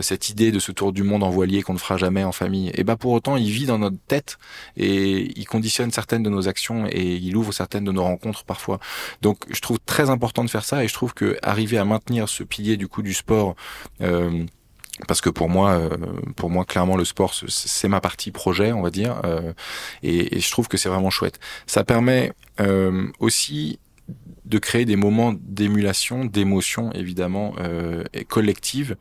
cette 0.00 0.28
idée 0.28 0.50
de 0.50 0.58
ce 0.58 0.72
tour 0.72 0.92
du 0.92 1.02
monde 1.02 1.22
en 1.22 1.30
voilier 1.30 1.62
qu'on 1.62 1.74
ne 1.74 1.78
fera 1.78 1.96
jamais 1.96 2.24
en 2.24 2.32
famille. 2.32 2.70
Et 2.74 2.84
bah 2.84 2.96
pour 2.96 3.12
autant, 3.12 3.35
il 3.36 3.50
vit 3.50 3.66
dans 3.66 3.78
notre 3.78 3.98
tête 4.06 4.38
et 4.76 5.32
il 5.38 5.46
conditionne 5.46 5.90
certaines 5.90 6.22
de 6.22 6.30
nos 6.30 6.48
actions 6.48 6.86
et 6.86 7.14
il 7.16 7.36
ouvre 7.36 7.52
certaines 7.52 7.84
de 7.84 7.92
nos 7.92 8.02
rencontres 8.02 8.44
parfois. 8.44 8.78
Donc 9.22 9.38
je 9.50 9.60
trouve 9.60 9.78
très 9.84 10.10
important 10.10 10.44
de 10.44 10.50
faire 10.50 10.64
ça 10.64 10.84
et 10.84 10.88
je 10.88 10.94
trouve 10.94 11.14
que 11.14 11.38
arriver 11.42 11.78
à 11.78 11.84
maintenir 11.84 12.28
ce 12.28 12.42
pilier 12.42 12.76
du 12.76 12.88
coup 12.88 13.02
du 13.02 13.14
sport 13.14 13.56
euh, 14.00 14.44
parce 15.08 15.20
que 15.20 15.28
pour 15.28 15.50
moi, 15.50 15.72
euh, 15.72 15.90
pour 16.36 16.48
moi, 16.48 16.64
clairement, 16.64 16.96
le 16.96 17.04
sport, 17.04 17.34
c'est 17.48 17.88
ma 17.88 18.00
partie 18.00 18.30
projet, 18.30 18.72
on 18.72 18.80
va 18.80 18.90
dire, 18.90 19.20
euh, 19.24 19.52
et, 20.02 20.40
je 20.40 20.50
trouve 20.50 20.68
que 20.68 20.78
c'est 20.78 20.88
vraiment 20.88 21.10
chouette. 21.10 21.38
Ça 21.66 21.84
permet 21.84 22.32
aussi 23.18 23.78
de 24.46 24.58
créer 24.58 24.86
des 24.86 24.96
moments 24.96 25.34
d'émulation, 25.38 26.24
d'émotion, 26.24 26.90
évidemment, 26.92 27.54
collective, 28.28 28.96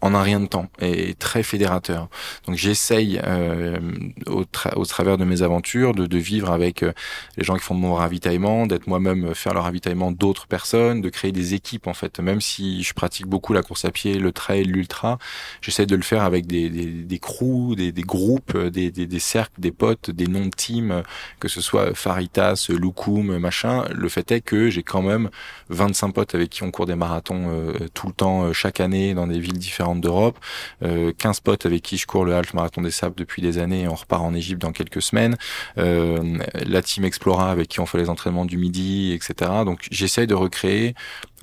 en 0.00 0.14
un 0.14 0.22
rien 0.22 0.40
de 0.40 0.46
temps 0.46 0.68
et 0.80 1.14
très 1.14 1.42
fédérateur. 1.42 2.08
Donc 2.46 2.56
j'essaye 2.56 3.20
euh, 3.24 3.78
au, 4.26 4.44
travers 4.84 5.16
de 5.16 5.24
mes 5.24 5.42
aventures 5.42 5.94
de, 5.94 6.06
de 6.06 6.18
vivre 6.18 6.50
avec 6.50 6.82
euh, 6.82 6.92
les 7.36 7.44
gens 7.44 7.54
qui 7.54 7.62
font 7.62 7.74
mon 7.74 7.94
ravitaillement, 7.94 8.66
d'être 8.66 8.86
moi-même 8.86 9.26
euh, 9.26 9.34
faire 9.34 9.54
le 9.54 9.60
ravitaillement 9.60 10.12
d'autres 10.12 10.46
personnes, 10.46 11.00
de 11.00 11.08
créer 11.08 11.32
des 11.32 11.54
équipes 11.54 11.86
en 11.86 11.94
fait. 11.94 12.20
Même 12.20 12.40
si 12.40 12.82
je 12.82 12.92
pratique 12.92 13.26
beaucoup 13.26 13.52
la 13.52 13.62
course 13.62 13.84
à 13.84 13.90
pied, 13.90 14.18
le 14.18 14.32
trail, 14.32 14.64
l'ultra, 14.64 15.18
j'essaie 15.62 15.86
de 15.86 15.96
le 15.96 16.02
faire 16.02 16.22
avec 16.22 16.46
des, 16.46 16.68
des, 16.68 16.86
des 16.86 17.18
crews, 17.18 17.74
des, 17.74 17.90
des 17.92 18.02
groupes, 18.02 18.54
euh, 18.54 18.70
des, 18.70 18.90
des, 18.90 19.18
cercles, 19.18 19.60
des 19.60 19.72
potes, 19.72 20.10
des 20.10 20.26
noms 20.26 20.46
de 20.46 20.50
team, 20.50 21.02
que 21.40 21.48
ce 21.48 21.60
soit 21.60 21.94
Faritas, 21.94 22.68
Loukoum, 22.68 23.38
machin. 23.38 23.84
Le 23.94 24.08
fait 24.08 24.30
est 24.30 24.40
que 24.42 24.68
j'ai 24.68 24.82
quand 24.82 25.02
même 25.02 25.30
25 25.70 26.12
potes 26.12 26.34
avec 26.34 26.50
qui 26.50 26.62
on 26.62 26.70
court 26.70 26.86
des 26.86 26.96
marathons 26.96 27.46
euh, 27.48 27.72
tout 27.94 28.08
le 28.08 28.12
temps, 28.12 28.52
chaque 28.52 28.80
année, 28.80 29.14
dans 29.14 29.26
des 29.26 29.38
villes 29.38 29.58
différentes 29.58 29.85
d'Europe, 29.94 30.38
euh, 30.82 31.12
15 31.16 31.40
potes 31.40 31.66
avec 31.66 31.82
qui 31.82 31.96
je 31.96 32.06
cours 32.06 32.24
le 32.24 32.34
half 32.34 32.52
marathon 32.54 32.82
des 32.82 32.90
sables 32.90 33.14
depuis 33.14 33.42
des 33.42 33.58
années 33.58 33.82
et 33.82 33.88
on 33.88 33.94
repart 33.94 34.22
en 34.22 34.34
Égypte 34.34 34.60
dans 34.60 34.72
quelques 34.72 35.02
semaines, 35.02 35.36
euh, 35.78 36.38
la 36.54 36.82
team 36.82 37.04
Explora 37.04 37.50
avec 37.50 37.68
qui 37.68 37.80
on 37.80 37.86
fait 37.86 37.98
les 37.98 38.10
entraînements 38.10 38.44
du 38.44 38.58
midi, 38.58 39.12
etc. 39.12 39.50
Donc 39.64 39.86
j'essaye 39.90 40.26
de 40.26 40.34
recréer 40.34 40.94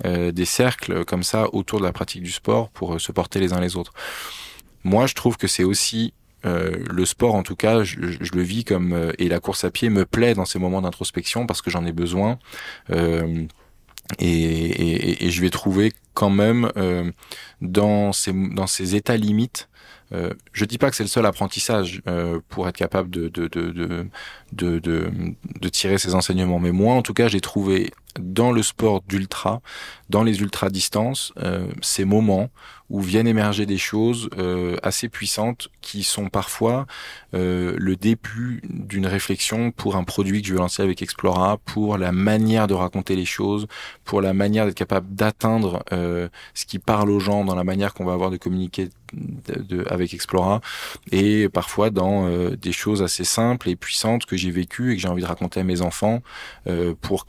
euh, 0.04 0.32
des 0.32 0.44
cercles 0.44 1.04
comme 1.04 1.22
ça 1.22 1.48
autour 1.54 1.78
de 1.78 1.84
la 1.84 1.92
pratique 1.92 2.22
du 2.22 2.32
sport 2.32 2.68
pour 2.70 3.00
se 3.00 3.12
porter 3.12 3.40
les 3.40 3.52
uns 3.52 3.60
les 3.60 3.76
autres. 3.76 3.92
Moi, 4.84 5.06
je 5.06 5.14
trouve 5.14 5.38
que 5.38 5.46
c'est 5.46 5.64
aussi 5.64 6.12
euh, 6.44 6.76
le 6.90 7.06
sport, 7.06 7.34
en 7.34 7.42
tout 7.42 7.56
cas, 7.56 7.84
je, 7.84 7.98
le 7.98 8.42
vis 8.42 8.64
comme 8.64 8.92
euh, 8.92 9.12
et 9.18 9.28
la 9.28 9.40
course 9.40 9.64
à 9.64 9.70
pied 9.70 9.88
me 9.88 10.04
plaît 10.04 10.34
dans 10.34 10.44
ces 10.44 10.58
moments 10.58 10.82
d'introspection 10.82 11.46
parce 11.46 11.62
que 11.62 11.70
j'en 11.70 11.86
ai 11.86 11.92
besoin. 11.92 12.38
Euh, 12.90 13.46
et, 14.18 14.26
et, 14.26 15.26
et, 15.26 15.30
je 15.30 15.40
vais 15.40 15.50
trouver 15.50 15.92
quand 16.12 16.30
même 16.30 16.70
euh, 16.76 17.10
dans 17.60 18.12
ces 18.12 18.32
dans 18.32 18.66
ces 18.66 18.94
états 18.94 19.16
limites. 19.16 19.68
Euh, 20.12 20.32
je 20.52 20.64
dis 20.64 20.78
pas 20.78 20.90
que 20.90 20.96
c'est 20.96 21.02
le 21.02 21.08
seul 21.08 21.26
apprentissage 21.26 22.02
euh, 22.06 22.38
pour 22.48 22.68
être 22.68 22.76
capable 22.76 23.10
de 23.10 23.28
de, 23.28 23.48
de 23.48 23.70
de, 24.52 24.78
de, 24.78 25.10
de, 25.60 25.68
tirer 25.68 25.98
ces 25.98 26.14
enseignements, 26.14 26.60
mais 26.60 26.72
moi, 26.72 26.94
en 26.94 27.02
tout 27.02 27.14
cas, 27.14 27.26
j'ai 27.28 27.40
trouvé 27.40 27.90
dans 28.20 28.52
le 28.52 28.62
sport 28.62 29.02
d'ultra, 29.08 29.60
dans 30.10 30.22
les 30.22 30.40
ultra 30.40 30.68
distances, 30.70 31.32
euh, 31.38 31.66
ces 31.82 32.04
moments 32.04 32.50
où 32.90 33.00
viennent 33.00 33.26
émerger 33.26 33.66
des 33.66 33.78
choses 33.78 34.28
euh, 34.38 34.76
assez 34.82 35.08
puissantes 35.08 35.68
qui 35.80 36.02
sont 36.02 36.28
parfois 36.28 36.86
euh, 37.34 37.74
le 37.78 37.96
début 37.96 38.62
d'une 38.68 39.06
réflexion 39.06 39.70
pour 39.70 39.96
un 39.96 40.04
produit 40.04 40.42
que 40.42 40.48
je 40.48 40.54
vais 40.54 40.60
lancer 40.60 40.82
avec 40.82 41.02
Explora, 41.02 41.58
pour 41.64 41.98
la 41.98 42.12
manière 42.12 42.66
de 42.66 42.74
raconter 42.74 43.16
les 43.16 43.24
choses, 43.24 43.66
pour 44.04 44.20
la 44.20 44.34
manière 44.34 44.66
d'être 44.66 44.76
capable 44.76 45.14
d'atteindre 45.14 45.82
euh, 45.92 46.28
ce 46.52 46.66
qui 46.66 46.78
parle 46.78 47.10
aux 47.10 47.20
gens 47.20 47.44
dans 47.44 47.54
la 47.54 47.64
manière 47.64 47.94
qu'on 47.94 48.04
va 48.04 48.12
avoir 48.12 48.30
de 48.30 48.36
communiquer 48.36 48.90
de, 49.12 49.62
de, 49.62 49.84
avec 49.88 50.12
Explora, 50.14 50.60
et 51.12 51.48
parfois 51.48 51.90
dans 51.90 52.26
euh, 52.26 52.56
des 52.56 52.72
choses 52.72 53.02
assez 53.02 53.24
simples 53.24 53.68
et 53.68 53.76
puissantes 53.76 54.26
que 54.26 54.36
j'ai 54.36 54.50
vécues 54.50 54.92
et 54.92 54.96
que 54.96 55.02
j'ai 55.02 55.08
envie 55.08 55.22
de 55.22 55.28
raconter 55.28 55.60
à 55.60 55.64
mes 55.64 55.80
enfants 55.82 56.22
euh, 56.66 56.94
pour 57.00 57.26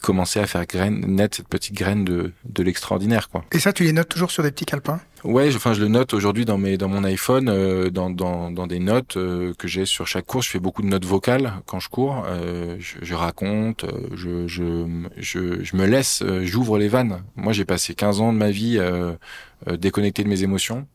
commencer 0.00 0.40
à 0.40 0.46
faire 0.46 0.66
graine, 0.66 1.04
naître 1.06 1.36
cette 1.36 1.48
petite 1.48 1.74
graine 1.74 2.04
de, 2.04 2.32
de 2.44 2.62
l'extraordinaire 2.62 3.28
quoi. 3.28 3.44
Et 3.52 3.58
ça 3.58 3.72
tu 3.72 3.84
les 3.84 3.92
notes 3.92 4.08
toujours 4.08 4.30
sur 4.30 4.42
des 4.42 4.50
petits 4.50 4.66
calepins? 4.66 5.00
Ouais, 5.24 5.52
enfin 5.56 5.72
je 5.72 5.80
le 5.80 5.88
note 5.88 6.14
aujourd'hui 6.14 6.44
dans 6.44 6.58
mes 6.58 6.76
dans 6.76 6.88
mon 6.88 7.02
iPhone, 7.02 7.48
euh, 7.48 7.90
dans, 7.90 8.10
dans, 8.10 8.52
dans 8.52 8.68
des 8.68 8.78
notes 8.78 9.16
euh, 9.16 9.54
que 9.58 9.66
j'ai 9.66 9.84
sur 9.84 10.06
chaque 10.06 10.26
course. 10.26 10.46
Je 10.46 10.52
fais 10.52 10.60
beaucoup 10.60 10.82
de 10.82 10.86
notes 10.86 11.04
vocales 11.04 11.54
quand 11.66 11.80
je 11.80 11.88
cours. 11.88 12.24
Euh, 12.26 12.76
je, 12.78 12.98
je, 13.02 13.14
raconte, 13.14 13.86
je, 14.14 14.46
je, 14.46 14.86
je, 15.16 15.64
je 15.64 15.76
me 15.76 15.84
laisse, 15.86 16.22
j'ouvre 16.42 16.78
les 16.78 16.86
vannes. 16.86 17.22
Moi, 17.34 17.52
j'ai 17.52 17.64
passé 17.64 17.94
15 17.94 18.20
ans 18.20 18.32
de 18.32 18.38
ma 18.38 18.50
vie 18.50 18.80
déconnecté 19.66 20.22
de 20.22 20.28
mes 20.28 20.42
émotions. 20.44 20.86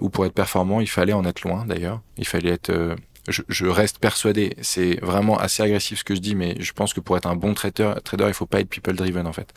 ou 0.00 0.10
pour 0.10 0.26
être 0.26 0.34
performant, 0.34 0.80
il 0.80 0.88
fallait 0.88 1.12
en 1.14 1.24
être 1.24 1.42
loin. 1.42 1.64
D'ailleurs, 1.66 2.02
il 2.18 2.26
fallait 2.26 2.50
être 2.50 2.96
je, 3.28 3.42
je, 3.48 3.66
reste 3.66 3.98
persuadé, 3.98 4.56
c'est 4.60 4.98
vraiment 5.00 5.38
assez 5.38 5.62
agressif 5.62 6.00
ce 6.00 6.04
que 6.04 6.14
je 6.14 6.20
dis, 6.20 6.34
mais 6.34 6.56
je 6.60 6.72
pense 6.72 6.92
que 6.92 7.00
pour 7.00 7.16
être 7.16 7.26
un 7.26 7.36
bon 7.36 7.54
trader, 7.54 7.94
trader 8.04 8.26
il 8.28 8.34
faut 8.34 8.46
pas 8.46 8.60
être 8.60 8.68
people 8.68 8.94
driven 8.94 9.26
en 9.26 9.32
fait. 9.32 9.52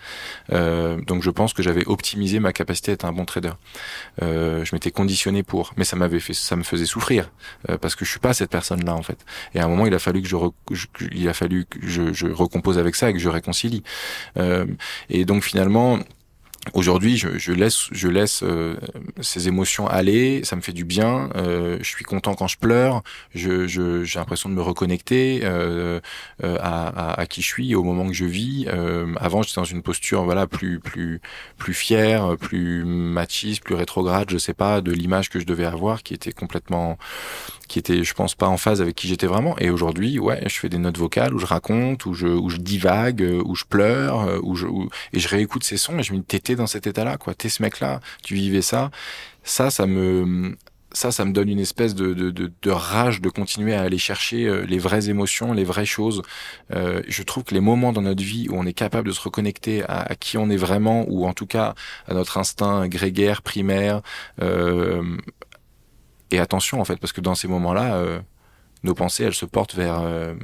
Euh, 0.51 1.01
donc 1.01 1.23
je 1.23 1.29
pense 1.29 1.53
que 1.53 1.61
j'avais 1.63 1.85
optimisé 1.85 2.39
ma 2.39 2.53
capacité 2.53 2.91
à 2.91 2.93
être 2.93 3.05
un 3.05 3.11
bon 3.11 3.25
trader. 3.25 3.51
Euh, 4.21 4.63
je 4.63 4.75
m'étais 4.75 4.91
conditionné 4.91 5.43
pour, 5.43 5.73
mais 5.77 5.83
ça 5.83 5.95
m'avait 5.95 6.19
fait, 6.19 6.33
ça 6.33 6.55
me 6.55 6.63
faisait 6.63 6.85
souffrir 6.85 7.31
euh, 7.69 7.77
parce 7.77 7.95
que 7.95 8.05
je 8.05 8.11
suis 8.11 8.19
pas 8.19 8.33
cette 8.33 8.49
personne-là 8.49 8.93
en 8.93 9.03
fait. 9.03 9.25
Et 9.53 9.59
à 9.59 9.65
un 9.65 9.67
moment, 9.67 9.85
il 9.85 9.93
a 9.93 9.99
fallu 9.99 10.21
que 10.21 10.27
je, 10.27 10.37
il 11.11 11.27
a 11.27 11.33
fallu 11.33 11.65
que 11.65 11.79
je, 11.81 12.13
je, 12.13 12.27
recompose 12.27 12.77
avec 12.77 12.95
ça 12.95 13.09
et 13.09 13.13
que 13.13 13.19
je 13.19 13.29
réconcilie. 13.29 13.83
Euh, 14.37 14.65
et 15.09 15.25
donc 15.25 15.43
finalement, 15.43 15.99
Aujourd'hui, 16.73 17.17
je, 17.17 17.37
je, 17.37 17.51
laisse, 17.51 17.87
je 17.91 18.07
laisse 18.07 18.43
euh, 18.43 18.75
ces 19.21 19.47
émotions 19.47 19.87
aller. 19.87 20.43
Ça 20.43 20.55
me 20.55 20.61
fait 20.61 20.73
du 20.73 20.85
bien. 20.85 21.29
Euh, 21.35 21.77
je 21.81 21.87
suis 21.87 22.03
content 22.03 22.35
quand 22.35 22.47
je 22.47 22.57
pleure. 22.57 23.03
Je, 23.33 23.67
je, 23.67 24.03
j'ai 24.03 24.19
l'impression 24.19 24.49
de 24.49 24.53
me 24.53 24.61
reconnecter 24.61 25.41
euh, 25.43 25.99
euh 26.43 26.57
à, 26.59 26.87
à, 26.87 27.19
à, 27.21 27.25
qui 27.25 27.41
je 27.41 27.47
suis 27.47 27.75
au 27.75 27.83
moment 27.83 28.07
que 28.07 28.13
je 28.13 28.25
vis. 28.25 28.67
Euh, 28.67 29.13
avant, 29.17 29.41
j'étais 29.41 29.61
dans 29.61 29.65
une 29.65 29.81
posture, 29.81 30.23
voilà, 30.23 30.47
plus, 30.47 30.79
plus, 30.79 31.21
plus 31.57 31.73
fière, 31.73 32.35
plus 32.37 32.83
machiste, 32.83 33.63
plus 33.63 33.75
rétrograde, 33.75 34.29
je 34.29 34.37
sais 34.37 34.53
pas, 34.53 34.81
de 34.81 34.91
l'image 34.91 35.29
que 35.29 35.39
je 35.39 35.45
devais 35.45 35.65
avoir, 35.65 36.03
qui 36.03 36.13
était 36.13 36.31
complètement, 36.31 36.97
qui 37.67 37.79
était, 37.79 38.03
je 38.03 38.13
pense, 38.13 38.33
pas 38.33 38.47
en 38.47 38.57
phase 38.57 38.81
avec 38.81 38.95
qui 38.95 39.07
j'étais 39.07 39.27
vraiment. 39.27 39.57
Et 39.59 39.69
aujourd'hui, 39.69 40.17
ouais, 40.17 40.41
je 40.47 40.57
fais 40.57 40.69
des 40.69 40.77
notes 40.77 40.97
vocales 40.97 41.33
où 41.33 41.39
je 41.39 41.45
raconte, 41.45 42.05
où 42.05 42.13
je, 42.13 42.27
où 42.27 42.49
je 42.49 42.57
divague, 42.57 43.21
où 43.43 43.53
je 43.53 43.65
pleure, 43.65 44.39
où 44.43 44.55
je, 44.55 44.65
où, 44.65 44.89
et 45.13 45.19
je 45.19 45.27
réécoute 45.27 45.63
ces 45.63 45.77
sons 45.77 45.99
et 45.99 46.03
je 46.03 46.13
me 46.13 46.19
dis, 46.19 46.25
dans 46.55 46.67
cet 46.67 46.87
état-là, 46.87 47.17
quoi. 47.17 47.33
T'es 47.33 47.49
ce 47.49 47.61
mec-là, 47.61 47.99
tu 48.23 48.35
vivais 48.35 48.61
ça. 48.61 48.91
Ça, 49.43 49.69
ça 49.69 49.85
me, 49.85 50.55
ça, 50.91 51.11
ça 51.11 51.25
me 51.25 51.31
donne 51.31 51.49
une 51.49 51.59
espèce 51.59 51.95
de, 51.95 52.13
de, 52.13 52.31
de, 52.31 52.51
de 52.61 52.71
rage 52.71 53.21
de 53.21 53.29
continuer 53.29 53.73
à 53.73 53.81
aller 53.81 53.97
chercher 53.97 54.45
euh, 54.45 54.65
les 54.65 54.77
vraies 54.77 55.09
émotions, 55.09 55.53
les 55.53 55.63
vraies 55.63 55.85
choses. 55.85 56.21
Euh, 56.73 57.01
je 57.07 57.23
trouve 57.23 57.43
que 57.43 57.53
les 57.53 57.59
moments 57.59 57.93
dans 57.93 58.01
notre 58.01 58.23
vie 58.23 58.47
où 58.49 58.57
on 58.57 58.65
est 58.65 58.73
capable 58.73 59.07
de 59.07 59.13
se 59.13 59.21
reconnecter 59.21 59.83
à, 59.83 60.01
à 60.01 60.15
qui 60.15 60.37
on 60.37 60.49
est 60.49 60.57
vraiment, 60.57 61.05
ou 61.07 61.25
en 61.27 61.33
tout 61.33 61.47
cas 61.47 61.75
à 62.07 62.13
notre 62.13 62.37
instinct 62.37 62.87
grégaire, 62.87 63.41
primaire, 63.41 64.01
euh, 64.41 65.17
et 66.31 66.39
attention 66.39 66.79
en 66.79 66.85
fait, 66.85 66.97
parce 66.97 67.13
que 67.13 67.21
dans 67.21 67.35
ces 67.35 67.47
moments-là, 67.47 67.95
euh, 67.95 68.19
nos 68.83 68.93
pensées, 68.93 69.23
elles 69.23 69.33
se 69.33 69.45
portent 69.45 69.75
vers 69.75 69.99
euh, 70.01 70.35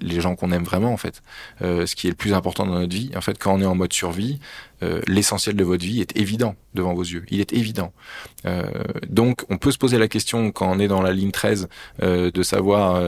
les 0.00 0.20
gens 0.20 0.36
qu'on 0.36 0.52
aime 0.52 0.64
vraiment 0.64 0.92
en 0.92 0.96
fait. 0.96 1.22
Euh, 1.62 1.86
ce 1.86 1.96
qui 1.96 2.06
est 2.06 2.10
le 2.10 2.16
plus 2.16 2.32
important 2.32 2.66
dans 2.66 2.78
notre 2.78 2.94
vie. 2.94 3.10
En 3.16 3.20
fait, 3.20 3.38
quand 3.38 3.54
on 3.54 3.60
est 3.60 3.66
en 3.66 3.74
mode 3.74 3.92
survie, 3.92 4.38
euh, 4.82 5.00
l'essentiel 5.06 5.56
de 5.56 5.64
votre 5.64 5.84
vie 5.84 6.00
est 6.00 6.16
évident 6.16 6.54
devant 6.74 6.94
vos 6.94 7.02
yeux. 7.02 7.24
Il 7.30 7.40
est 7.40 7.52
évident. 7.52 7.92
Euh, 8.46 8.62
donc, 9.08 9.44
on 9.50 9.58
peut 9.58 9.72
se 9.72 9.78
poser 9.78 9.98
la 9.98 10.08
question 10.08 10.52
quand 10.52 10.70
on 10.70 10.78
est 10.78 10.88
dans 10.88 11.02
la 11.02 11.12
ligne 11.12 11.30
13 11.30 11.68
euh, 12.02 12.30
de 12.30 12.42
savoir 12.42 13.00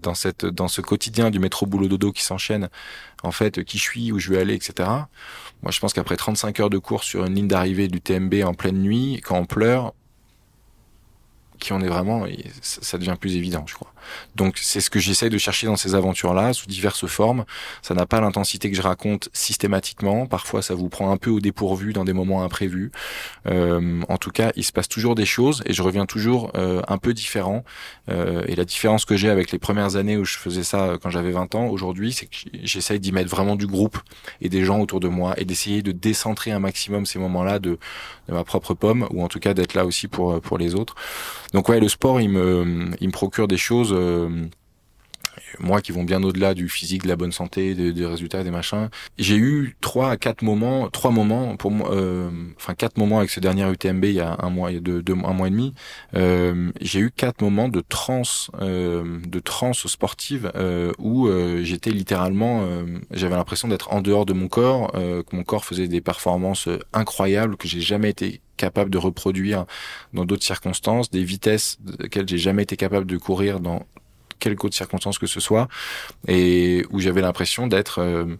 dans 0.00 0.14
cette 0.14 0.44
dans 0.44 0.68
ce 0.68 0.80
quotidien 0.80 1.30
du 1.30 1.38
métro 1.38 1.66
boulot 1.66 1.88
dodo 1.88 2.12
qui 2.12 2.24
s'enchaîne, 2.24 2.68
en 3.22 3.32
fait, 3.32 3.64
qui 3.64 3.78
je 3.78 3.82
suis, 3.82 4.12
où 4.12 4.18
je 4.18 4.30
vais 4.30 4.40
aller, 4.40 4.54
etc. 4.54 4.88
Moi, 5.62 5.70
je 5.70 5.80
pense 5.80 5.92
qu'après 5.94 6.16
35 6.16 6.60
heures 6.60 6.70
de 6.70 6.78
course 6.78 7.06
sur 7.06 7.24
une 7.24 7.34
ligne 7.34 7.48
d'arrivée 7.48 7.88
du 7.88 8.00
TMB 8.00 8.34
en 8.44 8.54
pleine 8.54 8.78
nuit, 8.78 9.20
quand 9.24 9.38
on 9.38 9.46
pleure, 9.46 9.94
qui 11.64 11.72
on 11.72 11.80
est 11.80 11.88
vraiment, 11.88 12.26
ça 12.60 12.98
devient 12.98 13.16
plus 13.18 13.36
évident, 13.36 13.64
je 13.66 13.74
crois. 13.74 13.93
Donc 14.36 14.58
c'est 14.58 14.80
ce 14.80 14.90
que 14.90 14.98
j'essaye 14.98 15.30
de 15.30 15.38
chercher 15.38 15.66
dans 15.66 15.76
ces 15.76 15.94
aventures-là, 15.94 16.52
sous 16.52 16.66
diverses 16.66 17.06
formes. 17.06 17.44
Ça 17.82 17.94
n'a 17.94 18.06
pas 18.06 18.20
l'intensité 18.20 18.70
que 18.70 18.76
je 18.76 18.82
raconte 18.82 19.28
systématiquement. 19.32 20.26
Parfois, 20.26 20.62
ça 20.62 20.74
vous 20.74 20.88
prend 20.88 21.10
un 21.10 21.16
peu 21.16 21.30
au 21.30 21.40
dépourvu 21.40 21.92
dans 21.92 22.04
des 22.04 22.12
moments 22.12 22.42
imprévus. 22.42 22.90
Euh, 23.46 24.00
en 24.08 24.16
tout 24.18 24.30
cas, 24.30 24.52
il 24.56 24.64
se 24.64 24.72
passe 24.72 24.88
toujours 24.88 25.14
des 25.14 25.26
choses 25.26 25.62
et 25.66 25.72
je 25.72 25.82
reviens 25.82 26.06
toujours 26.06 26.50
euh, 26.56 26.82
un 26.88 26.98
peu 26.98 27.14
différent. 27.14 27.64
Euh, 28.10 28.44
et 28.46 28.56
la 28.56 28.64
différence 28.64 29.04
que 29.04 29.16
j'ai 29.16 29.30
avec 29.30 29.52
les 29.52 29.58
premières 29.58 29.96
années 29.96 30.16
où 30.16 30.24
je 30.24 30.36
faisais 30.36 30.64
ça 30.64 30.94
quand 31.02 31.10
j'avais 31.10 31.30
20 31.30 31.54
ans, 31.54 31.66
aujourd'hui, 31.66 32.12
c'est 32.12 32.26
que 32.26 32.36
j'essaye 32.62 33.00
d'y 33.00 33.12
mettre 33.12 33.30
vraiment 33.30 33.56
du 33.56 33.66
groupe 33.66 33.98
et 34.40 34.48
des 34.48 34.64
gens 34.64 34.80
autour 34.80 35.00
de 35.00 35.08
moi 35.08 35.34
et 35.36 35.44
d'essayer 35.44 35.82
de 35.82 35.92
décentrer 35.92 36.50
un 36.52 36.58
maximum 36.58 37.06
ces 37.06 37.18
moments-là 37.18 37.58
de, 37.58 37.78
de 38.28 38.34
ma 38.34 38.44
propre 38.44 38.74
pomme 38.74 39.06
ou 39.10 39.22
en 39.22 39.28
tout 39.28 39.40
cas 39.40 39.54
d'être 39.54 39.74
là 39.74 39.84
aussi 39.84 40.08
pour 40.08 40.40
pour 40.40 40.58
les 40.58 40.74
autres. 40.74 40.94
Donc 41.52 41.68
ouais, 41.68 41.80
le 41.80 41.88
sport, 41.88 42.20
il 42.20 42.30
me 42.30 42.90
il 43.00 43.08
me 43.08 43.12
procure 43.12 43.48
des 43.48 43.56
choses 43.56 43.93
euh, 43.94 44.48
moi 45.58 45.80
qui 45.80 45.92
vont 45.92 46.04
bien 46.04 46.22
au-delà 46.22 46.54
du 46.54 46.68
physique, 46.68 47.02
de 47.04 47.08
la 47.08 47.16
bonne 47.16 47.32
santé, 47.32 47.74
des, 47.74 48.06
résultats, 48.06 48.44
des 48.44 48.50
machins. 48.50 48.88
J'ai 49.18 49.36
eu 49.36 49.76
trois 49.80 50.10
à 50.10 50.16
quatre 50.16 50.42
moments, 50.42 50.88
trois 50.90 51.10
moments 51.10 51.56
pour 51.56 51.70
moi, 51.70 51.90
euh, 51.92 52.30
enfin 52.56 52.74
quatre 52.74 52.98
moments 52.98 53.18
avec 53.18 53.30
ce 53.30 53.40
dernier 53.40 53.70
UTMB 53.70 54.04
il 54.04 54.12
y 54.12 54.20
a 54.20 54.36
un 54.40 54.50
mois, 54.50 54.70
il 54.70 54.74
y 54.74 54.78
a 54.78 54.80
deux, 54.80 55.02
un 55.08 55.32
mois 55.32 55.48
et 55.48 55.50
demi. 55.50 55.74
Euh, 56.14 56.70
j'ai 56.80 57.00
eu 57.00 57.10
quatre 57.10 57.42
moments 57.42 57.68
de 57.68 57.80
transe, 57.80 58.50
de 58.60 59.38
transe 59.40 59.86
sportive 59.86 60.52
où 60.98 61.28
j'étais 61.62 61.90
littéralement, 61.90 62.66
j'avais 63.10 63.36
l'impression 63.36 63.68
d'être 63.68 63.92
en 63.92 64.00
dehors 64.00 64.26
de 64.26 64.32
mon 64.32 64.48
corps, 64.48 64.92
que 64.92 65.36
mon 65.36 65.44
corps 65.44 65.64
faisait 65.64 65.88
des 65.88 66.00
performances 66.00 66.68
incroyables 66.92 67.56
que 67.56 67.68
j'ai 67.68 67.80
jamais 67.80 68.10
été 68.10 68.40
capable 68.56 68.90
de 68.90 68.98
reproduire 68.98 69.66
dans 70.12 70.24
d'autres 70.24 70.44
circonstances, 70.44 71.10
des 71.10 71.24
vitesses 71.24 71.78
auxquelles 72.02 72.28
j'ai 72.28 72.38
jamais 72.38 72.62
été 72.62 72.76
capable 72.76 73.06
de 73.06 73.16
courir 73.16 73.60
dans 73.60 73.84
quelque 74.38 74.64
autre 74.64 74.74
circonstance 74.74 75.18
que 75.18 75.26
ce 75.26 75.40
soit, 75.40 75.68
et 76.28 76.84
où 76.90 77.00
j'avais 77.00 77.20
l'impression 77.20 77.66
d'être 77.66 78.00
euh, 78.00 78.36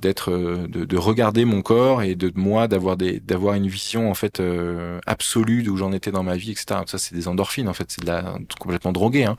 d'être 0.00 0.30
euh, 0.30 0.66
de, 0.66 0.96
regarder 0.96 1.44
mon 1.44 1.62
corps 1.62 2.02
et 2.02 2.14
de 2.14 2.32
moi 2.34 2.68
d'avoir 2.68 2.96
d'avoir 2.96 3.54
une 3.54 3.68
vision 3.68 4.10
en 4.10 4.14
fait 4.14 4.40
euh, 4.40 4.98
absolue 5.06 5.62
d'où 5.62 5.76
j'en 5.76 5.92
étais 5.92 6.10
dans 6.10 6.22
ma 6.22 6.36
vie 6.36 6.52
etc 6.52 6.80
ça 6.86 6.98
c'est 6.98 7.14
des 7.14 7.28
endorphines 7.28 7.68
en 7.68 7.74
fait 7.74 7.90
c'est 7.90 8.02
de 8.02 8.06
la 8.06 8.38
complètement 8.58 8.92
drogué 8.92 9.24
hein. 9.24 9.36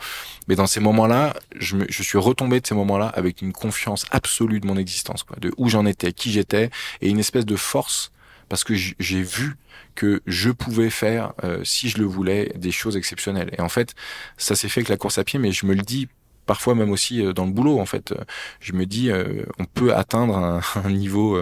mais 0.47 0.55
dans 0.55 0.68
ces 0.68 0.80
moments 0.80 1.07
là 1.07 1.34
je 1.55 1.76
me, 1.77 1.85
je 1.89 2.03
suis 2.03 2.18
retombé 2.18 2.59
de 2.59 2.68
ces 2.68 2.76
moments 2.76 2.97
là 2.97 3.07
avec 3.07 3.41
une 3.41 3.53
confiance 3.53 4.05
absolue 4.11 4.59
de 4.59 4.68
mon 4.68 4.77
existence 4.77 5.26
de 5.39 5.51
où 5.57 5.69
j'en 5.69 5.85
étais 5.85 6.13
qui 6.13 6.31
j'étais 6.31 6.69
et 7.01 7.09
une 7.09 7.19
espèce 7.19 7.45
de 7.45 7.55
force 7.55 8.11
parce 8.52 8.65
que 8.65 8.73
j'ai 8.76 9.22
vu 9.23 9.56
que 9.95 10.22
je 10.28 10.49
pouvais 10.49 10.90
faire, 10.90 11.32
euh, 11.45 11.64
si 11.64 11.88
je 11.88 11.99
le 11.99 12.03
voulais, 12.03 12.52
des 12.57 12.72
choses 12.72 12.98
exceptionnelles. 12.98 13.49
Et 13.57 13.61
en 13.61 13.69
fait, 13.69 13.95
ça 14.36 14.56
s'est 14.56 14.68
fait 14.68 14.82
avec 14.82 14.90
la 14.90 14.98
course 14.98 15.18
à 15.19 15.23
pied, 15.23 15.40
mais 15.40 15.53
je 15.53 15.65
me 15.65 15.73
le 15.73 15.82
dis 15.82 16.10
parfois 16.45 16.76
même 16.76 16.91
aussi 16.91 17.23
euh, 17.23 17.32
dans 17.32 17.45
le 17.45 17.52
boulot 17.52 17.80
en 17.80 17.86
fait 17.86 18.14
je 18.60 18.73
me 18.73 18.88
dis 18.88 19.10
euh, 19.11 19.44
on 19.60 19.65
peut 19.65 19.95
atteindre 19.95 20.36
un, 20.36 20.90
niveau 20.90 21.40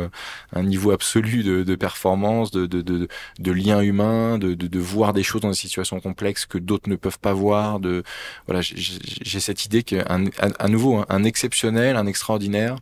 un 0.53 0.64
niveau 0.64 0.91
absolu 0.91 1.41
de, 1.41 1.76
performance 1.76 2.52
de, 2.52 2.68
de, 2.68 2.81
de, 2.81 3.07
de 3.40 3.52
lien 3.52 3.81
humain 3.81 4.38
de, 4.38 4.53
de, 4.53 4.80
voir 4.80 5.14
des 5.14 5.23
choses 5.23 5.41
dans 5.41 5.49
des 5.49 5.56
situations 5.56 5.99
complexes 6.02 6.45
que 6.45 6.57
d'autres 6.60 6.90
ne 6.90 6.98
peuvent 6.98 7.18
pas 7.18 7.34
voir 7.34 7.80
de 7.80 8.03
voilà 8.45 8.61
j'ai 8.61 9.40
cette 9.40 9.65
idée 9.65 9.81
qu'un 9.84 10.26
à, 10.38 10.68
nouveau 10.68 11.03
un, 11.07 11.23
exceptionnel 11.23 11.95
un 11.95 12.06
extraordinaire 12.06 12.76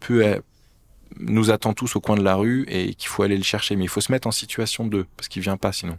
peut 0.00 0.42
nous 1.18 1.50
attend 1.50 1.72
tous 1.72 1.96
au 1.96 2.00
coin 2.00 2.16
de 2.16 2.22
la 2.22 2.34
rue 2.34 2.64
et 2.68 2.94
qu'il 2.94 3.08
faut 3.08 3.22
aller 3.22 3.36
le 3.36 3.42
chercher. 3.42 3.76
Mais 3.76 3.84
il 3.84 3.88
faut 3.88 4.00
se 4.00 4.12
mettre 4.12 4.28
en 4.28 4.32
situation 4.32 4.86
de, 4.86 5.06
parce 5.16 5.28
qu'il 5.28 5.42
vient 5.42 5.56
pas 5.56 5.72
sinon. 5.72 5.98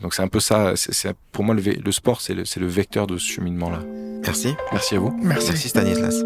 Donc 0.00 0.14
c'est 0.14 0.22
un 0.22 0.28
peu 0.28 0.40
ça. 0.40 0.74
C'est 0.76 1.14
pour 1.32 1.44
moi 1.44 1.54
le, 1.54 1.62
le 1.62 1.92
sport, 1.92 2.20
c'est 2.20 2.34
le, 2.34 2.44
le, 2.56 2.66
vecteur 2.66 3.06
de 3.06 3.16
ce 3.16 3.26
cheminement-là. 3.32 3.80
Merci. 4.24 4.54
Merci 4.72 4.96
à 4.96 5.00
vous. 5.00 5.16
Merci. 5.22 5.48
Merci 5.48 5.68
Stanislas. 5.68 6.22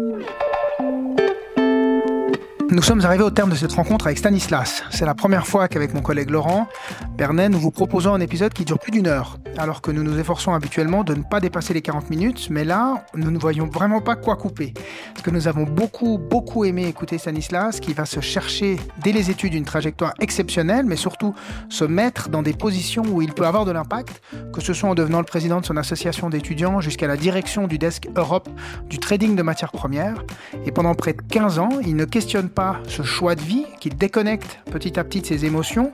Nous 2.73 2.81
sommes 2.81 3.05
arrivés 3.05 3.23
au 3.23 3.29
terme 3.29 3.51
de 3.51 3.55
cette 3.55 3.73
rencontre 3.73 4.07
avec 4.07 4.17
Stanislas. 4.17 4.83
C'est 4.89 5.05
la 5.05 5.13
première 5.13 5.45
fois 5.45 5.67
qu'avec 5.67 5.93
mon 5.93 6.01
collègue 6.01 6.31
Laurent 6.31 6.67
Bernet, 7.15 7.47
nous 7.47 7.59
vous 7.59 7.69
proposons 7.69 8.15
un 8.15 8.19
épisode 8.19 8.51
qui 8.51 8.65
dure 8.65 8.79
plus 8.79 8.89
d'une 8.89 9.05
heure, 9.05 9.37
alors 9.59 9.83
que 9.83 9.91
nous 9.91 10.01
nous 10.01 10.17
efforçons 10.17 10.53
habituellement 10.53 11.03
de 11.03 11.13
ne 11.13 11.21
pas 11.21 11.39
dépasser 11.39 11.75
les 11.75 11.83
40 11.83 12.09
minutes, 12.09 12.47
mais 12.49 12.63
là, 12.63 13.05
nous 13.13 13.29
ne 13.29 13.37
voyons 13.37 13.67
vraiment 13.67 14.01
pas 14.01 14.15
quoi 14.15 14.37
couper. 14.37 14.73
Parce 15.13 15.21
que 15.21 15.29
nous 15.29 15.47
avons 15.47 15.65
beaucoup, 15.65 16.17
beaucoup 16.17 16.65
aimé 16.65 16.87
écouter 16.87 17.19
Stanislas, 17.19 17.79
qui 17.79 17.93
va 17.93 18.05
se 18.05 18.21
chercher 18.21 18.79
dès 19.03 19.11
les 19.11 19.29
études 19.29 19.53
une 19.53 19.65
trajectoire 19.65 20.15
exceptionnelle, 20.19 20.87
mais 20.87 20.95
surtout 20.95 21.35
se 21.69 21.85
mettre 21.85 22.29
dans 22.29 22.41
des 22.41 22.53
positions 22.53 23.03
où 23.07 23.21
il 23.21 23.33
peut 23.33 23.45
avoir 23.45 23.65
de 23.65 23.71
l'impact, 23.71 24.19
que 24.51 24.61
ce 24.61 24.73
soit 24.73 24.89
en 24.89 24.95
devenant 24.95 25.19
le 25.19 25.25
président 25.25 25.61
de 25.61 25.65
son 25.67 25.77
association 25.77 26.31
d'étudiants 26.31 26.81
jusqu'à 26.81 27.05
la 27.05 27.17
direction 27.17 27.67
du 27.67 27.77
desk 27.77 28.09
Europe 28.15 28.49
du 28.89 28.97
trading 28.97 29.35
de 29.35 29.43
matières 29.43 29.71
premières. 29.71 30.23
Et 30.65 30.71
pendant 30.71 30.95
près 30.95 31.13
de 31.13 31.21
15 31.21 31.59
ans, 31.59 31.69
il 31.85 31.95
ne 31.95 32.05
questionne 32.05 32.49
pas 32.49 32.62
ce 32.87 33.03
choix 33.03 33.35
de 33.35 33.41
vie, 33.41 33.65
qu'il 33.79 33.95
déconnecte 33.95 34.59
petit 34.71 34.99
à 34.99 35.03
petit 35.03 35.21
de 35.21 35.25
ses 35.25 35.45
émotions, 35.45 35.91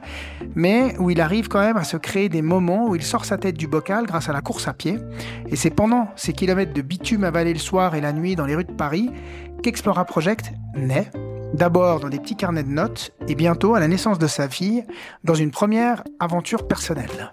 mais 0.56 0.96
où 1.00 1.10
il 1.10 1.22
arrive 1.22 1.48
quand 1.48 1.60
même 1.60 1.78
à 1.78 1.84
se 1.84 1.98
créer 1.98 2.30
des 2.30 2.42
moments 2.42 2.88
où 2.88 2.96
il 2.96 3.04
sort 3.04 3.26
sa 3.26 3.38
tête 3.38 3.58
du 3.58 3.68
bocal 3.68 4.06
grâce 4.06 4.30
à 4.30 4.34
la 4.34 4.42
course 4.42 4.68
à 4.68 4.74
pied. 4.74 4.98
Et 5.50 5.56
c'est 5.56 5.70
pendant 5.70 6.10
ces 6.16 6.34
kilomètres 6.34 6.74
de 6.74 6.82
bitume 6.82 7.24
avalés 7.24 7.54
le 7.54 7.60
soir 7.60 7.96
et 7.96 8.02
la 8.02 8.14
nuit 8.14 8.36
dans 8.36 8.46
les 8.46 8.56
rues 8.56 8.66
de 8.66 8.72
Paris 8.72 9.10
qu'Explora 9.64 10.06
Project 10.06 10.52
naît 10.76 11.10
D'abord 11.54 12.00
dans 12.00 12.10
des 12.10 12.20
petits 12.20 12.36
carnets 12.36 12.64
de 12.64 12.70
notes 12.70 13.12
et 13.28 13.36
bientôt 13.36 13.76
à 13.76 13.80
la 13.80 13.88
naissance 13.88 14.20
de 14.20 14.28
sa 14.28 14.48
fille 14.48 14.84
dans 15.24 15.34
une 15.34 15.52
première 15.52 16.04
aventure 16.20 16.68
personnelle. 16.68 17.32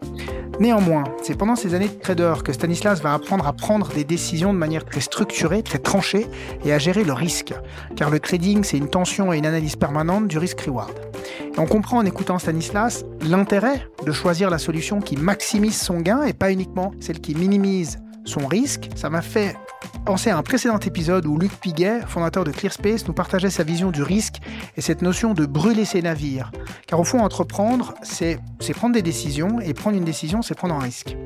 Néanmoins, 0.58 1.04
c'est 1.22 1.36
pendant 1.36 1.54
ces 1.54 1.74
années 1.74 1.88
de 1.88 2.00
trader 2.00 2.34
que 2.42 2.52
Stanislas 2.52 3.02
va 3.02 3.12
apprendre 3.12 3.46
à 3.46 3.52
prendre 3.52 3.88
des 3.88 4.04
décisions 4.04 4.54
de 4.54 4.58
manière 4.58 4.86
très 4.86 5.02
structurée, 5.02 5.62
très 5.62 5.78
tranchée 5.78 6.26
et 6.64 6.72
à 6.72 6.78
gérer 6.78 7.04
le 7.04 7.12
risque. 7.12 7.52
Car 7.94 8.08
le 8.08 8.18
trading, 8.18 8.64
c'est 8.64 8.78
une 8.78 8.88
tension 8.88 9.34
et 9.34 9.38
une 9.38 9.44
analyse 9.44 9.76
permanente 9.76 10.28
du 10.28 10.38
risk-reward. 10.38 10.94
on 11.58 11.66
comprend 11.66 11.98
en 11.98 12.06
écoutant 12.06 12.38
Stanislas 12.38 13.04
l'intérêt 13.20 13.86
de 14.04 14.12
choisir 14.12 14.48
la 14.48 14.58
solution 14.58 15.00
qui 15.00 15.16
maximise 15.16 15.78
son 15.78 16.00
gain 16.00 16.22
et 16.22 16.32
pas 16.32 16.50
uniquement 16.50 16.92
celle 17.00 17.20
qui 17.20 17.34
minimise 17.34 17.98
son 18.24 18.46
risque. 18.46 18.88
Ça 18.96 19.10
m'a 19.10 19.22
fait 19.22 19.56
penser 20.04 20.30
à 20.30 20.38
un 20.38 20.42
précédent 20.42 20.78
épisode 20.78 21.26
où 21.26 21.38
Luc 21.38 21.52
Piguet, 21.52 22.00
fondateur 22.06 22.44
de 22.44 22.50
ClearSpace, 22.50 23.06
nous 23.06 23.12
partageait 23.12 23.50
sa 23.50 23.62
vision 23.62 23.90
du 23.90 24.02
risque 24.02 24.36
et 24.76 24.80
cette 24.80 25.02
notion 25.02 25.34
de 25.34 25.46
brûler 25.46 25.84
ses 25.84 26.02
navires. 26.02 26.52
Car 26.86 27.00
au 27.00 27.04
fond, 27.04 27.20
entreprendre, 27.20 27.94
c'est 28.02 28.38
prendre 28.74 28.94
des 28.94 29.02
décisions 29.02 29.60
et 29.60 29.74
prendre 29.74 29.96
une 29.96 30.04
décision, 30.04 30.42
c'est 30.42 30.54
prendre 30.54 30.74
un 30.74 30.80
risque. 30.80 31.16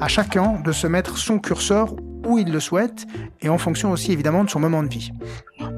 À 0.00 0.08
chacun 0.08 0.60
de 0.64 0.72
se 0.72 0.86
mettre 0.86 1.18
son 1.18 1.38
curseur 1.38 1.94
où 2.26 2.38
il 2.38 2.52
le 2.52 2.60
souhaite 2.60 3.06
et 3.40 3.48
en 3.48 3.58
fonction 3.58 3.92
aussi 3.92 4.12
évidemment 4.12 4.44
de 4.44 4.50
son 4.50 4.60
moment 4.60 4.82
de 4.82 4.88
vie. 4.88 5.12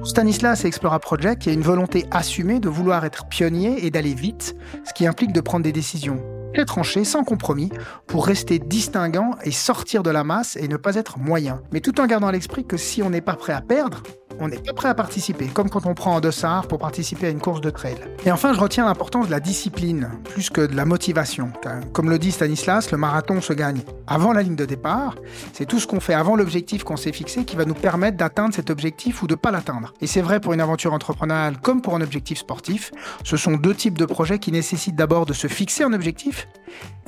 Stanislas 0.05 0.64
et 0.64 0.69
Explora 0.69 0.98
Project, 0.98 1.47
il 1.47 1.48
y 1.48 1.52
a 1.52 1.55
une 1.55 1.62
volonté 1.62 2.06
assumée 2.10 2.59
de 2.59 2.69
vouloir 2.69 3.05
être 3.05 3.27
pionnier 3.27 3.86
et 3.86 3.90
d'aller 3.90 4.14
vite, 4.14 4.56
ce 4.85 4.93
qui 4.93 5.06
implique 5.06 5.32
de 5.32 5.40
prendre 5.40 5.64
des 5.64 5.73
décisions 5.73 6.20
très 6.53 6.65
tranché, 6.65 7.05
sans 7.05 7.24
compromis, 7.24 7.70
pour 8.07 8.27
rester 8.27 8.59
distinguant 8.59 9.33
et 9.45 9.51
sortir 9.51 10.03
de 10.03 10.11
la 10.11 10.24
masse 10.24 10.57
et 10.57 10.69
ne 10.69 10.77
pas 10.77 10.97
être 10.97 11.19
moyen. 11.19 11.62
Mais 11.73 11.81
tout 11.81 12.01
en 12.01 12.07
gardant 12.07 12.29
à 12.29 12.33
l'esprit 12.33 12.65
que 12.66 12.77
si 12.77 13.03
on 13.03 13.11
n'est 13.11 13.20
pas 13.20 13.37
prêt 13.37 13.53
à 13.53 13.61
perdre, 13.61 14.03
on 14.41 14.49
n'est 14.49 14.59
pas 14.59 14.73
prêt 14.73 14.89
à 14.89 14.95
participer, 14.95 15.47
comme 15.47 15.71
quand 15.71 15.87
on 15.87 15.95
prend 15.95 16.17
un 16.17 16.21
dossard 16.21 16.67
pour 16.67 16.79
participer 16.79 17.27
à 17.27 17.31
une 17.31 17.41
course 17.41 17.61
de 17.61 17.71
trail. 17.71 17.97
Et 18.25 18.33
enfin, 18.33 18.53
je 18.55 18.61
retiens 18.61 18.85
l'importance 18.85 19.27
de 19.27 19.31
la 19.31 19.41
discipline, 19.41 20.11
plus 20.25 20.51
que 20.51 20.61
de 20.61 20.75
la 20.75 20.85
motivation. 20.85 21.53
Comme 21.93 22.11
le 22.11 22.19
dit 22.19 22.33
Stanislas, 22.33 22.91
le 22.91 22.99
marathon 22.99 23.41
se 23.41 23.53
gagne 23.53 23.83
avant 24.07 24.33
la 24.33 24.43
ligne 24.43 24.57
de 24.57 24.65
départ. 24.65 25.15
C'est 25.53 25.67
tout 25.67 25.81
ce 25.81 25.87
qu'on 25.87 26.01
fait 26.01 26.15
avant 26.15 26.37
l'objectif 26.37 26.85
qu'on 26.85 26.97
s'est 26.97 27.13
fixé 27.13 27.45
qui 27.45 27.57
va 27.57 27.65
nous 27.65 27.75
permettre 27.75 28.17
d'atteindre 28.17 28.55
cet 28.55 28.71
objectif 28.71 29.23
ou 29.23 29.27
de 29.27 29.35
ne 29.35 29.39
pas 29.39 29.51
l'atteindre. 29.51 29.93
Et 30.01 30.07
c'est 30.07 30.23
vrai 30.23 30.41
pour 30.41 30.53
une 30.53 30.61
aventure 30.61 30.93
entrepreneuriale 30.93 31.59
comme 31.61 31.83
pour 31.83 31.95
un 31.95 32.01
objectif 32.01 32.39
sportif. 32.39 32.93
Ce 33.25 33.37
sont 33.37 33.53
deux 33.53 33.75
types 33.75 33.99
de 33.99 34.07
projets 34.07 34.39
qui 34.39 34.53
nécessitent 34.53 34.97
d'abord 34.97 35.27
de 35.27 35.33
se 35.33 35.47
fixer 35.47 35.85
un 35.85 35.93
objectif. 35.93 36.49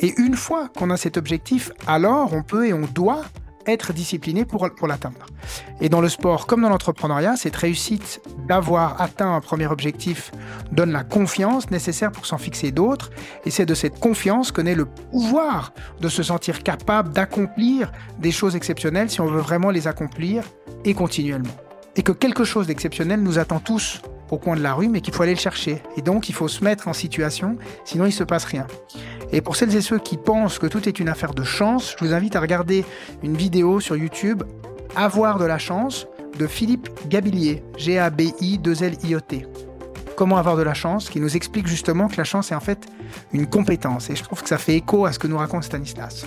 Et 0.00 0.14
une 0.18 0.36
fois 0.36 0.68
qu'on 0.76 0.90
a 0.90 0.96
cet 0.96 1.16
objectif, 1.16 1.70
alors 1.86 2.32
on 2.32 2.42
peut 2.42 2.66
et 2.66 2.72
on 2.72 2.86
doit 2.86 3.22
être 3.66 3.92
discipliné 3.92 4.44
pour, 4.44 4.68
pour 4.74 4.88
l'atteindre. 4.88 5.26
Et 5.80 5.88
dans 5.88 6.00
le 6.00 6.08
sport 6.08 6.46
comme 6.46 6.62
dans 6.62 6.68
l'entrepreneuriat, 6.68 7.36
cette 7.36 7.56
réussite 7.56 8.20
d'avoir 8.48 9.00
atteint 9.00 9.34
un 9.34 9.40
premier 9.40 9.66
objectif 9.66 10.32
donne 10.72 10.92
la 10.92 11.04
confiance 11.04 11.70
nécessaire 11.70 12.12
pour 12.12 12.26
s'en 12.26 12.38
fixer 12.38 12.70
d'autres. 12.72 13.10
Et 13.44 13.50
c'est 13.50 13.66
de 13.66 13.74
cette 13.74 13.98
confiance 13.98 14.52
que 14.52 14.60
naît 14.60 14.74
le 14.74 14.86
pouvoir 14.86 15.72
de 16.00 16.08
se 16.08 16.22
sentir 16.22 16.62
capable 16.62 17.12
d'accomplir 17.12 17.92
des 18.18 18.32
choses 18.32 18.56
exceptionnelles 18.56 19.10
si 19.10 19.20
on 19.20 19.26
veut 19.26 19.40
vraiment 19.40 19.70
les 19.70 19.88
accomplir 19.88 20.44
et 20.84 20.94
continuellement. 20.94 21.54
Et 21.96 22.02
que 22.02 22.12
quelque 22.12 22.44
chose 22.44 22.66
d'exceptionnel 22.66 23.22
nous 23.22 23.38
attend 23.38 23.60
tous 23.60 24.02
au 24.30 24.38
coin 24.38 24.56
de 24.56 24.62
la 24.62 24.74
rue, 24.74 24.88
mais 24.88 25.00
qu'il 25.00 25.14
faut 25.14 25.22
aller 25.22 25.34
le 25.34 25.40
chercher. 25.40 25.82
Et 25.96 26.02
donc, 26.02 26.28
il 26.28 26.34
faut 26.34 26.48
se 26.48 26.64
mettre 26.64 26.88
en 26.88 26.92
situation, 26.92 27.56
sinon 27.84 28.06
il 28.06 28.12
se 28.12 28.24
passe 28.24 28.44
rien. 28.44 28.66
Et 29.32 29.40
pour 29.40 29.56
celles 29.56 29.74
et 29.74 29.80
ceux 29.80 29.98
qui 29.98 30.16
pensent 30.16 30.58
que 30.58 30.66
tout 30.66 30.88
est 30.88 31.00
une 31.00 31.08
affaire 31.08 31.34
de 31.34 31.44
chance, 31.44 31.94
je 31.98 32.04
vous 32.04 32.12
invite 32.12 32.36
à 32.36 32.40
regarder 32.40 32.84
une 33.22 33.36
vidéo 33.36 33.80
sur 33.80 33.96
YouTube, 33.96 34.42
Avoir 34.96 35.38
de 35.38 35.44
la 35.44 35.58
chance, 35.58 36.06
de 36.38 36.46
Philippe 36.46 36.88
Gabillier, 37.08 37.64
G-A-B-I-2-L-I-O-T. 37.76 39.46
Comment 40.16 40.36
avoir 40.36 40.56
de 40.56 40.62
la 40.62 40.74
chance, 40.74 41.10
qui 41.10 41.20
nous 41.20 41.36
explique 41.36 41.66
justement 41.66 42.08
que 42.08 42.16
la 42.16 42.24
chance 42.24 42.52
est 42.52 42.54
en 42.54 42.60
fait 42.60 42.86
une 43.32 43.46
compétence. 43.46 44.10
Et 44.10 44.16
je 44.16 44.22
trouve 44.22 44.42
que 44.42 44.48
ça 44.48 44.58
fait 44.58 44.76
écho 44.76 45.06
à 45.06 45.12
ce 45.12 45.18
que 45.18 45.26
nous 45.26 45.38
raconte 45.38 45.64
Stanislas. 45.64 46.26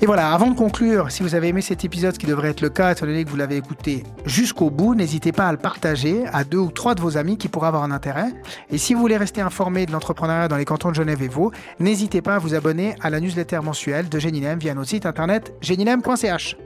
Et 0.00 0.06
voilà, 0.06 0.32
avant 0.32 0.50
de 0.50 0.56
conclure, 0.56 1.10
si 1.10 1.22
vous 1.22 1.34
avez 1.34 1.48
aimé 1.48 1.60
cet 1.60 1.84
épisode, 1.84 2.16
qui 2.16 2.26
devrait 2.26 2.50
être 2.50 2.60
le 2.60 2.70
cas, 2.70 2.92
étant 2.92 3.06
donné 3.06 3.24
que 3.24 3.30
vous 3.30 3.36
l'avez 3.36 3.56
écouté 3.56 4.04
jusqu'au 4.24 4.70
bout, 4.70 4.94
n'hésitez 4.94 5.32
pas 5.32 5.48
à 5.48 5.52
le 5.52 5.58
partager 5.58 6.24
à 6.32 6.44
deux 6.44 6.58
ou 6.58 6.70
trois 6.70 6.94
de 6.94 7.00
vos 7.00 7.16
amis 7.16 7.36
qui 7.36 7.48
pourraient 7.48 7.68
avoir 7.68 7.82
un 7.84 7.90
intérêt. 7.90 8.32
Et 8.70 8.78
si 8.78 8.94
vous 8.94 9.00
voulez 9.00 9.16
rester 9.16 9.40
informé 9.40 9.86
de 9.86 9.92
l'entrepreneuriat 9.92 10.48
dans 10.48 10.56
les 10.56 10.64
cantons 10.64 10.90
de 10.90 10.94
Genève 10.94 11.22
et 11.22 11.28
Vaud, 11.28 11.52
n'hésitez 11.78 12.22
pas 12.22 12.36
à 12.36 12.38
vous 12.38 12.54
abonner 12.54 12.96
à 13.00 13.10
la 13.10 13.20
newsletter 13.20 13.60
mensuelle 13.62 14.08
de 14.08 14.18
Genilem 14.18 14.58
via 14.58 14.74
notre 14.74 14.88
site 14.88 15.06
internet 15.06 15.52
genilem.ch. 15.60 16.56